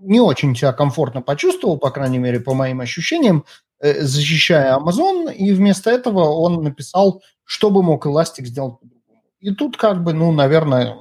не 0.00 0.20
очень 0.20 0.54
себя 0.54 0.72
комфортно 0.72 1.22
почувствовал, 1.22 1.78
по 1.78 1.90
крайней 1.90 2.18
мере, 2.18 2.40
по 2.40 2.54
моим 2.54 2.80
ощущениям, 2.80 3.44
э, 3.80 4.02
защищая 4.02 4.76
Amazon, 4.76 5.32
и 5.32 5.52
вместо 5.52 5.90
этого 5.90 6.24
он 6.24 6.62
написал, 6.62 7.22
что 7.44 7.70
бы 7.70 7.82
мог 7.82 8.06
Elastic 8.06 8.44
сделать 8.44 8.74
и 9.40 9.54
тут 9.54 9.76
как 9.76 10.02
бы, 10.02 10.12
ну, 10.12 10.32
наверное, 10.32 10.96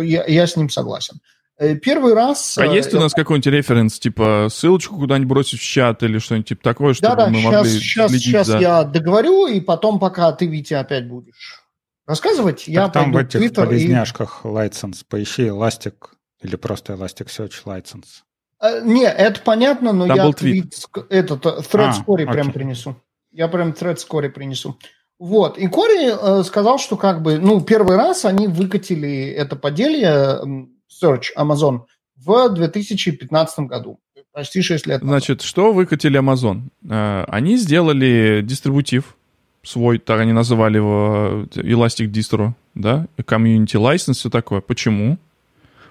я, 0.00 0.24
я 0.26 0.46
с 0.46 0.56
ним 0.56 0.70
согласен. 0.70 1.20
Э, 1.58 1.74
первый 1.74 2.14
раз... 2.14 2.56
А 2.58 2.66
есть 2.66 2.94
у 2.94 3.00
нас 3.00 3.12
какой-нибудь 3.12 3.52
референс, 3.52 3.98
типа 3.98 4.48
ссылочку 4.50 4.96
куда-нибудь 4.96 5.28
бросить 5.28 5.60
в 5.60 5.64
чат 5.64 6.02
или 6.02 6.18
что-нибудь 6.18 6.48
типа 6.48 6.62
такое, 6.62 6.94
чтобы 6.94 7.16
да, 7.16 7.26
да, 7.26 7.30
мы 7.30 7.38
сейчас, 7.38 7.52
могли 7.52 7.78
сейчас, 7.80 8.12
сейчас 8.12 8.46
за... 8.46 8.58
я 8.58 8.84
договорю, 8.84 9.48
и 9.48 9.60
потом, 9.60 9.98
пока 9.98 10.30
ты, 10.32 10.46
Витя, 10.46 10.74
опять 10.74 11.08
будешь 11.08 11.64
рассказывать, 12.06 12.64
так 12.64 12.68
я 12.68 12.88
там 12.88 13.12
в 13.12 13.16
этих 13.16 13.40
Twitter 13.40 13.66
полезняшках 13.66 14.40
и... 14.44 14.48
license 14.48 15.04
поищи 15.08 15.48
Elastic 15.48 15.94
или 16.42 16.56
просто 16.56 16.94
Elasticsearch 16.94 17.64
license. 17.64 18.22
А, 18.60 18.80
не, 18.80 19.04
это 19.04 19.40
понятно, 19.40 19.92
но 19.92 20.06
там 20.06 20.16
я 20.16 20.32
твит, 20.32 20.74
этот 21.10 21.44
thread 21.44 21.90
а, 21.90 22.04
score 22.04 22.30
прям 22.30 22.52
принесу. 22.52 22.96
Я 23.30 23.48
прям 23.48 23.70
thread 23.70 23.96
score 23.96 24.28
принесу. 24.30 24.78
Вот. 25.18 25.58
И 25.58 25.66
Кори 25.66 26.12
э, 26.12 26.44
сказал, 26.44 26.78
что 26.78 26.96
как 26.96 27.22
бы, 27.22 27.38
ну, 27.38 27.60
первый 27.60 27.96
раз 27.96 28.24
они 28.24 28.46
выкатили 28.46 29.26
это 29.26 29.56
поделие 29.56 30.40
Search 30.88 31.26
Amazon 31.36 31.82
в 32.16 32.48
2015 32.50 33.58
году. 33.60 33.98
Почти 34.32 34.62
6 34.62 34.86
лет 34.86 35.02
назад. 35.02 35.08
Значит, 35.08 35.42
что 35.42 35.72
выкатили 35.72 36.20
Amazon? 36.20 36.62
Э, 36.88 37.24
они 37.28 37.56
сделали 37.56 38.42
дистрибутив 38.44 39.16
свой, 39.64 39.98
так 39.98 40.20
они 40.20 40.32
называли 40.32 40.76
его 40.76 41.46
э, 41.54 41.60
Elastic 41.60 42.10
Distro, 42.10 42.52
да, 42.74 43.06
Community 43.18 43.74
License, 43.74 44.14
все 44.14 44.30
такое. 44.30 44.60
Почему? 44.60 45.18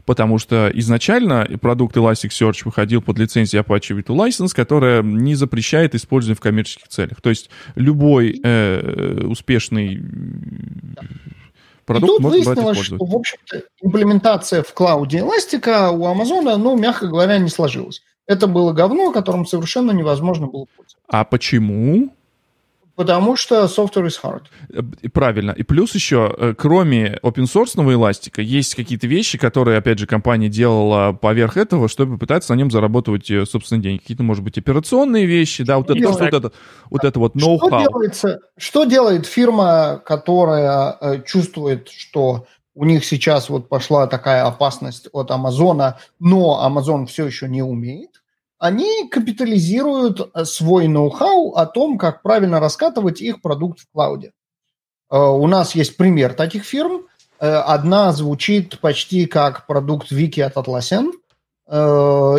Потому 0.08 0.40
что 0.40 0.72
изначально 0.74 1.46
продукт 1.62 1.98
Elasticsearch 1.98 2.62
выходил 2.64 3.02
под 3.02 3.20
лицензией 3.20 3.62
Apache 3.62 3.94
V2 3.94 4.06
License, 4.06 4.56
которая 4.56 5.04
не 5.04 5.36
запрещает 5.36 5.94
использование 5.96 6.38
в 6.38 6.40
коммерческих 6.40 6.88
целях. 6.88 7.22
То 7.22 7.30
есть 7.30 7.50
любой 7.76 8.40
э, 8.42 9.26
успешный 9.26 10.02
продукт 11.86 12.10
и 12.10 12.14
тут 12.14 12.22
может 12.22 12.46
выяснилось, 12.46 12.78
что, 12.78 12.96
в 12.98 13.16
общем-то, 13.16 13.64
имплементация 13.82 14.64
в 14.64 14.74
клауде 14.74 15.20
эластика 15.20 15.92
у 15.92 16.06
Амазона, 16.06 16.56
ну, 16.56 16.78
мягко 16.78 17.08
говоря, 17.08 17.38
не 17.38 17.50
сложилась. 17.50 18.02
Это 18.28 18.48
было 18.48 18.72
говно, 18.72 19.12
которым 19.12 19.46
совершенно 19.46 19.92
невозможно 19.92 20.48
было 20.48 20.68
пользоваться. 20.74 20.98
А 21.10 21.26
почему? 21.26 22.14
Потому 22.98 23.36
что 23.36 23.66
software 23.66 24.08
is 24.08 24.16
hard. 24.24 24.46
Э, 24.70 25.10
правильно. 25.10 25.52
И 25.52 25.62
плюс 25.62 25.94
еще, 25.94 26.34
э, 26.36 26.56
кроме 26.58 27.20
open 27.22 27.44
source 27.44 27.78
эластика, 27.94 28.42
есть 28.42 28.74
какие-то 28.74 29.06
вещи, 29.06 29.38
которые, 29.38 29.78
опять 29.78 30.00
же, 30.00 30.08
компания 30.08 30.50
делала 30.50 31.14
поверх 31.14 31.58
этого, 31.58 31.90
чтобы 31.90 32.18
пытаться 32.18 32.56
на 32.56 32.58
нем 32.58 32.72
заработать, 32.72 33.30
э, 33.30 33.46
собственно, 33.46 33.84
деньги. 33.84 34.00
Какие-то, 34.00 34.24
может 34.24 34.44
быть, 34.44 34.58
операционные 34.58 35.28
вещи, 35.28 35.64
да, 35.64 35.78
вот 35.78 35.92
это, 35.92 36.10
вот 36.10 36.22
это, 36.22 36.52
вот 36.90 37.04
это 37.04 37.20
вот 37.20 37.36
know-how. 37.36 37.58
Что, 37.60 37.80
делается, 37.80 38.40
что 38.58 38.84
делает 38.86 39.28
фирма, 39.28 40.02
которая 40.04 41.22
чувствует, 41.24 41.90
что 41.90 42.48
у 42.74 42.84
них 42.84 43.06
сейчас 43.06 43.50
вот 43.50 43.70
пошла 43.70 44.08
такая 44.08 44.44
опасность 44.44 45.08
от 45.12 45.30
Амазона, 45.30 46.00
но 46.20 46.64
Амазон 46.64 47.06
все 47.06 47.28
еще 47.28 47.48
не 47.48 47.62
умеет? 47.62 48.24
Они 48.60 49.08
капитализируют 49.10 50.32
э, 50.34 50.46
свой 50.46 50.88
ноу-хау 50.88 51.54
о 51.54 51.66
том, 51.66 51.98
как 51.98 52.24
правильно 52.24 52.60
раскатывать 52.60 53.22
их 53.22 53.42
продукт 53.42 53.80
в 53.80 53.92
клауде. 53.92 54.32
Э, 55.12 55.18
у 55.18 55.46
нас 55.48 55.76
есть 55.76 55.98
пример 55.98 56.34
таких 56.34 56.64
фирм. 56.64 57.06
Э, 57.40 57.58
одна 57.58 58.12
звучит 58.14 58.80
почти 58.80 59.26
как 59.28 59.68
продукт 59.68 60.12
Вики 60.12 60.40
от 60.40 60.56
Atlassian. 60.56 61.12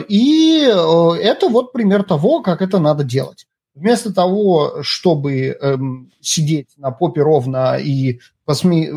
И 0.09 0.63
это 0.63 1.49
вот 1.51 1.73
пример 1.75 2.03
того, 2.03 2.41
как 2.41 2.63
это 2.63 2.79
надо 2.79 3.05
делать. 3.05 3.47
Вместо 3.75 4.11
того, 4.11 4.79
чтобы 4.81 5.49
эм, 5.49 6.11
сидеть 6.19 6.69
на 6.79 6.93
попе 6.93 7.21
ровно 7.21 7.77
и 7.77 8.21
посме 8.47 8.91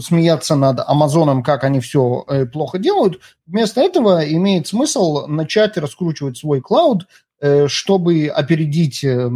смеяться 0.00 0.54
над 0.54 0.80
Амазоном, 0.80 1.42
как 1.42 1.64
они 1.64 1.80
все 1.80 2.24
э, 2.28 2.46
плохо 2.46 2.78
делают. 2.78 3.20
Вместо 3.46 3.80
этого 3.80 4.24
имеет 4.30 4.66
смысл 4.66 5.26
начать 5.26 5.76
раскручивать 5.76 6.36
свой 6.36 6.60
клауд, 6.60 7.06
э, 7.40 7.66
чтобы 7.68 8.28
опередить 8.28 9.02
э, 9.04 9.30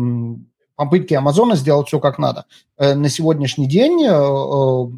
попытки 0.76 1.14
Амазона 1.14 1.56
сделать 1.56 1.88
все 1.88 2.00
как 2.00 2.18
надо. 2.18 2.44
На 2.78 3.08
сегодняшний 3.08 3.66
день 3.66 4.00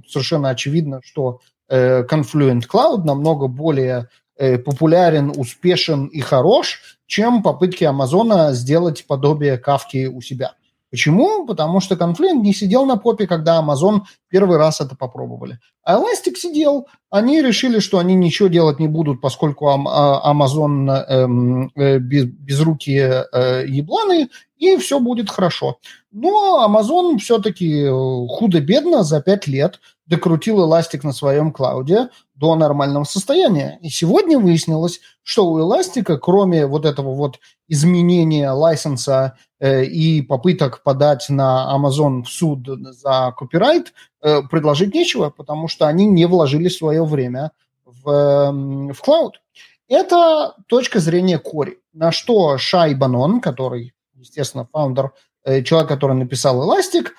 совершенно 0.09 0.49
очевидно, 0.49 1.01
что 1.05 1.39
Confluent 1.71 2.65
Cloud 2.69 3.05
намного 3.05 3.47
более 3.47 4.09
популярен, 4.37 5.33
успешен 5.37 6.07
и 6.07 6.19
хорош, 6.19 6.99
чем 7.07 7.45
попытки 7.45 7.85
Амазона 7.85 8.55
сделать 8.55 9.07
подобие 9.07 9.57
кавки 9.57 10.07
у 10.07 10.21
себя. 10.21 10.55
Почему? 10.91 11.47
Потому 11.47 11.81
что 11.81 11.97
Confluent 11.97 12.41
не 12.41 12.55
сидел 12.55 12.87
на 12.87 12.97
попе, 12.97 13.27
когда 13.27 13.61
Amazon 13.61 14.01
первый 14.29 14.57
раз 14.57 14.81
это 14.81 14.97
попробовали. 14.97 15.59
А 15.83 15.97
Elastic 15.97 16.37
сидел, 16.37 16.87
они 17.11 17.43
решили, 17.43 17.79
что 17.79 17.99
они 17.99 18.15
ничего 18.15 18.49
делать 18.49 18.79
не 18.79 18.89
будут, 18.89 19.21
поскольку 19.21 19.69
а, 19.69 20.33
Amazon 20.33 20.91
эм, 20.91 21.71
э, 21.75 21.99
без, 21.99 22.25
безрукие 22.25 23.27
э, 23.33 23.67
ебланы, 23.67 24.29
и 24.57 24.77
все 24.79 24.99
будет 24.99 25.31
хорошо. 25.31 25.79
Но 26.11 26.67
Amazon 26.67 27.19
все-таки 27.19 27.83
э, 27.83 27.91
худо-бедно 27.91 29.03
за 29.03 29.21
пять 29.21 29.47
лет 29.47 29.81
докрутил 30.09 30.59
Elastic 30.61 31.01
на 31.03 31.13
своем 31.13 31.53
клауде 31.53 32.09
до 32.35 32.55
нормального 32.57 33.05
состояния. 33.05 33.79
И 33.83 33.91
сегодня 33.91 34.39
выяснилось, 34.39 35.01
что 35.23 35.49
у 35.49 35.59
Elastic, 35.61 36.19
кроме 36.19 36.67
вот 36.67 36.85
этого 36.85 37.15
вот 37.15 37.39
изменения 37.69 38.51
лайсенса 38.51 39.37
э, 39.61 39.85
и 39.85 40.23
попыток 40.23 40.83
подать 40.83 41.27
на 41.29 41.71
Amazon 41.77 42.23
в 42.23 42.29
суд 42.29 42.67
за 42.67 43.35
копирайт, 43.37 43.93
э, 44.23 44.43
предложить 44.51 44.95
нечего, 44.95 45.31
потому 45.31 45.69
что 45.69 45.87
они 45.87 46.07
не 46.07 46.27
вложили 46.27 46.69
свое 46.69 47.05
время 47.05 47.53
в, 47.85 48.11
э, 48.11 48.93
в 48.93 49.01
клауд. 49.01 49.41
Это 49.89 50.55
точка 50.67 51.01
зрения 51.01 51.39
Кори, 51.39 51.79
на 51.93 52.13
что 52.13 52.59
Шай 52.59 52.95
Банон, 52.95 53.41
который 53.41 53.95
естественно, 54.19 54.69
фаундер, 54.73 55.13
э, 55.45 55.63
человек, 55.63 55.89
который 55.89 56.17
написал 56.17 56.63
Elastic, 56.63 57.07
э, 57.07 57.11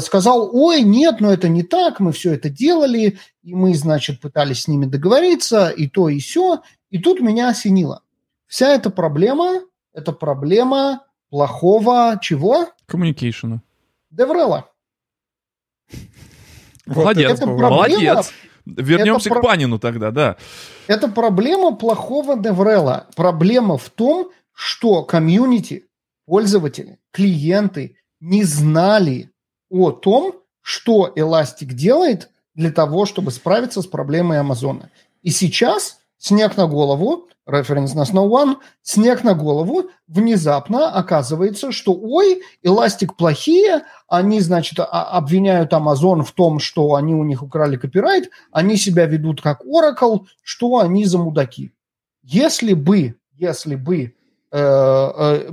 сказал, 0.00 0.50
ой, 0.52 0.82
нет, 0.82 1.20
но 1.20 1.32
это 1.32 1.48
не 1.48 1.62
так, 1.62 2.00
мы 2.00 2.12
все 2.12 2.34
это 2.34 2.48
делали, 2.48 3.18
и 3.42 3.54
мы, 3.54 3.74
значит, 3.74 4.20
пытались 4.20 4.62
с 4.62 4.68
ними 4.68 4.86
договориться, 4.86 5.68
и 5.68 5.88
то, 5.88 6.08
и 6.08 6.18
все. 6.18 6.62
И 6.90 6.98
тут 6.98 7.20
меня 7.20 7.48
осенило. 7.48 8.02
Вся 8.46 8.72
эта 8.72 8.90
проблема– 8.90 9.60
это 9.92 10.12
проблема 10.12 11.04
плохого 11.30 12.18
чего? 12.20 12.68
Коммуникейшена. 12.86 13.62
DevRel 14.10 14.55
а. 14.55 14.70
Молодец, 16.86 17.32
это 17.32 17.46
молодец. 17.46 18.32
Вернемся 18.64 19.30
это 19.30 19.40
к 19.40 19.42
Панину 19.42 19.78
тогда, 19.78 20.10
да. 20.10 20.36
Это 20.86 21.08
проблема 21.08 21.74
плохого 21.74 22.38
DevRel 22.38 22.89
а. 22.89 23.06
Проблема 23.14 23.78
в 23.78 23.88
том, 23.90 24.30
что 24.52 25.04
комьюнити, 25.04 25.86
пользователи, 26.26 26.98
клиенты 27.10 27.96
не 28.20 28.44
знали 28.44 29.30
о 29.70 29.90
том, 29.90 30.34
что 30.62 31.12
Elastic 31.16 31.72
делает 31.72 32.30
для 32.54 32.70
того, 32.70 33.06
чтобы 33.06 33.30
справиться 33.30 33.82
с 33.82 33.86
проблемой 33.86 34.40
Амазона. 34.40 34.90
И 35.22 35.30
сейчас 35.30 35.98
снег 36.18 36.56
на 36.56 36.66
голову, 36.66 37.28
референс 37.46 37.94
на 37.94 38.02
SnowOne, 38.02 38.56
снег 38.82 39.24
на 39.24 39.34
голову, 39.34 39.90
внезапно 40.06 40.90
оказывается, 40.90 41.72
что 41.72 41.94
ой, 41.94 42.42
Elastic 42.64 43.12
плохие, 43.16 43.84
они, 44.08 44.40
значит, 44.40 44.78
обвиняют 44.80 45.72
Amazon 45.72 46.22
в 46.22 46.32
том, 46.32 46.58
что 46.58 46.94
они 46.94 47.14
у 47.14 47.24
них 47.24 47.42
украли 47.42 47.76
копирайт, 47.76 48.30
они 48.52 48.76
себя 48.76 49.06
ведут 49.06 49.40
как 49.40 49.64
Oracle, 49.64 50.26
что 50.42 50.78
они 50.78 51.04
за 51.04 51.18
мудаки. 51.18 51.72
Если 52.22 52.74
бы, 52.74 53.16
если 53.32 53.76
бы 53.76 54.02
э, 54.02 54.10
э, 54.52 55.50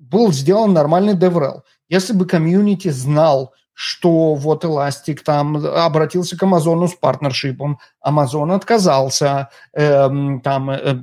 был 0.00 0.32
сделан 0.32 0.72
нормальный 0.72 1.14
DevRel, 1.14 1.60
если 1.88 2.12
бы 2.12 2.26
комьюнити 2.26 2.88
знал, 2.88 3.52
что 3.74 4.34
вот 4.34 4.64
Elastic 4.64 5.20
там 5.24 5.56
обратился 5.56 6.36
к 6.36 6.42
Амазону 6.42 6.88
с 6.88 6.94
партнершипом, 6.94 7.78
Амазон 8.00 8.52
отказался, 8.52 9.48
эм, 9.72 10.40
там 10.42 10.70
э, 10.70 11.02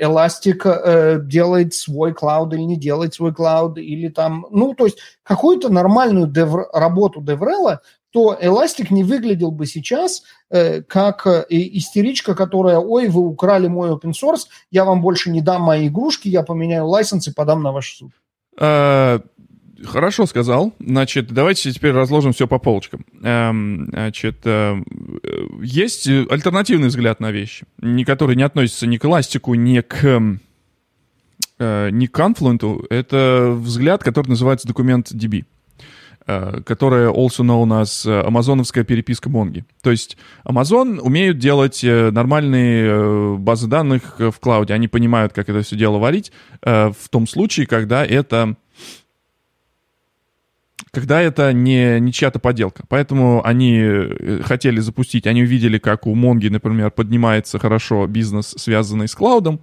Elastic 0.00 0.62
э, 0.64 1.20
делает 1.20 1.74
свой 1.74 2.14
клауд 2.14 2.52
или 2.54 2.62
не 2.62 2.76
делает 2.76 3.14
свой 3.14 3.34
клауд, 3.34 3.78
или 3.78 4.08
там, 4.08 4.46
ну, 4.50 4.74
то 4.74 4.84
есть 4.84 4.98
какую-то 5.24 5.68
нормальную 5.68 6.28
дев, 6.28 6.54
работу 6.72 7.20
DevRel, 7.20 7.78
то 8.12 8.38
Elastic 8.40 8.88
не 8.90 9.02
выглядел 9.02 9.50
бы 9.50 9.66
сейчас 9.66 10.22
э, 10.50 10.82
как 10.82 11.26
э, 11.26 11.44
истеричка, 11.48 12.34
которая, 12.34 12.78
ой, 12.78 13.08
вы 13.08 13.22
украли 13.26 13.66
мой 13.66 13.90
open 13.90 14.12
source, 14.12 14.46
я 14.70 14.84
вам 14.84 15.00
больше 15.02 15.30
не 15.30 15.40
дам 15.40 15.62
мои 15.62 15.88
игрушки, 15.88 16.28
я 16.28 16.42
поменяю 16.42 16.86
лайсенс 16.86 17.26
и 17.26 17.32
подам 17.32 17.62
на 17.62 17.72
ваш 17.72 17.96
суд. 17.96 18.12
А, 18.58 19.20
Хорошо 19.84 20.26
сказал. 20.26 20.74
Значит, 20.78 21.32
давайте 21.32 21.72
теперь 21.72 21.92
разложим 21.92 22.32
все 22.32 22.46
по 22.46 22.58
полочкам. 22.58 23.04
Эм, 23.22 23.88
значит, 23.90 24.38
э, 24.44 24.76
есть 25.60 26.06
альтернативный 26.06 26.88
взгляд 26.88 27.20
на 27.20 27.32
вещи, 27.32 27.66
который 28.06 28.36
не 28.36 28.44
относится 28.44 28.86
ни 28.86 28.96
к 28.96 29.04
эластику, 29.04 29.54
ни 29.54 29.80
к 29.80 30.04
э, 31.58 31.90
не 31.90 32.06
к 32.06 32.18
Confluent. 32.18 32.86
Это 32.90 33.56
взгляд, 33.58 34.04
который 34.04 34.28
называется 34.28 34.68
документ 34.68 35.10
DB 35.10 35.40
э, 35.40 35.44
которая 36.24 37.10
also 37.10 37.42
known 37.42 37.82
as 37.82 38.06
амазоновская 38.06 38.84
переписка 38.84 39.28
Монги. 39.28 39.64
То 39.82 39.90
есть 39.90 40.16
Amazon 40.44 40.98
умеют 41.00 41.38
делать 41.38 41.82
э, 41.82 42.10
нормальные 42.10 42.86
э, 42.86 43.36
базы 43.36 43.66
данных 43.68 44.18
в 44.18 44.38
клауде. 44.40 44.74
Они 44.74 44.88
понимают, 44.88 45.32
как 45.32 45.48
это 45.48 45.62
все 45.62 45.76
дело 45.76 45.98
варить 45.98 46.32
в 46.62 47.08
том 47.10 47.26
случае, 47.26 47.66
когда 47.66 48.04
это 48.06 48.56
когда 50.92 51.22
это 51.22 51.54
не, 51.54 51.98
не 52.00 52.12
чья-то 52.12 52.38
поделка. 52.38 52.84
Поэтому 52.88 53.44
они 53.46 53.78
э, 53.80 54.42
хотели 54.44 54.78
запустить, 54.80 55.26
они 55.26 55.42
увидели, 55.42 55.78
как 55.78 56.06
у 56.06 56.14
Монги, 56.14 56.48
например, 56.48 56.90
поднимается 56.90 57.58
хорошо 57.58 58.06
бизнес, 58.06 58.54
связанный 58.58 59.08
с 59.08 59.14
клаудом, 59.14 59.60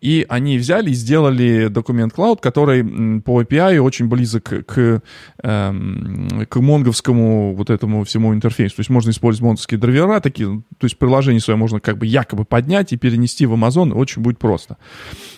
и 0.00 0.26
они 0.28 0.58
взяли 0.58 0.90
и 0.90 0.94
сделали 0.94 1.68
документ 1.68 2.12
клауд, 2.12 2.40
который 2.40 2.82
по 3.20 3.40
API 3.42 3.78
очень 3.78 4.08
близок 4.08 4.66
к, 4.66 5.02
эм, 5.44 6.46
к 6.48 6.56
монговскому 6.56 7.54
вот 7.54 7.70
этому 7.70 8.02
всему 8.02 8.34
интерфейсу. 8.34 8.76
То 8.76 8.80
есть 8.80 8.90
можно 8.90 9.10
использовать 9.10 9.44
монговские 9.44 9.78
драйвера, 9.78 10.18
такие, 10.18 10.64
то 10.78 10.84
есть 10.84 10.98
приложение 10.98 11.40
свое 11.40 11.56
можно 11.56 11.78
как 11.78 11.96
бы 11.96 12.06
якобы 12.06 12.44
поднять 12.44 12.92
и 12.92 12.96
перенести 12.96 13.46
в 13.46 13.54
Amazon, 13.54 13.92
очень 13.92 14.20
будет 14.20 14.40
просто. 14.40 14.78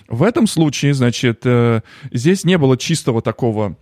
В 0.08 0.22
этом 0.22 0.46
случае, 0.46 0.94
значит, 0.94 1.42
э, 1.44 1.82
здесь 2.12 2.44
не 2.44 2.56
было 2.56 2.78
чистого 2.78 3.20
такого 3.20 3.76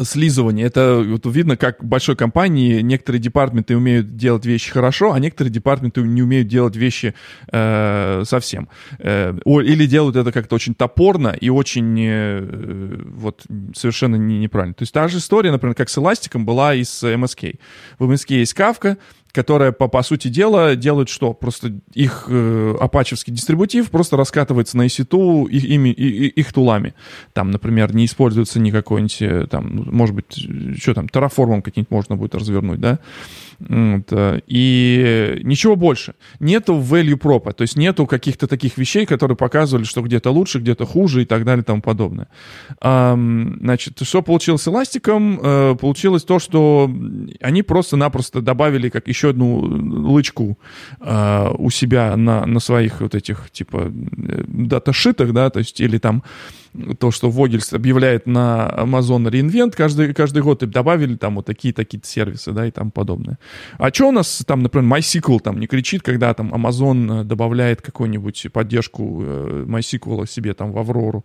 слизывание. 0.00 0.66
Это 0.66 1.02
вот 1.06 1.26
видно, 1.26 1.56
как 1.56 1.82
в 1.82 1.86
большой 1.86 2.16
компании 2.16 2.80
некоторые 2.80 3.20
департаменты 3.20 3.76
умеют 3.76 4.16
делать 4.16 4.46
вещи 4.46 4.70
хорошо, 4.70 5.12
а 5.12 5.18
некоторые 5.18 5.52
департаменты 5.52 6.02
не 6.02 6.22
умеют 6.22 6.48
делать 6.48 6.76
вещи 6.76 7.14
э, 7.50 8.22
совсем. 8.24 8.68
Э, 8.98 9.34
или 9.44 9.86
делают 9.86 10.16
это 10.16 10.32
как-то 10.32 10.54
очень 10.54 10.74
топорно 10.74 11.28
и 11.28 11.48
очень 11.48 11.96
э, 12.00 13.02
вот 13.14 13.44
совершенно 13.74 14.16
не, 14.16 14.38
неправильно. 14.38 14.74
То 14.74 14.82
есть 14.82 14.92
та 14.92 15.08
же 15.08 15.18
история, 15.18 15.50
например, 15.50 15.74
как 15.74 15.88
с 15.88 15.98
эластиком 15.98 16.44
была 16.44 16.74
и 16.74 16.84
с 16.84 17.02
MSK. 17.02 17.58
В 17.98 18.10
MSK 18.10 18.34
есть 18.34 18.56
Kafka, 18.58 18.96
которая, 19.32 19.72
по, 19.72 19.88
по 19.88 20.02
сути 20.02 20.28
дела, 20.28 20.76
делает 20.76 21.08
что? 21.08 21.32
Просто 21.32 21.72
их 21.94 22.26
э, 22.28 22.76
дистрибутив 23.30 23.90
просто 23.90 24.16
раскатывается 24.16 24.76
на 24.76 24.86
EC2 24.86 25.48
их, 25.48 25.64
ими, 25.64 25.88
и, 25.88 26.28
их 26.28 26.52
тулами. 26.52 26.94
Там, 27.32 27.50
например, 27.50 27.94
не 27.94 28.04
используется 28.04 28.60
никакой 28.60 29.00
нибудь 29.00 29.22
э, 29.22 29.46
там, 29.50 29.88
может 29.90 30.14
быть, 30.14 30.46
что 30.80 30.94
там, 30.94 31.08
терраформом 31.08 31.62
каким-нибудь 31.62 31.90
можно 31.90 32.16
будет 32.16 32.34
развернуть, 32.34 32.80
да? 32.80 32.98
Вот, 33.68 34.08
э, 34.10 34.40
и 34.46 35.40
ничего 35.44 35.76
больше. 35.76 36.14
Нету 36.40 36.74
value 36.74 37.18
prop, 37.18 37.52
то 37.52 37.62
есть 37.62 37.76
нету 37.76 38.06
каких-то 38.06 38.46
таких 38.46 38.78
вещей, 38.78 39.06
которые 39.06 39.36
показывали, 39.36 39.84
что 39.84 40.02
где-то 40.02 40.30
лучше, 40.30 40.58
где-то 40.58 40.86
хуже 40.86 41.22
и 41.22 41.24
так 41.24 41.44
далее 41.44 41.62
и 41.62 41.64
тому 41.64 41.82
подобное. 41.82 42.28
Значит, 42.80 44.00
что 44.02 44.22
получилось 44.22 44.62
с 44.62 44.68
эластиком? 44.68 45.40
Э, 45.42 45.76
получилось 45.78 46.24
то, 46.24 46.38
что 46.38 46.90
они 47.40 47.62
просто-напросто 47.62 48.40
добавили 48.40 48.88
как 48.88 49.08
еще 49.08 49.30
одну 49.30 49.60
лычку 49.60 50.58
э, 51.00 51.50
у 51.58 51.70
себя 51.70 52.16
на, 52.16 52.46
на 52.46 52.60
своих 52.60 53.00
вот 53.00 53.14
этих, 53.14 53.50
типа, 53.50 53.90
даташитах, 53.92 55.32
да, 55.32 55.50
то 55.50 55.60
есть 55.60 55.80
или 55.80 55.98
там 55.98 56.22
то, 56.98 57.10
что 57.10 57.30
Вогельс 57.30 57.72
объявляет 57.72 58.26
на 58.26 58.68
Amazon 58.78 59.30
Reinvent 59.30 59.72
каждый, 59.76 60.14
каждый 60.14 60.42
год, 60.42 60.62
и 60.62 60.66
добавили 60.66 61.16
там 61.16 61.36
вот 61.36 61.46
такие-такие 61.46 62.00
сервисы, 62.02 62.52
да, 62.52 62.66
и 62.66 62.70
там 62.70 62.90
подобное. 62.90 63.38
А 63.78 63.92
что 63.92 64.08
у 64.08 64.12
нас 64.12 64.42
там, 64.46 64.62
например, 64.62 64.98
MySQL 64.98 65.40
там 65.40 65.60
не 65.60 65.66
кричит, 65.66 66.02
когда 66.02 66.32
там 66.32 66.52
Amazon 66.54 67.20
э, 67.20 67.24
добавляет 67.24 67.82
какую-нибудь 67.82 68.46
поддержку 68.52 69.22
э, 69.22 69.64
MySQL 69.68 70.26
себе 70.28 70.54
там 70.54 70.72
в 70.72 70.78
Аврору? 70.78 71.24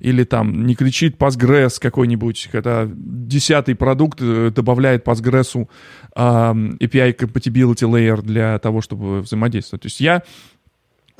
Или 0.00 0.24
там 0.24 0.66
не 0.66 0.74
кричит 0.74 1.16
Postgres 1.16 1.80
какой-нибудь, 1.80 2.48
когда 2.52 2.88
десятый 2.92 3.74
продукт 3.74 4.18
э, 4.20 4.50
добавляет 4.54 5.06
Postgres 5.06 5.66
API 6.14 7.16
Compatibility 7.16 7.88
Layer 7.88 8.20
для 8.20 8.58
того, 8.58 8.82
чтобы 8.82 9.22
взаимодействовать. 9.22 9.82
То 9.82 9.86
есть 9.86 10.00
я 10.00 10.22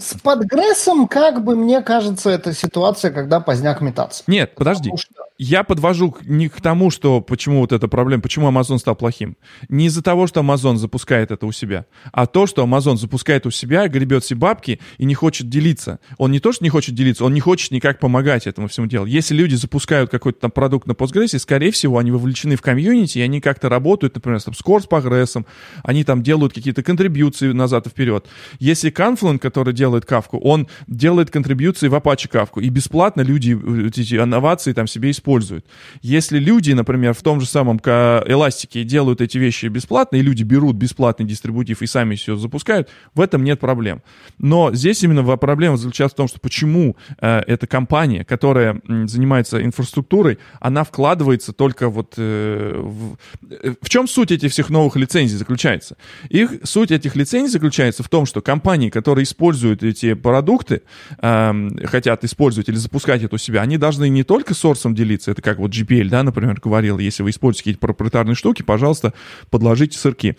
с 0.02 0.14
подгрессом, 0.20 1.06
как 1.06 1.44
бы, 1.44 1.56
мне 1.56 1.80
кажется, 1.80 2.30
это 2.30 2.52
ситуация, 2.52 3.10
когда 3.10 3.40
поздняк 3.40 3.80
метаться. 3.80 4.24
Нет, 4.26 4.54
подожди. 4.54 4.90
Что... 4.96 5.22
Я 5.38 5.64
подвожу 5.64 6.16
не 6.24 6.48
к 6.48 6.60
тому, 6.60 6.90
что 6.90 7.20
почему 7.20 7.60
вот 7.60 7.72
эта 7.72 7.88
проблема, 7.88 8.22
почему 8.22 8.48
Amazon 8.48 8.78
стал 8.78 8.94
плохим. 8.94 9.36
Не 9.68 9.86
из-за 9.86 10.02
того, 10.02 10.26
что 10.26 10.40
Amazon 10.40 10.76
запускает 10.76 11.30
это 11.30 11.46
у 11.46 11.52
себя, 11.52 11.86
а 12.12 12.26
то, 12.26 12.46
что 12.46 12.64
Amazon 12.64 12.96
запускает 12.96 13.46
у 13.46 13.50
себя, 13.50 13.88
гребет 13.88 14.24
себе 14.24 14.40
бабки 14.40 14.80
и 14.98 15.04
не 15.04 15.14
хочет 15.14 15.48
делиться. 15.48 15.98
Он 16.18 16.30
не 16.30 16.40
то, 16.40 16.52
что 16.52 16.62
не 16.64 16.70
хочет 16.70 16.94
делиться, 16.94 17.24
он 17.24 17.34
не 17.34 17.40
хочет 17.40 17.70
никак 17.70 17.98
помогать 17.98 18.46
этому 18.46 18.68
всему 18.68 18.86
делу. 18.86 19.06
Если 19.06 19.34
люди 19.34 19.54
запускают 19.54 20.10
какой-то 20.10 20.40
там 20.40 20.50
продукт 20.50 20.86
на 20.86 20.92
Postgres, 20.92 21.38
скорее 21.38 21.70
всего, 21.70 21.98
они 21.98 22.10
вовлечены 22.10 22.56
в 22.56 22.62
комьюнити, 22.62 23.18
и 23.18 23.22
они 23.22 23.40
как-то 23.40 23.68
работают, 23.68 24.14
например, 24.14 24.40
там, 24.42 24.54
с 24.54 24.60
Core, 24.60 24.82
с 24.82 24.86
Progress, 24.86 25.44
они 25.82 26.04
там 26.04 26.22
делают 26.22 26.52
какие-то 26.52 26.82
контрибьюции 26.82 27.52
назад 27.52 27.86
и 27.86 27.90
вперед. 27.90 28.26
Если 28.58 28.92
Confluent, 28.92 29.38
который 29.38 29.74
делает 29.74 29.91
кавку, 30.00 30.38
он 30.38 30.68
делает 30.86 31.30
контрибьюции 31.30 31.88
в 31.88 31.94
Apache 31.94 32.28
кавку, 32.28 32.60
и 32.60 32.68
бесплатно 32.68 33.22
люди 33.22 33.52
э, 33.52 33.88
эти 33.88 34.14
инновации 34.14 34.72
там 34.72 34.86
себе 34.86 35.10
используют. 35.10 35.66
Если 36.00 36.38
люди, 36.38 36.72
например, 36.72 37.14
в 37.14 37.22
том 37.22 37.40
же 37.40 37.46
самом 37.46 37.78
эластике 37.78 38.84
делают 38.84 39.20
эти 39.20 39.38
вещи 39.38 39.66
бесплатно, 39.66 40.16
и 40.16 40.22
люди 40.22 40.42
берут 40.42 40.76
бесплатный 40.76 41.26
дистрибутив 41.26 41.82
и 41.82 41.86
сами 41.86 42.14
все 42.14 42.36
запускают, 42.36 42.88
в 43.14 43.20
этом 43.20 43.44
нет 43.44 43.60
проблем. 43.60 44.02
Но 44.38 44.72
здесь 44.72 45.02
именно 45.02 45.36
проблема 45.36 45.76
заключается 45.76 46.14
в 46.14 46.16
том, 46.16 46.28
что 46.28 46.40
почему 46.40 46.96
э, 47.20 47.40
эта 47.46 47.66
компания, 47.66 48.24
которая 48.24 48.80
занимается 48.86 49.62
инфраструктурой, 49.62 50.38
она 50.60 50.84
вкладывается 50.84 51.52
только 51.52 51.88
вот 51.88 52.14
э, 52.16 52.74
в... 52.76 53.16
Э, 53.50 53.74
в 53.80 53.88
чем 53.88 54.06
суть 54.06 54.30
этих 54.30 54.52
всех 54.52 54.70
новых 54.70 54.96
лицензий 54.96 55.36
заключается? 55.36 55.96
Их 56.28 56.50
суть 56.64 56.90
этих 56.90 57.16
лицензий 57.16 57.52
заключается 57.52 58.02
в 58.02 58.08
том, 58.08 58.26
что 58.26 58.40
компании, 58.42 58.90
которые 58.90 59.24
используют 59.24 59.71
используют 59.72 59.82
эти 59.82 60.14
продукты, 60.14 60.82
э, 61.20 61.86
хотят 61.86 62.24
использовать 62.24 62.68
или 62.68 62.76
запускать 62.76 63.22
это 63.22 63.34
у 63.34 63.38
себя, 63.38 63.62
они 63.62 63.78
должны 63.78 64.08
не 64.08 64.24
только 64.24 64.54
сорсом 64.54 64.94
делиться, 64.94 65.30
это 65.30 65.42
как 65.42 65.58
вот 65.58 65.70
GPL, 65.70 66.08
да, 66.08 66.22
например, 66.22 66.60
говорил, 66.62 66.98
если 66.98 67.22
вы 67.22 67.30
используете 67.30 67.62
какие-то 67.62 67.80
проприетарные 67.80 68.34
штуки, 68.34 68.62
пожалуйста, 68.62 69.12
подложите 69.50 69.98
сырки. 69.98 70.36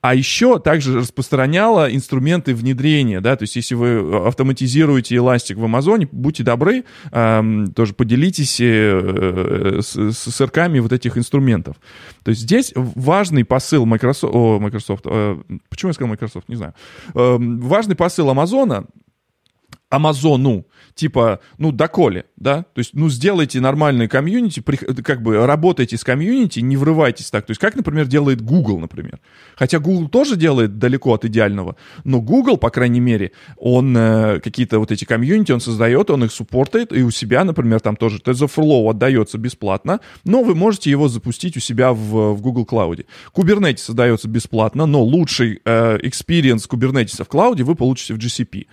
А 0.00 0.14
еще 0.14 0.58
также 0.58 0.98
распространяла 0.98 1.94
инструменты 1.94 2.54
внедрения, 2.54 3.20
да, 3.20 3.36
то 3.36 3.44
есть 3.44 3.56
если 3.56 3.74
вы 3.74 4.26
автоматизируете 4.26 5.16
эластик 5.16 5.58
в 5.58 5.64
Амазоне, 5.64 6.08
будьте 6.10 6.42
добры, 6.44 6.84
э, 7.10 7.64
тоже 7.74 7.94
поделитесь 7.94 8.58
э, 8.60 9.80
с, 9.82 10.12
с 10.12 10.34
сырками 10.34 10.78
вот 10.78 10.92
этих 10.92 11.18
инструментов. 11.18 11.76
То 12.24 12.30
есть 12.30 12.42
здесь 12.42 12.72
важный 12.74 13.44
посыл 13.44 13.86
Microsoft, 13.86 14.34
о, 14.34 14.58
Microsoft, 14.60 15.04
э, 15.06 15.38
почему 15.68 15.90
я 15.90 15.94
сказал 15.94 16.10
Microsoft, 16.10 16.48
не 16.48 16.56
знаю, 16.56 16.74
э, 17.14 17.36
важный 17.38 17.96
посыл 17.96 18.28
Амазона, 18.68 18.86
Амазону, 19.90 20.66
типа, 20.94 21.40
ну, 21.56 21.72
доколе, 21.72 22.26
да, 22.36 22.64
то 22.74 22.78
есть, 22.78 22.90
ну, 22.92 23.08
сделайте 23.08 23.60
нормальный 23.60 24.06
комьюнити, 24.06 24.60
как 24.60 25.22
бы 25.22 25.46
работайте 25.46 25.96
с 25.96 26.04
комьюнити, 26.04 26.60
не 26.60 26.76
врывайтесь 26.76 27.30
так, 27.30 27.46
то 27.46 27.52
есть, 27.52 27.60
как, 27.60 27.74
например, 27.74 28.06
делает 28.06 28.42
Google, 28.42 28.78
например. 28.80 29.18
Хотя 29.56 29.78
Google 29.78 30.08
тоже 30.08 30.36
делает 30.36 30.78
далеко 30.78 31.14
от 31.14 31.24
идеального, 31.24 31.76
но 32.04 32.20
Google, 32.20 32.58
по 32.58 32.68
крайней 32.68 33.00
мере, 33.00 33.32
он 33.56 33.96
э, 33.96 34.40
какие-то 34.40 34.78
вот 34.78 34.92
эти 34.92 35.06
комьюнити, 35.06 35.52
он 35.52 35.60
создает, 35.60 36.10
он 36.10 36.24
их 36.24 36.32
суппортает, 36.32 36.92
и 36.92 37.02
у 37.02 37.10
себя, 37.10 37.44
например, 37.44 37.80
там 37.80 37.96
тоже 37.96 38.18
TensorFlow 38.18 38.90
отдается 38.90 39.38
бесплатно, 39.38 40.00
но 40.24 40.42
вы 40.42 40.54
можете 40.54 40.90
его 40.90 41.08
запустить 41.08 41.56
у 41.56 41.60
себя 41.60 41.92
в, 41.92 42.34
в 42.34 42.42
Google 42.42 42.66
Cloud. 42.70 43.06
Kubernetes 43.34 43.78
создается 43.78 44.28
бесплатно, 44.28 44.84
но 44.84 45.02
лучший 45.02 45.60
э, 45.64 45.98
experience 45.98 46.68
Kubernetes 46.68 47.24
в 47.24 47.28
клауде 47.28 47.62
вы 47.62 47.74
получите 47.74 48.12
в 48.12 48.18
GCP. 48.18 48.66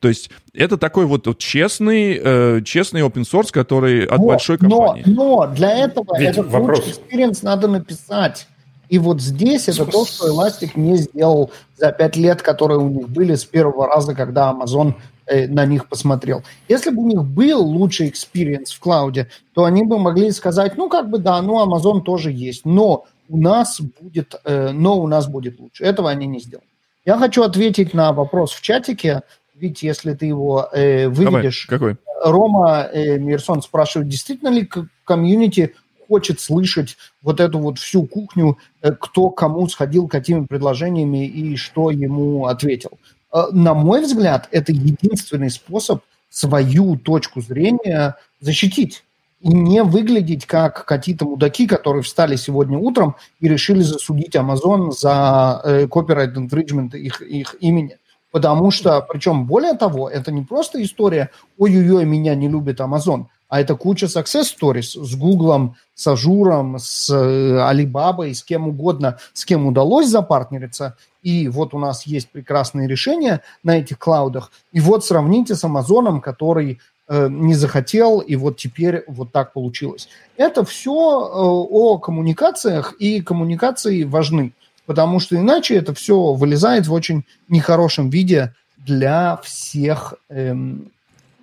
То 0.00 0.08
есть, 0.08 0.30
это 0.62 0.78
такой 0.78 1.06
вот, 1.06 1.26
вот 1.26 1.38
честный, 1.38 2.20
э, 2.22 2.60
честный 2.64 3.00
open 3.00 3.24
source, 3.24 3.50
который 3.50 4.04
от 4.04 4.18
но, 4.18 4.26
большой 4.26 4.58
компании. 4.58 5.02
Но, 5.06 5.46
но 5.46 5.54
для 5.54 5.76
этого 5.84 6.16
Ведь 6.18 6.30
этот 6.30 6.46
вопрос... 6.46 6.80
experience 6.86 7.40
надо 7.42 7.68
написать. 7.68 8.46
И 8.88 8.98
вот 8.98 9.20
здесь 9.20 9.68
это 9.68 9.86
то, 9.86 10.04
что 10.04 10.28
Elastic 10.28 10.72
не 10.74 10.96
сделал 10.96 11.50
за 11.76 11.92
пять 11.92 12.16
лет, 12.16 12.42
которые 12.42 12.78
у 12.78 12.88
них 12.88 13.08
были 13.08 13.34
с 13.34 13.44
первого 13.44 13.86
раза, 13.86 14.14
когда 14.14 14.52
Amazon 14.52 14.94
э, 15.26 15.48
на 15.48 15.64
них 15.64 15.88
посмотрел. 15.88 16.42
Если 16.68 16.90
бы 16.90 17.02
у 17.02 17.06
них 17.06 17.24
был 17.24 17.62
лучший 17.62 18.10
experience 18.10 18.74
в 18.74 18.80
клауде, 18.80 19.28
то 19.54 19.64
они 19.64 19.82
бы 19.82 19.98
могли 19.98 20.30
сказать, 20.30 20.76
ну 20.76 20.88
как 20.88 21.10
бы 21.10 21.18
да, 21.18 21.40
ну 21.40 21.64
Amazon 21.64 22.02
тоже 22.02 22.30
есть, 22.30 22.66
но 22.66 23.06
у 23.28 23.38
нас 23.38 23.80
будет, 23.80 24.34
э, 24.44 24.72
но 24.72 25.00
у 25.00 25.08
нас 25.08 25.26
будет 25.26 25.58
лучше. 25.58 25.84
Этого 25.84 26.10
они 26.10 26.26
не 26.26 26.40
сделали. 26.40 26.66
Я 27.04 27.16
хочу 27.16 27.42
ответить 27.42 27.94
на 27.94 28.12
вопрос 28.12 28.52
в 28.52 28.60
чатике 28.60 29.22
ведь 29.62 29.82
если 29.82 30.12
ты 30.12 30.26
его 30.26 30.68
э, 30.72 31.08
выведешь... 31.08 31.66
Давай, 31.70 31.94
какой? 31.94 31.96
Рома 32.24 32.88
э, 32.92 33.16
Мирсон 33.18 33.62
спрашивает, 33.62 34.08
действительно 34.08 34.48
ли 34.48 34.68
комьюнити 35.04 35.74
хочет 36.08 36.40
слышать 36.40 36.96
вот 37.22 37.38
эту 37.38 37.60
вот 37.60 37.78
всю 37.78 38.04
кухню, 38.04 38.58
э, 38.82 38.90
кто 38.98 39.30
кому 39.30 39.68
сходил, 39.68 40.08
какими 40.08 40.46
предложениями 40.46 41.26
и 41.26 41.56
что 41.56 41.90
ему 41.90 42.46
ответил. 42.46 42.98
Э, 43.32 43.44
на 43.52 43.72
мой 43.72 44.02
взгляд, 44.02 44.48
это 44.50 44.72
единственный 44.72 45.50
способ 45.50 46.02
свою 46.28 46.96
точку 46.96 47.40
зрения 47.40 48.16
защитить 48.40 49.04
и 49.40 49.48
не 49.48 49.84
выглядеть 49.84 50.44
как 50.44 50.84
какие-то 50.86 51.24
мудаки, 51.24 51.68
которые 51.68 52.02
встали 52.02 52.34
сегодня 52.34 52.78
утром 52.78 53.14
и 53.38 53.48
решили 53.48 53.82
засудить 53.82 54.34
Amazon 54.34 54.90
за 54.90 55.60
э, 55.64 55.84
copyright 55.84 56.34
infringement 56.34 56.96
их, 56.98 57.22
их 57.22 57.54
имени. 57.60 57.98
Потому 58.32 58.70
что, 58.70 59.02
причем 59.02 59.46
более 59.46 59.74
того, 59.74 60.08
это 60.08 60.32
не 60.32 60.42
просто 60.42 60.82
история 60.82 61.30
«Ой-ой-ой, 61.58 62.04
меня 62.04 62.34
не 62.34 62.48
любит 62.48 62.80
Amazon», 62.80 63.26
а 63.52 63.60
это 63.60 63.76
куча 63.76 64.06
success 64.06 64.46
stories 64.58 65.04
с 65.04 65.14
Гуглом, 65.14 65.76
с 65.94 66.06
Azure 66.06 66.51
ом, 66.51 66.78
с 66.78 67.10
Alibaba, 67.10 68.32
с 68.32 68.42
кем 68.42 68.68
угодно, 68.68 69.18
с 69.34 69.44
кем 69.44 69.66
удалось 69.66 70.08
запартнериться. 70.08 70.96
И 71.22 71.48
вот 71.48 71.74
у 71.74 71.78
нас 71.78 72.06
есть 72.06 72.30
прекрасные 72.30 72.88
решения 72.88 73.42
на 73.62 73.76
этих 73.76 73.98
cloud 73.98 74.27
ах. 74.27 74.50
И 74.72 74.80
вот 74.80 75.04
сравните 75.04 75.54
с 75.54 75.62
Амазоном, 75.64 76.22
который 76.22 76.80
э, 77.08 77.28
не 77.28 77.54
захотел, 77.54 78.20
и 78.20 78.36
вот 78.36 78.56
теперь 78.56 79.04
вот 79.06 79.32
так 79.32 79.52
получилось. 79.52 80.08
Это 80.38 80.64
все 80.64 80.90
э, 80.90 80.94
о 80.94 81.98
коммуникациях, 81.98 82.94
и 82.98 83.20
коммуникации 83.20 84.04
важны 84.04 84.54
потому 84.86 85.20
что 85.20 85.36
иначе 85.36 85.74
это 85.74 85.94
все 85.94 86.32
вылезает 86.32 86.86
в 86.86 86.92
очень 86.92 87.24
нехорошем 87.48 88.10
виде 88.10 88.52
для 88.78 89.38
всех 89.42 90.14
эм, 90.28 90.90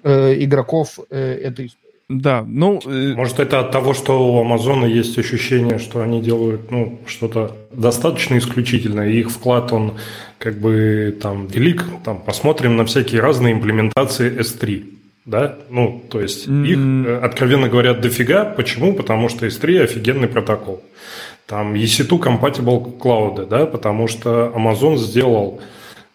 э, 0.04 0.36
игроков 0.44 1.00
э, 1.10 1.40
этой 1.44 1.68
истории. 1.68 1.80
Да, 2.10 2.44
ну... 2.48 2.82
Э... 2.86 3.14
Может, 3.16 3.40
это 3.40 3.60
от 3.60 3.72
того, 3.72 3.94
что 3.94 4.34
у 4.34 4.42
Амазона 4.42 4.86
есть 4.86 5.18
ощущение, 5.20 5.78
что 5.78 6.02
они 6.02 6.22
делают 6.22 6.72
ну, 6.72 7.00
что-то 7.06 7.56
достаточно 7.72 8.38
исключительное, 8.40 9.10
и 9.10 9.20
их 9.20 9.30
вклад, 9.30 9.72
он 9.72 9.94
как 10.40 10.58
бы 10.58 11.16
там 11.22 11.46
велик. 11.46 11.86
Там, 12.04 12.18
посмотрим 12.20 12.78
на 12.78 12.86
всякие 12.86 13.22
разные 13.22 13.54
имплементации 13.54 14.40
S3. 14.40 14.96
Да, 15.26 15.60
ну, 15.70 16.04
то 16.10 16.20
есть 16.20 16.48
mm-hmm. 16.48 16.68
их, 16.68 17.08
э, 17.08 17.20
откровенно 17.24 17.70
говоря, 17.70 17.94
дофига. 17.94 18.44
Почему? 18.46 18.94
Потому 18.94 19.30
что 19.30 19.46
S3 19.46 19.84
офигенный 19.84 20.28
протокол. 20.28 20.82
Там 21.50 21.74
EC2 21.74 22.20
compatible 22.20 22.98
cloud, 23.00 23.48
да, 23.48 23.66
потому 23.66 24.08
что 24.08 24.54
Amazon 24.56 24.98
сделал, 24.98 25.60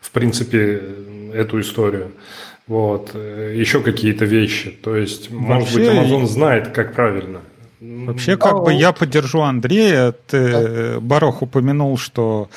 в 0.00 0.12
принципе, 0.12 0.80
эту 1.34 1.60
историю. 1.60 2.12
Вот. 2.68 3.14
Еще 3.14 3.80
какие-то 3.80 4.26
вещи. 4.26 4.70
То 4.70 4.94
есть, 4.94 5.30
Вообще, 5.30 5.54
может 5.54 5.74
быть, 5.74 5.88
Amazon 5.88 6.26
знает, 6.26 6.68
как 6.68 6.94
правильно. 6.94 7.40
Вообще, 7.80 8.36
как 8.36 8.62
бы 8.62 8.72
я 8.72 8.92
поддержу 8.92 9.40
Андрея. 9.40 10.12
Ты, 10.12 11.00
Барох 11.00 11.42
упомянул, 11.42 11.98
что 11.98 12.48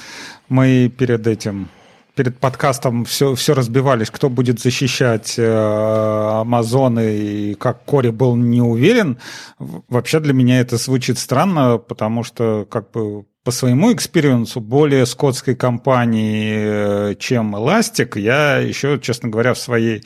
мы 0.47 0.91
перед 0.95 1.25
этим 1.25 1.69
перед 2.18 2.39
подкастом 2.39 3.05
все, 3.05 3.36
все 3.36 3.53
разбивались, 3.53 4.09
кто 4.09 4.28
будет 4.30 4.59
защищать 4.59 5.36
э, 5.38 6.41
Амазон 6.41 6.99
и 6.99 7.53
как 7.53 7.86
Кори 7.86 8.09
был 8.09 8.36
не 8.36 8.59
уверен. 8.59 9.20
Вообще 9.59 10.20
для 10.20 10.34
меня 10.34 10.59
это 10.59 10.78
звучит 10.78 11.20
странно, 11.20 11.78
потому 11.78 12.24
что 12.24 12.65
как 12.70 12.89
бы 12.89 13.26
по 13.43 13.51
своему 13.51 13.93
experience 13.93 14.53
у 14.53 14.59
более 14.59 15.05
скотской 15.05 15.55
компании, 15.55 17.11
э, 17.11 17.15
чем 17.20 17.55
Elastic, 17.55 18.20
я 18.20 18.57
еще, 18.57 18.99
честно 18.99 19.30
говоря, 19.30 19.53
в 19.53 19.59
своей 19.59 20.03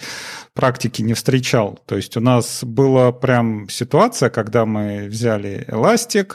практике 0.54 1.04
не 1.04 1.14
встречал. 1.14 1.80
То 1.86 1.96
есть 1.96 2.18
у 2.18 2.20
нас 2.20 2.60
была 2.62 3.14
прям 3.14 3.70
ситуация, 3.70 4.30
когда 4.30 4.66
мы 4.66 5.08
взяли 5.08 5.66
Elastic, 5.70 6.34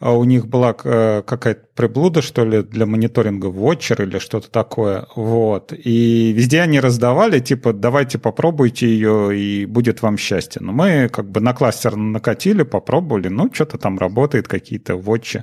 а 0.00 0.16
у 0.16 0.24
них 0.24 0.46
была 0.46 0.74
э, 0.82 1.22
какая-то 1.26 1.66
приблуда, 1.74 2.22
что 2.22 2.44
ли, 2.44 2.62
для 2.62 2.86
мониторинга 2.86 3.48
Watcher 3.48 4.02
или 4.02 4.18
что-то 4.18 4.50
такое. 4.50 5.06
Вот. 5.14 5.74
И 5.74 6.32
везде 6.32 6.62
они 6.62 6.80
раздавали, 6.80 7.38
типа, 7.38 7.74
давайте 7.74 8.18
попробуйте 8.18 8.86
ее, 8.88 9.38
и 9.38 9.66
будет 9.66 10.00
вам 10.00 10.16
счастье. 10.16 10.62
Но 10.62 10.72
мы 10.72 11.10
как 11.12 11.30
бы 11.30 11.40
на 11.40 11.52
кластер 11.52 11.96
накатили, 11.96 12.62
попробовали, 12.62 13.28
ну, 13.28 13.50
что-то 13.52 13.76
там 13.76 13.98
работает, 13.98 14.48
какие-то 14.48 14.94
Watch. 14.94 15.42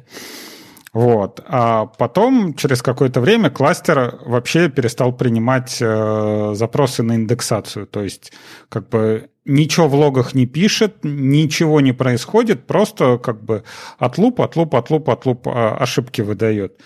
Вот. 0.98 1.44
А 1.46 1.86
потом, 1.86 2.56
через 2.56 2.82
какое-то 2.82 3.22
время, 3.22 3.52
кластер 3.52 4.18
вообще 4.26 4.68
перестал 4.68 5.14
принимать 5.14 5.78
э, 5.80 6.54
запросы 6.56 7.04
на 7.04 7.14
индексацию. 7.14 7.86
То 7.86 8.02
есть, 8.02 8.34
как 8.68 8.90
бы 8.90 9.30
ничего 9.46 9.88
в 9.88 9.94
логах 9.94 10.34
не 10.34 10.48
пишет, 10.48 10.96
ничего 11.04 11.82
не 11.82 11.94
происходит, 11.94 12.66
просто 12.66 13.20
как 13.20 13.44
бы 13.44 13.64
от 14.00 14.18
луп, 14.18 14.42
от 14.42 14.56
луп, 14.56 14.74
от 14.74 14.90
луп, 14.90 15.10
от 15.12 15.26
луп 15.28 15.48
а, 15.48 15.78
ошибки 15.78 16.22
выдает. 16.22 16.82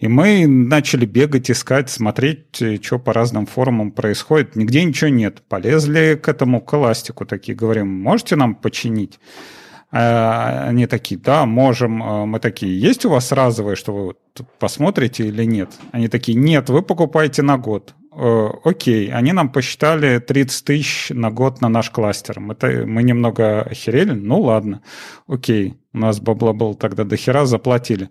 И 0.00 0.08
мы 0.08 0.48
начали 0.48 1.06
бегать, 1.06 1.48
искать, 1.48 1.88
смотреть, 1.88 2.60
что 2.82 2.98
по 2.98 3.12
разным 3.12 3.46
форумам 3.46 3.92
происходит. 3.92 4.56
Нигде 4.56 4.82
ничего 4.82 5.08
нет. 5.08 5.40
Полезли 5.48 6.18
к 6.20 6.28
этому 6.28 6.60
к 6.60 6.74
эластику 6.74 7.26
такие, 7.26 7.54
говорим, 7.56 7.86
можете 7.86 8.34
нам 8.34 8.56
починить? 8.56 9.20
А, 9.92 10.68
они 10.68 10.86
такие, 10.86 11.20
да, 11.20 11.44
можем. 11.44 12.02
А, 12.02 12.24
мы 12.26 12.40
такие, 12.40 12.80
есть 12.80 13.04
у 13.04 13.10
вас 13.10 13.30
разовые, 13.30 13.76
что 13.76 13.92
вы 13.92 14.14
посмотрите 14.58 15.28
или 15.28 15.44
нет? 15.44 15.70
Они 15.92 16.08
такие, 16.08 16.36
нет, 16.36 16.70
вы 16.70 16.82
покупаете 16.82 17.42
на 17.42 17.58
год. 17.58 17.94
Э, 18.14 18.48
окей, 18.64 19.12
они 19.12 19.32
нам 19.32 19.50
посчитали 19.50 20.18
30 20.18 20.64
тысяч 20.64 21.10
на 21.10 21.30
год 21.30 21.60
на 21.60 21.68
наш 21.68 21.90
кластер. 21.90 22.40
Мы, 22.40 22.56
мы 22.86 23.02
немного 23.02 23.62
охерели, 23.62 24.12
ну 24.12 24.40
ладно, 24.40 24.82
окей, 25.26 25.78
у 25.92 25.98
нас 25.98 26.20
бабла 26.20 26.52
был 26.52 26.74
тогда 26.74 27.04
до 27.04 27.16
хера, 27.16 27.46
заплатили. 27.46 28.08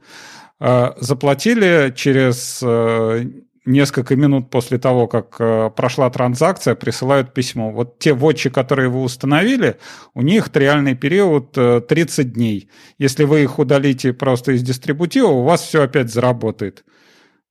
Э, 0.59 0.93
заплатили 0.97 1.93
через 1.95 2.61
э, 2.63 3.25
несколько 3.65 4.15
минут 4.15 4.49
после 4.49 4.77
того, 4.77 5.07
как 5.07 5.35
э, 5.39 5.69
прошла 5.75 6.09
транзакция, 6.09 6.75
присылают 6.75 7.33
письмо. 7.33 7.71
Вот 7.71 7.99
те 7.99 8.13
вотчи, 8.13 8.49
которые 8.49 8.89
вы 8.89 9.01
установили, 9.01 9.77
у 10.13 10.21
них 10.21 10.49
реальный 10.53 10.95
период 10.95 11.57
э, 11.57 11.81
30 11.81 12.33
дней. 12.33 12.69
Если 12.97 13.23
вы 13.23 13.43
их 13.43 13.59
удалите 13.59 14.13
просто 14.13 14.53
из 14.53 14.63
дистрибутива, 14.63 15.27
у 15.27 15.43
вас 15.43 15.61
все 15.61 15.83
опять 15.83 16.11
заработает. 16.11 16.83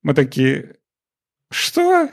Мы 0.03 0.15
такие, 0.15 0.77
что? 1.53 2.09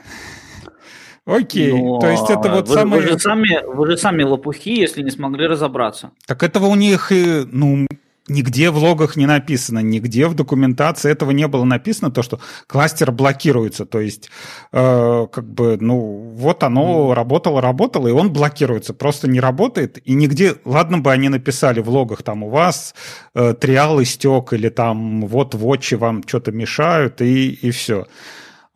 Окей, 1.24 1.72
Но 1.72 1.98
то 1.98 2.08
есть 2.08 2.30
это 2.30 2.50
вот 2.50 2.68
вы, 2.68 2.74
самое... 2.74 3.02
Вы 3.02 3.08
же, 3.08 3.18
сами, 3.18 3.66
вы 3.66 3.86
же 3.86 3.96
сами 3.96 4.22
лопухи, 4.22 4.80
если 4.80 5.02
не 5.02 5.10
смогли 5.10 5.46
разобраться. 5.46 6.12
Так 6.26 6.42
этого 6.42 6.66
у 6.66 6.74
них, 6.74 7.10
и, 7.12 7.44
ну, 7.50 7.86
нигде 8.28 8.70
в 8.70 8.78
логах 8.78 9.16
не 9.16 9.26
написано, 9.26 9.80
нигде 9.80 10.26
в 10.26 10.34
документации 10.34 11.10
этого 11.10 11.30
не 11.30 11.46
было 11.48 11.64
написано, 11.64 12.10
то, 12.10 12.22
что 12.22 12.40
кластер 12.66 13.12
блокируется. 13.12 13.86
То 13.86 14.00
есть, 14.00 14.30
э, 14.72 15.26
как 15.32 15.48
бы, 15.48 15.78
ну, 15.80 16.32
вот 16.34 16.62
оно 16.62 17.14
работало, 17.14 17.60
работало, 17.60 18.08
и 18.08 18.12
он 18.12 18.32
блокируется, 18.32 18.94
просто 18.94 19.28
не 19.28 19.40
работает. 19.40 19.98
И 20.04 20.14
нигде, 20.14 20.56
ладно 20.64 20.98
бы 20.98 21.12
они 21.12 21.28
написали 21.28 21.80
в 21.80 21.88
логах, 21.88 22.22
там, 22.22 22.42
у 22.42 22.48
вас 22.48 22.94
э, 23.34 23.54
триал 23.54 24.02
истек, 24.02 24.52
или 24.52 24.68
там, 24.68 25.26
вот 25.26 25.54
вотчи 25.54 25.96
вам 25.96 26.22
что-то 26.26 26.52
мешают, 26.52 27.20
и, 27.20 27.50
и 27.50 27.70
все. 27.70 28.06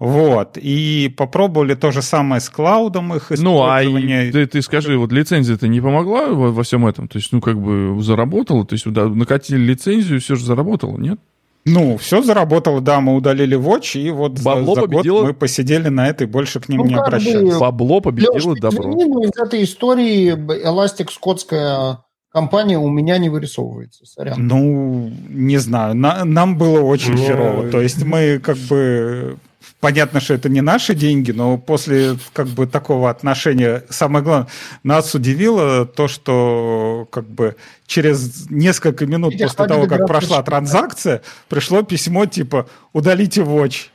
Вот. 0.04 0.58
И 0.60 1.14
попробовали 1.16 1.74
то 1.76 1.92
же 1.92 2.02
самое 2.02 2.40
с 2.40 2.50
клаудом 2.50 3.14
их 3.14 3.30
Ну, 3.38 3.62
а 3.62 3.82
использование. 3.82 4.28
и 4.28 4.32
ты, 4.32 4.46
ты 4.46 4.60
скажи, 4.60 4.98
вот 4.98 5.12
лицензия-то 5.12 5.68
не 5.68 5.80
помогла 5.80 6.26
во, 6.30 6.50
во 6.50 6.62
всем 6.64 6.84
этом? 6.88 7.06
То 7.06 7.18
есть, 7.18 7.30
ну, 7.30 7.40
как 7.40 7.56
бы 7.60 8.02
заработала? 8.02 8.66
То 8.66 8.72
есть, 8.74 8.90
да, 8.90 9.06
накатили 9.06 9.58
лицензию, 9.60 10.20
все 10.20 10.34
же 10.34 10.44
заработало, 10.44 10.98
нет? 10.98 11.20
Ну, 11.64 11.96
все 11.98 12.20
заработало, 12.20 12.80
да, 12.80 13.00
мы 13.00 13.14
удалили 13.14 13.56
Watch, 13.56 13.96
и 13.96 14.10
вот 14.10 14.38
за- 14.38 14.44
Бабло 14.44 14.74
за, 14.74 14.80
год 14.80 14.90
победило? 14.90 15.22
мы 15.22 15.34
посидели 15.34 15.88
на 15.88 16.08
это 16.08 16.24
и 16.24 16.26
больше 16.26 16.58
к 16.58 16.68
ним 16.68 16.78
Ну, 16.80 16.86
не 16.86 16.94
как 16.94 17.02
бы, 17.02 17.06
обращались. 17.06 17.56
Бабло 17.58 18.00
победило 18.00 18.34
Лёш, 18.34 18.58
добро. 18.60 18.82
извини, 18.82 19.04
но 19.04 19.22
из 19.22 19.30
этой 19.40 19.62
истории 19.62 20.32
Elastic 20.34 21.12
скотская 21.12 21.98
компания 22.32 22.76
у 22.80 22.88
меня 22.90 23.18
не 23.18 23.28
вырисовывается. 23.28 24.04
Сорян. 24.04 24.44
Ну, 24.44 25.12
не 25.28 25.58
знаю, 25.58 25.94
на- 25.94 26.24
нам 26.24 26.58
было 26.58 26.80
очень 26.80 27.12
Ну, 27.12 27.18
херово. 27.18 27.70
То 27.70 27.80
есть 27.80 28.02
мы 28.04 28.40
как 28.40 28.56
бы... 28.68 29.36
Понятно, 29.80 30.20
что 30.20 30.34
это 30.34 30.48
не 30.48 30.60
наши 30.60 30.94
деньги, 30.94 31.32
но 31.32 31.58
после 31.58 32.16
как 32.32 32.46
бы 32.48 32.66
такого 32.66 33.10
отношения, 33.10 33.84
самое 33.90 34.24
главное, 34.24 34.48
нас 34.82 35.14
удивило 35.14 35.86
то, 35.86 36.08
что 36.08 37.08
как 37.10 37.28
бы 37.28 37.56
через 37.86 38.50
несколько 38.50 39.06
минут 39.06 39.32
Видя, 39.32 39.44
после 39.46 39.66
того, 39.66 39.86
как 39.86 40.06
прошла 40.06 40.42
в- 40.42 40.44
транзакция, 40.44 41.22
пришло 41.48 41.82
письмо 41.82 42.26
типа 42.26 42.68
«удалите 42.92 43.42
Watch». 43.42 43.88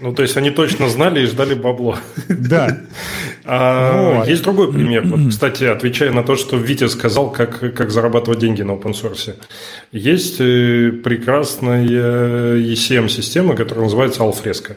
Ну, 0.00 0.12
то 0.12 0.22
есть 0.22 0.36
они 0.36 0.50
точно 0.50 0.88
знали 0.88 1.22
и 1.22 1.26
ждали 1.26 1.54
бабло. 1.54 1.98
Да. 2.28 2.80
А 3.44 4.18
Вот. 4.18 4.28
Есть 4.28 4.42
другой 4.44 4.72
пример. 4.72 5.02
Вот, 5.06 5.30
кстати, 5.30 5.64
отвечая 5.64 6.12
на 6.12 6.22
то, 6.22 6.36
что 6.36 6.56
Витя 6.56 6.88
сказал, 6.88 7.30
как, 7.30 7.74
как 7.74 7.90
зарабатывать 7.90 8.38
деньги 8.40 8.62
на 8.62 8.72
open 8.72 8.92
source. 8.92 9.34
Есть 9.90 10.40
э, 10.40 10.92
прекрасная 11.02 11.84
ECM-система, 12.56 13.56
которая 13.56 13.84
называется 13.84 14.22
Alfresco. 14.22 14.76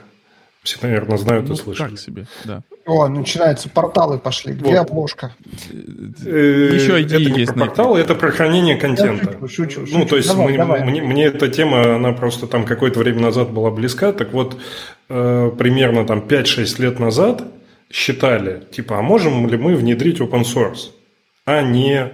Все, 0.63 0.77
наверное, 0.81 1.17
знают 1.19 1.45
и 1.45 1.49
Ну, 1.49 1.55
слышали. 1.55 1.89
так 1.91 1.99
себе, 1.99 2.25
да. 2.43 2.63
О, 2.87 3.07
начинаются 3.07 3.69
порталы 3.69 4.17
пошли. 4.17 4.53
Где 4.53 4.79
Вот. 4.79 4.89
обложка? 4.89 5.35
Э, 6.25 6.71
Еще 6.73 7.03
идеи 7.03 7.21
это 7.21 7.31
не 7.31 7.39
есть 7.41 7.53
про 7.53 7.59
на 7.59 7.65
портал, 7.67 7.95
это 7.97 8.15
про 8.15 8.31
хранение 8.31 8.75
контента. 8.75 9.37
шучу, 9.47 9.69
шучу, 9.69 9.79
ну, 9.81 9.85
шучу. 9.87 10.05
то 10.07 10.15
есть 10.17 10.27
Давай, 10.27 10.47
мы- 10.51 10.57
давай. 10.57 10.83
Мне, 10.83 11.01
мне 11.03 11.25
эта 11.25 11.49
тема, 11.49 11.95
она 11.95 12.13
просто 12.13 12.47
там 12.47 12.65
какое-то 12.65 12.99
время 12.99 13.21
назад 13.21 13.51
была 13.51 13.69
близка. 13.69 14.11
Так 14.11 14.33
вот, 14.33 14.57
э, 15.09 15.51
примерно 15.55 16.03
там 16.05 16.21
5-6 16.21 16.79
лет 16.79 16.99
назад 16.99 17.43
считали, 17.95 18.61
типа, 18.71 18.99
а 18.99 19.01
можем 19.01 19.47
ли 19.47 19.57
мы 19.57 19.75
внедрить 19.75 20.19
open 20.19 20.41
source, 20.41 20.91
а 21.45 21.61
не 21.61 22.11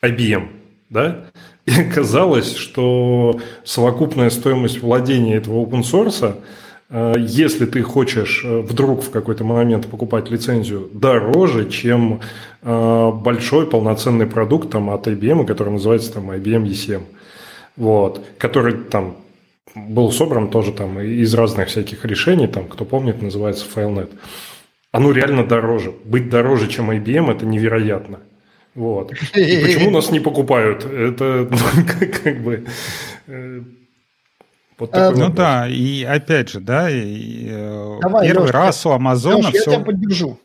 IBM, 0.00 0.46
да? 0.90 1.24
И 1.66 1.72
оказалось, 1.72 2.54
что 2.54 3.40
совокупная 3.64 4.30
стоимость 4.30 4.80
владения 4.80 5.34
этого 5.34 5.66
open 5.66 5.82
source 5.82 6.36
э, 6.90 7.14
если 7.18 7.66
ты 7.66 7.82
хочешь 7.82 8.42
э, 8.44 8.60
вдруг 8.60 9.02
в 9.02 9.10
какой-то 9.10 9.42
момент 9.42 9.88
покупать 9.88 10.30
лицензию 10.30 10.88
дороже, 10.94 11.68
чем 11.68 12.20
э, 12.62 13.10
большой 13.12 13.66
полноценный 13.66 14.26
продукт 14.26 14.70
там, 14.70 14.88
от 14.88 15.08
IBM, 15.08 15.46
который 15.46 15.72
называется 15.72 16.12
там, 16.12 16.30
IBM 16.30 16.64
ECM, 16.64 17.02
вот, 17.76 18.24
который 18.38 18.74
там 18.74 19.16
был 19.74 20.12
собран 20.12 20.48
тоже 20.48 20.70
там 20.70 21.00
из 21.00 21.34
разных 21.34 21.68
всяких 21.68 22.04
решений, 22.04 22.46
там, 22.46 22.68
кто 22.68 22.84
помнит, 22.84 23.20
называется 23.20 23.66
FileNet. 23.74 24.10
Оно 24.98 25.12
реально 25.12 25.46
дороже. 25.46 25.94
Быть 26.04 26.28
дороже, 26.28 26.68
чем 26.68 26.90
IBM, 26.90 27.30
это 27.30 27.46
невероятно. 27.46 28.18
Вот. 28.74 29.12
И 29.12 29.62
почему 29.62 29.90
нас 29.90 30.10
не 30.10 30.20
покупают? 30.20 30.84
Это 30.84 31.48
ну, 31.50 31.56
как, 32.24 32.42
бы... 32.42 32.66
э, 33.26 33.60
Вот 34.78 34.90
такой 34.90 35.14
Ну 35.16 35.20
вопрос. 35.28 35.36
да, 35.36 35.68
и 35.68 36.02
опять 36.02 36.48
же, 36.50 36.60
да, 36.60 36.90
и, 36.90 37.46
э, 37.48 37.98
Давай, 38.02 38.26
первый 38.26 38.42
Лёш, 38.46 38.50
раз 38.50 38.86
у 38.86 38.90
Амазона 38.90 39.46
Лёш, 39.46 39.54
я 39.54 39.60
все... 39.60 39.70
тебя 39.72 39.84
поддержу. 39.84 40.38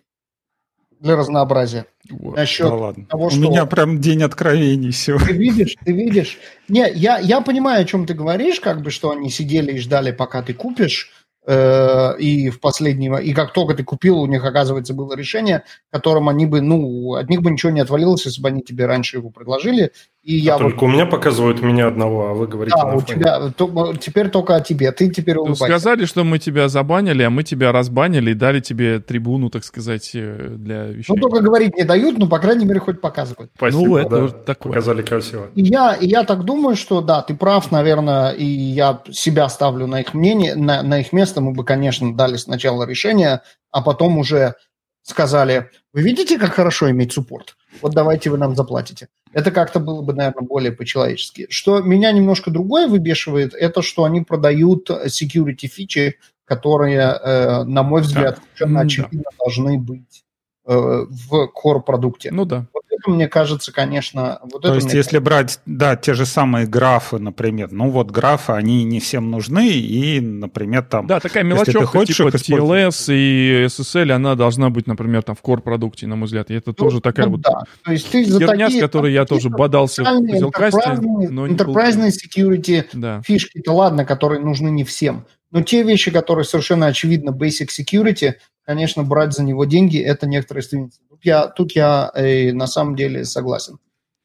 Для 1.00 1.16
разнообразия. 1.18 1.86
Вот. 2.10 2.38
Насчет 2.38 2.68
Да 2.68 2.76
ладно. 2.76 3.06
того, 3.08 3.26
У 3.26 3.30
что... 3.30 3.40
меня 3.40 3.66
прям 3.66 4.00
день 4.00 4.24
откровений 4.24 4.92
сегодня. 4.94 5.28
Ты 5.28 5.34
видишь, 5.34 5.76
ты 5.84 5.92
видишь. 5.92 6.38
Не, 6.70 6.90
я, 6.94 7.18
я 7.18 7.42
понимаю, 7.42 7.82
о 7.82 7.86
чем 7.86 8.06
ты 8.06 8.14
говоришь, 8.14 8.60
как 8.62 8.82
бы, 8.82 8.90
что 8.92 9.12
они 9.12 9.30
сидели 9.30 9.74
и 9.74 9.80
ждали, 9.80 10.12
пока 10.12 10.42
ты 10.44 10.54
купишь, 10.54 11.12
и 11.48 12.50
в 12.50 12.60
последний... 12.60 13.10
мо- 13.10 13.22
И 13.22 13.34
как 13.34 13.54
только 13.54 13.74
ты 13.74 13.84
купил, 13.84 14.20
у 14.20 14.26
них, 14.28 14.44
оказывается, 14.46 14.94
было 14.94 15.16
решение, 15.16 15.64
которым 15.92 16.30
они 16.30 16.46
бы, 16.46 16.62
ну, 16.62 17.16
от 17.16 17.30
них 17.30 17.42
бы 17.42 17.52
ничего 17.52 17.72
не 17.72 17.82
отвалилось, 17.82 18.26
если 18.26 18.42
бы 18.42 18.48
они 18.48 18.62
тебе 18.62 18.86
раньше 18.86 19.18
его 19.18 19.30
предложили. 19.30 19.92
И 20.24 20.38
я 20.38 20.56
А 20.56 20.58
вот... 20.58 20.64
только 20.70 20.86
у 20.86 20.88
меня 20.88 21.06
показывают 21.06 21.62
меня 21.62 21.88
одного, 21.88 22.30
а 22.30 22.34
вы 22.34 22.48
говорите 22.48 22.78
Да, 22.78 22.86
на 22.88 22.96
у 22.96 23.00
фоне. 23.00 23.20
тебя... 23.20 23.50
то- 23.50 23.94
теперь 24.00 24.30
только 24.30 24.56
о 24.56 24.62
тебе. 24.62 24.94
Ты 24.94 25.10
теперь 25.10 25.36
Ну, 25.36 25.42
улыбайся. 25.42 25.66
сказали, 25.66 26.06
что 26.06 26.24
мы 26.24 26.40
тебя 26.40 26.70
забанили, 26.70 27.24
а 27.24 27.30
мы 27.30 27.44
тебя 27.44 27.74
разбанили 27.74 28.32
и 28.32 28.34
дали 28.34 28.62
тебе 28.62 29.00
трибуну, 29.00 29.50
так 29.50 29.66
сказать, 29.66 30.12
э, 30.14 30.56
для 30.58 30.86
Ну, 30.86 30.92
вещей. 30.94 31.18
только 31.20 31.42
говорить 31.42 31.76
не 31.76 31.84
дают, 31.84 32.18
но, 32.18 32.28
по 32.28 32.40
крайней 32.40 32.64
мере, 32.64 32.80
хоть 32.80 33.02
показывают. 33.02 33.52
Спасибо, 33.58 33.82
Ну, 33.86 33.98
это 33.98 34.10
да, 34.10 34.22
вот 34.22 34.46
такое. 34.46 34.72
показали 34.72 35.02
красиво. 35.02 35.50
И 35.56 35.62
я, 35.64 35.94
и 35.94 36.08
я 36.08 36.24
так 36.24 36.46
думаю, 36.46 36.78
что 36.78 37.02
да, 37.02 37.22
ты 37.22 37.36
прав, 37.36 37.70
наверное, 37.72 38.32
и 38.32 38.46
я 38.46 39.02
себя 39.12 39.50
ставлю 39.50 39.88
на 39.88 40.00
их 40.00 40.14
мнение, 40.14 40.56
на, 40.56 40.84
на 40.84 41.02
их 41.02 41.12
место. 41.12 41.42
Мы 41.42 41.52
бы, 41.52 41.66
конечно, 41.66 42.16
дали 42.16 42.38
сначала 42.38 42.86
решение, 42.86 43.42
а 43.72 43.82
потом 43.82 44.18
уже 44.18 44.56
сказали, 45.02 45.70
вы 45.92 46.02
видите, 46.02 46.40
как 46.40 46.54
хорошо 46.54 46.90
иметь 46.92 47.12
суппорт? 47.12 47.58
Вот 47.82 47.92
давайте 47.94 48.30
вы 48.30 48.38
нам 48.38 48.56
заплатите. 48.56 49.10
Это 49.34 49.52
как-то 49.52 49.80
было 49.80 50.02
бы, 50.02 50.14
наверное, 50.14 50.48
более 50.48 50.72
по-человечески. 50.72 51.48
Что 51.50 51.82
меня 51.82 52.12
немножко 52.12 52.52
другое 52.52 52.88
выбешивает, 52.88 53.54
это 53.54 53.82
что 53.82 54.04
они 54.04 54.22
продают 54.22 54.90
security 54.90 55.68
фичи, 55.68 56.18
которые, 56.46 57.00
э, 57.00 57.64
на 57.64 57.84
мой 57.84 58.02
взгляд, 58.02 58.38
совершенно 58.38 58.82
М-да. 58.82 58.86
очевидно 58.86 59.30
должны 59.40 59.78
быть 59.80 60.23
в 60.66 61.50
core-продукте. 61.54 62.32
Ну 62.32 62.46
да. 62.46 62.66
Вот 62.74 62.84
это, 62.90 63.10
мне 63.12 63.28
кажется, 63.28 63.72
конечно... 63.74 64.40
Вот 64.44 64.62
То 64.62 64.70
это 64.70 64.76
есть, 64.76 64.94
если 64.94 65.18
брать, 65.20 65.60
да, 65.66 65.96
те 65.98 66.14
же 66.14 66.26
самые 66.26 66.68
графы, 66.68 67.20
например, 67.20 67.70
ну 67.72 67.90
вот 67.90 68.12
графы, 68.12 68.54
они 68.54 68.84
не 68.86 69.00
всем 69.00 69.30
нужны, 69.30 69.70
и, 69.72 70.22
например, 70.22 70.84
там... 70.84 71.08
Да, 71.08 71.20
такая 71.20 71.44
мелочевка, 71.44 71.86
хочешь 71.86 72.16
типа. 72.16 72.30
TLS 72.38 73.14
и 73.14 73.66
SSL, 73.66 74.12
она 74.12 74.36
должна 74.36 74.70
быть, 74.70 74.88
например, 74.88 75.24
там 75.24 75.36
в 75.36 75.42
core-продукте, 75.42 76.08
на 76.08 76.16
мой 76.16 76.28
взгляд. 76.28 76.50
И 76.50 76.54
это 76.54 76.70
Ну, 76.70 76.74
тоже 76.74 77.02
такая 77.02 77.26
ну 77.26 77.34
вот 77.34 77.42
да. 77.42 77.64
То 77.84 77.92
есть 77.92 78.10
ты 78.10 78.24
за 78.26 78.40
херня, 78.40 78.68
с 78.68 78.70
такие 78.70 78.82
которой 78.82 79.12
я 79.12 79.26
тоже 79.26 79.50
бодался 79.50 80.04
в 80.04 80.08
enterprise-ные- 80.08 81.30
но 81.30 81.48
не 81.48 81.56
enterprise 81.56 82.10
security 82.10 82.86
Да. 82.94 83.22
фишки-то 83.26 83.74
ладно, 83.74 84.06
которые 84.06 84.42
нужны 84.42 84.70
не 84.70 84.84
всем. 84.84 85.26
Но 85.54 85.62
те 85.62 85.84
вещи, 85.84 86.12
которые 86.12 86.44
совершенно 86.46 86.88
очевидно 86.88 87.30
basic 87.30 87.68
security, 87.70 88.34
конечно, 88.66 89.04
брать 89.04 89.34
за 89.34 89.44
него 89.44 89.66
деньги– 89.66 89.98
это 90.00 90.28
некоторые 90.28 90.64
стремительность. 90.64 91.02
Тут 91.10 91.20
я, 91.24 91.48
тут 91.48 91.72
я 91.74 92.12
э, 92.16 92.52
на 92.54 92.68
самом 92.68 92.96
деле 92.96 93.24
согласен. 93.24 93.78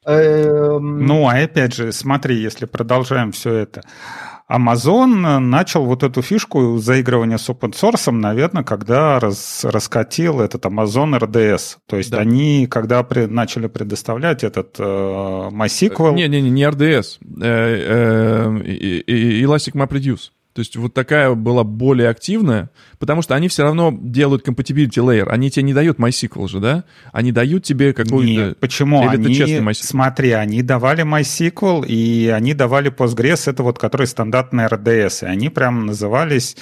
Эм, 0.06 1.06
Ну, 1.06 1.28
а 1.28 1.34
опять 1.42 1.74
же, 1.74 1.92
смотри, 1.92 2.36
если 2.40 2.64
продолжаем 2.66 3.32
все 3.32 3.52
это. 3.52 3.82
Amazon 4.50 5.38
начал 5.40 5.84
вот 5.84 6.02
эту 6.02 6.22
фишку 6.22 6.78
заигрывания 6.78 7.36
с 7.36 7.50
open 7.50 7.72
source, 7.74 8.10
наверное, 8.10 8.62
когда 8.64 9.20
раз- 9.20 9.64
раскатил 9.64 10.40
этот 10.40 10.64
Amazon 10.64 11.18
RDS. 11.18 11.76
То 11.86 11.96
есть 11.98 12.10
Да. 12.10 12.18
они, 12.20 12.66
когда 12.66 13.02
при- 13.02 13.26
начали 13.26 13.66
предоставлять 13.66 14.44
этот 14.44 14.76
э, 14.78 14.82
MySQL... 14.82 16.14
Не-не-не, 16.14 16.48
не 16.48 16.62
RDS. 16.64 17.18
э, 17.42 19.02
э, 19.06 19.42
Elastic 19.42 19.74
MapReduce. 19.74 20.30
То 20.58 20.62
есть 20.62 20.74
вот 20.74 20.92
такая 20.92 21.32
была 21.34 21.62
более 21.62 22.08
активная, 22.08 22.70
потому 22.98 23.22
что 23.22 23.34
они 23.34 23.48
все 23.48 23.62
равно 23.62 23.96
делают 23.98 24.46
compatibility 24.46 25.02
layer. 25.02 25.28
Они 25.28 25.50
тебе 25.50 25.64
не 25.64 25.74
дают 25.74 25.98
MySQL 25.98 26.48
же, 26.48 26.60
да? 26.60 26.84
Они 27.12 27.32
дают 27.32 27.64
тебе 27.64 27.92
какую-то... 27.92 28.48
Нет, 28.48 28.58
почему? 28.58 29.02
Или 29.02 29.14
это 29.14 29.26
они, 29.26 29.34
честный 29.34 29.60
MySQL? 29.60 29.84
Смотри, 29.84 30.30
они 30.32 30.62
давали 30.62 31.04
MySQL, 31.04 31.86
и 31.86 32.28
они 32.28 32.54
давали 32.54 32.90
Postgres, 32.90 33.50
это 33.50 33.62
вот 33.62 33.78
который 33.78 34.06
стандартный 34.06 34.66
RDS, 34.66 35.24
и 35.24 35.26
они 35.26 35.48
прям 35.48 35.86
назывались 35.86 36.56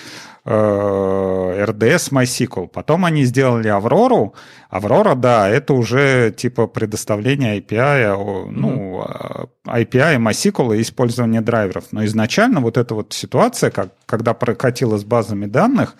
э, 0.46 1.64
RDS 1.66 2.12
MySQL. 2.12 2.68
Потом 2.68 3.04
они 3.04 3.24
сделали 3.24 3.68
Аврору. 3.68 4.34
Аврора, 4.70 5.14
да, 5.14 5.48
это 5.48 5.74
уже 5.74 6.32
типа 6.36 6.66
предоставление 6.66 7.60
API, 7.60 8.50
ну, 8.50 9.04
э, 9.04 9.46
API 9.66 10.16
MySQL 10.18 10.76
и 10.76 10.82
использование 10.82 11.40
драйверов. 11.40 11.84
Но 11.92 12.04
изначально 12.04 12.60
вот 12.60 12.76
эта 12.76 12.94
вот 12.94 13.12
ситуация, 13.12 13.70
как, 13.70 13.90
когда 14.06 14.34
прокатило 14.34 14.98
с 14.98 15.04
базами 15.04 15.46
данных. 15.46 15.96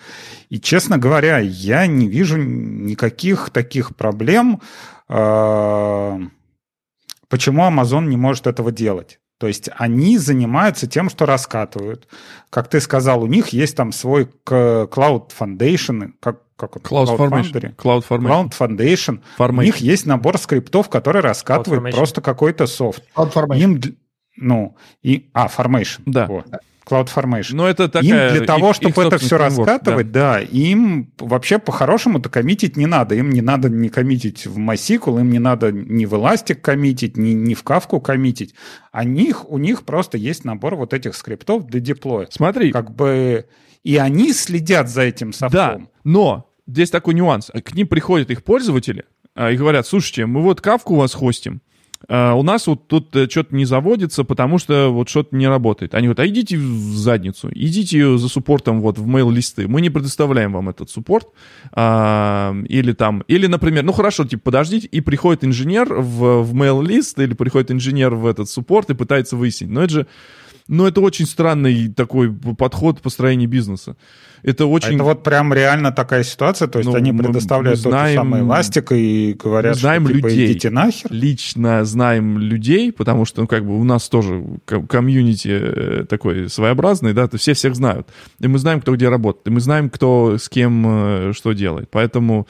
И, 0.49 0.59
честно 0.59 0.97
говоря, 0.97 1.39
я 1.39 1.87
не 1.87 2.07
вижу 2.07 2.37
никаких 2.37 3.49
таких 3.49 3.95
проблем, 3.95 4.61
э, 5.09 6.19
почему 7.29 7.63
Amazon 7.63 8.05
не 8.07 8.17
может 8.17 8.47
этого 8.47 8.71
делать. 8.71 9.19
То 9.39 9.47
есть 9.47 9.69
они 9.75 10.17
занимаются 10.17 10.87
тем, 10.87 11.09
что 11.09 11.25
раскатывают. 11.25 12.07
Как 12.49 12.69
ты 12.69 12.81
сказал, 12.81 13.21
у 13.21 13.27
них 13.27 13.49
есть 13.49 13.75
там 13.75 13.91
свой 13.91 14.27
Cloud 14.45 15.31
Foundation, 15.39 16.13
как, 16.19 16.41
как 16.55 16.77
Cloud, 16.77 17.05
Cloud 17.05 17.17
Formation. 17.17 17.75
Cloud 17.75 18.07
Formation. 18.07 18.49
Cloud 18.49 18.57
Foundation. 18.57 19.21
Formation. 19.37 19.59
У 19.59 19.61
них 19.61 19.77
есть 19.77 20.07
набор 20.07 20.39
скриптов, 20.39 20.89
которые 20.89 21.21
раскатывают 21.21 21.93
просто 21.93 22.21
какой-то 22.21 22.65
софт. 22.65 23.03
Cloud 23.15 23.33
Formation. 23.33 23.59
Им, 23.59 23.81
ну, 24.37 24.75
и, 25.03 25.29
а, 25.33 25.47
Formation. 25.47 26.01
Да. 26.05 26.25
Вот. 26.25 26.47
CloudFormation. 26.87 27.55
Но 27.55 27.67
это 27.67 27.89
такая... 27.89 28.29
Им 28.29 28.37
для 28.37 28.45
того, 28.45 28.73
чтобы 28.73 29.03
это 29.03 29.17
все 29.17 29.37
раскатывать, 29.37 30.11
да. 30.11 30.33
да, 30.33 30.39
им 30.39 31.11
вообще 31.17 31.59
по-хорошему-то 31.59 32.29
коммитить 32.29 32.77
не 32.77 32.85
надо. 32.85 33.15
Им 33.15 33.29
не 33.29 33.41
надо 33.41 33.69
не 33.69 33.89
коммитить 33.89 34.45
в 34.45 34.57
MySQL, 34.57 35.19
им 35.19 35.29
не 35.29 35.39
надо 35.39 35.71
ни 35.71 36.05
в 36.05 36.13
Elastic 36.13 36.55
коммитить, 36.55 37.17
ни, 37.17 37.31
ни 37.31 37.53
в 37.53 37.63
Kafka 37.63 38.01
коммитить. 38.01 38.53
А 38.91 39.03
них, 39.03 39.49
у 39.49 39.57
них 39.57 39.83
просто 39.83 40.17
есть 40.17 40.45
набор 40.45 40.75
вот 40.75 40.93
этих 40.93 41.15
скриптов 41.15 41.67
для 41.67 41.79
деплоя. 41.79 42.27
Смотри. 42.31 42.71
Как 42.71 42.93
бы... 42.95 43.45
И 43.83 43.97
они 43.97 44.33
следят 44.33 44.89
за 44.89 45.03
этим 45.03 45.31
софтом. 45.31 45.51
Да, 45.51 45.81
но 46.03 46.51
здесь 46.67 46.89
такой 46.89 47.13
нюанс. 47.13 47.51
К 47.63 47.73
ним 47.73 47.87
приходят 47.87 48.29
их 48.31 48.43
пользователи 48.43 49.05
а, 49.33 49.51
и 49.51 49.55
говорят, 49.55 49.87
слушайте, 49.87 50.25
мы 50.25 50.41
вот 50.41 50.61
кавку 50.61 50.95
у 50.95 50.97
вас 50.97 51.13
хостим, 51.13 51.61
Uh, 52.07 52.39
у 52.39 52.43
нас 52.43 52.67
вот 52.67 52.87
тут 52.87 53.13
uh, 53.15 53.29
что-то 53.29 53.55
не 53.55 53.65
заводится, 53.65 54.23
потому 54.23 54.59
что 54.59 54.89
вот 54.93 55.09
что-то 55.09 55.35
не 55.35 55.47
работает. 55.47 55.93
Они 55.95 56.07
говорят, 56.07 56.19
а 56.19 56.27
идите 56.27 56.57
в 56.57 56.95
задницу, 56.95 57.49
идите 57.53 58.17
за 58.17 58.29
суппортом 58.29 58.81
вот 58.81 58.97
в 58.97 59.07
mail-листы. 59.07 59.67
Мы 59.67 59.81
не 59.81 59.89
предоставляем 59.89 60.53
вам 60.53 60.69
этот 60.69 60.89
суппорт. 60.89 61.27
Uh, 61.75 62.65
или 62.67 62.93
там, 62.93 63.23
или, 63.27 63.47
например, 63.47 63.83
ну 63.83 63.91
хорошо, 63.93 64.25
типа, 64.25 64.43
подождите, 64.43 64.87
и 64.87 65.01
приходит 65.01 65.43
инженер 65.43 65.93
в, 65.93 66.43
в 66.43 66.53
mail-лист, 66.53 67.19
или 67.19 67.33
приходит 67.33 67.71
инженер 67.71 68.15
в 68.15 68.25
этот 68.25 68.47
суппорт 68.47 68.89
и 68.89 68.93
пытается 68.93 69.35
выяснить. 69.35 69.71
Но 69.71 69.81
это 69.81 69.93
же, 69.93 70.07
ну 70.67 70.85
это 70.85 71.01
очень 71.01 71.25
странный 71.25 71.89
такой 71.89 72.31
подход 72.31 73.01
построения 73.01 73.47
бизнеса. 73.47 73.97
Это 74.47 74.65
очень... 74.65 74.91
А 74.91 74.95
это 74.95 75.03
вот 75.03 75.23
прям 75.23 75.53
реально 75.53 75.91
такая 75.91 76.23
ситуация, 76.23 76.69
то 76.69 76.79
есть 76.79 76.89
ну, 76.89 76.95
они 76.95 77.11
предоставляют 77.11 77.79
мы 77.83 77.91
знаем, 77.91 78.05
тот 78.05 78.09
же 78.09 78.15
самый 78.15 78.41
эластик 78.41 78.91
и 78.93 79.33
говорят, 79.33 79.75
мы 79.75 79.79
знаем 79.81 80.05
что 80.05 80.13
типа, 80.15 80.27
людей. 80.27 80.45
идите 80.45 80.69
нахер. 80.69 81.11
Лично 81.11 81.83
знаем 81.83 82.39
людей, 82.39 82.93
потому 82.93 83.25
что, 83.25 83.41
ну, 83.41 83.47
как 83.47 83.65
бы 83.65 83.77
у 83.77 83.83
нас 83.83 84.07
тоже 84.07 84.41
комьюнити 84.87 85.49
э, 85.51 86.05
такой 86.05 86.49
своеобразный, 86.49 87.11
да, 87.11 87.27
то 87.27 87.37
все 87.37 87.55
всех 87.55 87.75
знают. 87.75 88.07
И 88.39 88.47
мы 88.47 88.57
знаем, 88.57 88.79
кто 88.79 88.95
где 88.95 89.09
работает, 89.09 89.49
и 89.49 89.51
мы 89.51 89.59
знаем, 89.59 89.89
кто 89.89 90.37
с 90.37 90.47
кем 90.47 90.85
э, 90.87 91.33
что 91.33 91.51
делает. 91.51 91.89
Поэтому 91.91 92.47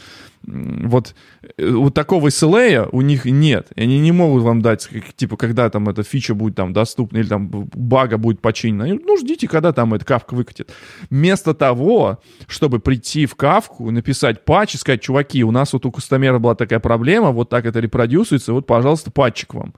вот, 0.47 1.13
э, 1.57 1.69
вот 1.69 1.93
такого 1.93 2.27
SLA 2.27 2.87
у 2.91 3.01
них 3.01 3.25
нет. 3.25 3.67
И 3.75 3.81
они 3.81 3.99
не 3.99 4.13
могут 4.13 4.43
вам 4.43 4.61
дать, 4.61 4.87
типа, 5.15 5.35
когда 5.35 5.69
там 5.69 5.89
эта 5.89 6.03
фича 6.03 6.33
будет 6.35 6.55
там 6.55 6.71
доступна 6.71 7.17
или 7.17 7.27
там 7.27 7.49
бага 7.49 8.17
будет 8.17 8.39
починена. 8.39 8.85
Ну, 8.87 9.17
ждите, 9.17 9.47
когда 9.47 9.73
там 9.73 9.93
эта 9.93 10.05
кавка 10.05 10.35
выкатит. 10.35 10.71
Вместо 11.09 11.53
того, 11.53 12.19
чтобы 12.47 12.79
прийти 12.79 13.25
в 13.25 13.35
кавку, 13.35 13.91
написать 13.91 14.45
патч 14.45 14.75
и 14.75 14.77
сказать, 14.77 15.01
чуваки, 15.01 15.43
у 15.43 15.51
нас 15.51 15.73
вот 15.73 15.85
у 15.85 15.91
кастомера 15.91 16.39
была 16.39 16.55
такая 16.55 16.79
проблема, 16.79 17.31
вот 17.31 17.49
так 17.49 17.65
это 17.65 17.79
репродюсится, 17.79 18.53
вот, 18.53 18.65
пожалуйста, 18.65 19.11
патчик 19.11 19.53
вам. 19.53 19.73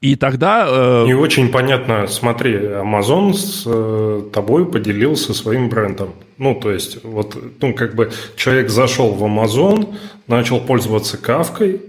И 0.00 0.16
тогда... 0.16 0.66
Э... 0.68 1.04
Не 1.06 1.14
очень 1.14 1.50
понятно, 1.50 2.06
смотри, 2.06 2.54
Amazon 2.54 3.32
с 3.32 3.64
э, 3.66 4.22
тобой 4.32 4.66
поделился 4.66 5.34
своим 5.34 5.68
брендом. 5.68 6.10
Ну, 6.36 6.54
то 6.54 6.70
есть, 6.70 7.04
вот, 7.04 7.36
ну, 7.60 7.74
как 7.74 7.94
бы 7.94 8.10
человек 8.36 8.70
зашел 8.70 9.12
в 9.12 9.24
Amazon, 9.24 9.94
начал 10.26 10.60
пользоваться 10.60 11.16
кавкой, 11.16 11.80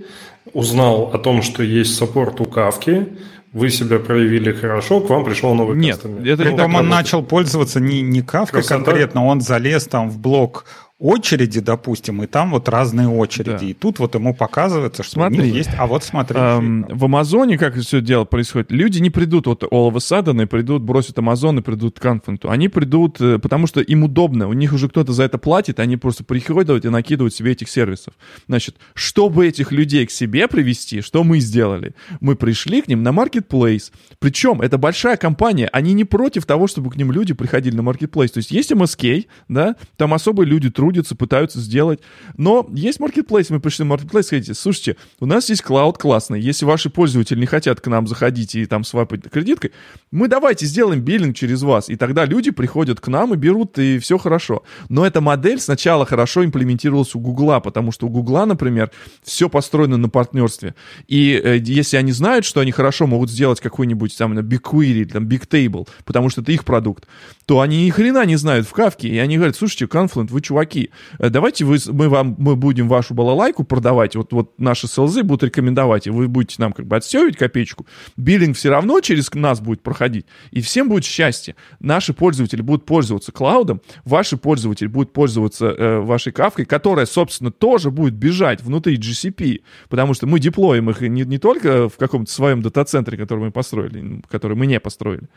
узнал 0.54 1.12
о 1.14 1.18
том, 1.18 1.42
что 1.42 1.64
есть 1.64 1.96
саппорт 1.96 2.42
у 2.42 2.46
кавки, 2.46 3.08
вы 3.52 3.70
себя 3.70 4.00
проявили 4.00 4.52
хорошо, 4.52 5.02
к 5.02 5.10
вам 5.10 5.26
пришел 5.26 5.54
новый 5.56 5.78
Нет, 5.78 5.96
кастомер. 5.96 6.34
это 6.34 6.44
ну, 6.44 6.50
Притом 6.50 6.76
он 6.76 6.90
начал 6.90 7.24
пользоваться 7.24 7.80
не, 7.80 8.02
не 8.02 8.22
кавкой 8.22 8.62
Красота. 8.62 8.84
конкретно, 8.84 9.26
он 9.26 9.42
залез 9.42 9.86
там 9.86 10.10
в 10.10 10.20
блок 10.20 10.66
очереди, 11.00 11.62
допустим, 11.62 12.22
и 12.24 12.28
там 12.28 12.52
вот 12.52 12.68
разные 12.68 13.08
очереди. 13.08 13.58
Да. 13.58 13.66
И 13.66 13.74
тут 13.74 14.00
вот 14.00 14.16
ему 14.16 14.36
показывается, 14.36 15.02
что 15.02 15.14
смотри, 15.14 15.40
у 15.40 15.44
них 15.44 15.56
есть... 15.56 15.70
А 15.78 15.88
вот 15.88 16.04
смотри. 16.04 16.38
Эм, 16.38 16.86
в 16.90 17.06
Амазоне 17.06 17.58
как 17.58 17.76
все 17.76 18.02
дело 18.02 18.26
происходит? 18.26 18.70
Люди 18.70 19.00
не 19.00 19.10
придут 19.10 19.48
вот 19.48 19.64
all 19.64 19.90
of 19.90 19.96
a 19.96 19.98
sudden 19.98 20.44
и 20.44 20.46
придут, 20.46 20.82
бросят 20.82 21.18
Амазон 21.18 21.60
и 21.60 21.62
придут 21.62 22.00
к 22.00 22.06
Confluent. 22.06 22.50
Они 22.50 22.68
придут, 22.68 23.22
э, 23.22 23.40
потому 23.40 23.66
что 23.66 23.80
им 23.80 24.04
удобно. 24.04 24.50
У 24.50 24.54
них 24.54 24.74
уже 24.74 24.90
кто-то 24.90 25.14
за 25.14 25.24
это 25.24 25.38
платит, 25.38 25.80
они 25.80 25.96
просто 25.96 26.26
приходят 26.26 26.84
и 26.84 26.90
накидывают 26.90 27.34
себе 27.34 27.54
этих 27.54 27.70
сервисов. 27.70 28.14
Значит, 28.48 28.76
чтобы 28.94 29.48
этих 29.48 29.72
людей 29.72 30.06
к 30.06 30.12
себе 30.12 30.50
привести, 30.50 31.00
что 31.00 31.24
мы 31.24 31.40
сделали? 31.40 31.94
Мы 32.20 32.36
пришли 32.36 32.82
к 32.82 32.90
ним 32.90 33.04
на 33.04 33.10
Marketplace. 33.10 33.92
Причем 34.20 34.62
это 34.62 34.78
большая 34.78 35.16
компания. 35.16 35.70
Они 35.72 35.94
не 35.94 36.04
против 36.04 36.46
того, 36.46 36.68
чтобы 36.68 36.90
к 36.90 36.98
ним 36.98 37.14
люди 37.14 37.34
приходили 37.34 37.76
на 37.78 37.90
Marketplace. 37.90 38.30
То 38.30 38.40
есть 38.40 38.52
есть 38.52 38.72
MSK, 38.74 39.28
да, 39.48 39.78
там 39.96 40.14
особые 40.14 40.46
люди 40.46 40.70
трудятся, 40.70 40.89
трудятся, 40.90 41.16
пытаются 41.16 41.60
сделать. 41.60 42.00
Но 42.36 42.68
есть 42.74 43.00
marketplace, 43.00 43.48
мы 43.50 43.60
пришли 43.60 43.86
в 43.86 43.94
marketplace, 43.94 44.24
скажите, 44.24 44.56
слушайте, 44.56 44.96
у 45.20 45.28
нас 45.28 45.50
есть 45.50 45.62
клауд 45.62 46.00
классный, 46.00 46.42
если 46.42 46.66
ваши 46.66 46.90
пользователи 46.90 47.40
не 47.40 47.46
хотят 47.46 47.80
к 47.80 47.88
нам 47.88 48.08
заходить 48.08 48.56
и 48.56 48.66
там 48.66 48.84
свапать 48.84 49.30
кредиткой, 49.30 49.72
мы 50.10 50.28
давайте 50.28 50.66
сделаем 50.66 51.02
биллинг 51.02 51.36
через 51.36 51.62
вас, 51.62 51.90
и 51.90 51.96
тогда 51.96 52.26
люди 52.26 52.50
приходят 52.50 53.00
к 53.00 53.08
нам 53.08 53.36
и 53.36 53.38
берут, 53.38 53.78
и 53.78 54.00
все 54.00 54.18
хорошо. 54.18 54.64
Но 54.90 55.06
эта 55.06 55.22
модель 55.22 55.60
сначала 55.60 56.08
хорошо 56.08 56.44
имплементировалась 56.44 57.14
у 57.14 57.20
Гугла, 57.20 57.60
потому 57.60 57.92
что 57.92 58.08
у 58.08 58.10
Гугла, 58.10 58.46
например, 58.46 58.90
все 59.22 59.48
построено 59.48 59.98
на 59.98 60.10
партнерстве. 60.10 60.74
И 61.08 61.40
э, 61.44 61.58
если 61.60 61.98
они 61.98 62.14
знают, 62.14 62.46
что 62.46 62.62
они 62.62 62.72
хорошо 62.72 63.06
могут 63.06 63.30
сделать 63.30 63.60
какой-нибудь 63.60 64.18
там 64.18 64.40
BigQuery, 64.40 65.06
там 65.06 65.28
BigTable, 65.28 65.88
потому 66.06 66.30
что 66.30 66.42
это 66.42 66.52
их 66.52 66.66
продукт, 66.66 67.06
то 67.46 67.60
они 67.62 67.86
ни 67.86 67.90
хрена 67.90 68.26
не 68.26 68.38
знают 68.38 68.68
в 68.68 68.72
Кавке, 68.72 69.08
и 69.08 69.18
они 69.20 69.38
говорят, 69.38 69.56
слушайте, 69.56 69.86
Confluent, 69.86 70.28
вы 70.30 70.42
чуваки, 70.42 70.79
чуваки, 70.80 70.90
э, 71.20 71.30
давайте 71.30 71.66
вы, 71.66 71.78
мы 71.92 72.10
вам, 72.10 72.36
мы 72.38 72.56
будем 72.56 72.88
вашу 72.88 73.14
балалайку 73.14 73.64
продавать, 73.64 74.16
вот, 74.16 74.34
вот 74.34 74.60
наши 74.60 74.88
селзы 74.88 75.24
будут 75.24 75.44
рекомендовать, 75.44 76.08
и 76.08 76.10
вы 76.10 76.28
будете 76.28 76.56
нам 76.60 76.74
как 76.74 76.86
бы 76.86 76.96
отстегивать 76.96 77.38
копеечку, 77.38 77.86
биллинг 78.18 78.56
все 78.56 78.70
равно 78.70 79.00
через 79.02 79.34
нас 79.34 79.60
будет 79.60 79.82
проходить, 79.82 80.26
и 80.52 80.62
всем 80.62 80.90
будет 80.90 81.06
счастье. 81.06 81.56
Наши 81.80 82.14
пользователи 82.14 82.62
будут 82.62 82.86
пользоваться 82.86 83.32
клаудом, 83.32 83.82
ваши 84.06 84.38
пользователи 84.38 84.88
будут 84.88 85.14
пользоваться 85.14 85.68
э, 85.68 86.00
вашей 86.00 86.32
кавкой, 86.32 86.66
которая, 86.66 87.06
собственно, 87.06 87.52
тоже 87.52 87.92
будет 87.92 88.14
бежать 88.14 88.62
внутри 88.62 88.98
GCP, 88.98 89.62
потому 89.90 90.14
что 90.14 90.28
мы 90.28 90.40
деплоим 90.40 90.90
их 90.90 91.02
не, 91.02 91.24
не 91.24 91.38
только 91.38 91.90
в 91.90 91.98
каком-то 91.98 92.32
своем 92.32 92.62
дата-центре, 92.62 93.18
который 93.18 93.46
мы 93.46 93.52
построили, 93.52 94.22
который 94.30 94.56
мы 94.56 94.68
не 94.68 94.80
построили, 94.80 95.28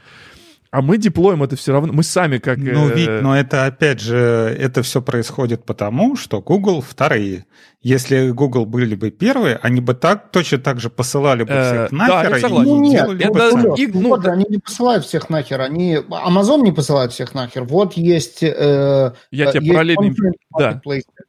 а 0.72 0.80
мы 0.80 0.96
деплоим 0.96 1.42
это 1.42 1.54
все 1.54 1.72
равно, 1.72 1.92
мы 1.92 2.02
сами 2.02 2.38
как... 2.38 2.56
Ну, 2.56 2.88
э, 2.88 2.94
ведь, 2.94 3.22
но 3.22 3.38
это 3.38 3.66
опять 3.66 4.00
же, 4.00 4.16
это 4.16 4.82
все 4.82 5.02
происходит 5.02 5.66
потому, 5.66 6.16
что 6.16 6.40
Google 6.40 6.80
вторые. 6.80 7.44
Если 7.82 8.30
Google 8.30 8.64
были 8.64 8.94
бы 8.94 9.10
первые, 9.10 9.58
они 9.60 9.80
бы 9.80 9.94
так 9.94 10.30
точно 10.30 10.58
так 10.58 10.78
же 10.78 10.88
посылали 10.88 11.42
бы 11.42 11.48
всех 11.48 11.92
э, 11.92 11.94
нахер. 11.94 12.30
Да, 12.30 12.38
согласен. 12.38 12.70
Ну, 12.70 12.80
нет, 12.80 13.08
это, 13.20 13.32
бы 13.32 13.74
их, 13.76 13.94
ну, 13.94 14.08
вот, 14.10 14.24
они 14.26 14.44
не 14.48 14.58
посылают 14.58 15.04
всех 15.04 15.28
нахер, 15.30 15.60
они... 15.60 15.96
Amazon 15.96 16.62
не 16.62 16.70
посылает 16.70 17.12
всех 17.12 17.34
нахер. 17.34 17.64
Вот 17.64 17.94
есть... 17.94 18.44
Э, 18.44 19.14
я 19.32 19.50
тебе 19.50 19.66
есть 19.66 19.72
параллельный... 19.72 20.14
Да. 20.56 20.80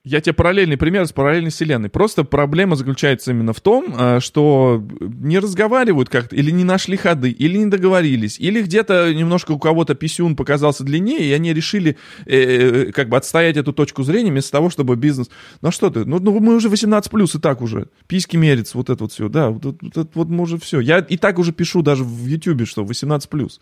Я 0.03 0.21
тебе 0.21 0.33
параллельный 0.33 0.77
пример 0.77 1.07
с 1.07 1.11
параллельной 1.11 1.49
вселенной. 1.49 1.89
Просто 1.89 2.23
проблема 2.23 2.75
заключается 2.75 3.31
именно 3.31 3.53
в 3.53 3.61
том, 3.61 3.95
э, 3.97 4.19
что 4.19 4.83
не 4.99 5.39
разговаривают 5.39 6.09
как-то, 6.09 6.35
или 6.35 6.51
не 6.51 6.63
нашли 6.63 6.97
ходы, 6.97 7.31
или 7.31 7.57
не 7.57 7.65
договорились, 7.65 8.39
или 8.39 8.61
где-то 8.61 9.11
немножко 9.11 9.53
у 9.53 9.59
кого-то 9.59 9.95
писюн 9.95 10.35
показался 10.35 10.83
длиннее, 10.83 11.23
и 11.23 11.31
они 11.31 11.51
решили 11.51 11.97
э, 12.27 12.37
э 12.37 12.91
как 12.91 13.09
бы 13.09 13.17
отстоять 13.17 13.57
эту 13.57 13.73
точку 13.73 14.03
зрения 14.03 14.29
вместо 14.29 14.51
того, 14.51 14.69
чтобы 14.69 14.95
бизнес... 14.97 15.29
Ну 15.61 15.71
что 15.71 15.89
ты, 15.89 16.05
ну, 16.05 16.19
ну 16.19 16.42
мы 16.43 16.55
уже 16.55 16.69
18 16.69 17.09
плюс 17.09 17.35
и 17.35 17.39
так 17.39 17.61
уже. 17.61 17.87
Письки 18.07 18.37
мерится, 18.37 18.77
вот 18.77 18.89
это 18.89 19.03
вот 19.03 19.13
все. 19.13 19.29
Да, 19.29 19.49
вот, 19.49 19.63
вот, 19.81 20.09
вот 20.13 20.27
мы 20.29 20.43
уже 20.43 20.57
все. 20.57 20.79
Я 20.79 20.99
и 20.99 21.17
так 21.17 21.39
уже 21.39 21.53
пишу 21.53 21.81
даже 21.81 22.03
в 22.03 22.27
Ютубе, 22.27 22.65
что 22.65 22.83
18 22.83 23.29
плюс. 23.29 23.59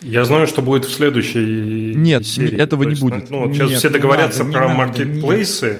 Я 0.00 0.24
знаю, 0.24 0.46
что 0.46 0.62
будет 0.62 0.84
в 0.84 0.92
следующей 0.92 1.94
Нет, 1.94 2.26
серии. 2.26 2.58
этого 2.58 2.84
есть, 2.84 3.02
не 3.02 3.10
будет. 3.10 3.30
Ну, 3.30 3.46
вот 3.46 3.54
сейчас 3.54 3.70
Нет, 3.70 3.78
все 3.78 3.88
договорятся 3.88 4.44
надо, 4.44 4.58
про 4.58 4.68
маркетплейсы, 4.68 5.78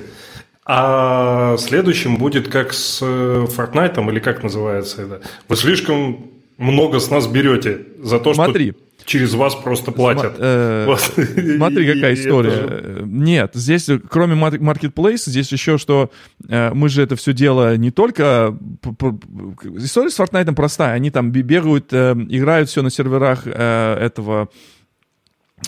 а 0.64 1.56
следующим 1.58 2.16
будет 2.16 2.48
как 2.48 2.72
с 2.72 3.00
э, 3.02 3.46
Fortnite 3.48 4.10
или 4.10 4.20
как 4.20 4.42
называется 4.42 5.02
это. 5.02 5.22
Вы 5.48 5.56
слишком 5.56 6.30
много 6.58 7.00
с 7.00 7.10
нас 7.10 7.26
берете 7.26 7.86
за 8.00 8.20
то, 8.20 8.34
Смотри, 8.34 8.70
что 8.70 8.78
через 9.04 9.34
вас 9.34 9.54
просто 9.54 9.92
платят. 9.92 10.34
Э, 10.38 10.84
вот. 10.88 11.00
Смотри, 11.00 11.94
какая 11.94 12.14
история. 12.14 13.02
Нет, 13.04 13.52
здесь 13.54 13.88
кроме 14.08 14.34
Marketplace, 14.34 15.22
здесь 15.26 15.52
еще 15.52 15.78
что 15.78 16.10
э, 16.48 16.72
мы 16.74 16.88
же 16.88 17.02
это 17.02 17.16
все 17.16 17.32
дело 17.32 17.76
не 17.76 17.90
только... 17.90 18.56
История 19.76 20.10
с 20.10 20.18
Fortnite 20.18 20.54
простая. 20.54 20.94
Они 20.94 21.10
там 21.10 21.30
бегают, 21.30 21.92
э, 21.92 22.14
играют 22.28 22.68
все 22.68 22.82
на 22.82 22.90
серверах 22.90 23.46
этого 23.46 24.42
э, 24.42 24.46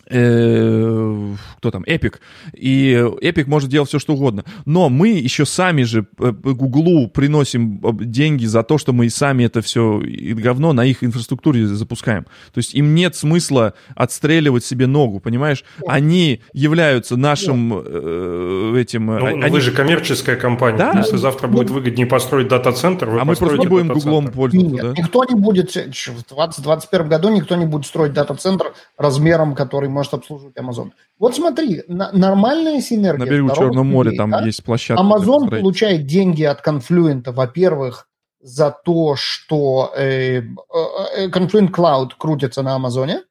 кто 0.06 1.70
там, 1.70 1.82
Epic. 1.84 2.16
И 2.52 2.92
Epic 2.92 3.46
может 3.46 3.70
делать 3.70 3.88
все, 3.88 3.98
что 3.98 4.14
угодно. 4.14 4.44
Но 4.66 4.88
мы 4.88 5.08
еще 5.08 5.46
сами 5.46 5.82
же 5.82 6.06
э, 6.18 6.30
Гуглу 6.30 7.08
приносим 7.08 7.80
э, 7.82 8.04
деньги 8.04 8.44
за 8.46 8.62
то, 8.62 8.78
что 8.78 8.92
мы 8.92 9.08
сами 9.08 9.44
это 9.44 9.62
все 9.62 10.02
говно 10.34 10.72
на 10.72 10.84
их 10.84 11.02
инфраструктуре 11.02 11.66
запускаем. 11.66 12.24
То 12.52 12.58
есть 12.58 12.74
им 12.74 12.94
нет 12.94 13.16
смысла 13.16 13.74
отстреливать 13.94 14.64
себе 14.64 14.86
ногу, 14.86 15.20
понимаешь? 15.20 15.64
Они 15.86 16.40
являются 16.52 17.16
нашим 17.16 17.72
э, 17.74 18.76
этим... 18.78 19.06
Ну, 19.06 19.26
они... 19.26 19.50
Вы 19.50 19.60
же 19.60 19.72
коммерческая 19.72 20.36
компания. 20.36 20.78
Да? 20.78 20.92
Если 20.98 21.16
завтра 21.16 21.48
будет 21.48 21.70
выгоднее 21.70 22.06
построить 22.06 22.48
дата-центр, 22.48 23.08
вы 23.08 23.20
А 23.20 23.24
мы 23.24 23.36
просто 23.36 23.58
не 23.58 23.66
будем 23.66 23.88
Гуглом 23.88 24.28
пользоваться, 24.28 24.70
Нет, 24.70 24.82
да? 24.82 25.02
никто 25.02 25.24
не 25.24 25.34
будет, 25.34 25.70
в 25.70 26.34
2021 26.34 27.08
году 27.08 27.30
никто 27.30 27.56
не 27.56 27.66
будет 27.66 27.86
строить 27.86 28.12
дата-центр 28.12 28.74
размером, 28.98 29.54
который 29.54 29.88
может 29.94 30.12
обслуживать 30.12 30.56
Amazon. 30.56 30.90
Вот 31.18 31.34
смотри, 31.34 31.82
на, 31.88 32.12
нормальная 32.12 32.80
синергия. 32.80 33.26
На 33.26 33.30
берегу 33.30 33.54
Черного 33.54 33.84
моря 33.84 34.10
людей, 34.10 34.18
там 34.18 34.30
да? 34.30 34.44
есть 34.44 34.62
площадка. 34.62 35.02
Amazon 35.02 35.48
получает 35.48 36.04
деньги 36.06 36.42
от 36.42 36.66
Confluent, 36.66 37.32
во-первых, 37.32 38.08
за 38.40 38.70
то, 38.70 39.16
что 39.16 39.92
э, 39.96 40.40
э, 40.40 41.28
Confluent 41.28 41.70
Cloud 41.70 42.10
крутится 42.18 42.62
на 42.62 42.74
Амазоне, 42.74 43.22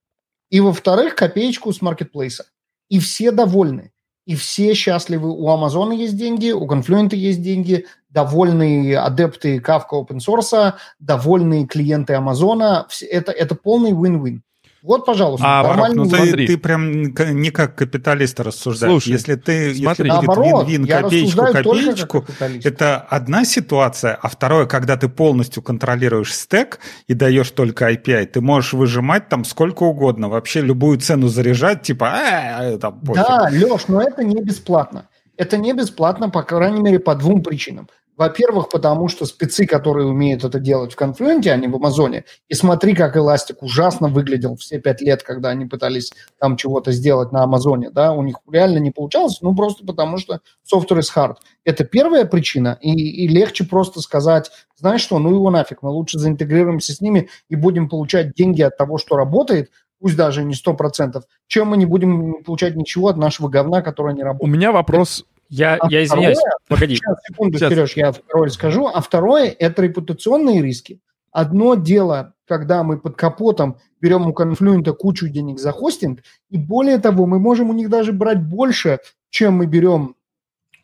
и, 0.50 0.60
во-вторых, 0.60 1.16
копеечку 1.16 1.72
с 1.72 1.82
маркетплейса. 1.82 2.46
И 2.90 3.00
все 3.00 3.32
довольны. 3.32 3.92
И 4.26 4.36
все 4.36 4.74
счастливы. 4.74 5.30
У 5.30 5.50
Амазона 5.50 5.94
есть 5.94 6.16
деньги, 6.16 6.52
у 6.52 6.66
Confluent 6.66 7.14
есть 7.16 7.42
деньги, 7.42 7.86
довольные 8.10 8.98
адепты 8.98 9.58
Kafka 9.58 9.94
open 9.94 10.20
source, 10.20 10.74
довольные 11.00 11.66
клиенты 11.68 12.14
Амазона. 12.14 12.88
Это, 13.10 13.32
это 13.32 13.56
полный 13.56 13.92
win-win. 13.92 14.42
Вот, 14.84 15.06
пожалуйста, 15.06 15.46
А, 15.48 15.64
нормальный 15.64 15.96
Ну, 15.96 16.10
ты, 16.10 16.18
смотри. 16.18 16.46
ты 16.46 16.58
прям 16.58 16.92
не 17.04 17.52
как 17.52 17.76
капиталист 17.76 18.38
рассуждаешь. 18.42 18.92
Слушай, 18.92 19.14
если 19.14 19.36
ты 19.36 19.74
смотри. 19.74 20.10
если 20.10 20.20
будет 20.20 20.28
Наоборот, 20.28 20.68
вин-вин, 20.68 21.04
копеечку, 21.04 21.46
копеечку, 21.46 22.26
это 22.66 22.98
одна 23.00 23.46
ситуация, 23.46 24.14
а 24.22 24.28
второе, 24.28 24.66
когда 24.66 24.98
ты 24.98 25.08
полностью 25.08 25.64
контролируешь 25.64 26.36
стек 26.36 26.80
и 27.08 27.14
даешь 27.14 27.50
только 27.52 27.92
API, 27.94 28.26
ты 28.26 28.42
можешь 28.42 28.74
выжимать 28.74 29.30
там 29.30 29.46
сколько 29.46 29.84
угодно, 29.84 30.28
вообще 30.28 30.60
любую 30.60 31.00
цену 31.00 31.30
заряжать, 31.30 31.84
типа, 31.84 32.12
«А, 32.12 32.78
там, 32.78 33.00
пофиг». 33.00 33.24
Да, 33.24 33.50
Леш, 33.50 33.88
но 33.88 34.02
это 34.02 34.26
не 34.26 34.42
бесплатно. 34.42 35.08
Это 35.38 35.58
не 35.58 35.72
бесплатно, 35.72 36.30
по 36.30 36.44
крайней 36.44 36.82
мере, 36.82 37.00
по 37.00 37.16
двум 37.16 37.42
причинам. 37.42 37.88
Во-первых, 38.16 38.70
потому 38.70 39.08
что 39.08 39.26
спецы, 39.26 39.66
которые 39.66 40.08
умеют 40.08 40.44
это 40.44 40.60
делать 40.60 40.94
в 40.94 41.02
Confluent, 41.02 41.48
а 41.48 41.56
не 41.56 41.68
в 41.68 41.76
Амазоне, 41.76 42.26
и 42.48 42.54
смотри, 42.54 42.94
как 42.94 43.18
Elastic 43.18 43.58
ужасно 43.62 44.08
выглядел 44.08 44.56
все 44.56 44.80
пять 44.80 45.02
лет, 45.02 45.24
когда 45.24 45.50
они 45.50 45.66
пытались 45.66 46.12
там 46.40 46.56
чего-то 46.56 46.92
сделать 46.92 47.32
на 47.32 47.44
Амазоне, 47.44 47.90
да, 47.90 48.14
у 48.14 48.22
них 48.22 48.36
реально 48.52 48.78
не 48.78 48.92
получалось, 48.92 49.40
ну, 49.42 49.56
просто 49.56 49.86
потому 49.86 50.18
что 50.18 50.42
software 50.72 51.00
is 51.00 51.10
hard. 51.16 51.38
Это 51.66 51.86
первая 51.86 52.26
причина, 52.26 52.78
и, 52.82 52.92
и 52.92 53.28
легче 53.28 53.64
просто 53.66 54.00
сказать, 54.02 54.52
знаешь 54.76 55.02
что, 55.02 55.18
ну 55.18 55.32
его 55.32 55.50
нафиг, 55.50 55.82
мы 55.82 55.90
лучше 55.90 56.20
заинтегрируемся 56.20 56.94
с 56.94 57.02
ними 57.02 57.30
и 57.50 57.56
будем 57.56 57.90
получать 57.90 58.34
деньги 58.36 58.62
от 58.62 58.78
того, 58.78 59.00
что 59.00 59.16
работает, 59.16 59.72
пусть 60.00 60.18
даже 60.18 60.44
не 60.44 60.54
100%, 60.54 61.22
чем 61.48 61.70
мы 61.70 61.78
не 61.78 61.86
будем 61.86 62.44
получать 62.44 62.76
ничего 62.76 63.08
от 63.08 63.18
нашего 63.18 63.48
говна, 63.48 63.82
которое 63.82 64.14
не 64.14 64.22
У 64.22 64.26
работает. 64.26 64.54
меня 64.54 64.72
вопрос... 64.72 65.26
Я, 65.54 65.78
А 65.80 65.88
я 65.88 66.04
извиняюсь, 66.04 66.40
второе- 66.40 66.58
погоди. 66.68 66.96
Сейчас, 66.96 67.18
секунду, 67.28 67.58
Сейчас. 67.60 67.72
Сереж, 67.72 67.94
я 67.96 68.12
второе 68.12 68.50
скажу. 68.50 68.88
А 68.88 69.02
второе– 69.02 69.56
это 69.60 69.84
репутационные 69.84 70.64
риски. 70.64 71.00
Одно 71.32 71.76
дело, 71.76 72.34
когда 72.48 72.82
мы 72.82 72.98
под 72.98 73.16
капотом 73.16 73.78
берем 74.02 74.26
у 74.26 74.34
конфлюента 74.34 74.94
кучу 74.94 75.28
денег 75.30 75.60
за 75.60 75.72
хостинг, 75.72 76.22
и 76.50 76.58
более 76.58 76.98
того, 76.98 77.28
мы 77.28 77.38
можем 77.38 77.70
у 77.70 77.74
них 77.74 77.90
даже 77.90 78.14
брать 78.14 78.42
больше, 78.42 78.98
чем 79.30 79.54
мы 79.54 79.68
берем 79.68 80.16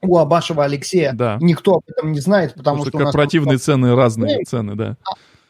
у 0.04 0.18
Абашева 0.20 0.66
Алексея. 0.66 1.14
Да. 1.14 1.40
Никто 1.42 1.78
об 1.78 1.84
этом 1.88 2.12
не 2.12 2.20
знает, 2.20 2.54
потому, 2.54 2.78
Потому 2.78 2.82
что 2.82 2.90
что 2.90 2.98
у 2.98 3.02
нас 3.02 3.12
корпоративные 3.12 3.58
цены 3.58 3.96
разные 3.96 4.44
цены, 4.46 4.76
да. 4.76 4.98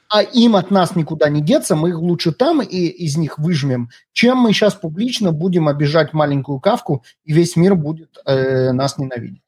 А 0.09 0.23
им 0.23 0.55
от 0.55 0.71
нас 0.71 0.95
никуда 0.95 1.29
не 1.29 1.41
деться, 1.41 1.75
мы 1.75 1.89
их 1.89 1.99
лучше 1.99 2.31
там 2.31 2.61
и 2.61 2.87
из 2.87 3.15
них 3.15 3.37
выжмем, 3.37 3.89
чем 4.11 4.37
мы 4.37 4.53
сейчас 4.53 4.73
публично 4.73 5.31
будем 5.31 5.67
обижать 5.67 6.13
маленькую 6.13 6.59
кавку, 6.59 7.03
и 7.23 7.33
весь 7.33 7.55
мир 7.55 7.75
будет 7.75 8.17
э, 8.25 8.71
нас 8.71 8.97
ненавидеть. 8.97 9.41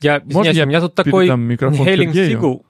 Я, 0.00 0.20
Можно 0.20 0.28
извиняюсь, 0.30 0.56
я 0.56 0.64
у 0.64 0.66
меня 0.68 0.80
тут 0.80 0.94
такой 0.94 1.26
Сергею? 1.26 2.40
Seagull. 2.40 2.62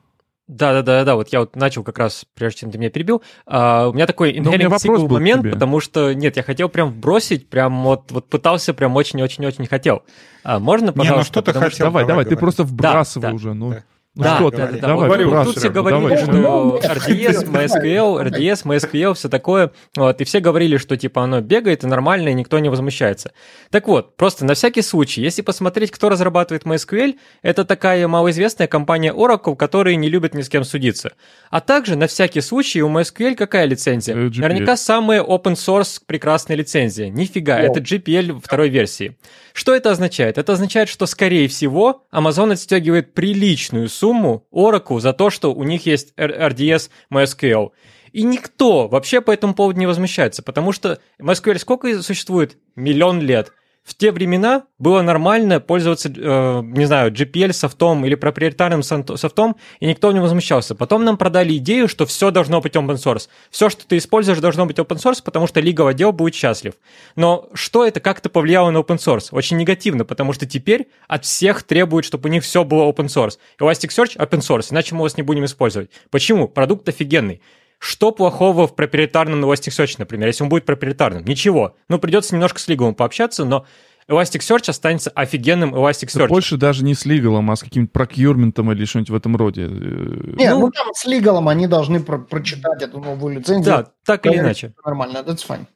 Да, 0.48 0.72
да, 0.74 0.82
да, 0.82 1.04
да, 1.04 1.16
вот 1.16 1.28
я 1.32 1.40
вот 1.40 1.56
начал 1.56 1.82
как 1.82 1.98
раз, 1.98 2.24
прежде 2.34 2.60
чем 2.60 2.70
ты 2.70 2.78
меня 2.78 2.88
перебил. 2.88 3.20
А, 3.46 3.88
у 3.88 3.92
меня 3.92 4.06
такой 4.06 4.32
inhaling 4.32 4.68
был 4.86 5.08
к 5.08 5.10
момент, 5.10 5.42
тебе. 5.42 5.50
потому 5.50 5.80
что, 5.80 6.12
нет, 6.14 6.36
я 6.36 6.44
хотел 6.44 6.68
прям 6.68 7.00
бросить, 7.00 7.48
прям 7.48 7.82
вот, 7.82 8.12
вот 8.12 8.28
пытался, 8.28 8.72
прям 8.72 8.94
очень-очень-очень 8.94 9.66
хотел. 9.66 10.04
А, 10.44 10.60
можно, 10.60 10.84
Не, 10.84 10.90
ну 10.92 10.98
пожалуйста? 10.98 11.32
что 11.32 11.42
ты 11.42 11.52
хотел? 11.52 11.86
Давай, 11.86 12.06
давай, 12.06 12.24
ты 12.24 12.30
говори. 12.30 12.40
просто 12.40 12.62
вбрасывай 12.62 13.30
да. 13.30 13.34
уже, 13.34 13.54
ну. 13.54 13.70
Да. 13.70 13.82
Ну 14.16 14.22
Да, 14.22 14.36
что 14.36 14.50
да, 14.50 14.66
ты, 14.66 14.72
да, 14.72 14.78
да. 14.80 14.88
давай, 14.88 15.08
вбрасывай, 15.08 15.44
тут 15.44 15.52
все 15.52 15.60
Серега, 15.60 15.82
говорили, 15.82 16.24
давай. 16.24 16.24
что. 16.24 16.80
RDS, 16.82 17.50
MySQL. 17.50 18.22
RDS, 18.26 18.64
MySQL, 18.64 19.12
все 19.12 19.28
такое. 19.28 19.72
Вот, 19.94 20.18
и 20.22 20.24
все 20.24 20.40
говорили, 20.40 20.78
что 20.78 20.96
типа 20.96 21.22
оно 21.22 21.42
бегает 21.42 21.84
и 21.84 21.86
нормально, 21.86 22.30
и 22.30 22.34
никто 22.34 22.58
не 22.58 22.70
возмущается. 22.70 23.32
Так 23.70 23.88
вот, 23.88 24.16
просто 24.16 24.46
на 24.46 24.54
всякий 24.54 24.80
случай, 24.80 25.20
если 25.20 25.42
посмотреть, 25.42 25.90
кто 25.90 26.08
разрабатывает 26.08 26.64
MySQL, 26.64 27.16
это 27.42 27.66
такая 27.66 28.08
малоизвестная 28.08 28.68
компания 28.68 29.12
Oracle, 29.12 29.54
которые 29.54 29.96
не 29.96 30.08
любят 30.08 30.32
ни 30.32 30.40
с 30.40 30.48
кем 30.48 30.64
судиться. 30.64 31.12
А 31.50 31.60
также, 31.60 31.96
на 31.96 32.06
всякий 32.06 32.40
случай, 32.40 32.80
у 32.80 32.88
MySQL 32.88 33.34
какая 33.34 33.66
лицензия? 33.66 34.16
GPL. 34.16 34.40
Наверняка 34.40 34.78
самая 34.78 35.22
open 35.22 35.56
source 35.56 36.00
прекрасная 36.06 36.56
лицензия. 36.56 37.10
Нифига, 37.10 37.58
это 37.58 37.80
GPL 37.80 38.40
второй 38.42 38.70
версии. 38.70 39.18
Что 39.52 39.74
это 39.74 39.90
означает? 39.90 40.38
Это 40.38 40.54
означает, 40.54 40.88
что, 40.88 41.04
скорее 41.04 41.48
всего, 41.48 42.06
Amazon 42.10 42.52
отстегивает 42.52 43.12
приличную 43.12 43.88
сумму 43.88 44.05
Oracle 44.12 45.00
за 45.00 45.12
то, 45.12 45.30
что 45.30 45.52
у 45.54 45.64
них 45.64 45.86
есть 45.86 46.12
RDS 46.16 46.90
MySQL. 47.12 47.70
И 48.12 48.22
никто 48.22 48.88
вообще 48.88 49.20
по 49.20 49.30
этому 49.30 49.54
поводу 49.54 49.78
не 49.78 49.86
возмущается, 49.86 50.42
потому 50.42 50.72
что 50.72 50.98
MySQL 51.20 51.58
сколько 51.58 52.02
существует? 52.02 52.56
Миллион 52.74 53.20
лет. 53.20 53.52
В 53.86 53.94
те 53.94 54.10
времена 54.10 54.64
было 54.80 55.00
нормально 55.00 55.60
пользоваться, 55.60 56.08
э, 56.08 56.62
не 56.64 56.86
знаю, 56.86 57.12
GPL 57.12 57.52
софтом 57.52 58.04
или 58.04 58.16
проприетарным 58.16 58.82
софтом, 58.82 59.54
и 59.78 59.86
никто 59.86 60.10
не 60.10 60.18
возмущался. 60.18 60.74
Потом 60.74 61.04
нам 61.04 61.16
продали 61.16 61.56
идею, 61.58 61.86
что 61.86 62.04
все 62.04 62.32
должно 62.32 62.60
быть 62.60 62.74
open 62.74 62.96
source. 62.96 63.28
Все, 63.48 63.70
что 63.70 63.86
ты 63.86 63.98
используешь, 63.98 64.40
должно 64.40 64.66
быть 64.66 64.78
open 64.78 64.96
source, 64.96 65.22
потому 65.24 65.46
что 65.46 65.60
лиговый 65.60 65.92
отдел 65.92 66.10
будет 66.10 66.34
счастлив. 66.34 66.74
Но 67.14 67.48
что 67.54 67.86
это, 67.86 68.00
как 68.00 68.18
это 68.18 68.28
повлияло 68.28 68.70
на 68.70 68.78
open 68.78 68.96
source? 68.96 69.28
Очень 69.30 69.56
негативно, 69.56 70.04
потому 70.04 70.32
что 70.32 70.46
теперь 70.46 70.88
от 71.06 71.24
всех 71.24 71.62
требуют, 71.62 72.04
чтобы 72.04 72.28
у 72.28 72.32
них 72.32 72.42
все 72.42 72.64
было 72.64 72.90
open 72.90 73.06
source. 73.06 73.38
Elasticsearch 73.60 74.16
open 74.16 74.40
source, 74.40 74.72
иначе 74.72 74.96
мы 74.96 75.02
вас 75.02 75.16
не 75.16 75.22
будем 75.22 75.44
использовать. 75.44 75.90
Почему? 76.10 76.48
Продукт 76.48 76.88
офигенный. 76.88 77.40
Что 77.78 78.10
плохого 78.10 78.66
в 78.66 78.74
проприетарном 78.74 79.44
Elasticsearch, 79.44 79.96
например, 79.98 80.28
если 80.28 80.42
он 80.42 80.48
будет 80.48 80.64
проприетарным? 80.64 81.24
Ничего. 81.24 81.76
Ну, 81.88 81.98
придется 81.98 82.34
немножко 82.34 82.58
с 82.58 82.68
лиговым 82.68 82.94
пообщаться, 82.94 83.44
но 83.44 83.66
Elasticsearch 84.08 84.70
останется 84.70 85.10
офигенным 85.10 85.74
Elasticsearch. 85.74 86.28
больше 86.28 86.56
даже 86.56 86.84
не 86.84 86.94
с 86.94 87.04
лигалом, 87.04 87.50
а 87.50 87.56
с 87.56 87.62
каким-то 87.62 87.92
прокьюрментом 87.92 88.70
или 88.72 88.84
что-нибудь 88.84 89.10
в 89.10 89.14
этом 89.16 89.36
роде. 89.36 89.62
Э, 89.62 89.68
Не, 89.68 90.50
Ну- 90.50 90.60
ну, 90.60 90.70
там 90.70 90.88
с 90.94 91.04
лигалом 91.06 91.48
они 91.48 91.66
должны 91.66 92.00
про- 92.00 92.18
прочитать 92.18 92.82
эту 92.82 93.00
новую 93.00 93.38
лицензию. 93.38 93.64
Да, 93.64 93.86
так 94.04 94.24
или 94.26 94.38
иначе. 94.38 94.74
Нормально, 94.84 95.18
that's 95.26 95.44
fine. 95.46 95.66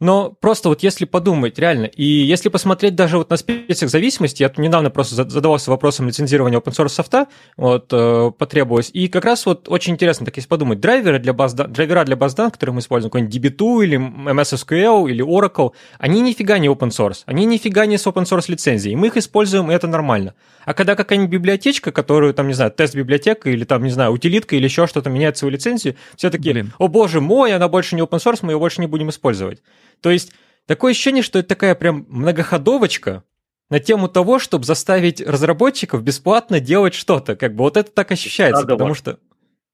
Но 0.00 0.30
просто 0.40 0.70
вот 0.70 0.82
если 0.82 1.04
подумать, 1.04 1.58
реально, 1.58 1.84
и 1.84 2.04
если 2.04 2.48
посмотреть 2.48 2.94
даже 2.94 3.18
вот 3.18 3.28
на 3.28 3.36
список 3.36 3.90
зависимости, 3.90 4.42
я 4.42 4.48
тут 4.48 4.58
недавно 4.58 4.88
просто 4.90 5.14
за- 5.14 5.28
задавался 5.28 5.70
вопросом 5.70 6.08
лицензирования 6.08 6.58
open 6.58 6.72
source 6.72 6.88
софта, 6.88 7.26
вот, 7.58 7.88
э, 7.92 8.32
потребовалось, 8.38 8.90
и 8.94 9.08
как 9.08 9.26
раз 9.26 9.44
вот 9.44 9.68
очень 9.68 9.92
интересно, 9.92 10.24
так 10.24 10.36
если 10.36 10.48
подумать, 10.48 10.80
драйверы 10.80 11.18
для 11.18 11.34
баз, 11.34 11.52
драйвера 11.52 12.04
для 12.04 12.16
баз 12.16 12.34
данных, 12.34 12.54
которые 12.54 12.74
мы 12.74 12.80
используем, 12.80 13.10
какой-нибудь 13.10 13.36
DB2 13.36 13.84
или 13.84 13.98
MS 13.98 14.54
SQL 14.54 15.10
или 15.10 15.22
Oracle, 15.22 15.72
они 15.98 16.22
нифига 16.22 16.58
не 16.58 16.68
open 16.68 16.88
source, 16.88 17.22
они 17.26 17.44
нифига 17.44 17.84
не 17.84 17.98
с 17.98 18.06
open 18.06 18.24
source 18.24 18.46
лицензией, 18.48 18.96
мы 18.96 19.08
их 19.08 19.18
используем, 19.18 19.70
и 19.70 19.74
это 19.74 19.86
нормально. 19.86 20.34
А 20.64 20.72
когда 20.72 20.94
какая-нибудь 20.94 21.30
библиотечка, 21.30 21.92
которую, 21.92 22.32
там, 22.32 22.48
не 22.48 22.54
знаю, 22.54 22.70
тест-библиотека 22.70 23.50
или 23.50 23.64
там, 23.64 23.84
не 23.84 23.90
знаю, 23.90 24.12
утилитка 24.12 24.56
или 24.56 24.64
еще 24.64 24.86
что-то 24.86 25.10
меняет 25.10 25.36
свою 25.36 25.52
лицензию, 25.52 25.96
все 26.16 26.30
такие, 26.30 26.54
Блин. 26.54 26.72
о 26.78 26.88
боже 26.88 27.20
мой, 27.20 27.54
она 27.54 27.68
больше 27.68 27.96
не 27.96 28.02
open 28.02 28.18
source, 28.18 28.38
мы 28.42 28.52
ее 28.52 28.58
больше 28.58 28.80
не 28.80 28.86
будем 28.86 29.10
использовать. 29.10 29.60
То 30.00 30.10
есть 30.10 30.32
такое 30.66 30.92
ощущение, 30.92 31.22
что 31.22 31.38
это 31.38 31.48
такая 31.48 31.74
прям 31.74 32.06
многоходовочка 32.08 33.24
на 33.70 33.78
тему 33.78 34.08
того, 34.08 34.38
чтобы 34.38 34.64
заставить 34.64 35.20
разработчиков 35.20 36.02
бесплатно 36.02 36.60
делать 36.60 36.94
что-то. 36.94 37.36
Как 37.36 37.54
бы 37.54 37.64
вот 37.64 37.76
это 37.76 37.90
так 37.90 38.10
ощущается, 38.10 38.62
Заговор. 38.62 38.78
потому 38.78 38.94
что... 38.94 39.18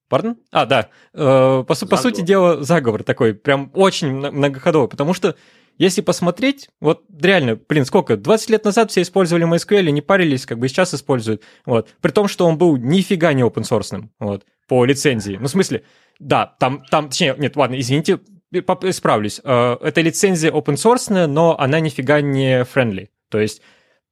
Пардон? 0.09 0.37
А, 0.53 0.67
да. 0.67 0.91
Э, 1.15 1.65
по, 1.67 1.75
по 1.75 1.97
сути 1.97 2.21
дела, 2.21 2.63
заговор 2.63 3.03
такой, 3.03 3.35
прям 3.35 3.73
очень 3.75 4.13
мно- 4.13 4.31
многоходовый, 4.31 4.89
потому 4.89 5.15
что 5.15 5.35
если 5.79 6.01
посмотреть, 6.01 6.71
вот 6.81 7.03
реально, 7.21 7.57
блин, 7.57 7.85
сколько, 7.85 8.17
20 8.17 8.51
лет 8.51 8.65
назад 8.65 8.91
все 8.91 9.03
использовали 9.03 9.47
MySQL 9.47 9.89
и 9.89 9.93
не 9.93 10.01
парились, 10.01 10.47
как 10.47 10.59
бы 10.59 10.69
сейчас 10.69 10.95
используют, 10.95 11.43
вот, 11.65 11.89
при 12.01 12.13
том, 12.13 12.29
что 12.29 12.47
он 12.47 12.57
был 12.57 12.77
нифига 12.77 13.33
не 13.33 13.43
open 13.43 13.63
source, 13.63 14.09
вот, 14.21 14.45
по 14.69 14.85
лицензии. 14.85 15.37
Ну, 15.41 15.49
в 15.49 15.51
смысле, 15.51 15.83
да, 16.19 16.55
там, 16.59 16.85
там, 16.91 17.09
точнее, 17.09 17.35
нет, 17.37 17.57
ладно, 17.57 17.79
извините, 17.79 18.21
исправлюсь. 18.61 19.41
Э, 19.45 19.77
это 19.81 20.01
лицензия 20.01 20.51
open 20.51 20.75
source, 20.75 21.27
но 21.27 21.59
она 21.59 21.81
нифига 21.81 22.21
не 22.21 22.63
friendly. 22.63 23.09
То 23.29 23.41
есть 23.41 23.63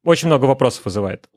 очень 0.05 0.29
много 0.29 0.45
вопросов 0.47 0.85
вызывает. 0.85 1.29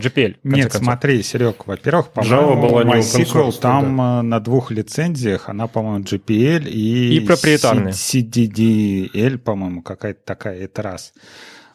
GPL. 0.00 0.36
Нет, 0.42 0.62
концов. 0.64 0.82
смотри, 0.82 1.22
Серег, 1.22 1.66
во-первых, 1.66 2.08
по-моему, 2.12 2.80
MySQL 2.80 3.52
там 3.60 3.96
да. 3.98 4.20
Э, 4.20 4.22
на 4.22 4.40
двух 4.40 4.70
лицензиях, 4.70 5.50
она, 5.50 5.66
по-моему, 5.66 6.02
GPL 6.02 6.66
и, 6.66 7.16
и 7.18 7.20
проприетарная. 7.20 7.92
CDDL, 7.92 9.36
по-моему, 9.36 9.82
какая-то 9.82 10.20
такая, 10.24 10.60
это 10.60 10.80
раз. 10.80 11.12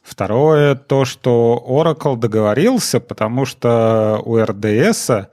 Второе, 0.02 0.74
то, 0.74 1.06
что 1.06 1.64
Oracle 1.68 2.18
договорился, 2.18 3.00
потому 3.00 3.46
что 3.46 4.20
у 4.26 4.38
RDS 4.38 5.28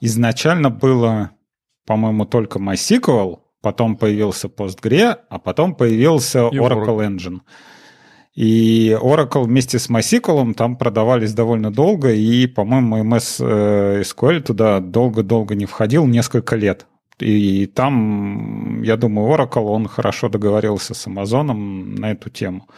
изначально 0.00 0.70
было, 0.70 1.30
по-моему, 1.86 2.24
только 2.24 2.58
MySQL, 2.58 3.38
потом 3.66 3.96
появился 3.96 4.46
PostgreSQL, 4.46 5.16
а 5.28 5.38
потом 5.40 5.74
появился 5.74 6.38
Oracle 6.38 6.98
Engine. 6.98 7.40
И 8.36 8.96
Oracle 9.02 9.42
вместе 9.42 9.80
с 9.80 9.90
MySQL 9.90 10.54
там 10.54 10.76
продавались 10.76 11.34
довольно 11.34 11.72
долго, 11.72 12.12
и, 12.12 12.46
по-моему, 12.46 12.98
MS 12.98 13.38
э, 13.40 14.02
SQL 14.02 14.40
туда 14.40 14.78
долго-долго 14.78 15.56
не 15.56 15.66
входил, 15.66 16.06
несколько 16.06 16.54
лет. 16.54 16.86
И 17.18 17.66
там, 17.66 18.82
я 18.82 18.96
думаю, 18.96 19.34
Oracle, 19.34 19.64
он 19.64 19.88
хорошо 19.88 20.28
договорился 20.28 20.94
с 20.94 21.08
Amazon 21.08 21.52
на 21.98 22.12
эту 22.12 22.30
тему. 22.30 22.68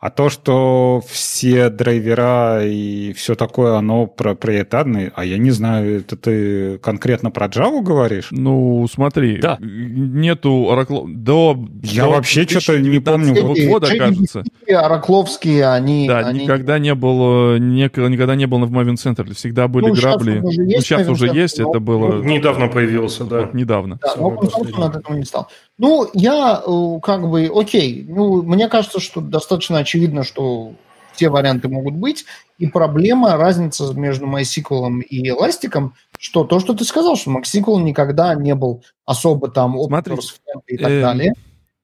А 0.00 0.10
то, 0.10 0.28
что 0.28 1.02
все 1.08 1.70
драйвера 1.70 2.64
и 2.64 3.12
все 3.12 3.34
такое, 3.34 3.76
оно 3.76 4.06
проприетарное, 4.06 5.12
а 5.14 5.24
я 5.24 5.38
не 5.38 5.50
знаю, 5.50 6.00
это 6.00 6.16
ты 6.16 6.78
конкретно 6.78 7.30
про 7.30 7.46
Java 7.46 7.82
говоришь? 7.82 8.28
Ну, 8.30 8.86
смотри, 8.90 9.38
да. 9.38 9.58
нету 9.60 10.68
Oracle... 10.70 11.04
До, 11.06 11.56
я 11.82 12.04
до 12.04 12.10
вообще 12.10 12.46
что-то 12.46 12.78
не 12.78 12.98
помню. 12.98 13.34
года, 13.68 13.88
кажется. 13.96 14.44
Оракловские, 14.68 15.68
они... 15.68 16.06
Да, 16.06 16.18
они... 16.18 16.42
никогда 16.42 16.78
не 16.78 16.94
было, 16.94 17.58
никогда 17.58 18.34
не 18.34 18.46
было 18.46 18.66
в 18.66 18.72
Maven 18.72 18.94
Center, 18.94 19.32
всегда 19.34 19.68
были 19.68 19.88
ну, 19.88 19.94
грабли. 19.94 20.40
Сейчас 20.40 20.56
ну, 20.56 20.80
сейчас 20.80 21.08
уже 21.08 21.26
есть, 21.28 21.58
это 21.60 21.80
было... 21.80 22.22
Недавно 22.22 22.68
появился, 22.68 23.24
да. 23.24 23.40
Вот, 23.42 23.54
недавно. 23.54 23.98
Да, 24.02 24.14
но 24.16 24.28
он 24.28 24.82
от 24.82 24.96
этого 24.96 25.16
не 25.16 25.24
стал. 25.24 25.48
Ну, 25.76 26.08
я 26.12 26.62
э, 26.64 27.00
как 27.02 27.28
бы, 27.28 27.50
окей, 27.52 28.04
ну, 28.08 28.42
мне 28.42 28.68
кажется, 28.68 29.00
что 29.00 29.20
достаточно 29.20 29.78
очевидно, 29.78 30.22
что 30.22 30.74
все 31.12 31.28
варианты 31.28 31.68
могут 31.68 31.94
быть, 31.94 32.24
и 32.58 32.66
проблема, 32.66 33.36
разница 33.36 33.92
между 33.94 34.26
MySQL 34.26 35.00
и 35.02 35.28
Elastic, 35.28 35.90
что 36.18 36.44
то, 36.44 36.60
что 36.60 36.74
ты 36.74 36.84
сказал, 36.84 37.16
что 37.16 37.32
MySQL 37.32 37.82
никогда 37.82 38.34
не 38.34 38.54
был 38.54 38.84
особо 39.04 39.48
там 39.48 39.76
open 39.76 40.18
и 40.66 40.76
так 40.76 40.90
э... 40.90 41.00
далее, 41.02 41.34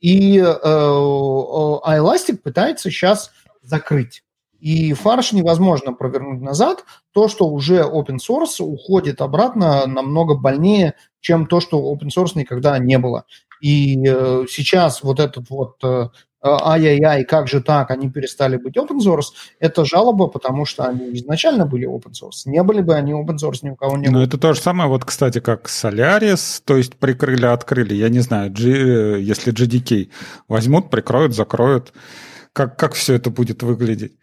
и 0.00 0.38
э, 0.38 0.42
э, 0.42 0.48
а 0.62 1.98
Elastic 1.98 2.38
пытается 2.38 2.90
сейчас 2.90 3.32
закрыть. 3.62 4.22
И 4.60 4.92
фарш 4.92 5.32
невозможно 5.32 5.94
провернуть 5.94 6.42
назад. 6.42 6.84
То, 7.12 7.28
что 7.28 7.48
уже 7.48 7.80
open 7.80 8.18
source, 8.18 8.62
уходит 8.62 9.22
обратно 9.22 9.86
намного 9.86 10.34
больнее, 10.34 10.94
чем 11.20 11.46
то, 11.46 11.60
что 11.60 11.92
open 11.92 12.08
source 12.14 12.32
никогда 12.34 12.78
не 12.78 12.98
было. 12.98 13.24
И 13.60 14.02
э, 14.06 14.46
сейчас 14.48 15.02
вот 15.02 15.20
этот 15.20 15.50
вот 15.50 15.76
э, 15.82 16.08
ай-яй-яй, 16.42 17.24
как 17.24 17.48
же 17.48 17.60
так, 17.60 17.90
они 17.90 18.10
перестали 18.10 18.56
быть 18.56 18.76
open 18.76 18.98
source, 18.98 19.32
это 19.58 19.84
жалоба, 19.84 20.26
потому 20.26 20.64
что 20.64 20.84
они 20.84 21.14
изначально 21.14 21.66
были 21.66 21.86
open 21.86 22.12
source. 22.12 22.46
Не 22.46 22.62
были 22.62 22.80
бы 22.80 22.94
они 22.94 23.12
open 23.12 23.36
source, 23.36 23.58
ни 23.62 23.70
у 23.70 23.76
кого 23.76 23.96
не 23.96 24.08
было. 24.08 24.18
Ну, 24.18 24.22
это 24.22 24.38
то 24.38 24.54
же 24.54 24.60
самое, 24.60 24.88
вот, 24.88 25.04
кстати, 25.04 25.40
как 25.40 25.68
Solaris, 25.68 26.62
то 26.64 26.76
есть 26.76 26.96
прикрыли, 26.96 27.46
открыли. 27.46 27.94
Я 27.94 28.08
не 28.08 28.20
знаю, 28.20 28.50
G, 28.50 29.20
если 29.20 29.52
GDK 29.52 30.10
возьмут, 30.48 30.90
прикроют, 30.90 31.34
закроют. 31.34 31.92
Как, 32.52 32.76
как 32.76 32.94
все 32.94 33.14
это 33.14 33.30
будет 33.30 33.62
выглядеть? 33.62 34.16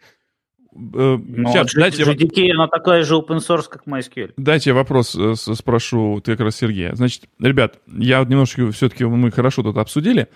Э, 0.74 1.18
Но 1.18 1.50
Сейчас, 1.50 1.72
дайте... 1.74 2.02
GDK, 2.02 2.50
она 2.52 2.68
такая 2.68 3.02
же 3.02 3.14
open 3.14 3.38
source, 3.38 3.68
как 3.68 3.86
MySQL. 3.86 4.34
Дайте 4.36 4.70
я 4.70 4.74
вопрос 4.74 5.16
э, 5.16 5.34
спрошу 5.34 6.20
ты 6.20 6.32
как 6.32 6.40
раз 6.40 6.56
Сергея. 6.56 6.94
Значит, 6.94 7.24
ребят, 7.40 7.78
я 7.86 8.22
немножко 8.24 8.70
все-таки 8.72 9.04
мы 9.04 9.30
хорошо 9.30 9.62
тут 9.62 9.76
обсудили, 9.78 10.28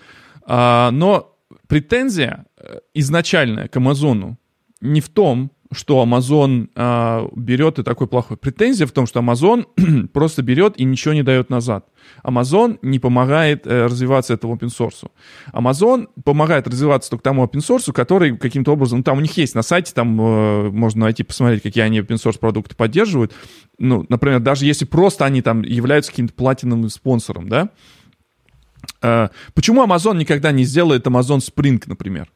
а, 0.45 0.91
но 0.91 1.35
претензия 1.67 2.45
э, 2.57 2.79
изначальная 2.93 3.67
к 3.67 3.77
Амазону 3.77 4.37
не 4.81 5.01
в 5.01 5.09
том, 5.09 5.51
что 5.73 6.03
Amazon 6.03 6.69
а, 6.75 7.27
берет 7.35 7.79
и 7.79 7.83
такой 7.83 8.07
плохой. 8.07 8.37
Претензия 8.37 8.87
в 8.87 8.91
том, 8.91 9.05
что 9.07 9.19
Amazon 9.19 9.65
просто 10.13 10.41
берет 10.41 10.79
и 10.79 10.83
ничего 10.83 11.13
не 11.13 11.23
дает 11.23 11.49
назад. 11.49 11.87
Amazon 12.23 12.79
не 12.81 12.99
помогает 12.99 13.65
э, 13.65 13.85
развиваться 13.85 14.33
этому 14.33 14.55
open 14.55 14.69
source. 14.69 15.09
Amazon 15.51 16.07
помогает 16.23 16.67
развиваться 16.67 17.09
только 17.09 17.23
тому 17.23 17.43
open 17.43 17.59
source, 17.59 17.91
который 17.91 18.37
каким-то 18.37 18.71
образом, 18.71 18.99
ну, 18.99 19.03
там 19.03 19.17
у 19.17 19.21
них 19.21 19.35
есть 19.37 19.55
на 19.55 19.61
сайте, 19.61 19.93
там 19.93 20.19
э, 20.19 20.69
можно 20.69 21.01
найти, 21.01 21.23
посмотреть, 21.23 21.63
какие 21.63 21.83
они 21.83 21.99
open 21.99 22.15
source 22.15 22.39
продукты 22.39 22.75
поддерживают. 22.75 23.33
Ну, 23.79 24.05
например, 24.09 24.39
даже 24.39 24.65
если 24.65 24.85
просто 24.85 25.25
они 25.25 25.41
там 25.41 25.61
являются 25.63 26.11
каким-то 26.11 26.33
платиновым 26.33 26.89
спонсором, 26.89 27.49
да. 27.49 27.69
Э, 29.01 29.29
почему 29.53 29.83
Amazon 29.85 30.17
никогда 30.17 30.51
не 30.51 30.63
сделает 30.63 31.05
Amazon 31.07 31.39
Spring, 31.39 31.81
например? 31.85 32.29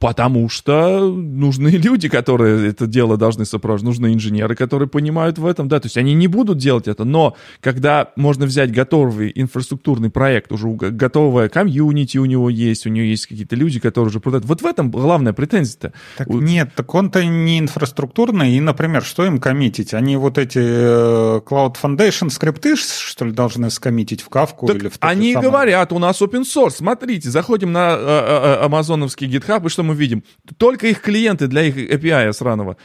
Потому 0.00 0.48
что 0.48 1.10
нужны 1.10 1.68
люди, 1.76 2.08
которые 2.08 2.70
это 2.70 2.86
дело 2.86 3.18
должны 3.18 3.44
сопровождать, 3.44 3.84
нужны 3.84 4.14
инженеры, 4.14 4.56
которые 4.56 4.88
понимают 4.88 5.38
в 5.38 5.44
этом, 5.44 5.68
да, 5.68 5.78
то 5.78 5.86
есть 5.86 5.98
они 5.98 6.14
не 6.14 6.26
будут 6.26 6.56
делать 6.56 6.88
это, 6.88 7.04
но 7.04 7.36
когда 7.60 8.10
можно 8.16 8.46
взять 8.46 8.72
готовый 8.72 9.30
инфраструктурный 9.34 10.08
проект, 10.08 10.52
уже 10.52 10.68
готовое 10.70 11.50
комьюнити 11.50 12.16
у 12.16 12.24
него 12.24 12.48
есть, 12.48 12.86
у 12.86 12.88
него 12.88 13.04
есть 13.04 13.26
какие-то 13.26 13.56
люди, 13.56 13.78
которые 13.78 14.08
уже 14.08 14.20
продают, 14.20 14.46
вот 14.46 14.62
в 14.62 14.66
этом 14.66 14.90
главная 14.90 15.34
претензия-то. 15.34 15.92
Так 16.16 16.30
у... 16.30 16.40
Нет, 16.40 16.70
так 16.74 16.94
он-то 16.94 17.22
не 17.22 17.58
инфраструктурный, 17.58 18.52
и, 18.52 18.60
например, 18.60 19.04
что 19.04 19.26
им 19.26 19.38
коммитить? 19.38 19.92
Они 19.92 20.16
вот 20.16 20.38
эти 20.38 20.60
э, 20.60 21.40
Cloud 21.44 21.76
Foundation 21.80 22.30
скрипты, 22.30 22.74
что 22.76 23.26
ли, 23.26 23.32
должны 23.32 23.68
скоммитить 23.68 24.22
в 24.22 24.30
Кавку 24.30 24.66
так 24.66 24.76
или 24.76 24.88
в 24.88 24.96
Они 25.00 25.34
самое... 25.34 25.50
говорят, 25.50 25.92
у 25.92 25.98
нас 25.98 26.22
open 26.22 26.44
source, 26.44 26.76
смотрите, 26.78 27.28
заходим 27.28 27.72
на 27.72 27.90
э, 27.90 27.96
э 27.98 28.64
амазоновский 28.64 29.28
GitHub, 29.28 29.66
и 29.66 29.68
что 29.68 29.82
мы 29.82 29.89
видим? 29.94 30.24
Только 30.56 30.88
их 30.88 31.00
клиенты 31.00 31.46
для 31.46 31.62
их 31.62 31.76
API 31.76 32.32
сраного, 32.32 32.76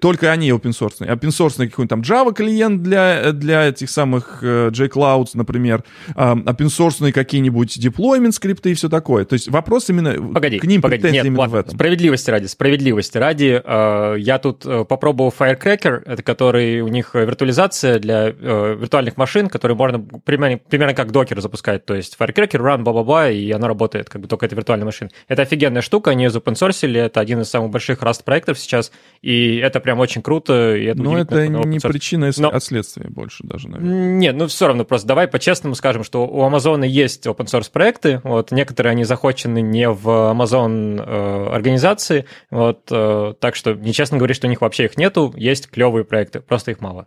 только 0.00 0.32
они 0.32 0.50
open 0.50 0.70
source. 0.70 1.00
Open 1.00 1.28
source 1.28 1.56
какой-нибудь 1.56 1.88
там 1.88 2.00
Java 2.00 2.32
клиент 2.32 2.82
для, 2.82 3.32
для 3.32 3.68
этих 3.68 3.90
самых 3.90 4.42
uh, 4.42 4.70
JClouds, 4.70 5.30
например, 5.34 5.84
uh, 6.14 6.44
open 6.44 6.66
source 6.66 7.12
какие-нибудь 7.12 7.78
deployment 7.78 8.32
скрипты 8.32 8.70
и 8.70 8.74
все 8.74 8.88
такое. 8.88 9.24
То 9.24 9.34
есть 9.34 9.48
вопрос 9.48 9.88
именно 9.90 10.32
погоди, 10.32 10.58
к 10.58 10.64
ним 10.64 10.82
погоди, 10.82 11.10
нет, 11.10 11.24
именно 11.24 11.40
ладно, 11.40 11.56
в 11.56 11.60
этом. 11.60 11.74
Справедливости 11.74 12.30
ради, 12.30 12.46
справедливости 12.46 13.18
ради, 13.18 13.62
э, 13.64 14.16
я 14.18 14.38
тут 14.38 14.64
э, 14.66 14.84
попробовал 14.84 15.32
Firecracker, 15.36 16.02
это 16.04 16.22
который 16.22 16.80
у 16.80 16.88
них 16.88 17.14
виртуализация 17.14 17.98
для 17.98 18.28
э, 18.28 18.76
виртуальных 18.78 19.16
машин, 19.16 19.48
которые 19.48 19.76
можно 19.76 20.00
примерно, 20.00 20.58
примерно 20.58 20.94
как 20.94 21.12
докер 21.12 21.40
запускать. 21.40 21.84
То 21.84 21.94
есть 21.94 22.16
Firecracker, 22.18 22.60
run, 22.60 22.82
бла-бла-бла, 22.82 23.30
и 23.30 23.50
она 23.50 23.68
работает, 23.68 24.08
как 24.08 24.22
бы 24.22 24.28
только 24.28 24.46
это 24.46 24.56
виртуальная 24.56 24.86
машина. 24.86 25.10
Это 25.28 25.42
офигенная 25.42 25.82
штука, 25.82 26.10
они 26.10 26.26
open 26.26 26.47
выпустили. 26.88 27.00
Это 27.00 27.20
один 27.20 27.40
из 27.40 27.48
самых 27.48 27.70
больших 27.70 28.02
Rust-проектов 28.02 28.58
сейчас, 28.58 28.92
и 29.22 29.56
это 29.56 29.80
прям 29.80 29.98
очень 30.00 30.22
круто. 30.22 30.76
И 30.76 30.84
это 30.84 31.02
Но 31.02 31.18
это 31.18 31.48
не 31.48 31.78
причина 31.78 32.30
Но... 32.38 32.48
от 32.48 32.62
следствия 32.62 33.08
больше 33.08 33.44
даже, 33.44 33.68
наверное. 33.68 34.12
Нет, 34.18 34.36
ну 34.36 34.46
все 34.46 34.66
равно 34.66 34.84
просто 34.84 35.08
давай 35.08 35.28
по-честному 35.28 35.74
скажем, 35.74 36.04
что 36.04 36.26
у 36.26 36.42
Amazon 36.48 36.86
есть 36.86 37.26
open 37.26 37.46
source 37.46 37.70
проекты, 37.70 38.20
вот 38.24 38.50
некоторые 38.52 38.92
они 38.92 39.04
захочены 39.04 39.60
не 39.60 39.88
в 39.88 40.08
Amazon 40.08 41.02
э, 41.04 41.54
организации, 41.54 42.26
вот, 42.50 42.88
э, 42.90 43.34
так 43.40 43.54
что 43.54 43.74
нечестно 43.74 44.18
говорить, 44.18 44.36
что 44.36 44.46
у 44.46 44.50
них 44.50 44.60
вообще 44.60 44.84
их 44.84 44.96
нету, 44.96 45.32
есть 45.36 45.68
клевые 45.68 46.04
проекты, 46.04 46.40
просто 46.40 46.70
их 46.70 46.80
мало. 46.80 47.06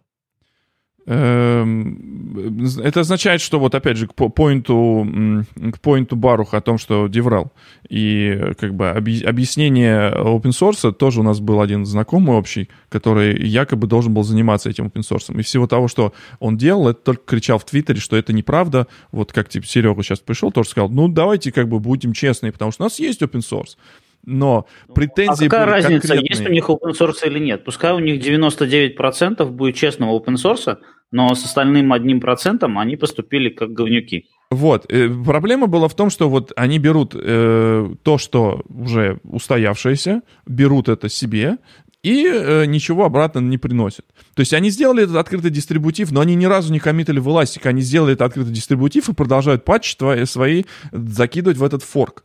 Эм, 1.08 2.68
это 2.84 3.00
означает, 3.00 3.42
что 3.42 3.60
вот 3.60 3.74
опять 3.74 3.98
же 3.98 4.08
к 4.08 4.14
поинту, 4.14 5.08
к 5.56 5.80
поинту 5.80 6.16
Баруха 6.16 6.58
о 6.58 6.62
том, 6.62 6.78
что 6.78 7.08
деврал. 7.08 7.52
И 7.90 8.54
как 8.60 8.76
бы 8.76 8.90
объяснение 8.90 10.12
open 10.12 10.52
source 10.52 10.92
тоже 10.92 11.22
у 11.22 11.24
нас 11.24 11.40
был 11.40 11.60
один 11.60 11.86
знакомый 11.86 12.38
общий, 12.38 12.70
который 12.90 13.48
якобы 13.48 13.88
должен 13.88 14.14
был 14.14 14.24
заниматься 14.24 14.70
этим 14.70 14.88
open 14.88 15.02
source. 15.02 15.38
И 15.38 15.42
всего 15.42 15.66
того, 15.66 15.88
что 15.88 16.14
он 16.40 16.58
делал, 16.58 16.90
это 16.90 17.00
только 17.02 17.24
кричал 17.26 17.58
в 17.58 17.66
Твиттере, 17.66 18.00
что 18.00 18.16
это 18.16 18.32
неправда. 18.32 18.88
Вот 19.12 19.34
как 19.34 19.50
типа 19.50 19.66
Серега 19.66 20.04
сейчас 20.04 20.20
пришел, 20.20 20.52
тоже 20.52 20.70
сказал, 20.70 20.90
ну 20.90 21.08
давайте 21.08 21.52
как 21.52 21.68
бы 21.68 21.80
будем 21.80 22.14
честны, 22.14 22.52
потому 22.52 22.72
что 22.72 22.84
у 22.84 22.86
нас 22.86 23.00
есть 23.00 23.22
open 23.22 23.42
source 23.42 23.76
но 24.24 24.68
ну, 24.88 24.94
претензии 24.94 25.46
А 25.46 25.50
какая 25.50 25.66
разница, 25.66 26.08
конкретные. 26.08 26.30
есть 26.30 26.46
у 26.48 26.52
них 26.52 26.70
open 26.70 26.92
source 27.00 27.26
или 27.26 27.40
нет? 27.40 27.64
Пускай 27.64 27.94
у 27.94 28.00
них 28.00 28.22
99% 28.24 29.46
будет 29.46 29.76
честного 29.76 30.18
open 30.18 30.36
source, 30.36 30.78
но 31.12 31.34
с 31.36 31.44
остальным 31.44 31.92
одним 31.94 32.22
процентом 32.22 32.80
они 32.80 32.96
поступили 32.96 33.50
как 33.50 33.72
говнюки. 33.74 34.28
Вот. 34.50 34.86
Э, 34.90 35.10
проблема 35.26 35.68
была 35.68 35.88
в 35.88 35.96
том, 35.96 36.10
что 36.10 36.30
вот 36.30 36.52
они 36.56 36.78
берут 36.80 37.16
э, 37.16 37.96
то, 38.04 38.18
что 38.18 38.64
уже 38.70 39.20
устоявшееся, 39.24 40.22
берут 40.46 40.90
это 40.90 41.10
себе, 41.10 41.58
и 42.04 42.26
э, 42.26 42.66
ничего 42.66 43.06
обратно 43.06 43.40
не 43.40 43.58
приносят. 43.58 44.06
То 44.34 44.42
есть 44.42 44.54
они 44.54 44.70
сделали 44.70 45.04
этот 45.04 45.18
открытый 45.18 45.52
дистрибутив, 45.52 46.12
но 46.12 46.22
они 46.22 46.36
ни 46.36 46.46
разу 46.46 46.74
не 46.74 46.80
коммитали 46.80 47.20
в 47.20 47.28
Elastic, 47.30 47.68
они 47.68 47.82
сделали 47.82 48.14
этот 48.14 48.28
открытый 48.28 48.54
дистрибутив 48.54 49.10
и 49.10 49.14
продолжают 49.14 49.66
патчи 49.66 49.96
твои, 49.96 50.26
свои 50.26 50.64
закидывать 50.92 51.58
в 51.58 51.64
этот 51.64 51.84
форк. 51.84 52.24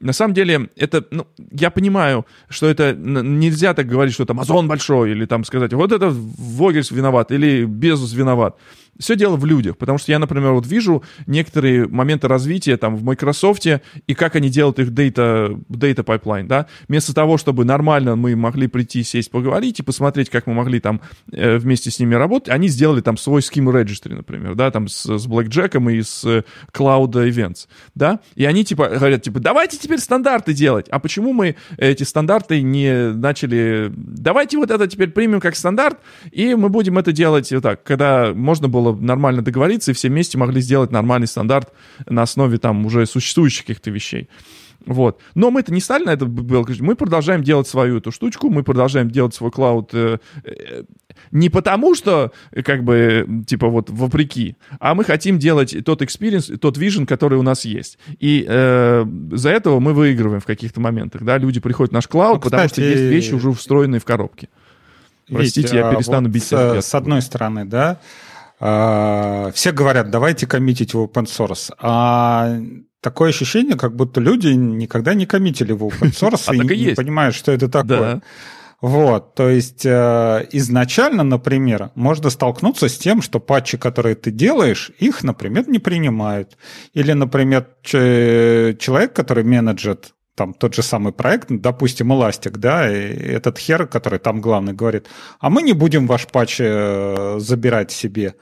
На 0.00 0.12
самом 0.12 0.34
деле, 0.34 0.68
это, 0.76 1.04
ну, 1.10 1.26
я 1.50 1.70
понимаю, 1.70 2.26
что 2.48 2.66
это 2.66 2.94
нельзя 2.94 3.74
так 3.74 3.86
говорить, 3.86 4.14
что 4.14 4.24
это 4.24 4.32
Amazon 4.32 4.66
большой, 4.66 5.10
или 5.10 5.26
там 5.26 5.44
сказать, 5.44 5.72
вот 5.72 5.92
это 5.92 6.10
Вогельс 6.10 6.90
виноват, 6.90 7.32
или 7.32 7.64
Безус 7.64 8.12
виноват. 8.12 8.56
Все 8.98 9.16
дело 9.16 9.36
в 9.36 9.44
людях, 9.44 9.76
потому 9.76 9.98
что 9.98 10.12
я, 10.12 10.18
например, 10.18 10.52
вот 10.52 10.66
вижу 10.66 11.02
некоторые 11.26 11.86
моменты 11.86 12.28
развития 12.28 12.76
там 12.76 12.96
в 12.96 13.04
Microsoft 13.04 13.58
и 14.06 14.14
как 14.14 14.36
они 14.36 14.48
делают 14.50 14.78
их 14.78 14.88
data, 14.88 15.60
data 15.68 16.04
pipeline, 16.04 16.46
да. 16.46 16.66
Вместо 16.88 17.14
того, 17.14 17.38
чтобы 17.38 17.64
нормально 17.64 18.16
мы 18.16 18.36
могли 18.36 18.68
прийти, 18.68 19.02
сесть, 19.02 19.30
поговорить 19.30 19.80
и 19.80 19.82
посмотреть, 19.82 20.30
как 20.30 20.46
мы 20.46 20.54
могли 20.54 20.80
там 20.80 21.00
э, 21.32 21.58
вместе 21.58 21.90
с 21.90 21.98
ними 21.98 22.14
работать, 22.14 22.48
они 22.50 22.68
сделали 22.68 23.00
там 23.00 23.16
свой 23.16 23.40
scheme 23.40 23.72
registry, 23.72 24.14
например, 24.14 24.54
да, 24.54 24.70
там 24.70 24.88
с, 24.88 25.04
с 25.04 25.26
Blackjack 25.26 25.92
и 25.92 26.02
с 26.02 26.24
Cloud 26.72 27.12
Events, 27.12 27.66
да. 27.94 28.20
И 28.34 28.44
они 28.44 28.64
типа 28.64 28.88
говорят, 28.88 29.22
типа, 29.22 29.40
давайте 29.40 29.78
теперь 29.78 29.98
стандарты 29.98 30.52
делать. 30.52 30.88
А 30.90 30.98
почему 30.98 31.32
мы 31.32 31.56
эти 31.76 32.04
стандарты 32.04 32.62
не 32.62 33.12
начали... 33.12 33.90
Давайте 33.94 34.58
вот 34.58 34.70
это 34.70 34.86
теперь 34.86 35.10
примем 35.10 35.40
как 35.40 35.56
стандарт, 35.56 35.98
и 36.30 36.54
мы 36.54 36.68
будем 36.68 36.98
это 36.98 37.12
делать 37.12 37.50
вот 37.52 37.62
так, 37.62 37.82
когда 37.82 38.32
можно 38.34 38.68
было 38.68 38.87
было 38.92 39.04
нормально 39.04 39.42
договориться, 39.42 39.90
и 39.90 39.94
все 39.94 40.08
вместе 40.08 40.38
могли 40.38 40.60
сделать 40.60 40.90
нормальный 40.90 41.26
стандарт 41.26 41.72
на 42.06 42.22
основе 42.22 42.58
там 42.58 42.86
уже 42.86 43.06
существующих 43.06 43.66
каких-то 43.66 43.90
вещей. 43.90 44.28
Вот. 44.86 45.20
Но 45.34 45.50
мы 45.50 45.60
это 45.60 45.72
не 45.72 45.80
стали 45.80 46.04
на 46.04 46.10
это 46.10 46.24
было. 46.26 46.66
Мы 46.80 46.94
продолжаем 46.94 47.42
делать 47.42 47.66
свою 47.66 47.98
эту 47.98 48.10
штучку, 48.12 48.48
мы 48.48 48.62
продолжаем 48.62 49.10
делать 49.10 49.34
свой 49.34 49.50
клауд 49.50 49.90
э, 49.92 50.18
э, 50.44 50.84
не 51.30 51.50
потому, 51.50 51.94
что, 51.94 52.32
как 52.64 52.84
бы, 52.84 53.44
типа, 53.46 53.68
вот, 53.68 53.90
вопреки, 53.90 54.56
а 54.78 54.94
мы 54.94 55.04
хотим 55.04 55.38
делать 55.38 55.76
тот 55.84 56.00
experience, 56.00 56.56
тот 56.56 56.78
vision, 56.78 57.06
который 57.06 57.38
у 57.38 57.42
нас 57.42 57.64
есть. 57.64 57.98
И 58.18 58.46
э, 58.48 59.04
за 59.32 59.50
этого 59.50 59.80
мы 59.80 59.92
выигрываем 59.92 60.40
в 60.40 60.46
каких-то 60.46 60.80
моментах, 60.80 61.22
да, 61.22 61.38
люди 61.38 61.60
приходят 61.60 61.90
в 61.90 61.94
наш 61.94 62.06
клауд, 62.06 62.36
ну, 62.36 62.40
потому 62.40 62.68
что 62.68 62.80
есть 62.80 63.02
вещи 63.02 63.34
уже 63.34 63.52
встроенные 63.52 64.00
в 64.00 64.04
коробке. 64.04 64.48
Простите, 65.26 65.60
Ведь, 65.62 65.72
я 65.72 65.90
перестану 65.90 66.28
вот 66.28 66.34
бить 66.34 66.44
с, 66.44 66.52
с 66.52 66.94
одной 66.94 67.20
стороны, 67.20 67.66
да, 67.66 67.90
а, 67.90 67.98
все 68.58 69.72
говорят, 69.72 70.10
давайте 70.10 70.46
коммитить 70.46 70.94
в 70.94 70.98
open 70.98 71.24
source. 71.24 71.72
А 71.78 72.58
такое 73.00 73.30
ощущение, 73.30 73.76
как 73.76 73.94
будто 73.94 74.20
люди 74.20 74.48
никогда 74.48 75.14
не 75.14 75.26
коммитили 75.26 75.72
в 75.72 75.84
open 75.84 76.12
source 76.12 76.44
а 76.46 76.54
и 76.54 76.58
не, 76.58 76.94
понимают, 76.94 77.34
что 77.34 77.52
это 77.52 77.68
такое. 77.68 78.14
Да. 78.14 78.22
Вот, 78.80 79.34
то 79.34 79.48
есть 79.48 79.84
э, 79.84 80.46
изначально, 80.52 81.24
например, 81.24 81.90
можно 81.96 82.30
столкнуться 82.30 82.88
с 82.88 82.96
тем, 82.96 83.22
что 83.22 83.40
патчи, 83.40 83.76
которые 83.76 84.14
ты 84.14 84.30
делаешь, 84.30 84.92
их, 85.00 85.24
например, 85.24 85.68
не 85.68 85.80
принимают. 85.80 86.56
Или, 86.94 87.12
например, 87.12 87.66
человек, 87.82 89.14
который 89.14 89.42
менеджет 89.42 90.14
там 90.38 90.54
тот 90.54 90.74
же 90.74 90.82
самый 90.82 91.12
проект, 91.12 91.48
допустим, 91.50 92.12
Elastic, 92.12 92.58
да, 92.58 92.88
и 92.88 93.12
этот 93.36 93.58
хер, 93.58 93.86
который 93.86 94.20
там 94.20 94.40
главный, 94.40 94.72
говорит, 94.72 95.06
а 95.40 95.50
мы 95.50 95.62
не 95.62 95.72
будем 95.72 96.06
ваш 96.06 96.26
патч 96.26 96.60
э, 96.60 97.36
забирать 97.40 97.90
себе. 97.90 98.34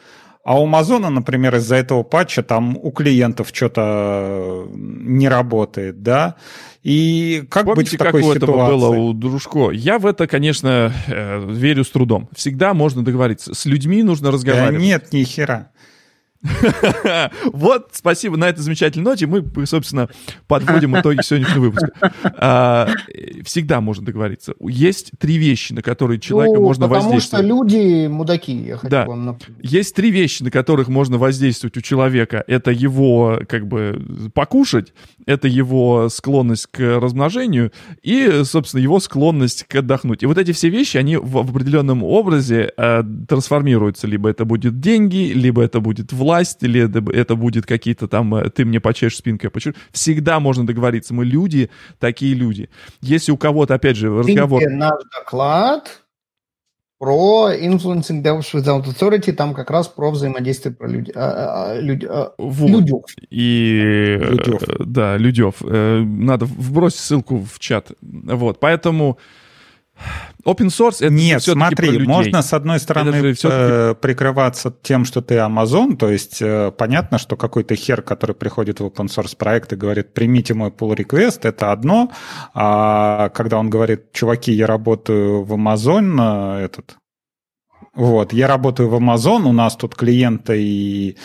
А 0.45 0.61
у 0.61 0.65
Амазона, 0.65 1.11
например, 1.11 1.57
из-за 1.57 1.77
этого 1.77 2.05
патча 2.05 2.43
там 2.43 2.77
у 2.77 2.93
клиентов 2.93 3.49
что-то 3.53 4.69
не 4.75 5.29
работает, 5.29 6.03
да. 6.03 6.37
И 6.85 7.43
как 7.51 7.65
Помните, 7.65 7.93
быть 7.93 8.01
в 8.01 8.05
такой 8.05 8.23
как 8.23 8.35
ситуации? 8.35 8.53
у 8.53 8.55
этого 8.55 8.67
было 8.69 8.89
у 8.91 9.13
Дружко? 9.13 9.71
Я 9.71 9.99
в 9.99 10.07
это, 10.07 10.29
конечно, 10.29 10.93
э, 11.09 11.45
верю 11.51 11.83
с 11.83 11.89
трудом. 11.89 12.29
Всегда 12.37 12.75
можно 12.75 13.03
договориться. 13.03 13.55
С 13.55 13.65
людьми 13.65 14.03
нужно 14.05 14.31
разговаривать. 14.31 14.75
Да 14.75 14.85
нет, 14.85 15.13
ни 15.13 15.25
хера. 15.25 15.71
Вот, 17.53 17.89
спасибо. 17.93 18.37
На 18.37 18.49
этой 18.49 18.61
замечательной 18.61 19.05
ноте 19.05 19.27
мы, 19.27 19.45
собственно, 19.67 20.09
подводим 20.47 20.99
итоги 20.99 21.23
сегодняшнего 21.23 21.65
выпуска. 21.65 21.93
А, 22.25 22.89
всегда 23.45 23.81
можно 23.81 24.05
договориться. 24.05 24.55
Есть 24.61 25.13
три 25.19 25.37
вещи, 25.37 25.73
на 25.73 25.83
которые 25.83 26.21
человека 26.21 26.59
ну, 26.59 26.65
можно 26.65 26.87
воздействовать. 26.87 27.47
Потому 27.47 27.69
что 27.69 27.77
люди 27.77 28.07
мудаки, 28.07 28.53
я 28.53 28.77
хочу 28.77 28.91
да. 28.91 29.07
вам 29.07 29.25
напомнить. 29.27 29.59
Есть 29.63 29.95
три 29.95 30.11
вещи, 30.11 30.43
на 30.43 30.51
которых 30.51 30.89
можно 30.89 31.19
воздействовать 31.19 31.77
у 31.77 31.81
человека. 31.81 32.45
Это 32.47 32.71
его, 32.71 33.41
как 33.49 33.67
бы, 33.67 34.31
покушать, 34.35 34.93
это 35.27 35.49
его 35.49 36.09
склонность 36.09 36.67
к 36.67 36.81
размножению 36.81 37.73
и, 38.03 38.43
собственно, 38.45 38.81
его 38.81 39.01
склонность 39.01 39.65
к 39.65 39.75
отдохнуть. 39.77 40.23
И 40.23 40.27
вот 40.27 40.39
эти 40.39 40.53
все 40.53 40.69
вещи, 40.69 40.97
они 40.97 41.17
в, 41.17 41.43
в 41.43 41.51
определенном 41.51 42.03
образе 42.03 42.73
э, 42.77 43.03
трансформируются. 43.29 44.07
Либо 44.07 44.29
это 44.29 44.45
будет 44.45 44.81
деньги, 44.81 45.33
либо 45.33 45.63
это 45.63 45.81
будет 45.81 46.13
власть, 46.13 46.26
или 46.63 46.83
это, 46.83 47.05
это 47.13 47.37
будет 47.37 47.67
какие-то 47.67 48.09
там, 48.09 48.35
э, 48.35 48.51
ты 48.51 48.65
мне 48.65 48.81
почешешь 48.81 49.19
спинкой, 49.19 49.51
почешешь. 49.51 49.77
Всегда 49.93 50.41
можно 50.41 50.67
договориться. 50.67 51.15
Мы 51.15 51.25
люди, 51.25 51.71
такие 51.99 52.35
люди. 52.35 52.69
Если 53.01 53.33
у 53.33 53.37
кого-то, 53.37 53.75
опять 53.75 53.97
же, 53.97 54.11
разговор... 54.11 54.63
наш 54.69 55.03
доклад 55.19 56.03
про 56.99 57.51
Influencing 57.55 58.23
Devs 58.23 58.55
Without 58.55 58.85
Authority, 58.87 59.33
там 59.33 59.55
как 59.55 59.71
раз 59.71 59.89
про 59.89 60.11
взаимодействие 60.11 60.75
про 60.75 60.89
люди, 60.89 61.13
а, 61.15 61.73
а, 61.73 61.81
люд, 61.81 62.05
а, 62.09 62.33
вот. 62.39 62.69
Людев. 62.71 63.03
И, 63.31 64.19
Людев. 64.21 64.63
Э, 64.63 64.77
да, 64.85 65.17
Людев. 65.17 65.57
Э, 65.63 66.01
надо 66.01 66.47
вбросить 66.47 67.01
ссылку 67.01 67.39
в 67.39 67.59
чат. 67.59 67.93
Вот, 68.01 68.61
поэтому 68.61 69.19
Open 70.47 70.69
source 70.69 71.05
это 71.05 71.11
Нет, 71.11 71.43
смотри, 71.43 71.99
можно 71.99 72.41
с 72.41 72.53
одной 72.53 72.79
стороны 72.79 73.35
э, 73.43 73.95
прикрываться 74.01 74.73
тем, 74.83 75.05
что 75.05 75.21
ты 75.21 75.35
Amazon, 75.35 75.97
то 75.97 76.09
есть 76.09 76.41
э, 76.41 76.71
понятно, 76.71 77.19
что 77.19 77.37
какой-то 77.37 77.75
хер, 77.75 78.01
который 78.01 78.37
приходит 78.37 78.79
в 78.79 78.85
open 78.85 79.07
source 79.07 79.37
проект 79.37 79.73
и 79.73 79.77
говорит, 79.77 80.15
примите 80.15 80.55
мой 80.55 80.71
pull 80.71 80.97
request, 80.97 81.41
это 81.43 81.73
одно, 81.73 82.13
а 82.55 83.29
когда 83.31 83.59
он 83.59 83.69
говорит, 83.71 84.13
чуваки, 84.13 84.53
я 84.53 84.67
работаю 84.67 85.43
в 85.43 85.53
Amazon, 85.53 86.59
э, 86.61 86.65
этот, 86.65 86.97
вот, 87.97 88.33
я 88.33 88.47
работаю 88.47 88.89
в 88.89 88.95
Amazon, 88.95 89.43
у 89.45 89.53
нас 89.53 89.77
тут 89.77 89.95
клиенты 89.95 90.63
и 90.63 91.17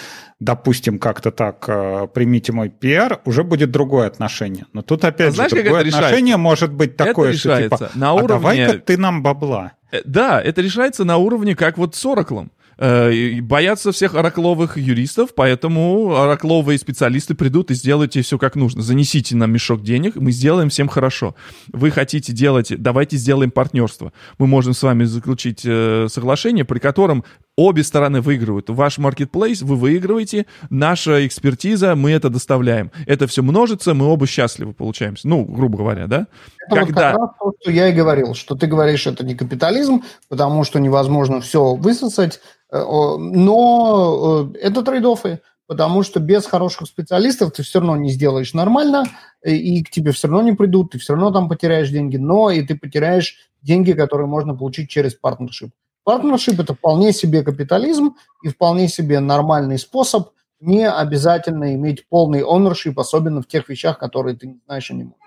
допустим, 0.41 0.98
как-то 0.98 1.31
так, 1.31 1.64
э, 1.68 2.07
примите 2.11 2.52
мой 2.52 2.69
пиар, 2.69 3.22
уже 3.26 3.43
будет 3.43 3.69
другое 3.69 4.07
отношение. 4.07 4.65
Но 4.73 4.81
тут 4.81 5.06
опять 5.06 5.27
а 5.27 5.30
же 5.30 5.35
знаешь, 5.35 5.52
другое 5.52 5.81
отношение 5.81 6.11
решается? 6.11 6.38
может 6.38 6.73
быть 6.73 6.98
такое, 6.98 7.30
это 7.30 7.38
что 7.38 7.61
типа, 7.61 7.91
на 7.93 8.14
уровне... 8.14 8.26
а 8.26 8.39
давай-ка 8.39 8.80
ты 8.80 8.98
нам 8.98 9.22
бабла. 9.22 9.73
Э, 9.91 10.02
да, 10.03 10.41
это 10.41 10.61
решается 10.61 11.06
на 11.06 11.18
уровне, 11.18 11.56
как 11.56 11.77
вот 11.77 11.95
с 11.95 12.06
Ораклом. 12.06 12.52
Э, 12.84 13.40
боятся 13.41 13.91
всех 13.91 14.16
оракловых 14.16 14.76
юристов, 14.76 15.36
поэтому 15.36 16.16
оракловые 16.16 16.80
специалисты 16.80 17.36
придут 17.36 17.70
и 17.70 17.76
сделайте 17.76 18.24
все 18.24 18.40
как 18.40 18.56
нужно. 18.56 18.82
Занесите 18.82 19.36
нам 19.36 19.52
мешок 19.52 19.84
денег, 19.84 20.16
мы 20.16 20.32
сделаем 20.32 20.70
всем 20.70 20.88
хорошо. 20.88 21.36
Вы 21.72 21.91
хотите 21.91 22.34
делать, 22.34 22.74
давайте 22.76 23.18
сделаем 23.18 23.52
партнерство. 23.52 24.14
Мы 24.40 24.48
можем 24.48 24.74
с 24.74 24.82
вами 24.82 25.03
заключить 25.03 25.62
э, 25.64 26.08
соглашение, 26.10 26.66
при 26.66 26.80
котором 26.80 27.24
обе 27.57 27.84
стороны 27.84 28.22
выигрывают. 28.22 28.69
Ваш 28.69 28.98
маркетплейс 28.98 29.61
вы 29.61 29.76
выигрываете, 29.76 30.45
наша 30.69 31.26
экспертиза, 31.28 31.95
мы 31.95 32.11
это 32.11 32.30
доставляем. 32.30 32.91
Это 33.06 33.28
все 33.28 33.44
множится, 33.44 33.94
мы 33.94 34.07
оба 34.07 34.28
счастливы 34.28 34.73
получаемся. 34.73 35.28
Ну, 35.28 35.44
грубо 35.44 35.78
говоря, 35.78 36.07
да? 36.07 36.28
Это 36.68 36.76
Когда... 36.76 37.11
вот 37.11 37.19
как 37.19 37.19
раз 37.19 37.30
то, 37.40 37.53
что 37.61 37.72
я 37.72 37.88
и 37.90 37.94
говорил, 37.94 38.34
что 38.34 38.56
ты 38.56 38.68
говоришь, 38.68 39.07
это 39.07 39.26
не 39.26 39.36
капитализм, 39.36 40.03
потому 40.30 40.64
что 40.64 40.80
невозможно 40.80 41.41
все 41.41 41.76
высосать, 41.76 42.40
Э, 42.72 43.18
но 43.18 44.49
э, 44.53 44.57
это 44.60 44.82
трейдофы, 44.82 45.41
потому 45.68 46.03
что 46.03 46.19
без 46.19 46.45
хороших 46.45 46.88
специалистов 46.88 47.52
ты 47.52 47.64
все 47.64 47.80
равно 47.80 47.98
не 47.98 48.10
сделаешь 48.10 48.53
нормально, 48.53 49.06
и 49.44 49.84
к 49.84 49.90
тебе 49.90 50.11
все 50.11 50.28
равно 50.28 50.49
не 50.49 50.56
придут, 50.56 50.91
ты 50.91 50.99
все 50.99 51.14
равно 51.14 51.32
там 51.32 51.49
потеряешь 51.49 51.90
деньги, 51.90 52.18
но 52.18 52.49
и 52.49 52.61
ты 52.61 52.76
потеряешь 52.78 53.52
деньги, 53.61 53.91
которые 53.91 54.28
можно 54.28 54.56
получить 54.56 54.90
через 54.90 55.14
партнершип. 55.14 55.72
Партнершип– 56.03 56.60
это 56.60 56.73
вполне 56.73 57.14
себе 57.14 57.44
капитализм 57.44 58.15
и 58.44 58.49
вполне 58.49 58.88
себе 58.88 59.19
нормальный 59.19 59.78
способ 59.78 60.32
не 60.60 60.88
обязательно 60.88 61.76
иметь 61.76 62.07
полный 62.07 62.41
ownership, 62.41 62.94
особенно 62.98 63.41
в 63.41 63.48
тех 63.48 63.68
вещах, 63.69 63.98
которые 63.98 64.36
ты 64.36 64.48
не 64.48 64.60
знаешь 64.65 64.90
и 64.91 64.94
не 64.94 65.03
можешь. 65.03 65.18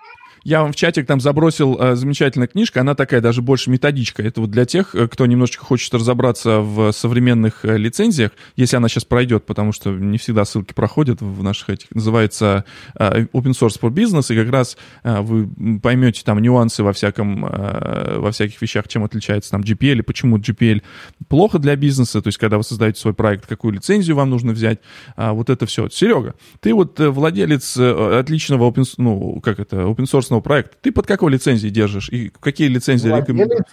Я 0.45 0.61
вам 0.61 0.73
в 0.73 0.75
чатик 0.75 1.07
там 1.07 1.19
забросил 1.19 1.75
э, 1.81 1.95
замечательная 1.95 2.47
книжка, 2.47 2.81
она 2.81 2.93
такая 2.93 3.19
даже 3.19 3.41
больше 3.41 3.71
методичка. 3.71 4.21
Это 4.21 4.41
вот 4.41 4.51
для 4.51 4.65
тех, 4.65 4.93
э, 4.93 5.07
кто 5.07 5.25
немножечко 5.25 5.65
хочет 5.65 5.91
разобраться 5.95 6.59
в 6.59 6.91
современных 6.91 7.65
э, 7.65 7.77
лицензиях, 7.77 8.29
если 8.55 8.75
она 8.75 8.87
сейчас 8.87 9.05
пройдет, 9.05 9.47
потому 9.47 9.71
что 9.71 9.89
не 9.89 10.19
всегда 10.19 10.45
ссылки 10.45 10.73
проходят 10.73 11.19
в 11.19 11.41
наших 11.41 11.71
этих. 11.71 11.87
Называется 11.95 12.63
э, 12.93 13.23
Open 13.33 13.53
Source 13.59 13.79
for 13.81 13.89
Business, 13.89 14.31
и 14.31 14.37
как 14.37 14.53
раз 14.53 14.77
э, 15.03 15.19
вы 15.19 15.49
поймете 15.79 16.21
там 16.23 16.37
нюансы 16.37 16.83
во 16.83 16.93
всяком, 16.93 17.43
э, 17.43 18.19
во 18.19 18.31
всяких 18.31 18.61
вещах, 18.61 18.87
чем 18.87 19.03
отличается 19.03 19.49
там 19.49 19.61
GPL 19.61 19.97
и 19.97 20.01
почему 20.03 20.37
GPL 20.37 20.83
плохо 21.27 21.57
для 21.57 21.75
бизнеса, 21.75 22.21
то 22.21 22.27
есть 22.27 22.37
когда 22.37 22.57
вы 22.57 22.63
создаете 22.63 22.99
свой 22.99 23.15
проект, 23.15 23.47
какую 23.47 23.73
лицензию 23.73 24.15
вам 24.15 24.29
нужно 24.29 24.51
взять, 24.51 24.77
а, 25.15 25.33
вот 25.33 25.49
это 25.49 25.65
все. 25.65 25.89
Серега, 25.89 26.35
ты 26.59 26.71
вот 26.75 26.99
э, 26.99 27.09
владелец 27.09 27.77
э, 27.77 28.19
отличного 28.19 28.69
open, 28.69 28.85
ну, 28.99 29.41
как 29.41 29.59
это, 29.59 29.77
open 29.77 30.05
source 30.05 30.34
open-source 30.35 30.41
проекта. 30.41 30.77
Ты 30.81 30.91
под 30.91 31.07
какой 31.07 31.31
лицензией 31.31 31.71
держишь? 31.71 32.09
И 32.09 32.31
какие 32.39 32.67
лицензии 32.67 33.07
рекомендуешь? 33.07 33.65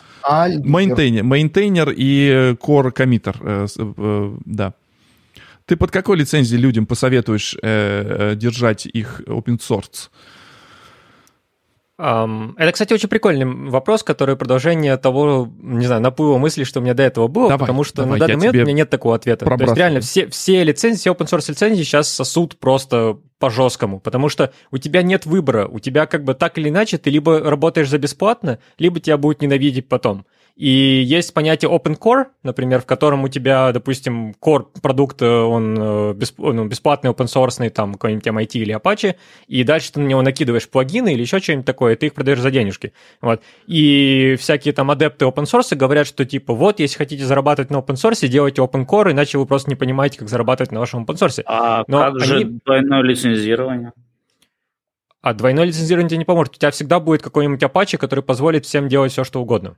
Мейнтейнер, 0.65 1.25
мейнтейнер 1.25 1.91
и 1.97 2.57
core 2.61 2.93
committer, 2.93 3.37
э, 3.41 3.67
э, 3.79 4.37
да. 4.45 4.75
Ты 5.67 5.77
под 5.77 5.91
какой 5.91 6.17
лицензией 6.17 6.61
людям 6.61 6.87
посоветуешь 6.87 7.57
э, 7.63 8.33
э, 8.33 8.37
держать 8.37 8.87
их 8.87 9.21
open 9.27 9.59
source? 9.59 10.11
Это, 12.03 12.73
кстати, 12.73 12.93
очень 12.93 13.09
прикольный 13.09 13.45
вопрос, 13.71 14.03
который 14.03 14.35
продолжение 14.35 14.97
того, 14.97 15.49
не 15.61 15.87
знаю, 15.87 16.03
наплыва 16.03 16.37
мысли, 16.37 16.65
что 16.65 16.81
у 16.81 16.83
меня 16.83 16.95
до 16.95 17.05
этого 17.05 17.29
было, 17.29 17.49
давай, 17.49 17.61
потому 17.61 17.85
что 17.85 18.03
давай, 18.03 18.19
на 18.19 18.27
данный 18.27 18.37
момент 18.39 18.55
у 18.57 18.59
меня 18.59 18.73
нет 18.73 18.91
такого 18.91 19.15
ответа. 19.15 19.47
То 19.47 19.57
есть 19.57 19.77
реально 19.77 20.01
все, 20.01 20.27
все 20.27 20.65
лицензии, 20.65 20.99
все 20.99 21.13
open 21.13 21.29
source 21.29 21.49
лицензии 21.49 21.85
сейчас 21.85 22.09
сосут 22.09 22.59
просто 22.59 23.19
по-жесткому, 23.39 24.01
потому 24.01 24.29
что 24.29 24.53
у 24.73 24.79
тебя 24.79 25.03
нет 25.03 25.27
выбора, 25.27 25.69
у 25.69 25.79
тебя 25.79 26.07
как 26.07 26.25
бы 26.25 26.35
так 26.35 26.59
или 26.59 26.71
иначе 26.71 26.99
ты 26.99 27.11
либо 27.11 27.39
работаешь 27.39 27.89
за 27.89 27.99
бесплатно, 27.99 28.59
либо 28.79 28.99
тебя 28.99 29.17
будут 29.17 29.41
ненавидеть 29.41 29.89
потом. 29.89 30.27
И 30.55 30.69
есть 30.69 31.33
понятие 31.33 31.71
open 31.71 31.99
core, 31.99 32.27
например, 32.43 32.83
в 32.83 32.87
котором 32.87 33.25
у 33.25 33.29
тебя, 33.29 33.73
допустим, 33.73 34.35
core 34.41 34.67
продукт, 34.83 35.23
э, 35.23 35.27
он 35.27 35.77
э, 35.79 36.15
ну, 36.39 36.65
бесплатный, 36.67 37.11
open 37.11 37.27
source, 37.27 37.71
там 37.71 37.95
какой-нибудь 37.95 38.27
MIT 38.27 38.51
или 38.55 38.77
Apache, 38.77 39.17
и 39.49 39.65
дальше 39.65 39.93
ты 39.93 40.01
на 40.01 40.07
него 40.07 40.21
накидываешь 40.21 40.69
плагины 40.69 41.15
или 41.15 41.23
еще 41.23 41.39
что-нибудь 41.39 41.65
такое, 41.65 41.95
и 41.95 41.97
ты 41.97 42.07
их 42.07 42.15
продаешь 42.15 42.41
за 42.41 42.51
денежки. 42.51 42.93
Вот. 43.23 43.43
И 43.67 44.37
всякие 44.39 44.75
там 44.75 44.91
адепты 44.91 45.25
open 45.25 45.45
source 45.45 45.75
говорят, 45.75 46.07
что 46.07 46.25
типа 46.27 46.53
вот, 46.55 46.81
если 46.81 46.99
хотите 46.99 47.25
зарабатывать 47.25 47.71
на 47.71 47.77
open 47.77 47.95
source, 47.95 48.29
делайте 48.29 48.61
open 48.61 48.87
core, 48.87 49.13
иначе 49.13 49.39
вы 49.39 49.47
просто 49.47 49.71
не 49.71 49.77
понимаете, 49.77 50.19
как 50.19 50.29
зарабатывать 50.29 50.71
на 50.71 50.81
вашем 50.81 51.05
open 51.05 51.15
source. 51.15 51.43
А 51.47 51.85
Но 51.89 51.99
как 52.01 52.15
они... 52.17 52.25
же 52.25 52.45
двойное 52.65 53.03
лицензирование? 53.03 53.93
А 55.23 55.35
двойное 55.35 55.65
лицензирование 55.65 56.11
тебе 56.11 56.19
не 56.19 56.25
поможет. 56.25 56.57
У 56.57 56.59
тебя 56.59 56.73
всегда 56.73 56.99
будет 56.99 57.23
какой-нибудь 57.23 57.63
Apache, 57.63 57.97
который 57.97 58.25
позволит 58.25 58.67
всем 58.67 58.89
делать 58.89 59.13
все, 59.13 59.23
что 59.23 59.41
угодно. 59.41 59.77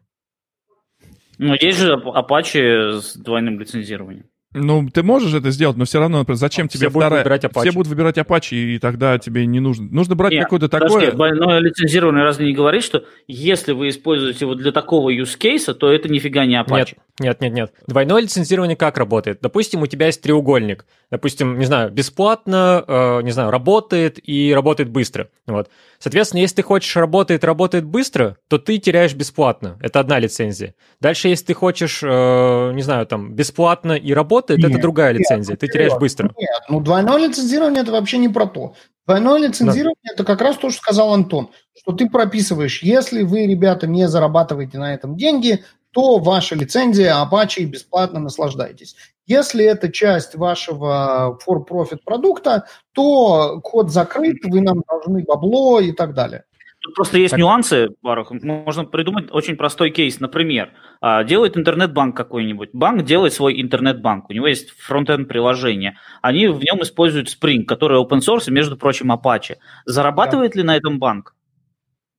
Ну, 1.39 1.55
есть 1.55 1.79
же 1.79 1.95
Apache 1.95 3.01
с 3.01 3.17
двойным 3.17 3.59
лицензированием. 3.59 4.27
Ну, 4.57 4.89
ты 4.89 5.03
можешь 5.03 5.35
это 5.35 5.51
сделать, 5.51 5.77
но 5.77 5.85
все 5.85 5.99
равно, 5.99 6.19
например, 6.19 6.39
зачем 6.39 6.69
все 6.69 6.79
тебе 6.79 6.89
будут 6.89 7.07
вторая... 7.07 7.25
Выбирать 7.25 7.45
Apache. 7.45 7.61
Все 7.63 7.73
будут 7.73 7.89
выбирать 7.89 8.19
Apache, 8.19 8.55
и 8.55 8.79
тогда 8.79 9.19
тебе 9.19 9.47
не 9.47 9.59
нужно... 9.59 9.89
Нужно 9.91 10.15
брать 10.15 10.33
какое-то 10.39 10.69
такое... 10.69 10.91
Подожди, 10.91 11.17
двойное 11.17 11.59
лицензирование 11.59 12.23
разве 12.23 12.47
не 12.47 12.53
говорит, 12.53 12.85
что 12.85 13.05
если 13.27 13.73
вы 13.73 13.89
используете 13.89 14.45
его 14.45 14.55
для 14.55 14.71
такого 14.71 15.11
use 15.11 15.37
case, 15.37 15.75
то 15.75 15.91
это 15.91 16.09
нифига 16.09 16.47
не 16.47 16.55
Apache? 16.55 16.77
Нет, 16.77 16.95
нет, 17.21 17.41
нет, 17.41 17.53
нет. 17.53 17.73
Двойное 17.87 18.23
лицензирование 18.23 18.77
как 18.77 18.99
работает? 18.99 19.39
Допустим, 19.41 19.83
у 19.83 19.87
тебя 19.87 20.07
есть 20.07 20.21
треугольник. 20.21 20.85
Допустим, 21.13 21.61
не 21.61 21.65
знаю, 21.65 21.93
бесплатно, 21.93 22.85
э, 22.87 23.23
не 23.23 23.31
знаю, 23.31 23.53
работает 23.53 24.19
и 24.21 24.53
работает 24.53 24.91
быстро. 24.91 25.29
Вот. 25.47 25.71
Соответственно, 26.01 26.41
если 26.41 26.57
ты 26.57 26.63
хочешь 26.63 26.97
работает, 26.97 27.45
работает 27.45 27.85
быстро, 27.85 28.37
то 28.49 28.59
ты 28.59 28.79
теряешь 28.79 29.15
бесплатно. 29.15 29.79
Это 29.81 30.01
одна 30.01 30.19
лицензия. 30.19 30.75
Дальше, 31.01 31.29
если 31.29 31.47
ты 31.47 31.55
хочешь, 31.55 32.01
э, 32.03 32.73
не 32.75 32.83
знаю, 32.83 33.07
там, 33.07 33.33
бесплатно 33.33 33.93
и 33.93 34.13
работает, 34.13 34.59
нет, 34.59 34.73
это 34.73 34.81
другая 34.81 35.13
нет, 35.13 35.21
лицензия. 35.21 35.57
Ты 35.57 35.69
теряешь 35.69 35.97
быстро. 35.97 36.33
Нет, 36.37 36.63
ну 36.69 36.81
двойное 36.81 37.29
лицензирование 37.29 37.83
это 37.83 37.93
вообще 37.93 38.19
не 38.19 38.29
про 38.29 38.47
то. 38.47 38.75
Двойное 39.07 39.39
лицензирование 39.39 39.95
да. 40.03 40.15
это 40.15 40.25
как 40.25 40.41
раз 40.41 40.57
то, 40.57 40.71
что 40.71 40.81
сказал 40.81 41.15
Антон, 41.15 41.51
что 41.81 41.93
ты 41.93 42.09
прописываешь, 42.09 42.83
если 42.83 43.23
вы, 43.23 43.47
ребята, 43.47 43.87
не 43.87 44.09
зарабатываете 44.09 44.79
на 44.79 44.95
этом 44.95 45.17
деньги, 45.17 45.63
то 45.95 46.19
ваша 46.19 46.57
лицензия 46.57 47.15
Apache 47.15 47.65
бесплатно 47.65 48.19
наслаждайтесь. 48.19 48.97
Если 49.27 49.65
это 49.65 49.91
часть 49.91 50.35
вашего 50.35 51.39
for-profit 51.47 52.01
продукта, 52.05 52.67
то 52.93 53.61
код 53.63 53.91
закрыт, 53.91 54.37
вы 54.45 54.61
нам 54.61 54.83
должны 54.89 55.23
бабло 55.23 55.79
и 55.81 55.93
так 55.93 56.13
далее. 56.15 56.45
Тут 56.81 56.97
просто 56.97 57.17
есть 57.17 57.31
так. 57.31 57.41
нюансы, 57.41 57.89
Барух. 58.03 58.31
Можно 58.31 58.85
придумать 58.85 59.29
очень 59.31 59.57
простой 59.57 59.91
кейс. 59.91 60.21
Например, 60.21 60.73
а, 61.01 61.25
делает 61.25 61.57
интернет-банк 61.57 62.15
какой-нибудь. 62.15 62.71
Банк 62.75 63.05
делает 63.05 63.33
свой 63.33 63.59
интернет-банк. 63.63 64.29
У 64.29 64.33
него 64.35 64.49
есть 64.49 64.71
front-end 64.71 65.27
приложение. 65.27 65.97
Они 66.21 66.49
в 66.49 66.63
нем 66.63 66.83
используют 66.83 67.29
Spring, 67.29 67.63
который 67.63 67.99
open 68.03 68.19
source, 68.19 68.49
и, 68.49 68.51
между 68.51 68.77
прочим, 68.77 69.13
Apache. 69.13 69.57
Зарабатывает 69.87 70.53
да. 70.53 70.59
ли 70.59 70.67
на 70.67 70.77
этом 70.77 70.99
банк? 70.99 71.35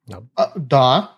Да. 0.08 0.24
А, 0.36 0.52
да. 0.56 1.15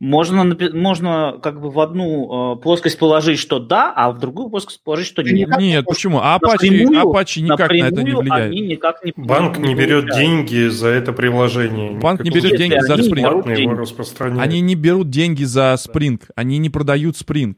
Можно, 0.00 0.56
можно 0.72 1.38
как 1.42 1.60
бы 1.60 1.70
в 1.70 1.78
одну 1.78 2.54
э, 2.54 2.56
плоскость 2.62 2.98
положить, 2.98 3.38
что 3.38 3.58
да, 3.58 3.92
а 3.94 4.10
в 4.10 4.18
другую 4.18 4.48
плоскость 4.48 4.82
положить, 4.82 5.06
что 5.06 5.22
нет. 5.22 5.50
Нет, 5.58 5.84
почему? 5.86 6.20
А 6.22 6.38
Apache, 6.38 6.86
Apache 6.86 7.42
никак 7.42 7.70
на 7.70 7.86
это 7.86 8.02
не 8.02 8.12
влияет. 8.12 8.50
Они 8.50 8.60
никак 8.62 9.04
не, 9.04 9.12
Банк 9.14 9.58
не, 9.58 9.68
не 9.68 9.74
берет 9.74 10.06
деньги 10.10 10.68
за 10.68 10.88
это 10.88 11.12
приложение. 11.12 11.98
Банк 12.00 12.24
не 12.24 12.30
берет 12.30 12.56
деньги 12.56 12.78
за 12.80 12.94
Spring. 12.94 14.40
Они 14.40 14.62
не 14.62 14.74
берут 14.74 15.10
деньги 15.10 15.44
за 15.44 15.76
Spring. 15.76 16.22
Они 16.34 16.56
не 16.56 16.70
продают 16.70 17.16
Spring. 17.16 17.56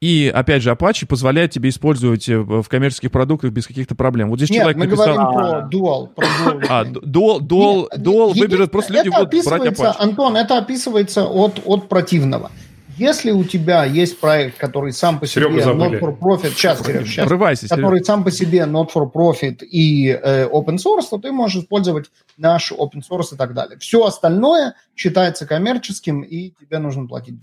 И, 0.00 0.32
опять 0.34 0.62
же, 0.62 0.70
Apache 0.70 1.06
позволяет 1.06 1.52
тебе 1.52 1.68
использовать 1.68 2.28
э, 2.28 2.36
в 2.36 2.64
коммерческих 2.64 3.12
продуктах 3.12 3.52
без 3.52 3.68
каких-то 3.68 3.94
проблем. 3.94 4.30
Вот 4.30 4.38
здесь 4.38 4.50
Нет, 4.50 4.62
человек 4.62 4.76
мы 4.78 4.86
написал... 4.86 5.14
говорим 5.14 5.32
про 5.32 5.68
Dual. 5.70 6.08
Про 6.08 6.26
dual. 6.26 6.66
А, 6.68 6.84
Dual, 6.84 7.38
Dual, 7.38 7.86
Dual 7.96 8.36
выберет, 8.36 8.72
просто 8.72 8.94
люди 8.94 9.10
будут 9.10 9.44
брать 9.44 9.62
Apache. 9.62 9.94
Антон, 10.00 10.36
это 10.36 10.58
описывается 10.58 11.24
от, 11.24 11.60
от 11.64 11.81
противного. 11.88 12.50
Если 12.98 13.30
у 13.30 13.42
тебя 13.42 13.84
есть 13.84 14.20
проект, 14.20 14.58
который 14.58 14.92
сам 14.92 15.18
по 15.18 15.26
себе 15.26 15.46
not 15.46 15.98
for 15.98 16.18
profit, 16.18 16.50
сейчас, 16.50 16.84
Серег, 16.84 17.06
сейчас, 17.06 17.26
Врывайся, 17.26 17.68
который 17.68 18.04
сам 18.04 18.22
по 18.22 18.30
себе 18.30 18.60
not 18.60 18.88
for 18.94 19.10
profit 19.10 19.64
и 19.64 20.08
э, 20.08 20.46
open 20.46 20.76
source, 20.76 21.06
то 21.10 21.18
ты 21.18 21.32
можешь 21.32 21.62
использовать 21.62 22.10
наш 22.36 22.70
open 22.70 23.02
source 23.08 23.34
и 23.34 23.36
так 23.36 23.54
далее. 23.54 23.78
Все 23.78 24.04
остальное 24.04 24.74
считается 24.94 25.46
коммерческим, 25.46 26.20
и 26.20 26.50
тебе 26.60 26.78
нужно 26.78 27.06
платить. 27.06 27.42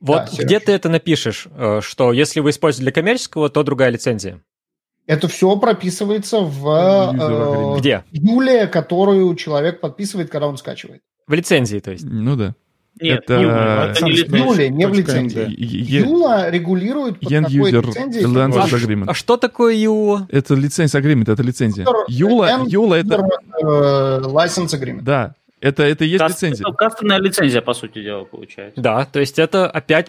Вот 0.00 0.30
да, 0.32 0.42
где 0.42 0.58
ты 0.58 0.72
это 0.72 0.88
напишешь, 0.88 1.48
э, 1.50 1.80
что 1.82 2.12
если 2.12 2.40
вы 2.40 2.50
используете 2.50 2.84
для 2.84 2.92
коммерческого, 2.92 3.50
то 3.50 3.62
другая 3.62 3.90
лицензия? 3.90 4.40
Это 5.06 5.26
все 5.28 5.56
прописывается 5.56 6.40
в 6.40 7.74
э, 7.76 7.78
где? 7.78 8.04
Юле, 8.12 8.66
которую 8.66 9.34
человек 9.36 9.80
подписывает, 9.80 10.30
когда 10.30 10.46
он 10.46 10.56
скачивает. 10.56 11.02
В 11.26 11.32
лицензии, 11.34 11.78
то 11.78 11.90
есть? 11.90 12.04
Ну 12.04 12.36
да. 12.36 12.54
Нет, 13.00 13.24
это, 13.24 13.34
это 13.34 14.04
не 14.04 14.12
Юля, 14.12 14.68
не 14.68 14.86
в 14.86 14.94
лицензии. 14.94 15.46
Юла 15.48 16.50
регулирует 16.50 17.20
под 17.20 17.28
какой 17.28 17.70
лицензией. 17.70 18.24
Agreement. 18.24 19.04
А 19.08 19.14
что 19.14 19.36
такое 19.36 19.74
Юла? 19.74 20.26
Это 20.30 20.54
лицензия 20.54 21.00
agreement, 21.00 21.32
это 21.32 21.42
лицензия. 21.42 21.86
Юла, 22.08 22.64
Юла 22.66 22.98
это... 22.98 23.24
License 23.62 24.74
agreement. 24.78 25.02
Да, 25.02 25.34
это, 25.60 25.82
это 25.82 26.04
и 26.04 26.08
есть 26.08 26.18
Каст, 26.18 26.42
лицензия. 26.42 26.66
Это 26.66 26.76
кастомная 26.76 27.18
лицензия, 27.18 27.60
по 27.60 27.74
сути 27.74 28.02
дела, 28.02 28.24
получается. 28.24 28.80
Да, 28.80 29.04
то 29.04 29.20
есть 29.20 29.38
это 29.38 29.68
опять... 29.68 30.08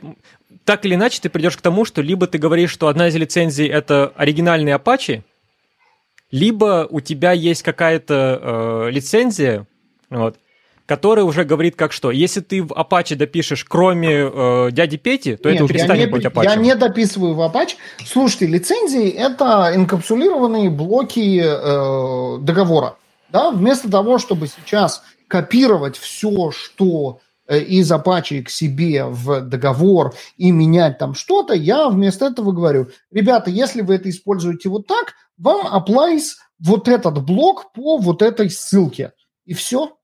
Так 0.65 0.85
или 0.85 0.95
иначе 0.95 1.19
ты 1.21 1.29
придешь 1.29 1.57
к 1.57 1.61
тому, 1.61 1.85
что 1.85 2.01
либо 2.01 2.27
ты 2.27 2.37
говоришь, 2.37 2.71
что 2.71 2.87
одна 2.87 3.07
из 3.07 3.15
лицензий— 3.15 3.67
это 3.67 4.11
оригинальный 4.15 4.73
Apache, 4.73 5.23
либо 6.31 6.87
у 6.89 6.99
тебя 6.99 7.31
есть 7.31 7.63
какая-то 7.63 8.85
э, 8.87 8.91
лицензия, 8.91 9.65
вот, 10.11 10.35
которая 10.89 11.23
уже 11.23 11.43
говорит 11.43 11.75
как 11.75 11.91
что. 11.91 12.09
Если 12.09 12.39
ты 12.39 12.63
в 12.63 12.71
Apache 12.71 13.13
допишешь 13.13 13.63
кроме 13.63 14.09
э, 14.09 14.69
дяди 14.71 14.97
Пети, 14.97 15.35
то 15.35 15.51
Нет, 15.51 15.61
это 15.61 15.71
перестанет 15.71 16.07
не, 16.07 16.11
быть 16.11 16.25
Apache. 16.25 16.45
Я 16.45 16.55
не 16.55 16.73
дописываю 16.73 17.35
в 17.35 17.41
Apache. 17.41 17.75
Слушайте, 18.03 18.47
лицензии— 18.47 19.07
это 19.11 19.71
инкапсулированные 19.75 20.71
блоки 20.71 21.43
э, 21.45 22.37
договора. 22.41 22.95
Да? 23.31 23.51
Вместо 23.51 23.87
того, 23.91 24.17
чтобы 24.17 24.47
сейчас 24.47 25.03
копировать 25.27 25.95
все, 25.95 26.49
что 26.49 27.19
э, 27.47 27.59
из 27.59 27.91
Apache 27.91 28.41
к 28.41 28.49
себе 28.49 29.05
в 29.05 29.41
договор 29.41 30.15
и 30.37 30.49
менять 30.49 30.97
там 30.97 31.13
что-то, 31.13 31.53
я 31.53 31.87
вместо 31.89 32.25
этого 32.25 32.51
говорю, 32.51 32.87
ребята, 33.11 33.51
если 33.51 33.83
вы 33.83 33.93
это 33.93 34.09
используете 34.09 34.69
вот 34.69 34.87
так, 34.87 35.13
вам 35.37 35.67
applies 35.67 36.29
вот 36.57 36.87
этот 36.87 37.23
блок 37.23 37.73
по 37.73 37.99
вот 37.99 38.23
этой 38.23 38.49
ссылке. 38.49 39.13
И 39.45 39.53
все. 39.53 39.98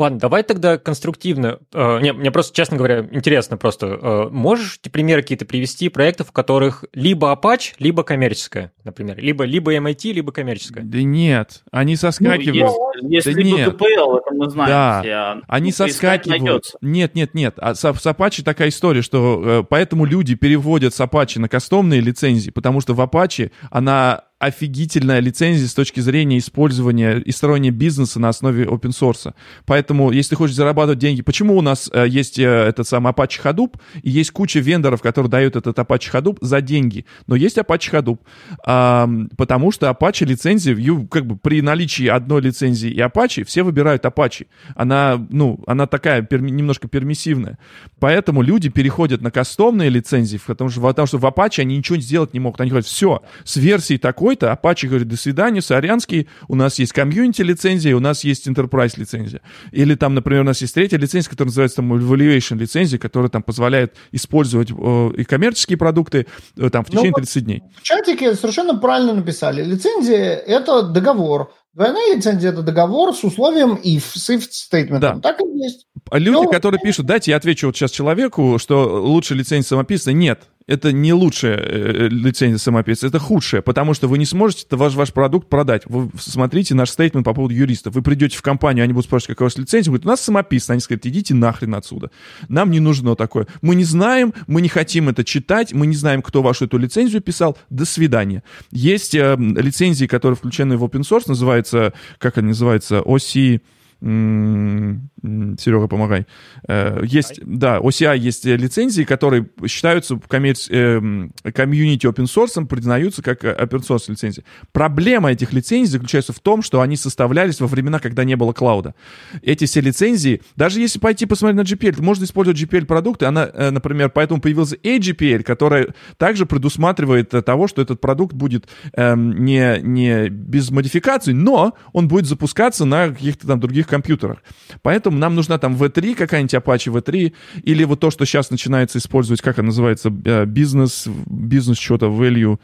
Ладно, 0.00 0.18
давай 0.18 0.42
тогда 0.44 0.78
конструктивно. 0.78 1.58
Э, 1.74 2.00
не, 2.00 2.14
мне 2.14 2.30
просто, 2.30 2.56
честно 2.56 2.78
говоря, 2.78 3.06
интересно 3.10 3.58
просто. 3.58 3.86
Э, 3.86 4.28
можешь 4.30 4.78
ты 4.78 4.88
примеры 4.88 5.20
какие-то 5.20 5.44
привести 5.44 5.90
проектов, 5.90 6.28
в 6.28 6.32
которых 6.32 6.86
либо 6.94 7.30
Apache, 7.30 7.74
либо 7.78 8.02
коммерческая, 8.02 8.72
например? 8.82 9.18
Либо, 9.18 9.44
либо 9.44 9.76
MIT, 9.76 10.12
либо 10.12 10.32
коммерческая? 10.32 10.84
Да 10.84 11.02
нет, 11.02 11.64
они 11.70 11.96
соскакивают. 11.96 12.72
Ну, 13.02 13.10
если 13.10 13.34
да 13.34 13.42
нет. 13.42 13.74
КПЛ, 13.74 14.16
это 14.16 14.34
мы 14.34 14.48
знаем. 14.48 14.70
Да, 14.70 15.00
все. 15.02 15.42
они 15.46 15.70
соскакивают. 15.70 16.76
Нет, 16.80 17.14
нет, 17.14 17.34
нет. 17.34 17.56
А 17.58 17.74
с, 17.74 17.80
с 17.80 18.06
Apache 18.06 18.42
такая 18.42 18.70
история, 18.70 19.02
что 19.02 19.42
э, 19.60 19.64
поэтому 19.68 20.06
люди 20.06 20.34
переводят 20.34 20.94
с 20.94 21.00
Apache 21.00 21.40
на 21.40 21.50
кастомные 21.50 22.00
лицензии, 22.00 22.48
потому 22.48 22.80
что 22.80 22.94
в 22.94 23.00
Apache 23.02 23.50
она 23.70 24.22
офигительная 24.40 25.20
лицензия 25.20 25.68
с 25.68 25.74
точки 25.74 26.00
зрения 26.00 26.38
использования 26.38 27.18
и 27.18 27.30
строения 27.30 27.70
бизнеса 27.70 28.18
на 28.18 28.30
основе 28.30 28.64
open 28.64 28.90
source. 28.90 29.34
Поэтому, 29.66 30.10
если 30.10 30.30
ты 30.30 30.36
хочешь 30.36 30.56
зарабатывать 30.56 30.98
деньги, 30.98 31.20
почему 31.20 31.58
у 31.58 31.60
нас 31.60 31.90
э, 31.92 32.08
есть 32.08 32.38
э, 32.38 32.44
этот 32.44 32.88
самый 32.88 33.12
Apache 33.12 33.42
Hadoop, 33.44 33.78
и 34.02 34.10
есть 34.10 34.30
куча 34.30 34.60
вендоров, 34.60 35.02
которые 35.02 35.30
дают 35.30 35.56
этот 35.56 35.78
Apache 35.78 36.10
Hadoop 36.12 36.38
за 36.40 36.62
деньги, 36.62 37.04
но 37.26 37.36
есть 37.36 37.58
Apache 37.58 37.92
Hadoop, 37.92 38.18
э, 38.66 39.26
потому 39.36 39.72
что 39.72 39.90
Apache 39.90 40.24
лицензия, 40.24 40.74
как 41.10 41.26
бы 41.26 41.36
при 41.36 41.60
наличии 41.60 42.06
одной 42.06 42.40
лицензии 42.40 42.90
и 42.90 42.98
Apache, 42.98 43.44
все 43.44 43.62
выбирают 43.62 44.06
Apache. 44.06 44.46
Она, 44.74 45.24
ну, 45.28 45.62
она 45.66 45.86
такая 45.86 46.22
перми, 46.22 46.50
немножко 46.50 46.88
пермиссивная. 46.88 47.58
Поэтому 47.98 48.40
люди 48.40 48.70
переходят 48.70 49.20
на 49.20 49.30
кастомные 49.30 49.90
лицензии, 49.90 50.40
потому 50.46 50.70
что, 50.70 50.80
потому 50.80 51.06
что 51.06 51.18
в 51.18 51.26
Apache 51.26 51.60
они 51.60 51.76
ничего 51.76 51.98
сделать 51.98 52.32
не 52.32 52.40
могут. 52.40 52.62
Они 52.62 52.70
говорят, 52.70 52.86
все, 52.86 53.22
с 53.44 53.56
версией 53.56 53.98
такой 53.98 54.29
такой-то, 54.36 54.52
Apache 54.52 54.88
говорит, 54.88 55.08
до 55.08 55.16
свидания, 55.16 55.62
Сорянский, 55.62 56.28
у 56.48 56.54
нас 56.54 56.78
есть 56.78 56.92
комьюнити 56.92 57.42
лицензия, 57.42 57.96
у 57.96 58.00
нас 58.00 58.24
есть 58.24 58.46
enterprise 58.46 58.94
лицензия. 58.96 59.40
Или 59.72 59.94
там, 59.94 60.14
например, 60.14 60.42
у 60.42 60.44
нас 60.44 60.60
есть 60.60 60.74
третья 60.74 60.98
лицензия, 60.98 61.30
которая 61.30 61.48
называется 61.48 61.76
там 61.76 61.92
evaluation 61.94 62.56
лицензия, 62.56 62.98
которая 62.98 63.30
там 63.30 63.42
позволяет 63.42 63.94
использовать 64.12 64.70
э, 64.70 65.10
и 65.16 65.24
коммерческие 65.24 65.78
продукты 65.78 66.26
э, 66.56 66.70
там 66.70 66.84
в 66.84 66.88
течение 66.88 67.10
ну, 67.10 67.16
30 67.16 67.44
дней. 67.44 67.62
В 67.76 67.82
чатике 67.82 68.34
совершенно 68.34 68.78
правильно 68.78 69.14
написали. 69.14 69.64
Лицензия– 69.64 70.34
это 70.46 70.82
договор. 70.82 71.52
Двойная 71.72 72.16
лицензия– 72.16 72.50
это 72.52 72.62
договор 72.62 73.14
с 73.14 73.22
условием 73.22 73.78
if, 73.84 74.02
с 74.14 74.30
if 74.30 74.48
statement. 74.50 74.98
Да. 74.98 75.18
Так 75.20 75.40
и 75.40 75.58
есть. 75.58 75.86
Люди, 76.12 76.44
Но... 76.44 76.50
которые 76.50 76.80
пишут, 76.80 77.06
дайте 77.06 77.30
я 77.30 77.36
отвечу 77.36 77.66
вот 77.68 77.76
сейчас 77.76 77.92
человеку, 77.92 78.58
что 78.58 79.02
лучше 79.02 79.34
лицензия 79.34 79.68
самописная. 79.68 80.14
Нет, 80.14 80.48
это 80.70 80.92
не 80.92 81.12
лучшая 81.12 81.56
э, 81.56 82.08
лицензия 82.08 82.58
самописца, 82.58 83.08
это 83.08 83.18
худшая, 83.18 83.60
потому 83.60 83.92
что 83.92 84.06
вы 84.06 84.18
не 84.18 84.24
сможете 84.24 84.64
ваш, 84.76 84.94
ваш 84.94 85.12
продукт 85.12 85.48
продать. 85.48 85.82
Вы 85.86 86.10
смотрите 86.16 86.76
наш 86.76 86.90
стейтмент 86.90 87.24
по 87.24 87.34
поводу 87.34 87.54
юристов. 87.54 87.94
Вы 87.94 88.02
придете 88.02 88.38
в 88.38 88.42
компанию, 88.42 88.84
они 88.84 88.92
будут 88.92 89.06
спрашивать, 89.06 89.36
какая 89.36 89.46
у 89.46 89.48
вас 89.48 89.58
лицензия, 89.58 89.90
говорят, 89.90 90.06
у 90.06 90.08
нас 90.08 90.20
самописная. 90.20 90.74
Они 90.74 90.80
скажут, 90.80 91.06
идите 91.06 91.34
нахрен 91.34 91.74
отсюда. 91.74 92.12
Нам 92.48 92.70
не 92.70 92.78
нужно 92.78 93.16
такое. 93.16 93.48
Мы 93.62 93.74
не 93.74 93.82
знаем, 93.82 94.32
мы 94.46 94.62
не 94.62 94.68
хотим 94.68 95.08
это 95.08 95.24
читать, 95.24 95.72
мы 95.72 95.88
не 95.88 95.96
знаем, 95.96 96.22
кто 96.22 96.40
вашу 96.40 96.66
эту 96.66 96.78
лицензию 96.78 97.20
писал. 97.20 97.58
До 97.68 97.84
свидания. 97.84 98.44
Есть 98.70 99.16
э, 99.16 99.36
лицензии, 99.38 100.06
которые 100.06 100.36
включены 100.36 100.76
в 100.76 100.84
open 100.84 101.00
source, 101.00 101.24
называется, 101.26 101.92
как 102.18 102.38
они 102.38 102.48
называются, 102.48 103.00
OC... 103.00 103.60
Серега, 104.02 105.88
помогай. 105.88 106.26
Э, 106.66 107.02
есть, 107.04 107.40
да, 107.44 107.78
OCI 107.78 108.16
есть 108.18 108.46
лицензии, 108.46 109.02
которые 109.02 109.46
считаются 109.66 110.18
коммерц... 110.26 110.68
Эм, 110.70 111.32
комьюнити 111.54 112.06
open 112.06 112.24
source, 112.24 112.66
признаются 112.66 113.22
как 113.22 113.44
open 113.44 113.80
source 113.86 114.04
лицензии. 114.08 114.42
Проблема 114.72 115.32
этих 115.32 115.52
лицензий 115.52 115.92
заключается 115.92 116.32
в 116.32 116.40
том, 116.40 116.62
что 116.62 116.80
они 116.80 116.96
составлялись 116.96 117.60
во 117.60 117.66
времена, 117.66 117.98
когда 117.98 118.24
не 118.24 118.36
было 118.36 118.54
клауда. 118.54 118.94
Эти 119.42 119.66
все 119.66 119.82
лицензии, 119.82 120.40
даже 120.56 120.80
если 120.80 120.98
пойти 120.98 121.26
посмотреть 121.26 121.58
на 121.58 121.74
GPL, 121.74 122.02
можно 122.02 122.24
использовать 122.24 122.60
GPL-продукты, 122.60 123.26
она, 123.26 123.50
э, 123.52 123.70
например, 123.70 124.08
поэтому 124.08 124.40
появился 124.40 124.76
AGPL, 124.76 125.42
который 125.42 125.88
также 126.16 126.46
предусматривает 126.46 127.30
того, 127.44 127.68
что 127.68 127.82
этот 127.82 128.00
продукт 128.00 128.34
будет 128.34 128.66
эм, 128.94 129.44
не, 129.44 129.78
не 129.82 130.30
без 130.30 130.70
модификаций, 130.70 131.34
но 131.34 131.74
он 131.92 132.08
будет 132.08 132.24
запускаться 132.24 132.86
на 132.86 133.08
каких-то 133.08 133.46
там 133.46 133.60
других 133.60 133.89
компьютерах. 133.90 134.38
Поэтому 134.82 135.18
нам 135.18 135.34
нужна 135.34 135.58
там 135.58 135.74
V3, 135.74 136.14
какая-нибудь 136.14 136.54
Apache 136.54 136.92
V3, 136.92 137.32
или 137.62 137.84
вот 137.84 138.00
то, 138.00 138.10
что 138.10 138.24
сейчас 138.24 138.50
начинается 138.50 138.98
использовать, 138.98 139.42
как 139.42 139.58
она 139.58 139.66
называется, 139.66 140.10
э, 140.24 140.46
бизнес, 140.46 141.06
бизнес 141.26 141.78
что-то, 141.78 142.06
value, 142.06 142.58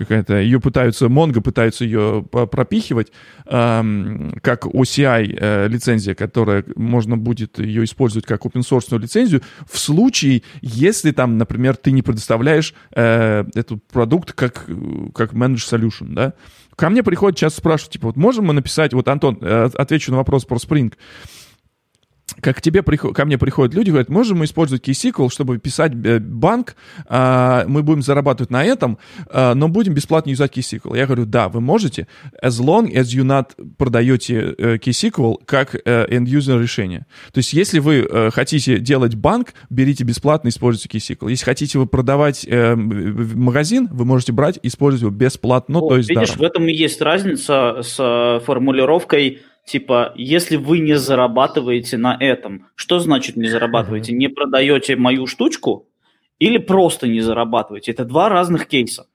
какая-то, 0.00 0.38
ее 0.38 0.60
пытаются, 0.60 1.06
Mongo 1.06 1.42
пытаются 1.42 1.84
ее 1.84 2.24
пропихивать, 2.30 3.12
эм, 3.44 4.32
как 4.42 4.64
OCI 4.64 5.36
э, 5.38 5.68
лицензия, 5.68 6.14
которая 6.14 6.64
можно 6.74 7.18
будет 7.18 7.58
ее 7.58 7.84
использовать 7.84 8.24
как 8.24 8.46
open 8.46 8.62
source 8.62 8.98
лицензию, 8.98 9.42
в 9.70 9.78
случае, 9.78 10.42
если 10.62 11.12
там, 11.12 11.36
например, 11.36 11.76
ты 11.76 11.90
не 11.92 12.00
предоставляешь 12.00 12.72
э, 12.94 13.44
этот 13.54 13.86
продукт 13.88 14.32
как, 14.32 14.66
как 15.14 15.34
managed 15.34 15.68
solution, 15.70 16.14
да, 16.14 16.32
ко 16.80 16.88
мне 16.88 17.02
приходят 17.02 17.38
часто 17.38 17.60
спрашивают, 17.60 17.92
типа, 17.92 18.06
вот 18.06 18.16
можем 18.16 18.46
мы 18.46 18.54
написать, 18.54 18.94
вот, 18.94 19.06
Антон, 19.06 19.36
э, 19.42 19.68
отвечу 19.74 20.10
на 20.12 20.16
вопрос 20.16 20.46
про 20.46 20.56
Spring, 20.56 20.94
как 22.40 22.58
к 22.58 22.60
тебе 22.60 22.82
ко 22.82 23.24
мне 23.24 23.38
приходят 23.38 23.74
люди, 23.74 23.90
говорят, 23.90 24.08
можем 24.08 24.38
мы 24.38 24.44
использовать 24.44 24.86
KeySQL, 24.86 25.30
чтобы 25.30 25.58
писать 25.58 25.92
э, 26.04 26.18
банк, 26.18 26.76
а, 27.06 27.64
мы 27.66 27.82
будем 27.82 28.02
зарабатывать 28.02 28.50
на 28.50 28.64
этом, 28.64 28.98
а, 29.28 29.54
но 29.54 29.68
будем 29.68 29.94
бесплатно 29.94 30.30
юзать 30.30 30.56
KeySQL. 30.56 30.96
Я 30.96 31.06
говорю, 31.06 31.26
да, 31.26 31.48
вы 31.48 31.60
можете, 31.60 32.06
as 32.42 32.60
long 32.60 32.92
as 32.92 33.04
you 33.14 33.24
not 33.24 33.50
продаете 33.76 34.54
э, 34.56 34.76
KeySQL 34.76 35.36
как 35.44 35.74
э, 35.74 36.06
end-user 36.10 36.60
решение. 36.60 37.06
То 37.32 37.38
есть 37.38 37.52
если 37.52 37.78
вы 37.78 38.30
хотите 38.32 38.78
делать 38.78 39.14
банк, 39.14 39.54
берите 39.68 40.04
бесплатно, 40.04 40.48
используйте 40.48 40.88
KeySQL. 40.96 41.30
Если 41.30 41.44
хотите 41.44 41.78
вы 41.78 41.86
продавать 41.86 42.46
магазин, 42.48 43.88
вы 43.90 44.04
можете 44.04 44.32
брать, 44.32 44.58
использовать 44.62 45.02
его 45.02 45.10
бесплатно, 45.10 45.80
О, 45.80 45.88
то 45.88 45.96
есть 45.96 46.08
Видишь, 46.08 46.30
даром. 46.30 46.40
в 46.40 46.42
этом 46.42 46.68
и 46.68 46.72
есть 46.72 47.00
разница 47.00 47.80
с 47.82 48.40
формулировкой 48.44 49.40
типа, 49.70 50.12
если 50.16 50.56
вы 50.56 50.80
не 50.80 50.98
зарабатываете 50.98 51.96
на 51.96 52.16
этом, 52.18 52.66
что 52.74 52.98
значит 52.98 53.36
не 53.36 53.48
зарабатываете? 53.48 54.12
Не 54.12 54.28
продаете 54.28 54.96
мою 54.96 55.26
штучку 55.26 55.88
или 56.40 56.58
просто 56.58 57.06
не 57.06 57.20
зарабатываете? 57.20 57.92
Это 57.92 58.04
два 58.04 58.28
разных 58.28 58.66
кейса. 58.66 59.06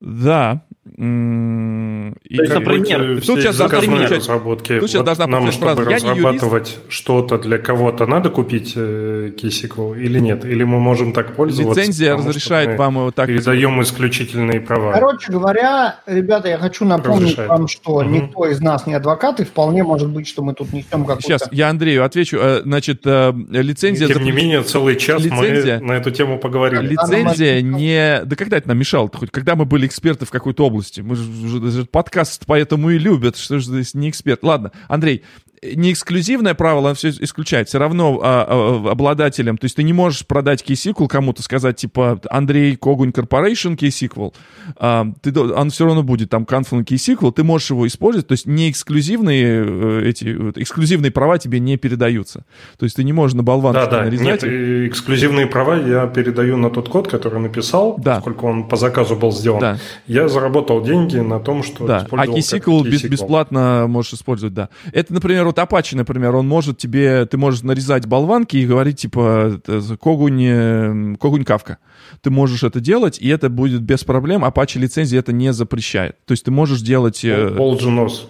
Да, 0.00 0.62
и 0.96 2.12
есть, 2.24 2.54
например, 2.54 3.20
тут 3.20 3.40
сейчас 3.40 3.56
заказные 3.56 4.06
разработки. 4.06 4.78
Тут 4.78 4.90
сейчас 4.90 5.00
вот 5.00 5.06
должна 5.06 5.26
нам, 5.26 5.52
чтобы 5.52 5.74
фраза. 5.74 5.90
разрабатывать 5.90 6.78
что-то 6.88 7.38
для 7.38 7.58
кого-то, 7.58 8.06
надо 8.06 8.30
купить 8.30 8.72
э, 8.76 9.32
KeySQL 9.36 10.00
или 10.00 10.18
нет? 10.18 10.44
Или 10.44 10.64
мы 10.64 10.80
можем 10.80 11.12
так 11.12 11.34
пользоваться? 11.34 11.80
Лицензия 11.80 12.16
разрешает 12.16 12.78
вам 12.78 12.94
его 12.96 13.10
так... 13.10 13.26
Передаем 13.26 13.80
исключительные 13.82 14.60
права. 14.60 14.92
Короче 14.92 15.30
говоря, 15.30 16.00
ребята, 16.06 16.48
я 16.48 16.58
хочу 16.58 16.84
напомнить 16.84 17.22
разрешает. 17.22 17.50
вам, 17.50 17.68
что 17.68 17.92
угу. 17.96 18.04
никто 18.04 18.46
из 18.46 18.60
нас 18.60 18.86
не 18.86 18.94
адвокат, 18.94 19.40
и 19.40 19.44
вполне 19.44 19.82
может 19.84 20.08
быть, 20.08 20.26
что 20.26 20.42
мы 20.42 20.54
тут 20.54 20.72
несем 20.72 21.04
какой-то... 21.04 21.22
Сейчас, 21.22 21.48
я 21.52 21.68
Андрею 21.68 22.04
отвечу. 22.04 22.38
Э, 22.40 22.62
значит, 22.62 23.02
э, 23.04 23.32
лицензия... 23.50 24.08
И 24.08 24.12
тем 24.12 24.24
не 24.24 24.32
менее, 24.32 24.62
целый 24.62 24.96
час 24.96 25.22
лицензия... 25.22 25.80
мы 25.80 25.86
на 25.86 25.92
эту 25.92 26.10
тему 26.10 26.38
поговорили. 26.38 26.88
Лицензия 26.88 27.60
не... 27.60 28.24
Да 28.24 28.36
когда 28.36 28.56
это 28.56 28.68
нам 28.68 28.78
мешало 28.78 29.10
Хоть 29.12 29.30
когда 29.30 29.54
мы 29.54 29.64
были 29.64 29.87
эксперты 29.88 30.24
в 30.24 30.30
какой-то 30.30 30.66
области? 30.66 31.00
Мы 31.00 31.16
же 31.16 31.84
подкаст 31.84 32.44
поэтому 32.46 32.90
и 32.90 32.98
любят, 32.98 33.36
что 33.36 33.58
же 33.58 33.66
здесь 33.66 33.94
не 33.94 34.10
эксперт. 34.10 34.42
Ладно, 34.42 34.72
Андрей, 34.86 35.24
не 35.62 35.92
эксклюзивное 35.92 36.54
правило, 36.54 36.94
все 36.94 37.10
исключает. 37.10 37.68
Все 37.68 37.78
равно 37.78 38.20
а, 38.22 38.46
а, 38.48 38.90
обладателем, 38.90 39.58
то 39.58 39.64
есть 39.64 39.76
ты 39.76 39.82
не 39.82 39.92
можешь 39.92 40.26
продать 40.26 40.64
KeySQL 40.66 41.08
кому-то, 41.08 41.42
сказать, 41.42 41.76
типа, 41.76 42.20
Андрей 42.30 42.76
Когунь 42.76 43.10
Corporation 43.10 43.76
KeySQL, 43.76 44.34
а, 44.76 45.06
ты, 45.22 45.38
он 45.38 45.70
все 45.70 45.86
равно 45.86 46.02
будет 46.02 46.30
там 46.30 46.44
Confluent 46.44 46.84
KeySQL, 46.84 47.32
ты 47.32 47.44
можешь 47.44 47.70
его 47.70 47.86
использовать, 47.86 48.28
то 48.28 48.32
есть 48.32 48.46
не 48.46 48.70
эксклюзивные 48.70 49.64
э, 49.66 50.02
эти, 50.06 50.26
эксклюзивные 50.60 51.10
права 51.10 51.38
тебе 51.38 51.60
не 51.60 51.76
передаются. 51.76 52.44
То 52.78 52.84
есть 52.84 52.96
ты 52.96 53.04
не 53.04 53.12
можешь 53.12 53.34
на 53.34 53.42
болванку 53.42 53.80
да, 53.80 53.86
да. 53.86 54.04
нарезать. 54.04 54.26
Нет, 54.26 54.44
эксклюзивные 54.44 55.46
права 55.46 55.76
я 55.76 56.06
передаю 56.06 56.56
на 56.56 56.70
тот 56.70 56.88
код, 56.88 57.08
который 57.08 57.40
написал, 57.40 57.96
да. 57.98 58.16
поскольку 58.16 58.46
он 58.46 58.68
по 58.68 58.76
заказу 58.76 59.16
был 59.16 59.32
сделан. 59.32 59.60
Да. 59.60 59.77
Я 60.06 60.28
заработал 60.28 60.82
деньги 60.82 61.18
на 61.18 61.40
том, 61.40 61.62
что 61.62 61.86
да. 61.86 62.06
А 62.10 62.26
KeySQL, 62.26 62.82
KeySQL 62.82 63.08
бесплатно 63.08 63.86
можешь 63.88 64.14
использовать, 64.14 64.54
да. 64.54 64.68
Это, 64.92 65.12
например, 65.12 65.44
вот 65.44 65.58
Apache, 65.58 65.96
например, 65.96 66.36
он 66.36 66.46
может 66.46 66.78
тебе, 66.78 67.26
ты 67.26 67.36
можешь 67.36 67.62
нарезать 67.62 68.06
болванки 68.06 68.56
и 68.56 68.66
говорить, 68.66 68.98
типа, 69.00 69.60
когунь, 70.00 71.16
когунь 71.16 71.44
кавка. 71.44 71.78
Ты 72.22 72.30
можешь 72.30 72.62
это 72.62 72.80
делать, 72.80 73.18
и 73.20 73.28
это 73.28 73.48
будет 73.48 73.82
без 73.82 74.04
проблем. 74.04 74.44
Apache 74.44 74.78
лицензия 74.78 75.20
это 75.20 75.32
не 75.32 75.52
запрещает. 75.52 76.16
То 76.24 76.32
есть 76.32 76.44
ты 76.44 76.50
можешь 76.50 76.80
делать... 76.80 77.24
Полджинос. 77.56 78.28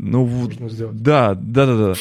Ну, 0.00 0.48
да, 0.92 1.34
да, 1.34 1.66
да, 1.66 1.76
да. 1.76 1.94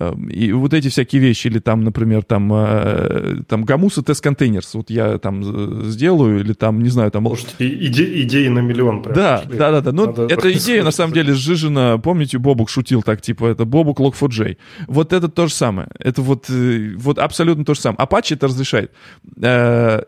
Эм, 0.00 0.28
и 0.28 0.50
вот 0.50 0.74
эти 0.74 0.88
всякие 0.88 1.22
вещи, 1.22 1.46
или 1.46 1.60
там, 1.60 1.84
например, 1.84 2.24
там, 2.24 2.52
э, 2.52 3.42
там 3.46 3.62
гамуса 3.64 4.02
тест 4.02 4.24
контейнерс, 4.24 4.74
вот 4.74 4.90
я 4.90 5.18
там 5.18 5.84
сделаю, 5.88 6.40
или 6.40 6.52
там, 6.52 6.82
не 6.82 6.88
знаю, 6.88 7.12
там... 7.12 7.26
Слушайте, 7.26 7.68
иде, 7.68 8.22
идеи 8.22 8.48
на 8.48 8.58
миллион 8.58 9.02
прям. 9.02 9.14
Да, 9.14 9.38
пошли. 9.38 9.56
да, 9.56 9.70
да, 9.70 9.80
да. 9.82 9.92
Ну, 9.92 10.06
Надо 10.06 10.26
эта 10.26 10.52
идея, 10.52 10.82
на 10.82 10.90
самом 10.90 11.14
деле, 11.14 11.32
сжижена, 11.32 11.98
помните, 11.98 12.38
Бобук 12.38 12.68
шутил 12.68 13.02
так, 13.02 13.22
типа, 13.22 13.46
это 13.46 13.64
Бобук 13.64 14.00
Log4j. 14.00 14.56
Вот 14.88 15.12
это 15.12 15.28
то 15.28 15.46
же 15.46 15.52
самое. 15.52 15.88
Это 16.00 16.22
вот, 16.22 16.50
э, 16.50 16.94
вот 16.96 17.20
абсолютно 17.20 17.64
то 17.64 17.74
же 17.74 17.80
самое. 17.80 18.04
Apache 18.04 18.34
это 18.34 18.48
разрешает. 18.48 18.90
Э, 19.40 20.02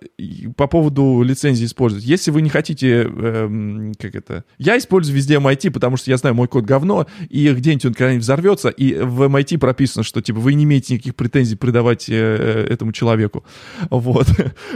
по 0.56 0.66
поводу 0.66 1.22
лицензии 1.22 1.64
использовать. 1.64 2.04
Если 2.04 2.32
вы 2.32 2.42
не 2.42 2.48
хотите, 2.48 3.02
эм, 3.02 3.92
как 4.00 4.16
это... 4.16 4.42
Я 4.58 4.76
использую 4.78 5.14
везде 5.14 5.36
MIT, 5.36 5.70
потому 5.70 5.96
что 5.96 6.10
я 6.10 6.16
знаю, 6.16 6.34
мой 6.34 6.48
код 6.48 6.64
говно, 6.64 7.06
и 7.36 7.52
где-нибудь 7.52 7.84
он 7.84 7.94
когда-нибудь 7.94 8.22
взорвется, 8.22 8.70
и 8.70 8.94
в 8.94 9.22
MIT 9.24 9.58
прописано, 9.58 10.02
что, 10.04 10.22
типа, 10.22 10.40
вы 10.40 10.54
не 10.54 10.64
имеете 10.64 10.94
никаких 10.94 11.14
претензий 11.14 11.54
придавать 11.54 12.06
э, 12.08 12.66
этому 12.70 12.92
человеку. 12.92 13.44
Вот. 13.90 14.28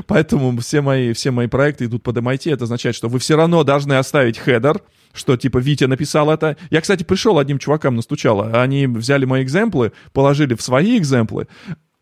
Поэтому 0.06 0.58
все 0.58 0.82
мои, 0.82 1.12
все 1.12 1.30
мои 1.30 1.46
проекты 1.46 1.86
идут 1.86 2.02
под 2.02 2.18
MIT. 2.18 2.52
Это 2.52 2.64
означает, 2.64 2.94
что 2.94 3.08
вы 3.08 3.18
все 3.18 3.36
равно 3.36 3.64
должны 3.64 3.94
оставить 3.94 4.38
хедер, 4.38 4.82
что 5.14 5.36
типа 5.36 5.58
Витя 5.58 5.84
написал 5.84 6.30
это. 6.30 6.56
Я, 6.70 6.80
кстати, 6.80 7.02
пришел 7.02 7.38
одним 7.38 7.58
чувакам 7.58 7.96
настучал. 7.96 8.54
Они 8.54 8.86
взяли 8.86 9.24
мои 9.24 9.42
экземплы, 9.42 9.92
положили 10.12 10.54
в 10.54 10.62
свои 10.62 10.98
экземплы, 10.98 11.46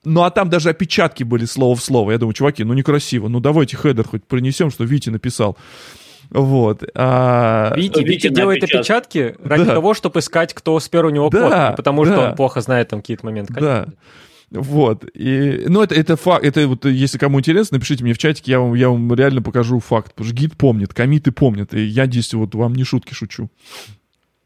ну, 0.04 0.22
а 0.22 0.30
там 0.30 0.48
даже 0.48 0.70
опечатки 0.70 1.22
были 1.22 1.44
слово 1.44 1.76
в 1.76 1.82
слово. 1.82 2.12
Я 2.12 2.18
думаю, 2.18 2.32
чуваки, 2.32 2.64
ну 2.64 2.72
некрасиво. 2.72 3.28
Ну, 3.28 3.40
давайте 3.40 3.76
хедер 3.76 4.06
хоть 4.08 4.24
принесем, 4.24 4.70
что 4.70 4.84
Витя 4.84 5.10
написал. 5.10 5.56
Вот. 6.30 6.82
А... 6.94 7.72
Витя, 7.76 8.00
Витя 8.00 8.28
делает 8.28 8.62
опечатки, 8.62 9.36
ради 9.42 9.64
да. 9.64 9.74
того, 9.74 9.94
чтобы 9.94 10.20
искать, 10.20 10.54
кто 10.54 10.78
спер 10.80 11.06
у 11.06 11.10
него 11.10 11.30
да, 11.30 11.68
код, 11.68 11.76
потому 11.76 12.04
да. 12.04 12.12
что 12.12 12.28
он 12.28 12.36
плохо 12.36 12.60
знает 12.60 12.88
там 12.88 13.00
какие-то 13.00 13.24
моменты. 13.24 13.54
Да. 13.54 13.86
Вот. 14.50 15.04
И, 15.14 15.64
ну, 15.66 15.82
это, 15.82 15.94
это 15.94 16.16
факт. 16.16 16.44
Это 16.44 16.66
вот, 16.66 16.86
если 16.86 17.18
кому 17.18 17.38
интересно, 17.38 17.76
напишите 17.76 18.02
мне 18.02 18.14
в 18.14 18.18
чатике, 18.18 18.52
я 18.52 18.60
вам, 18.60 18.74
я 18.74 18.88
вам 18.88 19.12
реально 19.14 19.42
покажу 19.42 19.78
факт. 19.80 20.12
Потому 20.14 20.26
что 20.26 20.36
гид 20.36 20.56
помнит, 20.56 20.94
комиты 20.94 21.32
помнят. 21.32 21.74
И 21.74 21.82
я 21.82 22.06
здесь 22.06 22.32
вот 22.32 22.54
вам 22.54 22.74
не 22.74 22.84
шутки 22.84 23.12
шучу. 23.12 23.50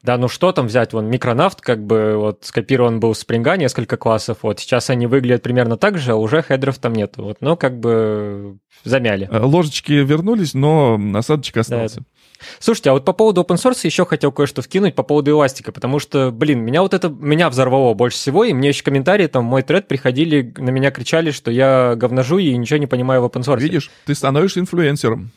Да, 0.03 0.19
ну 0.19 0.27
что 0.27 0.51
там 0.51 0.67
взять, 0.67 0.93
вон 0.93 1.09
микронавт, 1.09 1.61
как 1.61 1.85
бы 1.85 2.17
вот 2.17 2.41
скопирован 2.43 2.99
был 2.99 3.15
с 3.15 3.25
Spring 3.25 3.57
несколько 3.57 3.97
классов, 3.97 4.39
вот 4.43 4.59
сейчас 4.59 4.91
они 4.91 5.07
выглядят 5.07 5.43
примерно 5.43 5.77
так 5.77 5.97
же, 5.99 6.13
а 6.13 6.17
уже 6.17 6.43
хедров 6.43 6.79
там 6.79 6.93
нет, 6.93 7.15
вот, 7.17 7.37
но 7.41 7.57
как 7.57 7.79
бы 7.79 8.59
замяли. 8.83 9.29
Э, 9.31 9.39
ложечки 9.41 9.93
вернулись, 9.93 10.55
но 10.55 11.01
осадочек 11.15 11.59
остался. 11.59 12.01
Да, 12.01 12.07
Слушайте, 12.59 12.91
а 12.91 12.95
вот 12.95 13.05
по 13.05 13.13
поводу 13.13 13.43
open 13.43 13.57
source 13.57 13.81
еще 13.85 14.05
хотел 14.05 14.33
кое-что 14.33 14.63
вкинуть 14.63 14.97
по 14.97 15.05
поводу 15.05 15.31
эластика, 15.31 15.71
потому 15.71 16.01
что, 16.01 16.33
блин, 16.33 16.61
меня 16.61 16.83
вот 16.83 16.95
это, 16.95 17.09
меня 17.09 17.49
взорвало 17.49 17.95
больше 17.95 18.17
всего, 18.17 18.43
и 18.45 18.53
мне 18.53 18.71
еще 18.71 18.83
комментарии 18.83 19.29
там 19.29 19.45
мой 19.45 19.63
тред 19.63 19.87
приходили, 19.87 20.53
на 20.57 20.71
меня 20.71 20.91
кричали, 20.91 21.31
что 21.31 21.53
я 21.53 21.95
говножу 21.97 22.39
и 22.39 22.57
ничего 22.57 22.79
не 22.79 22.89
понимаю 22.89 23.23
в 23.23 23.27
open 23.27 23.43
source. 23.43 23.61
Видишь, 23.61 23.91
ты 24.07 24.17
становишься 24.17 24.59
инфлюенсером. 24.59 25.31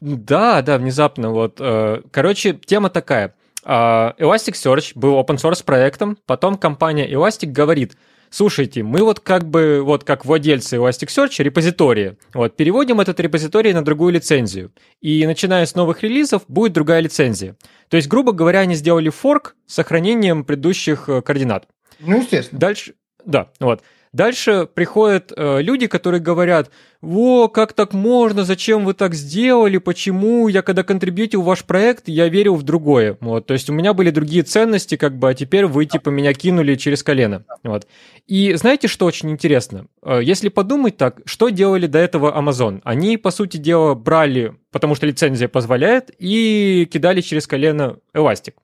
Да, 0.00 0.62
да, 0.62 0.78
внезапно 0.78 1.30
вот. 1.30 1.56
Э, 1.60 2.02
короче, 2.10 2.54
тема 2.54 2.88
такая. 2.88 3.34
А, 3.70 4.14
Elasticsearch 4.18 4.92
был 4.94 5.16
open 5.20 5.36
source 5.36 5.62
проектом, 5.62 6.16
потом 6.24 6.56
компания 6.56 7.06
Elastic 7.06 7.48
говорит, 7.48 7.98
слушайте, 8.30 8.82
мы 8.82 9.02
вот 9.02 9.20
как 9.20 9.46
бы, 9.46 9.82
вот 9.84 10.04
как 10.04 10.24
владельцы 10.24 10.76
Elasticsearch 10.76 11.42
репозитория, 11.42 12.16
вот, 12.32 12.56
переводим 12.56 13.02
этот 13.02 13.20
репозиторий 13.20 13.74
на 13.74 13.84
другую 13.84 14.14
лицензию. 14.14 14.72
И 15.02 15.26
начиная 15.26 15.66
с 15.66 15.74
новых 15.74 16.02
релизов 16.02 16.44
будет 16.48 16.72
другая 16.72 17.00
лицензия. 17.00 17.56
То 17.90 17.98
есть, 17.98 18.08
грубо 18.08 18.32
говоря, 18.32 18.60
они 18.60 18.74
сделали 18.74 19.10
форк 19.10 19.54
с 19.66 19.74
сохранением 19.74 20.44
предыдущих 20.44 21.10
э, 21.10 21.20
координат. 21.20 21.68
Ну, 22.00 22.22
естественно. 22.22 22.58
Дальше, 22.58 22.94
да, 23.26 23.50
вот. 23.60 23.82
Дальше 24.18 24.68
приходят 24.74 25.32
э, 25.36 25.62
люди, 25.62 25.86
которые 25.86 26.20
говорят, 26.20 26.72
во, 27.00 27.46
как 27.46 27.72
так 27.72 27.92
можно, 27.92 28.42
зачем 28.42 28.84
вы 28.84 28.94
так 28.94 29.14
сделали, 29.14 29.78
почему, 29.78 30.48
я 30.48 30.62
когда 30.62 30.82
контрибьютил 30.82 31.42
ваш 31.42 31.62
проект, 31.62 32.08
я 32.08 32.26
верил 32.26 32.56
в 32.56 32.64
другое, 32.64 33.16
вот, 33.20 33.46
то 33.46 33.54
есть 33.54 33.70
у 33.70 33.72
меня 33.72 33.94
были 33.94 34.10
другие 34.10 34.42
ценности, 34.42 34.96
как 34.96 35.16
бы, 35.16 35.30
а 35.30 35.34
теперь 35.34 35.66
вы, 35.66 35.84
типа, 35.84 36.10
меня 36.10 36.34
кинули 36.34 36.74
через 36.74 37.04
колено, 37.04 37.44
вот. 37.62 37.86
И 38.26 38.52
знаете, 38.54 38.88
что 38.88 39.06
очень 39.06 39.30
интересно? 39.30 39.86
Э, 40.02 40.18
если 40.20 40.48
подумать 40.48 40.96
так, 40.96 41.20
что 41.24 41.50
делали 41.50 41.86
до 41.86 42.00
этого 42.00 42.36
Amazon? 42.36 42.80
Они, 42.82 43.18
по 43.18 43.30
сути 43.30 43.58
дела, 43.58 43.94
брали, 43.94 44.56
потому 44.72 44.96
что 44.96 45.06
лицензия 45.06 45.46
позволяет, 45.46 46.10
и 46.18 46.88
кидали 46.90 47.20
через 47.20 47.46
колено 47.46 47.98
Elastic. 48.16 48.54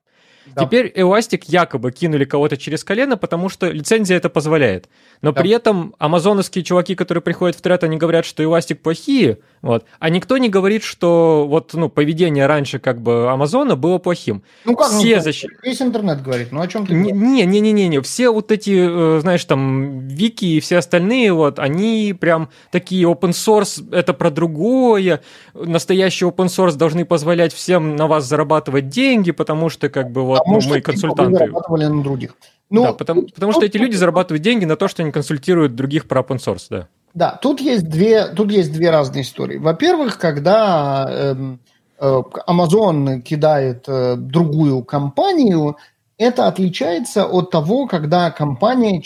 Да. 0.53 0.65
Теперь 0.65 0.91
Elastic 0.95 1.43
якобы 1.47 1.91
кинули 1.91 2.25
кого-то 2.25 2.57
через 2.57 2.83
колено, 2.83 3.17
потому 3.17 3.49
что 3.49 3.69
лицензия 3.69 4.17
это 4.17 4.29
позволяет. 4.29 4.87
Но 5.21 5.31
да. 5.31 5.41
при 5.41 5.51
этом 5.51 5.95
амазоновские 5.97 6.63
чуваки, 6.63 6.95
которые 6.95 7.21
приходят 7.21 7.55
в 7.55 7.61
тред, 7.61 7.83
они 7.83 7.97
говорят, 7.97 8.25
что 8.25 8.43
Elastic 8.43 8.75
плохие, 8.75 9.39
вот, 9.65 9.83
а 9.97 10.11
никто 10.11 10.37
не 10.37 10.47
говорит, 10.47 10.83
что 10.83 11.47
вот, 11.49 11.73
ну, 11.73 11.89
поведение 11.89 12.45
раньше 12.45 12.77
как 12.77 13.01
бы 13.01 13.31
Амазона 13.31 13.75
было 13.75 13.97
плохим. 13.97 14.43
Ну 14.63 14.75
как, 14.75 14.89
все 14.89 15.15
ну, 15.15 15.21
защ... 15.23 15.45
весь 15.63 15.81
интернет 15.81 16.21
говорит, 16.21 16.51
ну 16.51 16.61
о 16.61 16.67
чем 16.67 16.85
ты 16.85 16.93
Не-не-не-не, 16.93 17.99
все 18.01 18.29
вот 18.29 18.51
эти, 18.51 19.17
э, 19.17 19.19
знаешь, 19.21 19.43
там, 19.45 20.07
вики 20.07 20.45
и 20.45 20.59
все 20.59 20.77
остальные, 20.77 21.33
вот, 21.33 21.57
они 21.57 22.15
прям 22.17 22.49
такие 22.69 23.07
open 23.07 23.31
source, 23.31 23.83
это 23.91 24.13
про 24.13 24.29
другое, 24.29 25.23
настоящий 25.55 26.25
open 26.25 26.45
source 26.45 26.75
должны 26.75 27.03
позволять 27.03 27.51
всем 27.51 27.95
на 27.95 28.05
вас 28.05 28.25
зарабатывать 28.25 28.89
деньги, 28.89 29.31
потому 29.31 29.69
что 29.69 29.89
как 29.89 30.11
бы 30.11 30.21
вот 30.21 30.37
потому 30.37 30.61
ну, 30.61 30.69
мы 30.69 30.81
консультанты. 30.81 31.39
зарабатывали 31.39 31.85
на 31.85 32.03
других. 32.03 32.35
Ну, 32.69 32.83
да, 32.83 32.93
потому, 32.93 33.23
потому 33.23 33.51
что 33.51 33.65
эти 33.65 33.77
люди 33.77 33.95
зарабатывают 33.95 34.43
деньги 34.43 34.65
на 34.65 34.75
то, 34.75 34.87
что 34.87 35.01
они 35.01 35.11
консультируют 35.11 35.73
других 35.73 36.07
про 36.07 36.21
open 36.21 36.37
source, 36.37 36.67
да. 36.69 36.87
Да, 37.15 37.39
тут 37.41 37.61
есть 37.61 37.87
две, 37.87 38.27
тут 38.27 38.51
есть 38.51 38.73
две 38.73 38.91
разные 38.91 39.23
истории. 39.23 39.57
Во-первых, 39.57 40.19
когда 40.19 41.07
эм, 41.09 41.61
э, 41.97 42.21
Amazon 42.45 43.21
кидает 43.21 43.85
э, 43.87 44.17
другую 44.17 44.83
компанию, 44.83 45.77
это 46.17 46.47
отличается 46.47 47.25
от 47.25 47.51
того, 47.51 47.87
когда 47.87 48.31
компания 48.31 49.01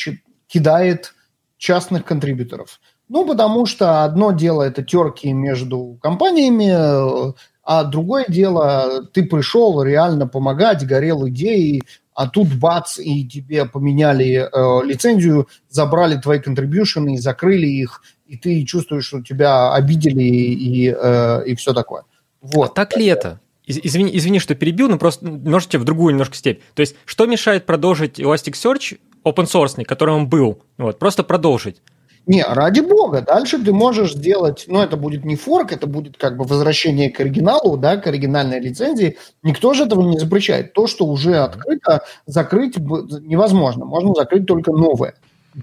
кидает 0.48 1.14
частных 1.57 2.03
контрибьюторов. 2.03 2.80
Ну, 3.10 3.27
потому 3.27 3.68
что 3.68 4.03
одно 4.03 4.31
дело 4.31 4.64
это 4.64 4.84
терки 4.84 5.31
между 5.31 5.99
компаниями, 6.02 7.34
а 7.64 7.84
другое 7.84 8.26
дело, 8.27 9.06
ты 9.14 9.23
пришел 9.23 9.84
реально 9.84 10.27
помогать, 10.27 10.86
горел 10.86 11.27
идеей, 11.27 11.84
а 12.20 12.28
тут 12.28 12.54
бац, 12.54 13.00
и 13.00 13.26
тебе 13.26 13.66
поменяли 13.66 14.46
э, 14.52 14.86
лицензию, 14.86 15.48
забрали 15.70 16.20
твои 16.20 16.40
контрибьюшены, 16.40 17.18
закрыли 17.18 17.66
их, 17.66 18.02
и 18.28 18.36
ты 18.36 18.66
чувствуешь, 18.66 19.06
что 19.06 19.22
тебя 19.22 19.74
обидели 19.74 20.24
и, 20.24 20.94
э, 20.94 21.44
и 21.46 21.56
все 21.56 21.74
такое. 21.74 22.04
Вот. 22.41 22.72
А 22.72 22.74
так 22.74 22.98
ли 22.98 23.06
это? 23.06 23.40
Извини, 23.66 24.18
извини, 24.18 24.40
что 24.40 24.54
перебил, 24.54 24.90
но 24.90 24.98
просто 24.98 25.26
можете 25.26 25.78
в 25.78 25.86
другую 25.86 26.12
немножко 26.12 26.36
степь. 26.36 26.62
То 26.74 26.82
есть, 26.82 26.98
что 27.06 27.26
мешает 27.26 27.66
продолжить 27.66 28.20
Elasticsearch 28.20 29.00
open 29.24 29.46
source, 29.46 29.82
который 29.86 30.14
он 30.14 30.28
был? 30.28 30.62
Вот, 30.78 31.00
просто 31.00 31.24
продолжить. 31.24 31.82
Не, 32.28 32.44
ради 32.44 32.82
бога, 32.82 33.22
дальше 33.22 33.58
ты 33.58 33.74
можешь 33.74 34.14
сделать, 34.14 34.66
ну, 34.68 34.82
это 34.82 34.98
будет 34.98 35.26
не 35.26 35.36
форк, 35.36 35.72
это 35.72 35.88
будет 35.88 36.18
как 36.18 36.38
бы 36.38 36.46
возвращение 36.46 37.10
к 37.10 37.20
оригиналу, 37.20 37.76
да, 37.78 37.98
к 37.98 38.06
оригинальной 38.06 38.60
лицензии. 38.60 39.18
Никто 39.41 39.74
же 39.74 39.86
этого 39.86 40.02
не 40.02 40.20
запрещает. 40.20 40.74
То, 40.74 40.86
что 40.86 41.06
уже 41.06 41.38
открыто, 41.38 42.04
закрыть 42.28 42.78
невозможно. 42.78 43.86
Можно 43.86 44.14
закрыть 44.14 44.46
только 44.46 44.72
новое. 44.72 45.16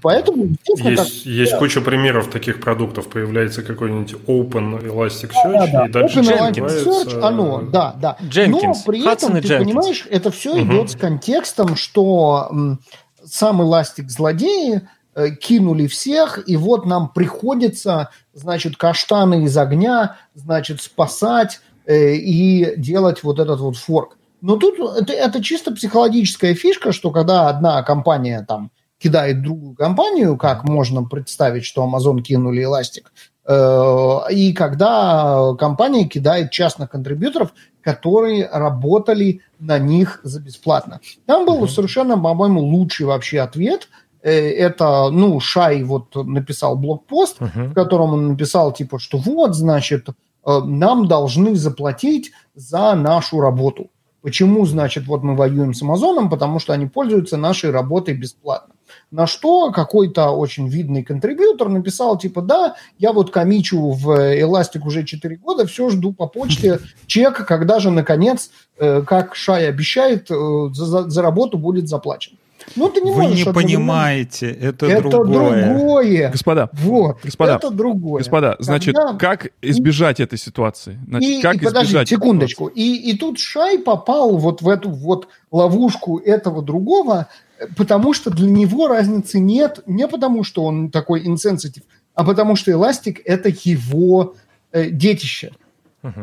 Поэтому, 0.03 0.57
есть, 0.67 0.97
как... 0.97 1.07
есть 1.07 1.57
куча 1.57 1.81
примеров 1.81 2.29
таких 2.29 2.61
продуктов. 2.61 3.09
Появляется 3.09 3.63
какой-нибудь 3.63 4.15
Open 4.27 4.83
Elasticsearch, 4.83 5.53
да, 5.53 5.67
да, 5.67 5.73
да. 5.73 5.87
и 5.87 5.91
дальше 5.91 6.21
Open 6.21 6.53
Elasticsearch, 6.53 7.21
оно, 7.21 7.63
да, 7.63 7.95
да. 8.01 8.17
Jenkins. 8.21 8.51
Но 8.51 8.75
при 8.85 9.09
этом, 9.09 9.33
ты 9.35 9.39
Jenkins. 9.39 9.59
понимаешь, 9.59 10.07
это 10.11 10.33
все 10.33 10.55
угу. 10.55 10.63
идет 10.63 10.91
с 10.91 10.97
контекстом, 10.97 11.77
что 11.77 12.49
м, 12.51 12.81
сам 13.25 13.63
Elastic 13.63 14.09
злодеи 14.09 14.83
Э, 14.83 14.96
кинули 15.41 15.87
всех, 15.87 16.47
и 16.47 16.57
вот 16.57 16.85
нам 16.85 17.09
приходится, 17.09 18.11
значит, 18.35 18.77
каштаны 18.77 19.45
из 19.45 19.57
огня, 19.57 20.17
значит, 20.35 20.83
спасать 20.83 21.61
э, 21.87 22.15
и 22.15 22.75
делать 22.77 23.23
вот 23.23 23.39
этот 23.39 23.61
вот 23.61 23.77
форк. 23.77 24.19
Но 24.43 24.57
тут 24.57 24.79
это, 24.79 25.13
это 25.13 25.43
чисто 25.43 25.73
психологическая 25.73 26.55
фишка, 26.55 26.93
что 26.93 27.11
когда 27.11 27.49
одна 27.49 27.83
компания 27.83 28.45
там 28.47 28.71
кидает 28.99 29.43
другую 29.43 29.75
компанию, 29.75 30.37
как 30.37 30.65
можно 30.65 31.03
представить, 31.03 31.65
что 31.65 31.85
Amazon 31.87 32.21
кинули 32.21 32.63
эластик, 32.63 33.11
э, 33.47 34.19
и 34.31 34.53
когда 34.53 35.55
компания 35.59 36.05
кидает 36.05 36.51
частных 36.51 36.91
контрибьюторов, 36.91 37.55
которые 37.81 38.49
работали 38.53 39.41
на 39.61 39.79
них 39.79 40.21
за 40.25 40.41
бесплатно. 40.41 41.01
Там 41.25 41.47
был 41.47 41.67
совершенно, 41.69 42.19
по-моему, 42.19 42.61
лучший 42.61 43.07
вообще 43.07 43.41
ответ– 43.41 43.89
Э, 43.99 44.06
это, 44.31 45.11
ну, 45.11 45.39
Шай 45.41 45.83
вот 45.83 46.15
написал 46.15 46.77
блокпост, 46.77 47.41
uh-huh. 47.41 47.69
в 47.69 47.75
котором 47.75 48.15
он 48.15 48.29
написал, 48.29 48.73
типа, 48.73 48.99
что 48.99 49.19
вот, 49.19 49.55
значит, 49.55 50.09
э, 50.09 50.59
нам 50.65 51.07
должны 51.07 51.55
заплатить 51.55 52.33
за 52.55 52.95
нашу 52.95 53.41
работу. 53.41 53.91
Почему, 54.23 54.67
значит, 54.67 55.07
вот 55.07 55.23
мы 55.23 55.37
воюем 55.37 55.73
с 55.73 55.83
Амазоном? 55.83 56.29
Потому 56.29 56.59
что 56.59 56.73
они 56.73 56.87
пользуются 56.87 57.37
нашей 57.37 57.71
работой 57.71 58.15
бесплатно. 58.15 58.75
На 59.13 59.29
что 59.29 59.71
какой-то 59.71 60.31
очень 60.31 60.67
видный 60.67 61.05
контрибьютор 61.05 61.69
написал, 61.69 62.19
типа, 62.19 62.43
да, 62.43 62.75
я 62.99 63.13
вот 63.13 63.31
комичу 63.31 63.93
в 63.93 64.11
Elastic 64.11 64.81
уже 64.85 65.05
4 65.05 65.37
года, 65.37 65.67
все 65.67 65.91
жду 65.91 66.13
по 66.13 66.27
почте 66.27 66.81
чек, 67.07 67.47
когда 67.47 67.79
же, 67.79 67.93
наконец, 67.93 68.51
э, 68.79 69.03
как 69.03 69.37
Шай 69.37 69.69
обещает, 69.69 70.29
за, 70.29 71.09
за 71.09 71.23
работу 71.23 71.59
будет 71.59 71.89
заплачен. 71.89 72.37
Ну, 72.75 72.89
ты 72.89 73.01
не 73.01 73.13
Вы 73.13 73.23
можешь 73.23 73.47
не 73.47 73.53
понимаете, 73.53 74.51
это, 74.51 74.87
Это 74.87 75.09
другое. 75.09 75.65
другое. 75.75 76.31
Господа, 76.33 76.69
Вот, 76.73 77.19
Господа, 77.23 77.57
это 77.57 77.71
другое. 77.71 78.19
господа, 78.19 78.57
значит, 78.59 78.97
Когда- 78.97 79.15
как 79.19 79.49
избежать 79.63 80.21
этой 80.21 80.39
ситуации? 80.39 80.99
Значит, 81.07 81.31
И, 81.31 81.43
как 81.43 81.55
и 81.57 81.59
подожди, 81.65 81.87
избежать 81.91 82.09
секундочку. 82.09 82.67
И, 82.67 83.11
и 83.11 83.17
тут 83.17 83.39
Шай 83.39 83.79
попал 83.79 84.37
вот 84.37 84.63
в 84.63 84.69
эту 84.69 84.91
вот 84.91 85.29
ловушку 85.53 86.19
этого 86.19 86.61
другого, 86.63 87.29
э, 87.59 87.67
потому 87.77 88.13
что 88.13 88.31
для 88.31 88.51
него 88.51 88.89
разницы 88.89 89.39
нет, 89.39 89.81
не 89.87 90.09
потому 90.09 90.43
что 90.43 90.65
он 90.65 90.91
такой 90.91 91.27
инсенситив, 91.27 91.85
а 92.15 92.25
потому 92.25 92.57
что 92.57 92.73
эластик 92.73 93.21
это 93.25 93.51
его 93.65 94.35
э, 94.73 94.91
детище. 94.91 95.53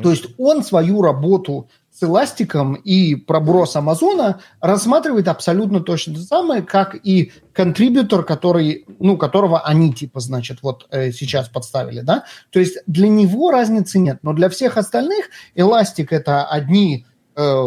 То 0.02 0.12
есть 0.12 0.28
он 0.38 0.64
свою 0.64 1.02
работу 1.02 1.68
с 1.94 2.02
эластиком 2.02 2.74
и 2.74 3.16
проброс 3.16 3.76
Амазона 3.76 4.40
рассматривает 4.60 5.28
абсолютно 5.28 5.80
точно 5.80 6.16
то 6.16 6.20
же 6.20 6.26
самое, 6.26 6.64
как 6.64 6.96
и 6.96 7.32
контрибьютор, 7.54 8.24
который, 8.24 8.86
ну, 9.00 9.16
которого 9.16 9.62
они, 9.62 9.94
типа, 9.94 10.20
значит, 10.20 10.60
вот 10.64 10.88
э, 10.90 11.12
сейчас 11.12 11.50
подставили, 11.50 12.02
да? 12.02 12.24
То 12.50 12.60
есть 12.60 12.80
для 12.88 13.08
него 13.08 13.52
разницы 13.52 14.00
нет, 14.00 14.20
но 14.24 14.34
для 14.34 14.50
всех 14.50 14.78
остальных 14.78 15.30
эластик 15.54 16.12
это 16.12 16.46
одни 16.46 17.06
э, 17.36 17.62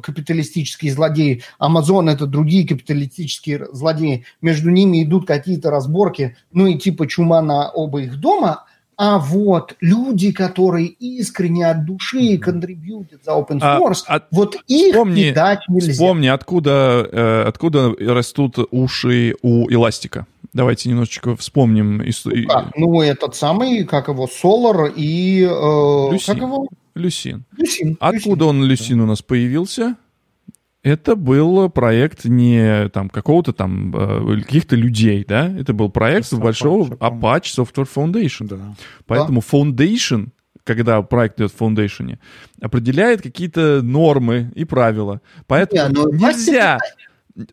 капиталистические 0.00 0.92
злодеи, 0.92 1.42
Амазон 1.58 2.08
это 2.08 2.26
другие 2.26 2.66
капиталистические 2.68 3.66
злодеи, 3.72 4.24
между 4.40 4.70
ними 4.70 5.02
идут 5.02 5.26
какие-то 5.26 5.72
разборки, 5.72 6.36
ну 6.52 6.68
и 6.68 6.78
типа 6.78 7.08
чума 7.08 7.42
на 7.42 7.68
оба 7.68 8.02
их 8.02 8.20
дома, 8.20 8.64
а 9.04 9.18
вот 9.18 9.74
люди, 9.80 10.30
которые 10.30 10.86
искренне 10.86 11.66
от 11.68 11.84
души 11.84 12.38
контрибьютят 12.38 13.24
за 13.24 13.32
open 13.32 13.58
А, 13.60 13.80
source, 13.80 14.04
а 14.06 14.20
вот 14.30 14.54
их 14.68 14.92
вспомни- 14.94 15.30
кидать 15.30 15.58
нельзя. 15.68 15.92
Вспомни, 15.92 16.28
откуда, 16.28 17.08
э, 17.10 17.42
откуда 17.48 17.92
растут 17.98 18.58
уши 18.70 19.34
у 19.42 19.68
эластика. 19.68 20.26
Давайте 20.52 20.88
немножечко 20.88 21.34
вспомним. 21.34 22.00
и- 22.02 22.12
А, 22.48 22.70
ну, 22.76 23.00
этот 23.02 23.34
самый, 23.34 23.82
как 23.84 24.06
его, 24.06 24.26
Solar 24.28 24.92
и... 24.94 25.42
э, 25.50 26.12
Люсин. 26.12 26.34
как 26.34 26.36
его? 26.42 26.68
Люсин. 26.94 27.44
Люсин. 27.56 27.96
Откуда 27.98 28.44
он, 28.44 28.62
Люсин, 28.64 29.00
у 29.00 29.06
нас 29.06 29.20
появился? 29.20 29.96
Это 30.82 31.14
был 31.14 31.70
проект 31.70 32.24
не 32.24 32.88
там 32.88 33.08
какого-то 33.08 33.52
там 33.52 33.94
э, 33.94 34.40
каких-то 34.42 34.74
людей, 34.74 35.24
да? 35.26 35.48
Это 35.48 35.72
был 35.72 35.90
проект 35.90 36.32
Apache, 36.32 36.40
большого 36.40 36.96
по-моему. 36.96 37.20
Apache 37.20 37.56
Software 37.56 37.88
Foundation. 37.94 38.48
Да. 38.48 38.74
Поэтому 39.06 39.40
Foundation, 39.40 40.30
когда 40.64 41.00
проект 41.02 41.38
идет 41.38 41.52
в 41.52 41.60
Foundation, 41.60 42.18
определяет 42.60 43.22
какие-то 43.22 43.80
нормы 43.82 44.50
и 44.56 44.64
правила. 44.64 45.20
Поэтому 45.46 45.82
Не, 45.82 45.88
ну, 45.94 46.12
нельзя... 46.12 46.78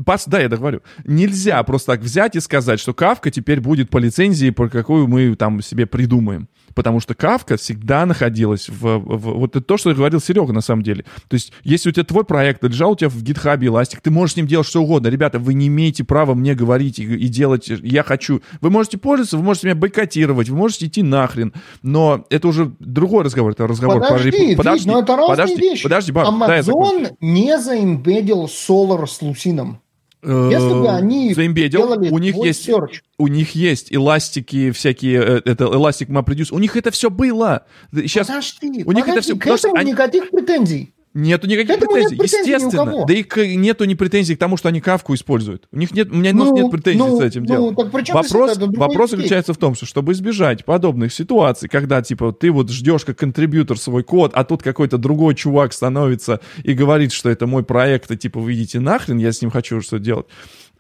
Пас, 0.06 0.28
да, 0.28 0.42
я 0.42 0.50
договорю. 0.50 0.82
Нельзя 1.06 1.62
просто 1.64 1.94
так 1.94 2.02
взять 2.02 2.36
и 2.36 2.40
сказать, 2.42 2.80
что 2.80 2.94
Кавка 2.94 3.32
теперь 3.32 3.62
будет 3.62 3.90
по 3.90 3.98
лицензии, 3.98 4.50
по 4.50 4.68
какую 4.68 5.08
мы 5.08 5.36
там 5.36 5.62
себе 5.62 5.86
придумаем. 5.86 6.50
Потому 6.76 7.00
что 7.00 7.14
Кавка 7.16 7.58
всегда 7.58 8.06
находилась 8.06 8.70
в, 8.70 8.98
в- 8.98 9.34
Вот 9.40 9.56
это 9.56 9.62
то, 9.62 9.78
что 9.78 9.94
говорил 9.94 10.20
Серега 10.20 10.54
на 10.54 10.62
самом 10.62 10.84
деле. 10.84 11.04
То 11.28 11.36
есть, 11.36 11.52
если 11.64 11.90
у 11.90 11.92
тебя 11.92 12.04
твой 12.06 12.24
проект 12.24 12.64
лежал 12.64 12.92
у 12.92 12.96
тебя 12.96 13.10
в 13.10 13.18
GitHub 13.24 13.60
Elastic, 13.60 14.00
ты 14.02 14.12
можешь 14.12 14.34
с 14.34 14.38
ним 14.38 14.48
делать 14.48 14.68
что 14.68 14.82
угодно. 14.82 15.08
Ребята, 15.08 15.40
вы 15.40 15.54
не 15.54 15.68
имеете 15.68 16.04
права 16.04 16.34
мне 16.34 16.56
говорить 16.56 17.00
и, 17.00 17.04
и 17.04 17.28
делать 17.28 17.68
«я 17.70 18.04
хочу». 18.04 18.42
Вы 18.62 18.70
можете 18.70 18.98
пользоваться, 18.98 19.38
вы 19.38 19.44
можете 19.44 19.68
меня 19.68 19.76
бойкотировать, 19.76 20.50
вы 20.50 20.58
можете 20.58 20.88
идти 20.88 21.04
нахрен. 21.04 21.54
Но 21.82 22.26
это 22.30 22.48
уже 22.48 22.72
другой 22.80 23.24
разговор. 23.24 23.52
Это 23.52 23.68
разговор 23.68 24.02
Подожди, 24.02 24.32
про... 24.32 24.38
Вить, 24.40 24.58
Подожди, 24.58 24.90
но 24.90 25.00
это 25.02 25.16
разные 25.16 25.30
подожди, 25.38 25.62
вещи. 25.62 25.84
подожди, 25.84 26.12
закончу. 26.12 26.72
Amazon 26.72 27.16
не 27.22 27.58
заимбедил 27.60 28.46
Solar 28.46 29.08
с 29.08 29.22
Лусином. 29.22 29.82
Если 30.22 30.74
бы 30.74 30.90
они 30.90 31.34
заимбедил, 31.34 31.92
у 31.92 32.18
них 32.18 32.36
есть 32.36 32.68
search. 32.68 33.02
у 33.18 33.28
них 33.28 33.56
есть 33.56 33.94
эластики 33.94 34.72
всякие, 34.72 35.22
э, 35.22 35.42
это 35.46 35.66
Elastic 35.66 36.08
MapReduce, 36.08 36.50
у 36.52 36.60
них 36.60 36.76
это 36.76 36.92
все 36.92 37.10
было. 37.10 37.66
Сейчас 37.94 38.28
Подожди, 38.28 38.84
у 38.86 38.92
них 38.92 39.06
это 39.06 39.12
подожди, 39.16 39.22
всё- 39.32 39.36
к 39.36 39.40
потому 39.40 39.58
что 39.58 39.68
этому 39.70 39.80
они- 39.82 39.92
никаких 39.92 40.30
претензий. 40.32 40.94
Нету 41.14 41.48
никаких 41.48 41.76
К 41.76 41.78
этому 41.78 41.96
нет 41.96 42.10
претензий, 42.10 42.18
претензий 42.18 42.52
естественно. 42.52 43.06
Да 43.06 43.14
и 43.14 43.24
к- 43.24 43.46
нету 43.46 43.86
ни 43.86 43.94
претензий 43.94 44.36
к 44.36 44.40
тому, 44.40 44.58
что 44.58 44.70
они 44.70 44.82
кавку 44.82 45.14
используют. 45.14 45.68
У 45.72 45.78
них 45.78 45.92
нет, 45.92 46.12
у 46.12 46.16
меня 46.16 46.34
ну, 46.34 46.56
нет 46.56 46.72
претензий 46.72 47.00
ну, 47.00 47.20
с 47.20 47.22
этим 47.22 47.44
ну, 47.44 47.74
делом. 47.74 47.92
здесь 47.92 48.10
Вопрос, 48.10 48.58
это? 48.58 48.66
Вопрос 48.68 49.12
заключается 49.12 49.54
в 49.54 49.58
том, 49.58 49.76
что 49.76 49.86
чтобы 49.86 50.14
избежать 50.14 50.66
подобных 50.66 51.14
ситуаций, 51.14 51.70
когда 51.70 52.02
типа 52.02 52.32
ты 52.32 52.52
вот 52.52 52.70
ждешь 52.70 53.06
как 53.06 53.18
контрибьютор 53.18 53.78
свой 53.78 54.04
код, 54.04 54.32
а 54.36 54.44
тут 54.44 54.64
какой-то 54.64 54.98
другой 54.98 55.36
чувак 55.36 55.74
становится 55.74 56.42
и 56.64 56.74
говорит, 56.74 57.12
что 57.12 57.30
это 57.30 57.48
мой 57.48 57.64
проект, 57.64 58.12
и 58.12 58.18
типа 58.18 58.40
вы 58.40 58.54
идите 58.54 58.80
нахрен, 58.80 59.18
я 59.18 59.32
с 59.32 59.42
ним 59.42 59.52
хочу 59.52 59.82
что 59.82 60.00
делать. 60.00 60.28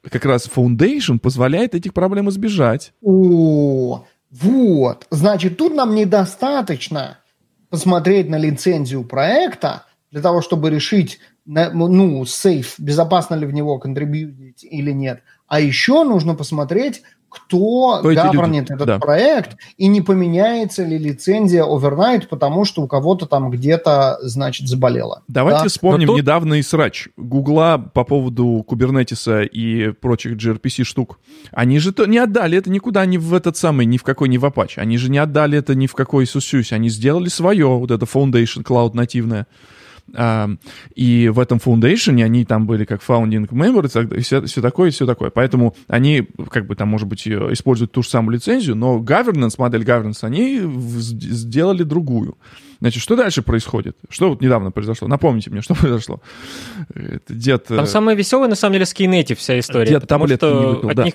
Как 0.09 0.25
раз 0.25 0.49
Foundation 0.53 1.19
позволяет 1.19 1.75
этих 1.75 1.93
проблем 1.93 2.29
избежать. 2.29 2.93
О, 3.01 4.05
вот. 4.31 5.07
Значит, 5.09 5.57
тут 5.57 5.75
нам 5.75 5.95
недостаточно 5.95 7.17
посмотреть 7.69 8.29
на 8.29 8.37
лицензию 8.37 9.03
проекта 9.03 9.83
для 10.11 10.21
того, 10.21 10.41
чтобы 10.41 10.69
решить, 10.69 11.19
ну, 11.45 12.25
сейф, 12.25 12.75
безопасно 12.77 13.35
ли 13.35 13.45
в 13.45 13.53
него 13.53 13.77
контрибьютить 13.79 14.63
или 14.63 14.91
нет. 14.91 15.21
А 15.47 15.59
еще 15.59 16.03
нужно 16.03 16.35
посмотреть, 16.35 17.01
кто 17.29 17.99
эти 18.03 18.33
люди? 18.33 18.73
этот 18.73 18.87
Да. 18.87 18.97
проект, 18.97 19.55
и 19.77 19.85
не 19.85 20.01
поменяется 20.01 20.83
ли 20.83 20.97
лицензия 20.97 21.63
overnight, 21.63 22.27
потому 22.27 22.65
что 22.65 22.81
у 22.81 22.87
кого-то 22.87 23.27
там 23.27 23.51
где-то, 23.51 24.17
значит, 24.23 24.67
заболело. 24.67 25.21
Давайте 25.27 25.61
Да? 25.63 25.69
вспомним 25.69 26.07
Но 26.07 26.13
тут- 26.13 26.21
недавний 26.23 26.63
срач 26.63 27.07
Гугла 27.17 27.77
по 27.93 28.03
поводу 28.03 28.63
Кубернетиса 28.67 29.43
и 29.43 29.91
прочих 29.91 30.37
gRPC 30.37 30.83
штук. 30.83 31.19
Они 31.51 31.77
же 31.77 31.91
то 31.93 32.07
не 32.07 32.17
отдали 32.17 32.57
это 32.57 32.71
никуда, 32.71 33.05
ни 33.05 33.17
в 33.17 33.31
этот 33.35 33.55
самый, 33.57 33.85
ни 33.85 33.97
в 33.97 34.03
какой, 34.03 34.27
ни 34.27 34.37
в 34.39 34.45
Apache. 34.45 34.77
Они 34.79 34.97
же 34.97 35.11
не 35.11 35.19
отдали 35.19 35.59
это 35.59 35.75
ни 35.75 35.85
в 35.85 35.93
какой 35.93 36.25
SUSE. 36.25 36.73
Они 36.73 36.89
сделали 36.89 37.29
свое, 37.29 37.67
вот 37.67 37.91
это 37.91 38.05
Foundation 38.07 38.63
Cloud 38.63 38.95
нативное. 38.95 39.45
А, 40.15 40.49
и 40.95 41.29
в 41.29 41.39
этом 41.39 41.59
Foundation 41.59 42.21
они 42.23 42.45
там 42.45 42.65
были 42.65 42.85
как 42.85 43.01
founding 43.01 43.47
member 43.49 43.85
и 43.85 43.89
так- 43.89 44.13
и 44.13 44.21
все, 44.21 44.41
все 44.43 44.61
такое, 44.61 44.89
и 44.89 44.91
все 44.91 45.05
такое. 45.05 45.29
Поэтому 45.29 45.75
они, 45.87 46.27
как 46.49 46.67
бы 46.67 46.75
там, 46.75 46.87
может 46.87 47.07
быть, 47.07 47.25
э, 47.27 47.31
используют 47.51 47.91
ту 47.91 48.03
же 48.03 48.09
самую 48.09 48.35
лицензию, 48.35 48.75
но 48.75 48.99
governance, 48.99 49.55
модель 49.57 49.83
governance, 49.83 50.19
они 50.23 50.61
сделали 50.99 51.83
другую. 51.83 52.37
Значит, 52.81 53.03
что 53.03 53.15
дальше 53.17 53.41
происходит? 53.41 53.97
Что 54.09 54.29
вот 54.29 54.41
недавно 54.41 54.71
произошло? 54.71 55.07
Напомните 55.07 55.49
мне, 55.49 55.61
что 55.63 55.75
произошло. 55.75 56.21
Это 56.93 57.33
дед... 57.33 57.69
э, 57.69 57.75
Там 57.75 57.85
самое 57.85 58.17
веселое, 58.17 58.47
на 58.47 58.55
самом 58.55 58.73
деле, 58.73 58.85
с 58.85 58.93
Knative 58.93 59.35
вся 59.35 59.59
история. 59.59 59.89
Дед 59.91 60.01
потому 60.03 60.27
таблетки 60.27 60.45
не 60.45 60.49
что 60.51 60.69
выпил, 60.69 60.89
от 60.89 60.95
да. 60.95 61.03
них 61.03 61.13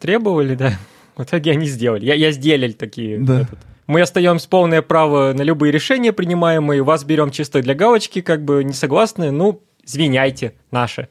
требовали, 0.00 0.54
да. 0.54 0.78
В 1.16 1.22
итоге 1.24 1.50
они 1.52 1.66
сделали. 1.66 2.04
Я, 2.04 2.14
я 2.14 2.30
сделали 2.32 2.72
такие. 2.72 3.18
Да. 3.18 3.40
этот. 3.42 3.58
Мы 3.88 4.02
остаемся 4.02 4.46
полное 4.50 4.82
право 4.82 5.32
на 5.32 5.40
любые 5.40 5.72
решения 5.72 6.12
принимаемые, 6.12 6.82
вас 6.82 7.04
берем 7.04 7.30
чисто 7.30 7.62
для 7.62 7.74
галочки, 7.74 8.20
как 8.20 8.44
бы 8.44 8.62
не 8.62 8.74
согласны, 8.74 9.30
ну, 9.30 9.62
извиняйте, 9.82 10.52
наши. 10.70 11.08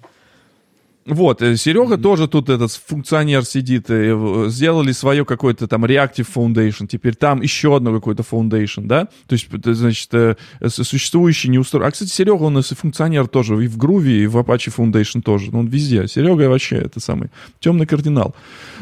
Вот, 1.08 1.42
э, 1.42 1.56
Серега 1.56 1.98
тоже 1.98 2.28
тут 2.28 2.50
этот 2.50 2.72
функционер 2.72 3.46
сидит, 3.46 3.86
э, 3.90 4.46
сделали 4.50 4.92
свое 4.92 5.24
какое-то 5.24 5.68
там 5.68 5.86
Reactive 5.86 6.28
Foundation, 6.36 6.88
теперь 6.88 7.16
там 7.16 7.42
еще 7.42 7.76
одно 7.78 7.94
какое-то 7.94 8.24
Foundation, 8.30 8.88
да? 8.88 9.06
То 9.28 9.34
есть, 9.34 9.48
это, 9.54 9.74
значит, 9.74 10.14
э, 10.14 10.36
существующий 10.68 11.50
не 11.50 11.60
устроен. 11.60 11.86
А, 11.88 11.92
кстати, 11.92 12.10
Серега, 12.10 12.44
он 12.44 12.58
и 12.58 12.62
функционер 12.62 13.28
тоже 13.28 13.64
и 13.64 13.68
в 13.68 13.78
Groovy, 13.78 14.24
и 14.24 14.28
в 14.28 14.38
Apache 14.38 14.74
Foundation 14.76 15.22
тоже. 15.22 15.52
Ну, 15.52 15.60
он 15.60 15.68
везде. 15.68 16.08
Серега 16.08 16.50
вообще 16.50 16.76
это 16.78 17.00
самый 17.00 17.30
темный 17.60 17.86
кардинал. 17.86 18.36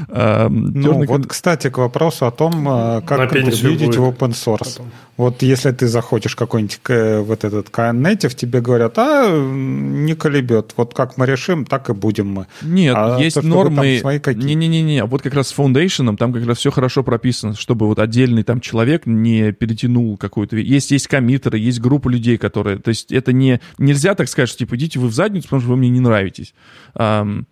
А, 0.10 0.50
Ну, 0.50 0.82
темный 0.84 1.08
вот, 1.08 1.22
кар- 1.22 1.28
кстати, 1.28 1.70
к 1.70 1.78
вопросу 1.78 2.26
о 2.26 2.32
том, 2.32 2.68
э, 2.68 3.02
как 3.06 3.20
контрибьютить 3.30 3.96
в 3.96 4.02
будет 4.02 4.20
open 4.20 4.32
source. 4.32 4.58
потом. 4.76 4.92
Вот 5.18 5.44
если 5.44 5.72
ты 5.72 5.88
заходишь 5.88 6.36
какой-нибудь 6.36 6.80
вот 7.28 7.44
этот 7.46 7.70
KN 7.70 8.02
Native, 8.02 8.36
тебе 8.36 8.60
говорят, 8.60 8.98
а, 8.98 9.30
не 9.32 10.14
колебет. 10.16 10.74
Вот 10.76 10.94
как 10.94 11.18
мы 11.18 11.26
решим, 11.26 11.66
так 11.66 11.90
и 11.90 11.94
будем 12.16 12.34
мы. 12.34 12.48
Нет, 12.62 12.96
А 12.98 13.20
есть 13.20 13.36
то, 13.36 13.46
нормы. 13.46 14.02
Не-не-не, 14.26 15.06
вот 15.06 15.22
как 15.22 15.34
раз 15.34 15.50
с 15.50 15.58
Foundation 15.58 16.16
там 16.18 16.34
как 16.34 16.46
раз 16.46 16.58
все 16.58 16.72
хорошо 16.72 17.04
прописано, 17.04 17.56
чтобы 17.56 17.88
вот 17.88 18.00
отдельный 18.00 18.44
там 18.44 18.60
человек 18.60 19.06
не 19.06 19.52
перетянул 19.52 20.18
какую-то... 20.18 20.58
Есть, 20.58 20.92
есть 20.92 21.08
коммитеры, 21.08 21.58
есть 21.58 21.80
группа 21.80 22.10
людей, 22.10 22.38
которые... 22.38 22.78
То 22.78 22.90
есть 22.90 23.12
это 23.12 23.34
не... 23.34 23.60
Нельзя 23.78 24.16
так 24.16 24.30
сказать, 24.30 24.50
что 24.50 24.60
типа 24.60 24.76
идите 24.76 25.00
вы 25.00 25.08
в 25.08 25.14
задницу, 25.14 25.48
потому 25.48 25.62
что 25.62 25.70
вы 25.72 25.78
мне 25.78 25.90
не 25.90 26.00
нравитесь. 26.00 26.54
Ам, 26.94 27.46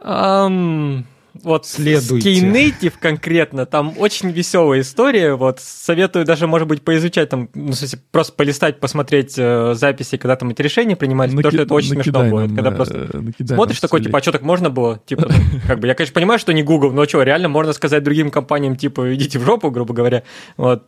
Ам, 0.00 1.06
вот 1.42 1.66
Следуйте. 1.66 2.34
с 2.34 2.42
Knative 2.42 2.94
конкретно, 3.00 3.66
там 3.66 3.94
очень 3.98 4.30
веселая 4.30 4.80
история. 4.80 5.34
Вот 5.34 5.60
советую 5.60 6.24
даже, 6.24 6.46
может 6.46 6.68
быть, 6.68 6.82
поизучать 6.82 7.28
там, 7.28 7.48
ну, 7.54 7.72
в 7.72 7.74
смысле, 7.74 7.98
просто 8.12 8.32
полистать, 8.34 8.78
посмотреть 8.78 9.34
э, 9.36 9.74
записи, 9.74 10.16
когда 10.16 10.36
там 10.36 10.50
эти 10.50 10.62
решения 10.62 10.94
принимались, 10.94 11.32
потому 11.34 11.50
наки- 11.50 11.56
что 11.56 11.62
это 11.64 11.74
очень 11.74 11.90
смешно 11.90 12.24
будет. 12.24 12.54
Когда 12.54 12.70
э, 12.70 12.74
просто 12.74 13.08
накидай 13.12 13.56
смотришь 13.56 13.80
такой, 13.80 14.02
типа, 14.02 14.18
а 14.18 14.22
что 14.22 14.32
так 14.32 14.42
можно 14.42 14.70
было? 14.70 15.00
Типа, 15.06 15.28
как 15.66 15.80
бы, 15.80 15.88
я, 15.88 15.94
конечно, 15.94 16.14
понимаю, 16.14 16.38
что 16.38 16.52
не 16.52 16.62
Google, 16.62 16.92
но 16.92 17.04
что, 17.06 17.22
реально 17.22 17.48
можно 17.48 17.72
сказать 17.72 18.02
другим 18.04 18.30
компаниям, 18.30 18.76
типа, 18.76 19.14
идите 19.14 19.38
в 19.38 19.44
жопу, 19.44 19.70
грубо 19.70 19.92
говоря. 19.92 20.22
Вот. 20.56 20.86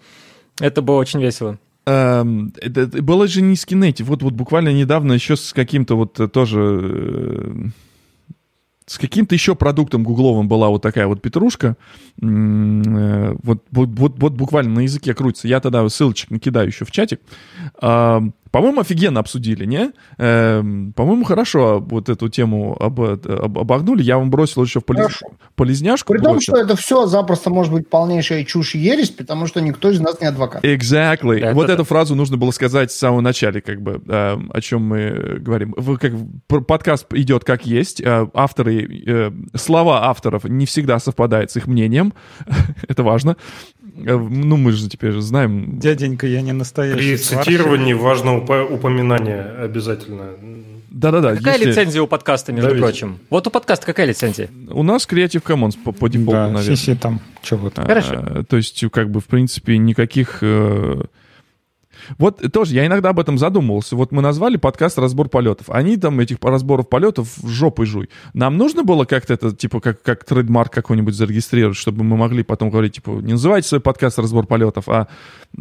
Это 0.61 0.81
было 0.81 0.97
очень 0.97 1.21
весело. 1.21 1.59
Эм, 1.87 2.53
это, 2.61 2.83
это 2.83 3.03
было 3.03 3.29
же 3.29 3.43
не 3.43 3.57
с 3.57 3.65
Kinect. 3.65 4.03
Вот, 4.03 4.23
вот 4.23 4.33
буквально 4.33 4.73
недавно 4.73 5.13
еще 5.13 5.37
с 5.37 5.53
каким-то 5.53 5.97
вот 5.97 6.19
э, 6.19 6.29
тоже... 6.29 7.73
с 8.87 8.99
каким-то 8.99 9.35
еще 9.35 9.55
продуктом 9.57 10.05
гугловым 10.05 10.47
была 10.47 10.69
вот 10.69 10.81
такая 10.83 11.09
вот 11.09 11.21
петрушка. 11.21 11.77
Э, 12.23 13.37
вот, 13.43 13.65
вот, 13.71 13.89
вот 14.19 14.33
буквально 14.33 14.75
на 14.75 14.81
языке 14.81 15.13
крутится. 15.13 15.49
Я 15.49 15.61
тогда 15.61 15.89
ссылочек 15.89 16.31
накидаю 16.31 16.69
еще 16.69 16.85
в 16.85 16.91
чатик. 16.93 17.21
По-моему, 18.57 18.81
офигенно 18.81 19.21
обсудили, 19.21 19.67
не? 19.67 19.93
Эм, 20.17 20.95
по-моему, 20.95 21.25
хорошо 21.25 21.79
вот 21.79 22.09
эту 22.09 22.31
тему 22.31 22.75
об, 22.81 22.99
об, 23.03 23.59
обогнули. 23.59 24.03
Я 24.03 24.17
вам 24.17 24.31
бросил 24.31 24.65
еще 24.65 24.81
в 24.81 24.85
полез... 24.87 25.21
полезняшку. 25.57 26.15
При 26.15 26.21
том, 26.21 26.41
что 26.41 26.57
это 26.57 26.75
все 26.75 27.05
запросто 27.05 27.51
может 27.51 27.71
быть 27.71 27.91
полнейшая 27.91 28.45
чушь 28.45 28.75
и 28.75 28.79
ересь, 28.79 29.11
потому 29.11 29.47
что 29.47 29.61
никто 29.61 29.91
из 29.91 30.01
нас 30.01 30.23
не 30.23 30.27
адвокат. 30.27 30.65
Exactly. 30.65 31.41
Это 31.41 31.55
вот 31.55 31.67
да. 31.67 31.75
эту 31.75 31.85
фразу 31.85 32.15
нужно 32.15 32.39
было 32.39 32.51
сказать 32.51 32.91
в 32.91 32.97
самом 32.97 33.23
начале, 33.23 33.61
как 33.61 33.83
бы, 33.83 34.01
э, 34.09 34.39
о 34.51 34.61
чем 34.63 34.85
мы 34.85 35.37
говорим. 35.39 35.75
Вы, 35.77 35.99
как, 35.99 36.13
подкаст 36.47 37.13
идет 37.13 37.45
как 37.45 37.67
есть. 37.67 38.01
Э, 38.01 38.27
авторы, 38.33 39.05
э, 39.07 39.33
слова 39.55 40.07
авторов 40.07 40.45
не 40.45 40.65
всегда 40.65 40.99
совпадают 40.99 41.51
с 41.51 41.57
их 41.57 41.67
мнением. 41.67 42.15
это 42.89 43.03
важно. 43.03 43.37
Э, 44.05 44.17
ну, 44.17 44.57
мы 44.57 44.73
же 44.73 44.89
теперь 44.89 45.19
знаем. 45.21 45.79
Дяденька, 45.79 46.27
я 46.27 46.43
не 46.43 46.53
настоящий. 46.53 46.99
При 46.99 47.17
цитировании 47.17 47.93
важно 47.93 48.37
упоминание 48.37 49.43
обязательно. 49.63 50.31
Да-да-да. 50.91 51.37
Какая 51.37 51.59
если... 51.59 51.71
лицензия 51.71 52.01
у 52.01 52.07
подкаста, 52.07 52.53
между 52.53 52.71
да, 52.71 52.77
прочим? 52.77 53.19
Вот 53.29 53.47
у 53.47 53.51
подкаста 53.51 53.85
какая 53.85 54.07
лицензия? 54.07 54.49
У 54.71 54.83
нас 54.83 55.07
Creative 55.07 55.43
Commons 55.43 55.77
по, 55.83 55.93
по 55.93 56.09
дефолту, 56.09 56.33
да, 56.33 56.49
наверное. 56.49 56.75
CC 56.75 56.97
там 56.97 57.21
чего-то. 57.43 57.83
Хорошо. 57.83 58.15
А, 58.17 58.45
то 58.45 58.57
есть, 58.57 58.83
как 58.91 59.11
бы, 59.11 59.21
в 59.21 59.27
принципе, 59.27 59.77
никаких... 59.77 60.39
Э, 60.41 61.03
вот 62.19 62.41
тоже 62.53 62.75
я 62.75 62.87
иногда 62.87 63.11
об 63.11 63.21
этом 63.21 63.39
задумывался. 63.39 63.97
Вот 63.97 64.13
мы 64.13 64.23
назвали 64.23 64.57
подкаст 64.57 64.99
«Разбор 64.99 65.29
полетов». 65.29 65.71
Они 65.71 65.97
там 65.97 66.21
этих 66.21 66.39
разборов 66.43 66.89
полетов 66.89 67.35
жопой 67.45 67.87
жуй. 67.87 68.09
Нам 68.35 68.57
нужно 68.57 68.83
было 68.83 69.05
как-то 69.05 69.35
это, 69.35 69.55
типа, 69.55 69.81
как, 69.81 70.03
как 70.03 70.25
трейдмарк 70.25 70.73
какой-нибудь 70.73 71.15
зарегистрировать, 71.15 71.77
чтобы 71.77 72.05
мы 72.05 72.17
могли 72.17 72.43
потом 72.43 72.71
говорить, 72.71 72.95
типа, 72.95 73.11
не 73.11 73.33
называйте 73.33 73.69
свой 73.69 73.81
подкаст 73.81 74.19
«Разбор 74.19 74.47
полетов», 74.47 74.89
а... 74.89 75.09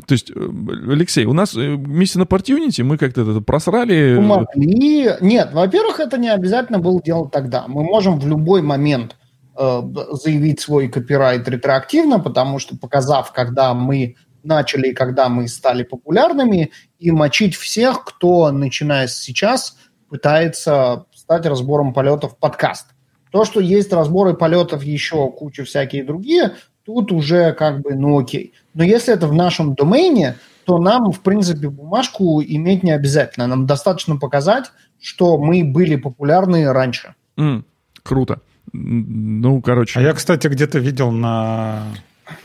То 0.08 0.14
есть, 0.14 0.32
э, 0.32 0.50
Алексей, 0.90 1.26
у 1.26 1.34
нас 1.34 1.56
миссия 1.56 2.20
на 2.20 2.24
Opportunity, 2.24 2.84
мы 2.84 2.98
как-то 2.98 3.22
это 3.22 3.42
просрали... 3.42 4.18
Могли... 4.20 5.12
Нет, 5.22 5.52
во-первых, 5.54 6.00
это 6.00 6.18
не 6.18 6.30
обязательно 6.30 6.80
было 6.80 7.02
делать 7.02 7.32
тогда. 7.32 7.66
Мы 7.68 7.84
можем 7.84 8.20
в 8.20 8.28
любой 8.28 8.62
момент 8.62 9.16
э, 9.58 9.82
заявить 10.12 10.60
свой 10.60 10.88
копирайт 10.90 11.48
ретроактивно, 11.48 12.20
потому 12.20 12.60
что, 12.60 12.78
показав, 12.78 13.32
когда 13.32 13.74
мы 13.74 14.16
начали, 14.46 14.94
когда 14.94 15.30
мы 15.30 15.48
стали 15.48 15.84
популярными, 15.84 16.72
и 17.00 17.12
мочить 17.12 17.56
всех, 17.56 18.04
кто, 18.06 18.52
начиная 18.52 19.08
с 19.08 19.18
сейчас, 19.18 19.78
пытается 20.10 21.06
стать 21.14 21.46
разбором 21.46 21.94
полетов 21.94 22.38
подкаст. 22.38 22.88
То, 23.32 23.44
что 23.44 23.60
есть 23.60 23.92
разборы 23.92 24.34
полетов 24.34 24.84
еще 24.84 25.30
куча 25.30 25.66
всякие 25.66 26.04
другие, 26.04 26.56
тут 26.86 27.12
уже 27.12 27.52
как 27.54 27.82
бы, 27.82 27.96
ну 27.96 28.20
окей. 28.20 28.54
Но 28.74 28.84
если 28.84 29.14
это 29.14 29.28
в 29.28 29.34
нашем 29.34 29.74
домене, 29.74 30.38
то 30.66 30.78
нам, 30.78 31.12
в 31.12 31.20
принципе, 31.22 31.70
бумажку 31.70 32.42
иметь 32.42 32.84
не 32.84 32.92
обязательно. 32.92 33.48
Нам 33.48 33.66
достаточно 33.66 34.18
показать, 34.18 34.72
что 35.02 35.38
мы 35.38 35.64
были 35.64 35.96
популярны 35.96 36.72
раньше. 36.72 37.14
Mm, 37.38 37.64
круто. 38.04 38.40
Ну, 38.74 39.62
короче. 39.62 40.00
А 40.00 40.02
я, 40.02 40.14
кстати, 40.14 40.48
где-то 40.48 40.80
видел 40.80 41.12
на 41.12 41.84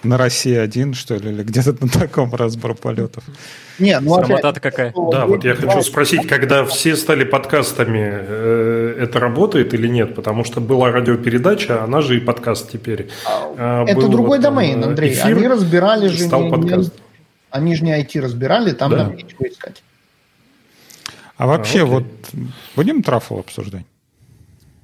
на 0.03 0.19
России 0.19 0.55
один, 0.55 0.95
что 0.95 1.17
ли, 1.17 1.31
или 1.31 1.43
где-то 1.43 1.75
на 1.81 1.89
таком 1.89 2.35
разбор 2.35 2.75
полетов. 2.75 3.25
Не, 3.79 3.99
ну 4.01 4.15
Срамота 4.15 4.61
какая. 4.61 4.93
Да, 5.11 5.27
вот 5.27 5.45
я 5.45 5.55
хочу 5.55 5.83
спросить, 5.83 6.27
когда 6.27 6.65
все 6.65 6.97
стали 6.97 7.25
подкастами, 7.25 8.09
э, 8.13 8.97
это 9.01 9.21
работает 9.21 9.73
или 9.73 9.89
нет? 9.89 10.15
Потому 10.15 10.45
что 10.45 10.61
была 10.61 10.91
радиопередача, 10.91 11.83
она 11.83 12.03
же 12.03 12.19
и 12.19 12.21
подкаст 12.21 12.71
теперь. 12.71 13.09
А, 13.27 13.85
это 13.85 14.01
Был 14.01 14.09
другой 14.09 14.39
вот, 14.39 14.43
домен, 14.43 14.85
Андрей. 14.85 15.13
Эфир, 15.13 15.37
они 15.37 15.49
разбирали 15.49 16.09
же... 16.09 16.25
Стал 16.25 16.45
не, 16.45 16.51
подкаст. 16.51 16.93
они 17.51 17.75
же 17.75 17.85
не 17.85 17.99
IT 17.99 18.21
разбирали, 18.21 18.73
там 18.73 18.91
да. 18.91 18.97
нам 18.99 19.17
нечего 19.17 19.49
искать. 19.49 19.83
А 21.37 21.47
вообще, 21.47 21.83
а, 21.83 21.87
вот 21.87 22.05
будем 22.77 23.03
трафл 23.03 23.39
обсуждать? 23.39 23.87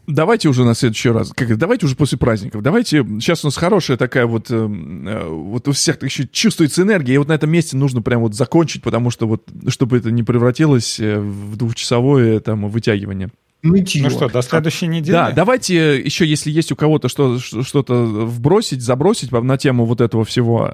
Давайте 0.07 0.49
уже 0.49 0.65
на 0.65 0.75
следующий 0.75 1.11
раз. 1.11 1.33
Как, 1.35 1.57
давайте 1.57 1.87
уже 1.87 1.97
после 1.97 2.17
праздников. 2.17 2.63
Давайте. 2.63 3.05
Сейчас 3.21 3.45
у 3.45 3.49
нас 3.49 3.57
хорошая 3.57 3.97
такая 3.97 4.27
вот. 4.27 4.51
Э, 4.51 4.55
э, 4.57 5.29
вот 5.29 5.67
у 5.67 5.73
всех 5.73 6.03
еще 6.03 6.29
чувствуется 6.29 6.83
энергия. 6.83 7.15
И 7.15 7.19
вот 7.19 7.29
на 7.29 7.33
этом 7.33 7.51
месте 7.51 7.77
нужно 7.77 8.03
прям 8.03 8.21
вот 8.21 8.35
закончить, 8.35 8.83
потому 8.83 9.11
что 9.11 9.27
вот, 9.27 9.49
чтобы 9.69 9.99
это 9.99 10.11
не 10.11 10.23
превратилось 10.23 11.01
э, 11.01 11.19
в 11.19 11.57
двухчасовое 11.57 12.39
там 12.41 12.69
вытягивание. 12.69 13.31
Нытье. 13.63 14.03
Ну 14.03 14.11
что, 14.11 14.29
до 14.29 14.43
следующей 14.43 14.87
недели? 14.87 15.13
Да, 15.13 15.33
давайте 15.33 16.01
еще, 16.01 16.27
если 16.27 16.51
есть 16.51 16.73
у 16.73 16.77
кого-то 16.77 17.09
что, 17.09 17.39
что-то 17.39 17.95
вбросить, 18.05 18.83
забросить 18.83 19.33
на 19.33 19.59
тему 19.59 19.87
вот 19.87 20.01
этого 20.01 20.25
всего, 20.25 20.71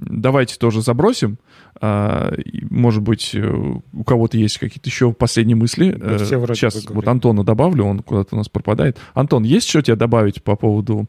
давайте 0.00 0.56
тоже 0.56 0.80
забросим. 0.80 1.38
А, 1.80 2.32
может 2.70 3.02
быть, 3.02 3.34
э, 3.34 3.40
у 3.46 4.04
кого-то 4.04 4.36
есть 4.36 4.58
какие-то 4.58 4.88
еще 4.88 5.12
последние 5.12 5.56
мысли. 5.56 5.92
Да, 5.92 6.18
Сейчас 6.18 6.84
вот 6.88 7.06
Антона 7.06 7.44
добавлю, 7.44 7.84
он 7.84 8.00
куда-то 8.00 8.34
у 8.34 8.38
нас 8.38 8.48
пропадает. 8.48 8.98
Антон, 9.14 9.44
есть 9.44 9.68
что 9.68 9.80
тебе 9.82 9.94
добавить 9.94 10.42
по 10.42 10.56
поводу 10.56 11.06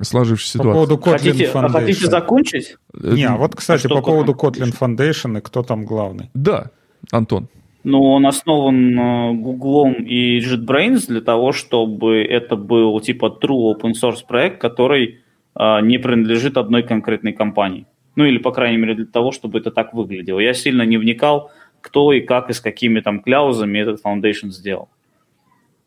сложившейся 0.00 0.58
по 0.58 0.64
ситуации? 0.64 0.80
По 0.80 0.86
поводу 0.86 1.04
Kotlin 1.04 1.32
хотите, 1.32 1.50
Foundation. 1.52 1.64
А 1.64 1.68
хотите 1.68 2.06
закончить? 2.06 2.76
Не, 2.94 3.24
а 3.24 3.36
вот, 3.36 3.56
кстати, 3.56 3.86
а 3.86 3.90
по 3.90 4.02
поводу 4.02 4.34
Kotlin 4.34 4.72
Foundation 4.78 5.38
и 5.38 5.40
кто 5.40 5.64
там 5.64 5.84
главный? 5.84 6.30
Да, 6.34 6.70
Антон. 7.10 7.48
Ну, 7.84 8.02
он 8.02 8.26
основан 8.26 9.42
Гуглом 9.42 9.94
и 9.94 10.38
JetBrains 10.38 11.06
для 11.08 11.20
того, 11.20 11.52
чтобы 11.52 12.22
это 12.22 12.56
был 12.56 13.00
типа 13.00 13.38
true 13.42 13.74
open 13.74 13.92
source 13.92 14.24
проект, 14.26 14.60
который 14.60 15.20
э, 15.58 15.80
не 15.82 15.98
принадлежит 15.98 16.56
одной 16.56 16.84
конкретной 16.84 17.32
компании. 17.32 17.86
Ну, 18.14 18.24
или, 18.24 18.38
по 18.38 18.52
крайней 18.52 18.76
мере, 18.76 18.94
для 18.94 19.06
того, 19.06 19.32
чтобы 19.32 19.58
это 19.58 19.70
так 19.70 19.94
выглядело. 19.94 20.38
Я 20.38 20.54
сильно 20.54 20.82
не 20.82 20.96
вникал, 20.96 21.50
кто 21.80 22.12
и 22.12 22.20
как 22.20 22.50
и 22.50 22.52
с 22.52 22.60
какими 22.60 23.00
там 23.00 23.20
кляузами 23.20 23.78
этот 23.78 24.00
Foundation 24.04 24.50
сделал. 24.50 24.88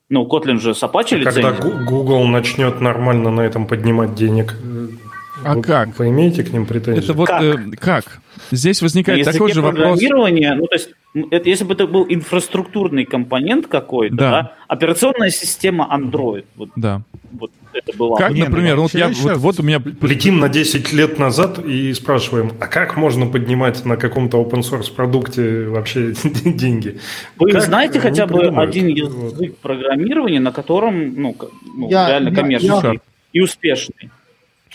Ну, 0.10 0.28
Kotlin 0.28 0.60
же 0.60 0.76
с 0.76 0.84
Apache 0.84 1.22
а 1.22 1.24
Когда 1.24 1.52
Google 1.52 2.26
начнет 2.28 2.82
нормально 2.82 3.32
на 3.32 3.42
этом 3.42 3.66
поднимать 3.66 4.16
денег, 4.16 4.56
а 5.44 5.56
вы, 5.56 5.62
как? 5.62 5.98
Вы 6.00 6.10
имеете 6.10 6.44
к 6.44 6.54
ним 6.54 6.66
претензии? 6.66 7.04
Это 7.04 7.14
вот 7.14 7.28
как? 7.28 7.42
Э, 7.42 7.58
как? 7.80 8.22
Здесь 8.52 8.82
возникает 8.82 9.26
на 9.26 9.32
такой 9.32 9.54
же 9.54 9.62
вопрос. 9.62 10.02
Ну, 10.02 10.68
то 10.68 10.74
есть, 10.74 10.90
это, 11.32 11.50
если 11.50 11.64
бы 11.64 11.74
это 11.74 11.88
был 11.88 12.06
инфраструктурный 12.08 13.06
компонент 13.06 13.68
какой-то, 13.68 14.16
да. 14.16 14.32
Да, 14.32 14.54
операционная 14.68 15.30
система 15.30 15.90
Android. 15.92 16.46
Вот, 16.56 16.70
да. 16.76 17.02
Вот 17.32 17.52
это 17.74 17.98
была. 17.98 18.18
Как, 18.18 18.32
например, 18.32 18.78
вот, 18.78 18.94
я, 18.94 19.10
вот, 19.10 19.38
вот 19.38 19.60
у 19.60 19.64
меня... 19.64 19.82
Летим 20.02 20.40
на 20.40 20.50
10 20.50 20.94
лет 20.94 21.20
назад 21.20 21.60
и 21.60 21.94
спрашиваем, 21.94 22.52
а 22.60 22.68
как 22.68 22.96
можно 22.98 23.28
поднимать 23.28 23.86
на 23.86 23.98
каком-то 23.98 24.42
open 24.42 24.62
source 24.62 24.94
продукте 24.94 25.68
вообще 25.68 26.14
деньги? 26.46 27.00
Вы 27.38 27.52
как 27.52 27.62
знаете 27.62 28.00
хотя 28.00 28.28
бы 28.28 28.48
один 28.48 28.88
язык 28.88 29.14
вот. 29.14 29.58
программирования, 29.60 30.40
на 30.40 30.52
котором 30.52 31.22
ну, 31.22 31.36
ну, 31.76 31.90
я, 31.90 32.10
реально 32.10 32.34
коммерческий 32.34 33.02
и 33.34 33.42
успешный? 33.42 34.10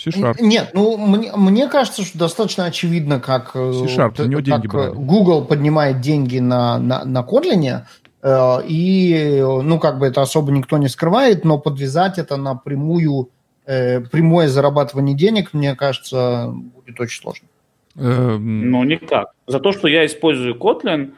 C-Sharp. 0.02 0.36
Нет, 0.40 0.70
ну 0.72 0.96
мне, 0.96 1.30
мне 1.36 1.68
кажется, 1.68 2.02
что 2.04 2.18
достаточно 2.18 2.64
очевидно, 2.64 3.20
как, 3.20 3.52
э, 3.54 3.72
C-Sharp, 3.72 4.16
как 4.16 4.26
него 4.26 4.40
деньги 4.40 4.66
Google 4.66 5.44
поднимает 5.44 6.00
деньги 6.00 6.38
на, 6.38 6.78
на, 6.78 7.04
на 7.04 7.20
Kotlin, 7.20 7.82
э, 8.22 8.58
и, 8.66 9.40
ну, 9.42 9.78
как 9.78 9.98
бы 9.98 10.06
это 10.06 10.22
особо 10.22 10.52
никто 10.52 10.78
не 10.78 10.88
скрывает, 10.88 11.44
но 11.44 11.58
подвязать 11.58 12.18
это 12.18 12.36
на 12.36 12.54
прямую, 12.54 13.28
э, 13.66 14.00
прямое 14.00 14.48
зарабатывание 14.48 15.14
денег, 15.14 15.52
мне 15.52 15.74
кажется, 15.74 16.50
будет 16.50 16.98
очень 16.98 17.20
сложно. 17.20 17.48
Эм. 17.96 18.70
Ну, 18.70 18.84
никак. 18.84 19.32
За 19.46 19.60
то, 19.60 19.72
что 19.72 19.88
я 19.88 20.06
использую 20.06 20.56
Kotlin, 20.56 21.12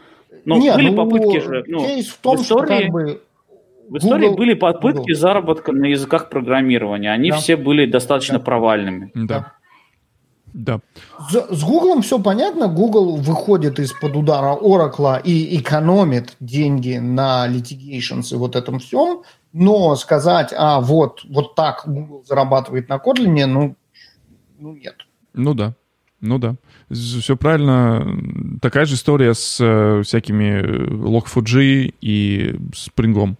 ну, 0.44 0.58
Нет, 0.58 0.74
были 0.74 0.90
ну, 0.90 0.96
попытки 0.96 1.38
же... 1.38 1.64
Ну, 1.68 1.86
кейс 1.86 2.08
в 2.08 2.18
том, 2.18 2.36
в 2.36 2.42
истории... 2.42 2.66
что 2.66 2.76
как 2.82 2.88
бы 2.90 3.22
в 3.88 3.98
истории 3.98 4.26
Google, 4.26 4.36
были 4.36 4.54
попытки 4.54 4.98
Google. 4.98 5.14
заработка 5.14 5.72
на 5.72 5.86
языках 5.86 6.28
программирования. 6.30 7.12
Они 7.12 7.30
да. 7.30 7.36
все 7.36 7.56
были 7.56 7.86
достаточно 7.86 8.38
да. 8.38 8.44
провальными. 8.44 9.10
Да. 9.14 9.52
Да. 10.54 10.80
С, 11.30 11.56
с 11.56 11.64
Google 11.64 12.02
все 12.02 12.18
понятно. 12.18 12.68
Google 12.68 13.16
выходит 13.16 13.78
из-под 13.78 14.16
удара 14.16 14.54
Oracle 14.54 15.20
и 15.22 15.58
экономит 15.58 16.36
деньги 16.40 16.98
на 16.98 17.48
litigations 17.48 18.32
и 18.32 18.36
вот 18.36 18.56
этом 18.56 18.78
всем. 18.78 19.22
Но 19.52 19.96
сказать, 19.96 20.52
а 20.56 20.80
вот, 20.80 21.24
вот 21.28 21.54
так 21.54 21.82
Google 21.86 22.22
зарабатывает 22.26 22.88
на 22.88 22.96
Kotlin, 22.96 23.46
ну, 23.46 23.76
ну 24.58 24.74
нет. 24.74 24.96
Ну 25.34 25.54
да. 25.54 25.74
Ну 26.20 26.38
да. 26.38 26.54
Все 26.90 27.36
правильно. 27.36 28.06
Такая 28.60 28.84
же 28.84 28.94
история 28.94 29.34
с 29.34 29.58
э, 29.60 30.02
всякими 30.04 30.62
Log4j 30.62 31.94
и 32.00 32.54
Spring. 32.72 33.36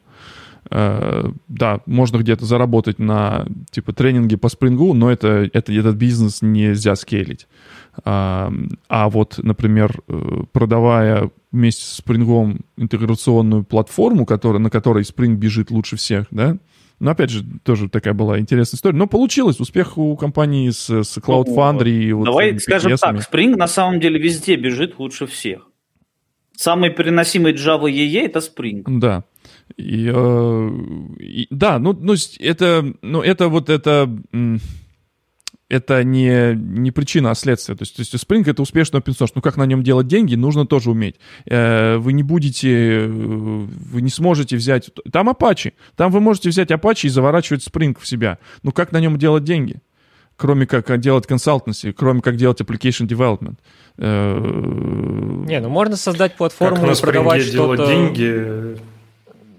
Э, 0.70 1.30
да, 1.48 1.80
можно 1.86 2.18
где-то 2.18 2.44
заработать 2.44 2.98
на 2.98 3.46
типа 3.70 3.92
тренинге 3.92 4.36
по 4.38 4.48
спрингу, 4.48 4.94
но 4.94 5.10
это, 5.10 5.48
это, 5.52 5.72
этот 5.72 5.96
бизнес 5.96 6.40
нельзя 6.42 6.94
скейлить. 6.96 7.46
А, 8.04 8.50
вот, 8.88 9.38
например, 9.42 10.00
э, 10.08 10.44
продавая 10.52 11.30
вместе 11.50 11.84
с 11.84 11.96
спрингом 11.96 12.60
интеграционную 12.78 13.64
платформу, 13.64 14.24
которая, 14.24 14.60
на 14.60 14.70
которой 14.70 15.02
Spring 15.02 15.34
бежит 15.34 15.70
лучше 15.70 15.96
всех, 15.96 16.26
да, 16.30 16.56
Но, 17.00 17.10
опять 17.10 17.30
же, 17.30 17.44
тоже 17.64 17.88
такая 17.90 18.14
была 18.14 18.38
интересная 18.38 18.78
история. 18.78 18.96
Но 18.96 19.06
получилось. 19.08 19.60
Успех 19.60 19.98
у 19.98 20.16
компании 20.16 20.70
с, 20.70 20.88
с 20.88 21.18
Cloud 21.18 21.46
Ну, 21.48 21.56
Foundry. 21.56 21.90
и 21.90 22.12
вот 22.12 22.24
Давай 22.24 22.58
скажем 22.60 22.96
так, 22.96 23.16
Spring 23.16 23.56
на 23.56 23.66
самом 23.66 24.00
деле 24.00 24.18
везде 24.20 24.56
бежит 24.56 24.98
лучше 24.98 25.26
всех. 25.26 25.68
Самый 26.56 26.90
переносимый 26.90 27.54
Java 27.54 27.90
EE 27.90 28.20
это 28.24 28.38
Spring. 28.38 28.84
Да. 28.86 29.24
И, 29.76 30.10
э, 30.14 30.70
и- 31.18 31.46
да, 31.50 31.78
ну, 31.78 31.92
ну, 31.98 32.14
это, 32.40 32.94
ну, 33.02 33.22
это 33.22 33.48
вот 33.48 33.70
это, 33.70 34.08
это 35.68 36.04
не, 36.04 36.54
не 36.54 36.90
причина, 36.90 37.30
а 37.30 37.34
следствие. 37.34 37.76
То 37.78 37.82
есть, 37.82 37.96
то 37.96 38.00
есть 38.02 38.12
Spring 38.14 38.42
это 38.48 38.60
успешный 38.60 39.00
open 39.00 39.16
source. 39.18 39.32
Ну, 39.34 39.40
как 39.40 39.56
на 39.56 39.64
нем 39.64 39.82
делать 39.82 40.06
деньги, 40.06 40.34
нужно 40.34 40.66
тоже 40.66 40.90
уметь. 40.90 41.16
Э, 41.46 41.96
Вы 41.96 42.12
не 42.12 42.22
будете, 42.22 43.04
э, 43.04 43.06
вы 43.06 44.02
не 44.02 44.10
сможете 44.10 44.56
взять... 44.56 44.90
Там 45.10 45.30
Apache. 45.30 45.72
Там 45.96 46.12
вы 46.12 46.20
можете 46.20 46.50
взять 46.50 46.70
Apache 46.70 47.06
и 47.06 47.08
заворачивать 47.08 47.66
Spring 47.66 47.96
в 47.98 48.06
себя. 48.06 48.38
Ну, 48.62 48.72
как 48.72 48.92
на 48.92 49.00
нем 49.00 49.16
делать 49.18 49.44
деньги? 49.44 49.76
Кроме 50.36 50.66
как 50.66 50.98
делать 50.98 51.26
консалтенси, 51.26 51.92
кроме 51.92 52.20
как 52.20 52.36
делать 52.36 52.60
application 52.60 53.06
development. 53.06 53.56
Не, 53.96 55.60
ну 55.60 55.68
можно 55.68 55.96
создать 55.96 56.32
Как 56.32 56.38
платформу 56.38 56.86
на 56.86 56.92
и 56.92 57.00
продавать 57.00 57.42
что-то. 57.42 57.86
деньги, 57.86 58.76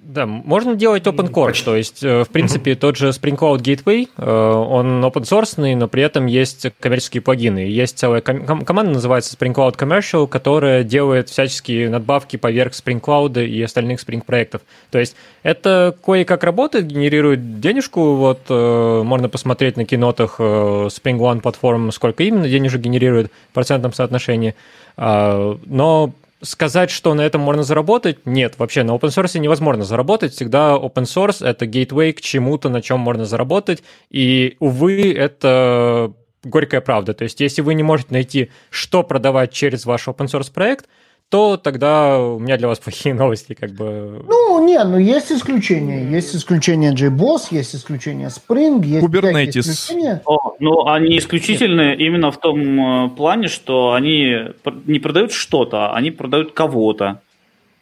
Да, 0.06 0.26
можно 0.26 0.76
делать 0.76 1.04
open 1.08 1.32
core, 1.32 1.48
Почти. 1.48 1.66
то 1.66 1.76
есть, 1.78 2.04
э, 2.04 2.24
в 2.24 2.30
принципе, 2.30 2.76
тот 2.76 2.98
же 2.98 3.08
Spring 3.10 3.38
Cloud 3.38 3.60
Gateway, 3.62 4.10
э, 4.18 4.52
он 4.52 5.04
open 5.04 5.24
source, 5.24 5.76
но 5.76 5.88
при 5.88 6.04
этом 6.04 6.26
есть 6.26 6.68
коммерческие 6.80 7.22
плагины. 7.22 7.60
Есть 7.60 7.98
целая 7.98 8.20
ком- 8.22 8.46
ком- 8.46 8.66
команда, 8.66 8.92
называется 8.92 9.36
Spring 9.36 9.54
Cloud 9.54 9.78
Commercial, 9.78 10.28
которая 10.28 10.84
делает 10.84 11.30
всяческие 11.30 11.90
надбавки 11.90 12.36
поверх 12.36 12.74
Spring 12.74 13.00
Cloud 13.00 13.44
и 13.44 13.62
остальных 13.64 14.02
Spring 14.02 14.24
проектов. 14.24 14.62
То 14.92 15.00
есть 15.00 15.16
это 15.42 15.96
кое-как 16.06 16.44
работает, 16.44 16.86
генерирует 16.86 17.62
денежку, 17.62 18.16
вот 18.16 18.42
э, 18.50 19.02
можно 19.04 19.30
посмотреть 19.30 19.78
на 19.78 19.86
кинотах 19.86 20.40
Spring 20.40 21.18
One 21.18 21.40
платформ, 21.40 21.92
сколько 21.94 22.24
именно 22.24 22.48
денежек 22.50 22.82
генерирует 22.82 23.32
в 23.50 23.54
процентном 23.54 23.94
соотношении. 23.94 24.54
А, 24.98 25.58
Но 25.66 26.12
сказать, 26.44 26.92
что 26.92 27.14
на 27.14 27.22
этом 27.22 27.42
можно 27.42 27.64
заработать, 27.64 28.26
нет, 28.26 28.56
вообще 28.58 28.84
на 28.84 28.92
open 28.92 29.10
source 29.10 29.40
невозможно 29.40 29.84
заработать. 29.84 30.34
Всегда 30.34 30.76
open 30.76 31.04
source— 31.04 31.46
это 31.48 31.66
gateway 31.66 32.14
к 32.14 32.22
чему-то, 32.22 32.70
на 32.70 32.82
чем 32.82 33.00
можно 33.00 33.26
заработать. 33.26 33.84
И, 34.10 34.58
увы, 34.60 35.14
это 35.14 36.14
горькая 36.44 36.82
правда. 36.82 37.14
То 37.14 37.24
есть, 37.24 37.40
если 37.40 37.62
вы 37.62 37.74
не 37.74 37.84
можете 37.84 38.14
найти, 38.14 38.52
что 38.70 39.04
продавать 39.04 39.52
через 39.52 39.86
ваш 39.86 40.08
open 40.08 40.28
source 40.28 40.52
проект, 40.54 40.88
то 41.34 41.58
тогда 41.58 42.20
у 42.20 42.38
меня 42.38 42.58
для 42.58 42.68
вас 42.68 42.78
плохие 42.86 43.16
новости, 43.16 43.56
как 43.60 43.72
бы. 43.72 44.24
Ну, 44.28 44.64
не, 44.64 44.84
ну 44.84 45.00
есть 45.00 45.32
исключения. 45.32 46.08
Есть 46.08 46.36
исключение 46.36 46.94
JBoss, 46.94 47.48
есть 47.50 47.76
исключение 47.76 48.28
Spring, 48.28 48.86
есть 48.86 49.04
Kubernetes. 49.04 49.62
исключения. 49.62 50.22
О, 50.26 50.54
но 50.60 50.88
они 50.90 51.18
исключительны 51.18 51.96
именно 51.96 52.30
в 52.30 52.38
том 52.40 53.06
э, 53.06 53.10
плане, 53.10 53.48
что 53.48 53.94
они 53.94 54.52
не 54.86 55.00
продают 55.00 55.32
что-то, 55.32 55.96
они 55.96 56.12
продают 56.12 56.54
кого-то. 56.54 57.20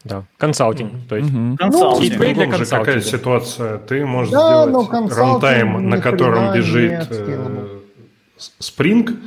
Да, 0.06 0.24
консалтинг. 0.38 0.94
То 1.10 1.18
есть, 1.18 1.30
мгм. 1.30 1.58
Консалтинг. 1.58 2.14
Gateway 2.14 2.34
для 2.34 2.46
Тут 2.46 2.54
уже 2.54 2.66
какая 2.66 2.94
консалтинга. 2.94 3.02
ситуация. 3.02 3.78
Ты 3.80 4.06
можешь 4.06 4.32
Да, 4.32 4.66
но 4.66 4.70
сделать 4.70 4.90
консалтинг 4.90 5.18
рантайм, 5.18 5.90
на 5.90 5.98
котором 6.00 6.54
бежит 6.54 7.06
э, 7.10 7.68
Spring. 8.62 9.20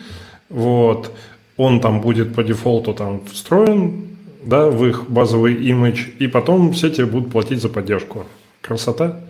Вот. 0.48 1.10
Он 1.58 1.80
там 1.80 2.00
будет 2.00 2.34
по 2.34 2.42
дефолту 2.42 2.94
там 2.94 3.20
встроен 3.26 4.13
да, 4.44 4.66
в 4.66 4.84
их 4.86 5.08
базовый 5.08 5.54
имидж, 5.54 6.06
и 6.18 6.26
потом 6.26 6.72
все 6.72 6.90
тебе 6.90 7.06
будут 7.06 7.30
платить 7.32 7.60
за 7.62 7.68
поддержку. 7.68 8.24
Красота. 8.60 9.20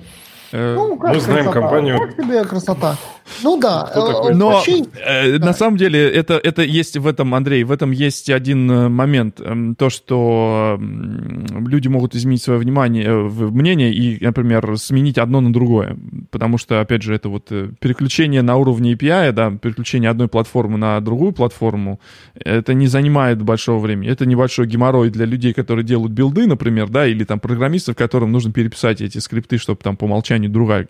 Э, 0.53 0.75
Ну, 0.77 0.97
как 0.97 1.15
Мы 1.15 1.21
знаем 1.21 1.45
красота. 1.45 1.61
компанию- 1.61 1.99
Как 1.99 2.17
тебе 2.17 2.45
красота? 2.45 2.97
Ну 3.43 3.59
да. 3.61 3.89
Кто 3.91 4.31
э? 4.31 4.35
Но 4.35 4.51
вообще- 4.51 4.85
э, 5.05 5.39
на 5.39 5.53
самом 5.53 5.77
деле 5.77 6.09
это, 6.11 6.35
это 6.35 6.63
есть 6.63 6.97
в 6.97 7.07
этом, 7.07 7.35
Андрей, 7.35 7.65
в 7.65 7.73
этом 7.73 7.91
есть 7.91 8.31
один 8.31 8.71
э, 8.71 8.89
момент. 8.89 9.41
эм, 9.41 9.75
То, 9.75 9.91
что 9.91 10.79
люди 10.79 11.89
могут 11.89 12.15
изменить 12.15 12.43
свое 12.43 12.59
внимание, 12.61 13.11
мнение 13.13 13.93
и, 13.93 14.23
например, 14.25 14.77
сменить 14.77 15.19
одно 15.19 15.41
на 15.41 15.53
другое. 15.53 15.97
Потому 16.31 16.59
что, 16.59 16.81
опять 16.81 17.03
же, 17.03 17.15
это 17.15 17.29
вот 17.29 17.49
переключение 17.81 18.43
на 18.43 18.57
уровне 18.57 18.93
API, 18.95 19.33
да, 19.33 19.51
переключение 19.51 20.11
одной 20.11 20.29
платформы 20.29 20.79
на 20.79 21.01
другую 21.01 21.33
платформу, 21.33 22.01
это 22.35 22.75
не 22.75 22.87
занимает 22.87 23.43
большого 23.43 23.79
времени. 23.79 24.11
Это 24.11 24.27
небольшой 24.27 24.67
геморрой 24.67 25.11
для 25.11 25.25
людей, 25.25 25.53
которые 25.53 25.85
делают 25.85 26.13
билды, 26.13 26.47
например, 26.47 26.89
да, 26.89 27.07
или 27.07 27.25
там 27.25 27.41
программистов, 27.41 27.97
которым 27.97 28.33
нужно 28.33 28.53
переписать 28.53 29.01
эти 29.01 29.19
скрипты, 29.19 29.59
чтобы 29.59 29.81
там 29.83 29.97
по 29.97 30.05
умолчанию 30.05 30.51
другая. 30.51 30.87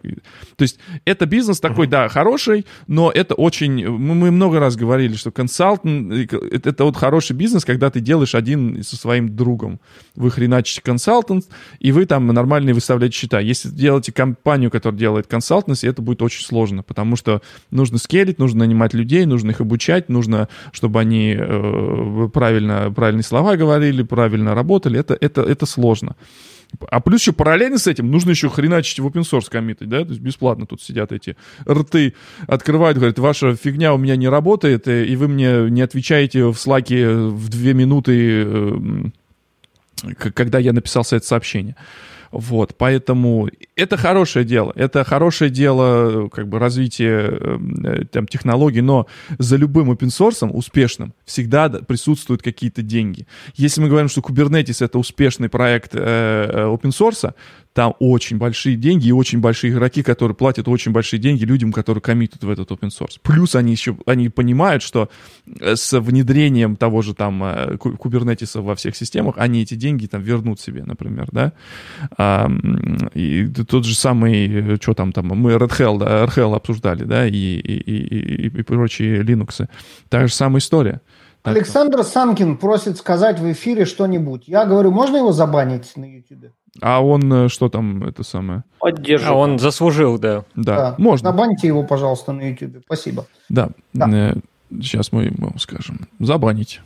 То 0.57 0.63
есть 0.63 0.79
это 1.05 1.27
бизнес 1.27 1.61
такой, 1.61 1.87
да, 1.87 2.09
хороший, 2.09 2.24
но 2.87 3.11
это 3.11 3.35
очень... 3.35 3.87
Мы, 3.89 4.31
много 4.31 4.59
раз 4.59 4.77
говорили, 4.77 5.15
что 5.15 5.31
консалтинг— 5.31 6.33
это, 6.35 6.71
это 6.71 6.85
вот 6.85 6.97
хороший 6.97 7.37
бизнес, 7.37 7.65
когда 7.65 7.91
ты 7.91 8.01
делаешь 8.01 8.35
один 8.35 8.83
со 8.83 8.97
своим 8.97 9.37
другом. 9.37 9.81
Вы 10.15 10.31
хреначите 10.31 10.81
консалтинг, 10.83 11.45
и 11.79 11.93
вы 11.93 12.07
там 12.07 12.27
нормальные 12.27 12.75
выставляете 12.75 13.17
счета. 13.17 13.41
Если 13.41 13.69
делаете 13.69 14.13
компанию, 14.13 14.71
которая 14.71 14.99
делает 14.99 15.27
консалтинг, 15.27 15.77
это 15.83 16.03
будет 16.03 16.23
очень 16.23 16.45
сложно, 16.45 16.83
потому 16.83 17.17
что 17.17 17.43
нужно 17.71 17.99
скелить, 17.99 18.39
нужно 18.39 18.61
нанимать 18.61 18.95
людей, 18.95 19.27
нужно 19.27 19.51
их 19.51 19.61
обучать, 19.61 20.09
нужно, 20.09 20.49
чтобы 20.73 21.01
они 21.01 21.37
э, 21.39 22.29
правильно, 22.33 22.93
правильные 22.95 23.25
слова 23.25 23.57
говорили, 23.57 24.03
правильно 24.03 24.55
работали. 24.55 24.99
Это, 24.99 25.17
это, 25.21 25.43
это 25.43 25.67
сложно. 25.67 26.17
А 26.91 27.01
плюс 27.01 27.21
еще 27.21 27.33
параллельно 27.33 27.79
с 27.79 27.87
этим 27.87 28.11
нужно 28.11 28.31
еще 28.31 28.49
хреначить 28.49 28.99
в 28.99 29.07
open 29.07 29.23
source 29.23 29.51
коммитать, 29.51 29.89
да, 29.89 30.05
то 30.05 30.11
есть 30.11 30.21
бесплатно 30.21 30.67
тут 30.67 30.83
сидят 30.83 31.13
эти 31.13 31.37
рты, 31.69 32.15
открывают, 32.47 32.99
говорят, 32.99 33.19
ваша 33.19 33.55
фигня 33.57 33.95
у 33.95 33.99
меня 33.99 34.17
не 34.17 34.29
работает, 34.29 34.89
э, 34.89 35.05
и 35.05 35.17
вы 35.17 35.29
мне 35.29 35.71
не 35.71 35.83
отвечаете 35.83 36.45
в 36.47 36.57
слаке 36.57 37.09
в 37.15 37.49
две 37.49 37.75
минуты, 37.75 38.45
э, 38.47 38.77
к- 40.19 40.33
когда 40.33 40.59
я 40.59 40.73
написал 40.73 41.03
это 41.11 41.25
сообщение. 41.25 41.77
Вот, 42.33 42.75
поэтому 42.77 43.49
это 43.77 43.97
хорошее 43.97 44.45
дело, 44.45 44.73
это 44.77 45.05
хорошее 45.05 45.51
дело, 45.51 46.29
как 46.29 46.49
бы 46.49 46.59
развитие 46.59 47.29
э, 47.31 47.59
э, 47.85 48.05
там 48.05 48.27
технологий, 48.27 48.81
но 48.81 49.07
за 49.39 49.57
любым 49.57 49.91
open 49.91 50.09
source 50.09 50.49
успешным 50.49 51.13
всегда 51.25 51.69
присутствуют 51.69 52.43
какие-то 52.43 52.83
деньги. 52.83 53.27
Если 53.57 53.81
мы 53.81 53.89
говорим, 53.89 54.09
что 54.09 54.21
Kubernetes 54.21 54.85
это 54.85 54.99
успешный 54.99 55.49
проект 55.49 55.95
э, 55.95 55.99
э, 55.99 56.65
open 56.67 56.91
source, 56.91 57.35
там 57.73 57.95
очень 57.99 58.39
большие 58.39 58.77
деньги 58.77 59.09
и 59.09 59.13
очень 59.13 59.41
большие 59.41 59.73
игроки, 59.73 60.05
которые 60.05 60.37
платят 60.37 60.69
очень 60.69 60.93
большие 60.93 61.19
деньги 61.19 61.45
людям, 61.45 61.73
которые 61.73 62.01
коммитят 62.01 62.45
в 62.45 62.49
этот 62.49 62.71
open 62.71 62.91
source. 62.91 63.19
Плюс 63.23 63.57
они 63.57 63.73
еще 63.73 63.97
они 64.07 64.29
понимают, 64.29 64.85
что 64.85 65.11
с 65.61 65.99
внедрением 65.99 66.77
того 66.77 67.03
же 67.03 67.15
там 67.15 67.41
ку- 67.79 67.95
Kubernetes 67.95 68.61
во 68.61 68.77
всех 68.77 68.95
системах, 68.95 69.35
они 69.39 69.63
эти 69.63 69.75
деньги 69.75 70.07
там 70.07 70.23
вернут 70.23 70.61
себе, 70.61 70.85
например, 70.85 71.27
да. 71.33 71.53
И 73.15 73.43
тот 73.65 73.85
же 73.85 73.95
самый, 73.95 74.77
что 74.81 74.95
там 74.95 75.13
там, 75.13 75.27
мы 75.29 75.53
Red 75.53 75.71
Hell, 75.79 75.99
да, 75.99 76.25
Red 76.25 76.35
Hell 76.37 76.55
обсуждали, 76.55 77.05
да, 77.05 77.27
и, 77.27 77.33
и, 77.33 77.73
и, 77.73 78.47
и- 78.47 78.59
и 78.59 78.63
прочие 78.63 79.23
Linux. 79.23 79.67
Та 80.09 80.27
же 80.27 80.33
самая 80.33 80.59
история. 80.59 81.01
Так- 81.43 81.57
Александр 81.57 82.03
Санкин 82.05 82.57
просит 82.57 82.97
сказать 82.97 83.39
в 83.39 83.53
эфире 83.53 83.85
что-нибудь. 83.85 84.45
Я 84.49 84.65
говорю, 84.65 84.91
можно 84.91 85.19
его 85.19 85.33
забанить 85.33 85.93
на 85.97 86.05
YouTube? 86.07 86.53
А 86.81 87.05
он 87.05 87.33
э, 87.33 87.49
что 87.49 87.69
там, 87.69 88.03
это 88.03 88.23
самое? 88.25 88.65
Поддерживаю. 88.81 89.35
А 89.35 89.39
он 89.39 89.59
заслужил, 89.59 90.19
да. 90.19 90.45
Да, 90.57 90.95
можно. 90.99 91.31
Забаньте 91.31 91.67
его, 91.69 91.85
пожалуйста, 91.85 92.33
на 92.33 92.49
YouTube. 92.51 92.83
Спасибо. 92.87 93.27
Да. 93.49 93.69
Да. 93.93 94.35
Сейчас 94.71 95.13
мы 95.13 95.25
ему 95.25 95.53
скажем. 95.59 96.09
Забанить. 96.19 96.81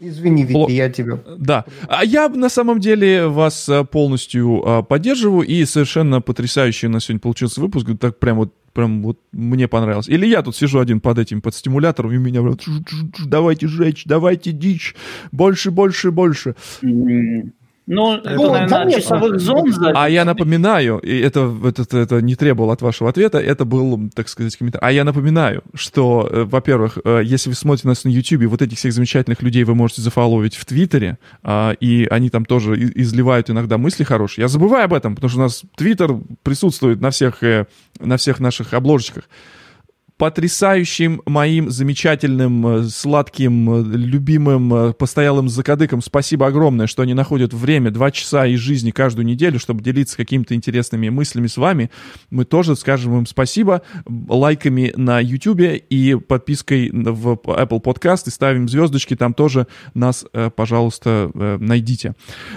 Извини, 0.00 0.44
Вики, 0.44 0.56
Пло- 0.56 0.70
я 0.70 0.90
тебя... 0.90 1.18
Да. 1.38 1.64
А 1.88 2.04
я 2.04 2.28
на 2.28 2.48
самом 2.48 2.80
деле 2.80 3.28
вас 3.28 3.68
э, 3.68 3.84
полностью 3.84 4.62
э, 4.64 4.82
поддерживаю. 4.82 5.46
И 5.46 5.64
совершенно 5.64 6.20
потрясающий 6.20 6.86
у 6.86 6.90
нас 6.90 7.04
сегодня 7.04 7.20
получился 7.20 7.60
выпуск. 7.60 7.86
Так 7.98 8.18
прям 8.18 8.36
вот 8.36 8.52
прям 8.74 9.02
вот 9.02 9.18
мне 9.32 9.68
понравилось. 9.68 10.08
Или 10.08 10.26
я 10.26 10.42
тут 10.42 10.54
сижу 10.54 10.78
один 10.78 11.00
под 11.00 11.18
этим, 11.18 11.40
под 11.40 11.54
стимулятором, 11.54 12.12
и 12.12 12.18
меня 12.18 12.42
прям, 12.42 12.58
«Тш, 12.58 12.68
тш, 12.84 12.94
тш, 13.14 13.24
давайте 13.24 13.68
жечь, 13.68 14.04
давайте 14.04 14.52
дичь, 14.52 14.94
больше, 15.32 15.70
больше, 15.70 16.10
больше. 16.10 16.54
Ну, 17.86 18.16
это, 18.16 18.34
Ну, 18.34 18.52
наверное, 18.52 18.82
от 18.82 18.94
часовых 18.94 19.40
зон 19.40 19.72
зависит. 19.72 19.96
А 19.96 20.08
я 20.08 20.24
напоминаю, 20.24 20.98
и 20.98 21.20
это, 21.20 21.54
это, 21.64 21.98
это 21.98 22.20
не 22.20 22.34
требовало 22.34 22.72
от 22.72 22.82
вашего 22.82 23.10
ответа, 23.10 23.38
это 23.38 23.64
был, 23.64 24.10
так 24.12 24.28
сказать, 24.28 24.56
комментарий. 24.56 24.84
А 24.84 24.90
я 24.90 25.04
напоминаю, 25.04 25.62
что, 25.72 26.28
э, 26.28 26.44
во-первых, 26.44 26.98
э, 27.04 27.20
если 27.24 27.48
вы 27.48 27.54
смотрите 27.54 27.86
нас 27.86 28.02
на 28.02 28.08
YouTube, 28.08 28.46
вот 28.46 28.60
этих 28.60 28.78
всех 28.78 28.92
замечательных 28.92 29.40
людей 29.42 29.62
вы 29.62 29.76
можете 29.76 30.02
зафоловить 30.02 30.56
в 30.56 30.64
Твиттере, 30.64 31.18
а, 31.44 31.72
и 31.78 32.06
они 32.10 32.28
там 32.28 32.44
тоже 32.44 32.74
изливают 32.76 33.50
иногда 33.50 33.78
мысли 33.78 34.02
хорошие. 34.02 34.42
Я 34.42 34.48
забываю 34.48 34.86
об 34.86 34.94
этом, 34.94 35.14
потому 35.14 35.30
что 35.30 35.38
у 35.38 35.42
нас 35.42 35.62
Твиттер 35.76 36.16
присутствует 36.42 37.00
на 37.00 37.10
всех, 37.10 37.42
э, 37.44 37.66
на 38.00 38.16
всех 38.16 38.40
наших 38.40 38.74
обложечках. 38.74 39.28
Потрясающим 40.18 41.20
моим 41.26 41.70
замечательным, 41.70 42.66
э, 42.66 42.84
сладким, 42.84 43.70
э, 43.70 43.82
любимым, 43.96 44.72
э, 44.72 44.92
постоялым 44.94 45.50
закадыкам 45.50 46.00
спасибо 46.00 46.46
огромное, 46.46 46.86
что 46.86 47.02
они 47.02 47.12
находят 47.12 47.52
время, 47.52 47.90
два 47.90 48.10
часа 48.10 48.46
из 48.46 48.58
жизни 48.58 48.92
каждую 48.92 49.26
неделю, 49.26 49.58
чтобы 49.58 49.82
делиться 49.82 50.16
какими-то 50.16 50.54
интересными 50.54 51.10
мыслями 51.10 51.48
с 51.48 51.58
вами. 51.58 51.90
Мы 52.30 52.46
тоже 52.46 52.76
скажем 52.76 53.18
им 53.18 53.26
спасибо 53.26 53.82
лайками 54.06 54.92
на 54.96 55.20
YouTube 55.20 55.82
и 55.90 56.14
подпиской 56.14 56.90
в 56.90 57.34
Apple 57.34 57.82
Podcast 57.82 58.22
и 58.26 58.30
ставим 58.30 58.68
звездочки, 58.68 59.14
там 59.16 59.34
тоже 59.34 59.66
нас, 59.92 60.24
пожалуйста, 60.56 61.30
найдите. 61.60 62.14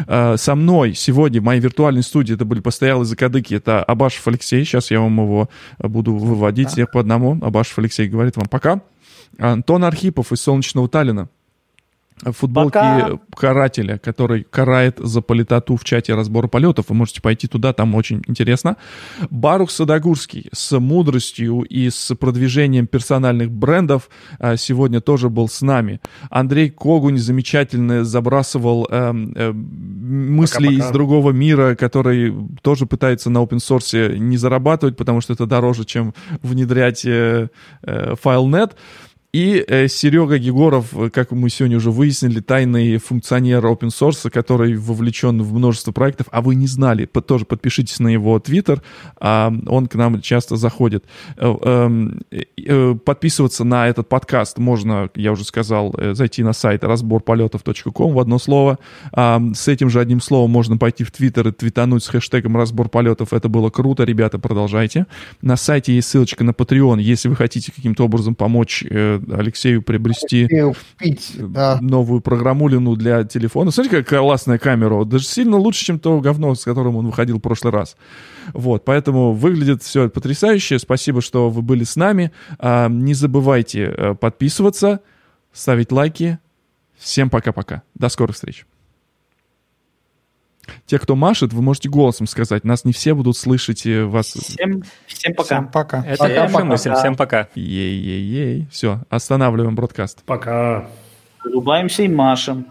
Со 0.07 0.55
мной 0.55 0.93
сегодня 0.93 1.41
в 1.41 1.43
моей 1.43 1.59
виртуальной 1.59 2.03
студии 2.03 2.35
это 2.35 2.45
были 2.45 2.61
постоялые 2.61 3.05
закадыки, 3.05 3.53
это 3.53 3.83
Абашев 3.83 4.27
Алексей, 4.27 4.63
сейчас 4.63 4.91
я 4.91 5.01
вам 5.01 5.17
его 5.17 5.49
буду 5.79 6.15
выводить 6.15 6.69
всех 6.69 6.91
по 6.91 6.99
одному. 6.99 7.39
Абашев 7.49 7.77
Алексей 7.79 8.07
говорит 8.07 8.37
вам 8.37 8.47
пока. 8.47 8.81
Антон 9.37 9.83
Архипов 9.83 10.31
из 10.31 10.41
солнечного 10.41 10.89
Таллина 10.89 11.29
футболки 12.25 12.73
Пока. 12.73 13.19
карателя, 13.35 13.97
который 13.97 14.43
карает 14.43 14.97
за 14.99 15.21
политоту 15.21 15.75
в 15.75 15.83
чате 15.83 16.15
разбора 16.15 16.47
полетов. 16.47 16.85
Вы 16.89 16.95
можете 16.95 17.21
пойти 17.21 17.47
туда, 17.47 17.73
там 17.73 17.95
очень 17.95 18.21
интересно. 18.27 18.77
Барух 19.29 19.71
Садогурский 19.71 20.49
с 20.51 20.77
мудростью 20.79 21.61
и 21.61 21.89
с 21.89 22.15
продвижением 22.15 22.87
персональных 22.87 23.51
брендов 23.51 24.09
а, 24.39 24.57
сегодня 24.57 25.01
тоже 25.01 25.29
был 25.29 25.47
с 25.47 25.61
нами. 25.61 26.01
Андрей 26.29 26.69
Когунь 26.69 27.17
замечательно 27.17 28.03
забрасывал 28.03 28.87
э, 28.89 29.13
э, 29.35 29.51
мысли 29.51 30.65
Пока-пока. 30.65 30.87
из 30.87 30.91
другого 30.91 31.31
мира, 31.31 31.75
который 31.75 32.33
тоже 32.61 32.85
пытается 32.85 33.29
на 33.29 33.39
open 33.39 33.57
source 33.57 34.17
не 34.17 34.37
зарабатывать, 34.37 34.97
потому 34.97 35.21
что 35.21 35.33
это 35.33 35.45
дороже, 35.45 35.85
чем 35.85 36.13
внедрять 36.41 37.05
э, 37.05 37.49
э, 37.83 38.15
FileNet. 38.23 38.73
И 39.31 39.63
э, 39.67 39.87
Серега 39.87 40.33
Егоров, 40.33 40.91
как 41.13 41.29
мы 41.29 41.51
сегодня 41.51 41.77
уже 41.77 41.91
выяснили, 41.91 42.39
тайный 42.39 42.97
функционер 42.97 43.63
open 43.63 43.89
source, 43.89 44.27
который 44.31 44.75
вовлечен 44.75 45.43
в 45.43 45.53
множество 45.53 45.91
проектов, 45.91 46.25
а 46.31 46.41
вы 46.41 46.55
не 46.55 46.65
знали, 46.65 47.05
под, 47.05 47.27
тоже 47.27 47.45
подпишитесь 47.45 47.99
на 47.99 48.07
его 48.07 48.39
твиттер, 48.39 48.81
а, 49.19 49.53
он 49.67 49.85
к 49.85 49.93
нам 49.93 50.19
часто 50.21 50.55
заходит. 50.55 51.05
Э, 51.37 51.55
эм, 51.61 52.21
э, 52.31 52.95
подписываться 52.95 53.63
на 53.63 53.87
этот 53.87 54.09
подкаст 54.09 54.57
можно, 54.57 55.11
я 55.13 55.31
уже 55.31 55.43
сказал, 55.43 55.93
э, 55.95 56.15
зайти 56.15 56.41
на 56.41 56.53
сайт 56.53 56.83
разборполетов.ком 56.83 58.13
в 58.13 58.19
одно 58.19 58.39
слово. 58.39 58.79
С 59.13 59.67
этим 59.67 59.91
же 59.91 59.99
одним 59.99 60.21
словом 60.21 60.49
можно 60.49 60.77
пойти 60.77 61.03
в 61.03 61.11
твиттер 61.11 61.49
и 61.49 61.51
твитануть 61.51 62.03
с 62.03 62.07
хэштегом 62.07 62.57
разбор 62.57 62.89
полетов. 62.89 63.33
Это 63.33 63.47
было 63.47 63.69
круто, 63.69 64.05
ребята, 64.05 64.39
продолжайте. 64.39 65.05
На 65.43 65.55
сайте 65.55 65.93
есть 65.93 66.07
ссылочка 66.07 66.43
на 66.43 66.51
Patreon, 66.51 66.99
если 66.99 67.29
вы 67.29 67.35
хотите 67.35 67.71
каким-то 67.71 68.05
образом 68.05 68.33
помочь 68.33 68.83
э, 68.89 69.18
Алексею 69.31 69.81
приобрести 69.81 70.43
Алексею 70.43 70.73
купить, 70.73 71.33
да. 71.37 71.77
новую 71.81 72.21
программулину 72.21 72.95
для 72.95 73.23
телефона. 73.23 73.71
Смотрите, 73.71 74.03
какая 74.03 74.21
классная 74.21 74.57
камера. 74.57 75.03
Даже 75.05 75.25
сильно 75.25 75.57
лучше, 75.57 75.85
чем 75.85 75.99
то 75.99 76.19
говно, 76.19 76.55
с 76.55 76.63
которым 76.63 76.95
он 76.95 77.07
выходил 77.07 77.37
в 77.37 77.41
прошлый 77.41 77.73
раз. 77.73 77.95
Вот, 78.53 78.85
поэтому 78.85 79.33
выглядит 79.33 79.83
все 79.83 80.09
потрясающе. 80.09 80.79
Спасибо, 80.79 81.21
что 81.21 81.49
вы 81.49 81.61
были 81.61 81.83
с 81.83 81.95
нами. 81.95 82.31
А, 82.57 82.89
не 82.89 83.13
забывайте 83.13 83.93
э, 83.95 84.15
подписываться, 84.15 85.01
ставить 85.53 85.91
лайки. 85.91 86.39
Всем 86.97 87.29
пока-пока. 87.29 87.83
До 87.95 88.09
скорых 88.09 88.35
встреч. 88.35 88.65
Те, 90.85 90.99
кто 90.99 91.15
машет, 91.15 91.53
вы 91.53 91.61
можете 91.61 91.89
голосом 91.89 92.27
сказать. 92.27 92.63
Нас 92.63 92.85
не 92.85 92.93
все 92.93 93.13
будут 93.13 93.37
слышать 93.37 93.85
и 93.85 94.01
вас... 94.01 94.27
Всем, 94.27 94.83
всем 95.07 95.33
пока. 95.33 95.45
Всем 95.45 95.67
пока. 95.67 96.05
Это 96.05 96.17
пока, 96.17 96.47
пока, 96.47 96.65
мысль. 96.65 96.93
Всем 96.93 97.15
пока. 97.15 97.47
Ей-ей-ей. 97.55 98.67
Все, 98.71 99.01
останавливаем 99.09 99.75
бродкаст. 99.75 100.23
Пока. 100.23 100.87
Улыбаемся 101.45 102.03
и 102.03 102.07
машем. 102.07 102.65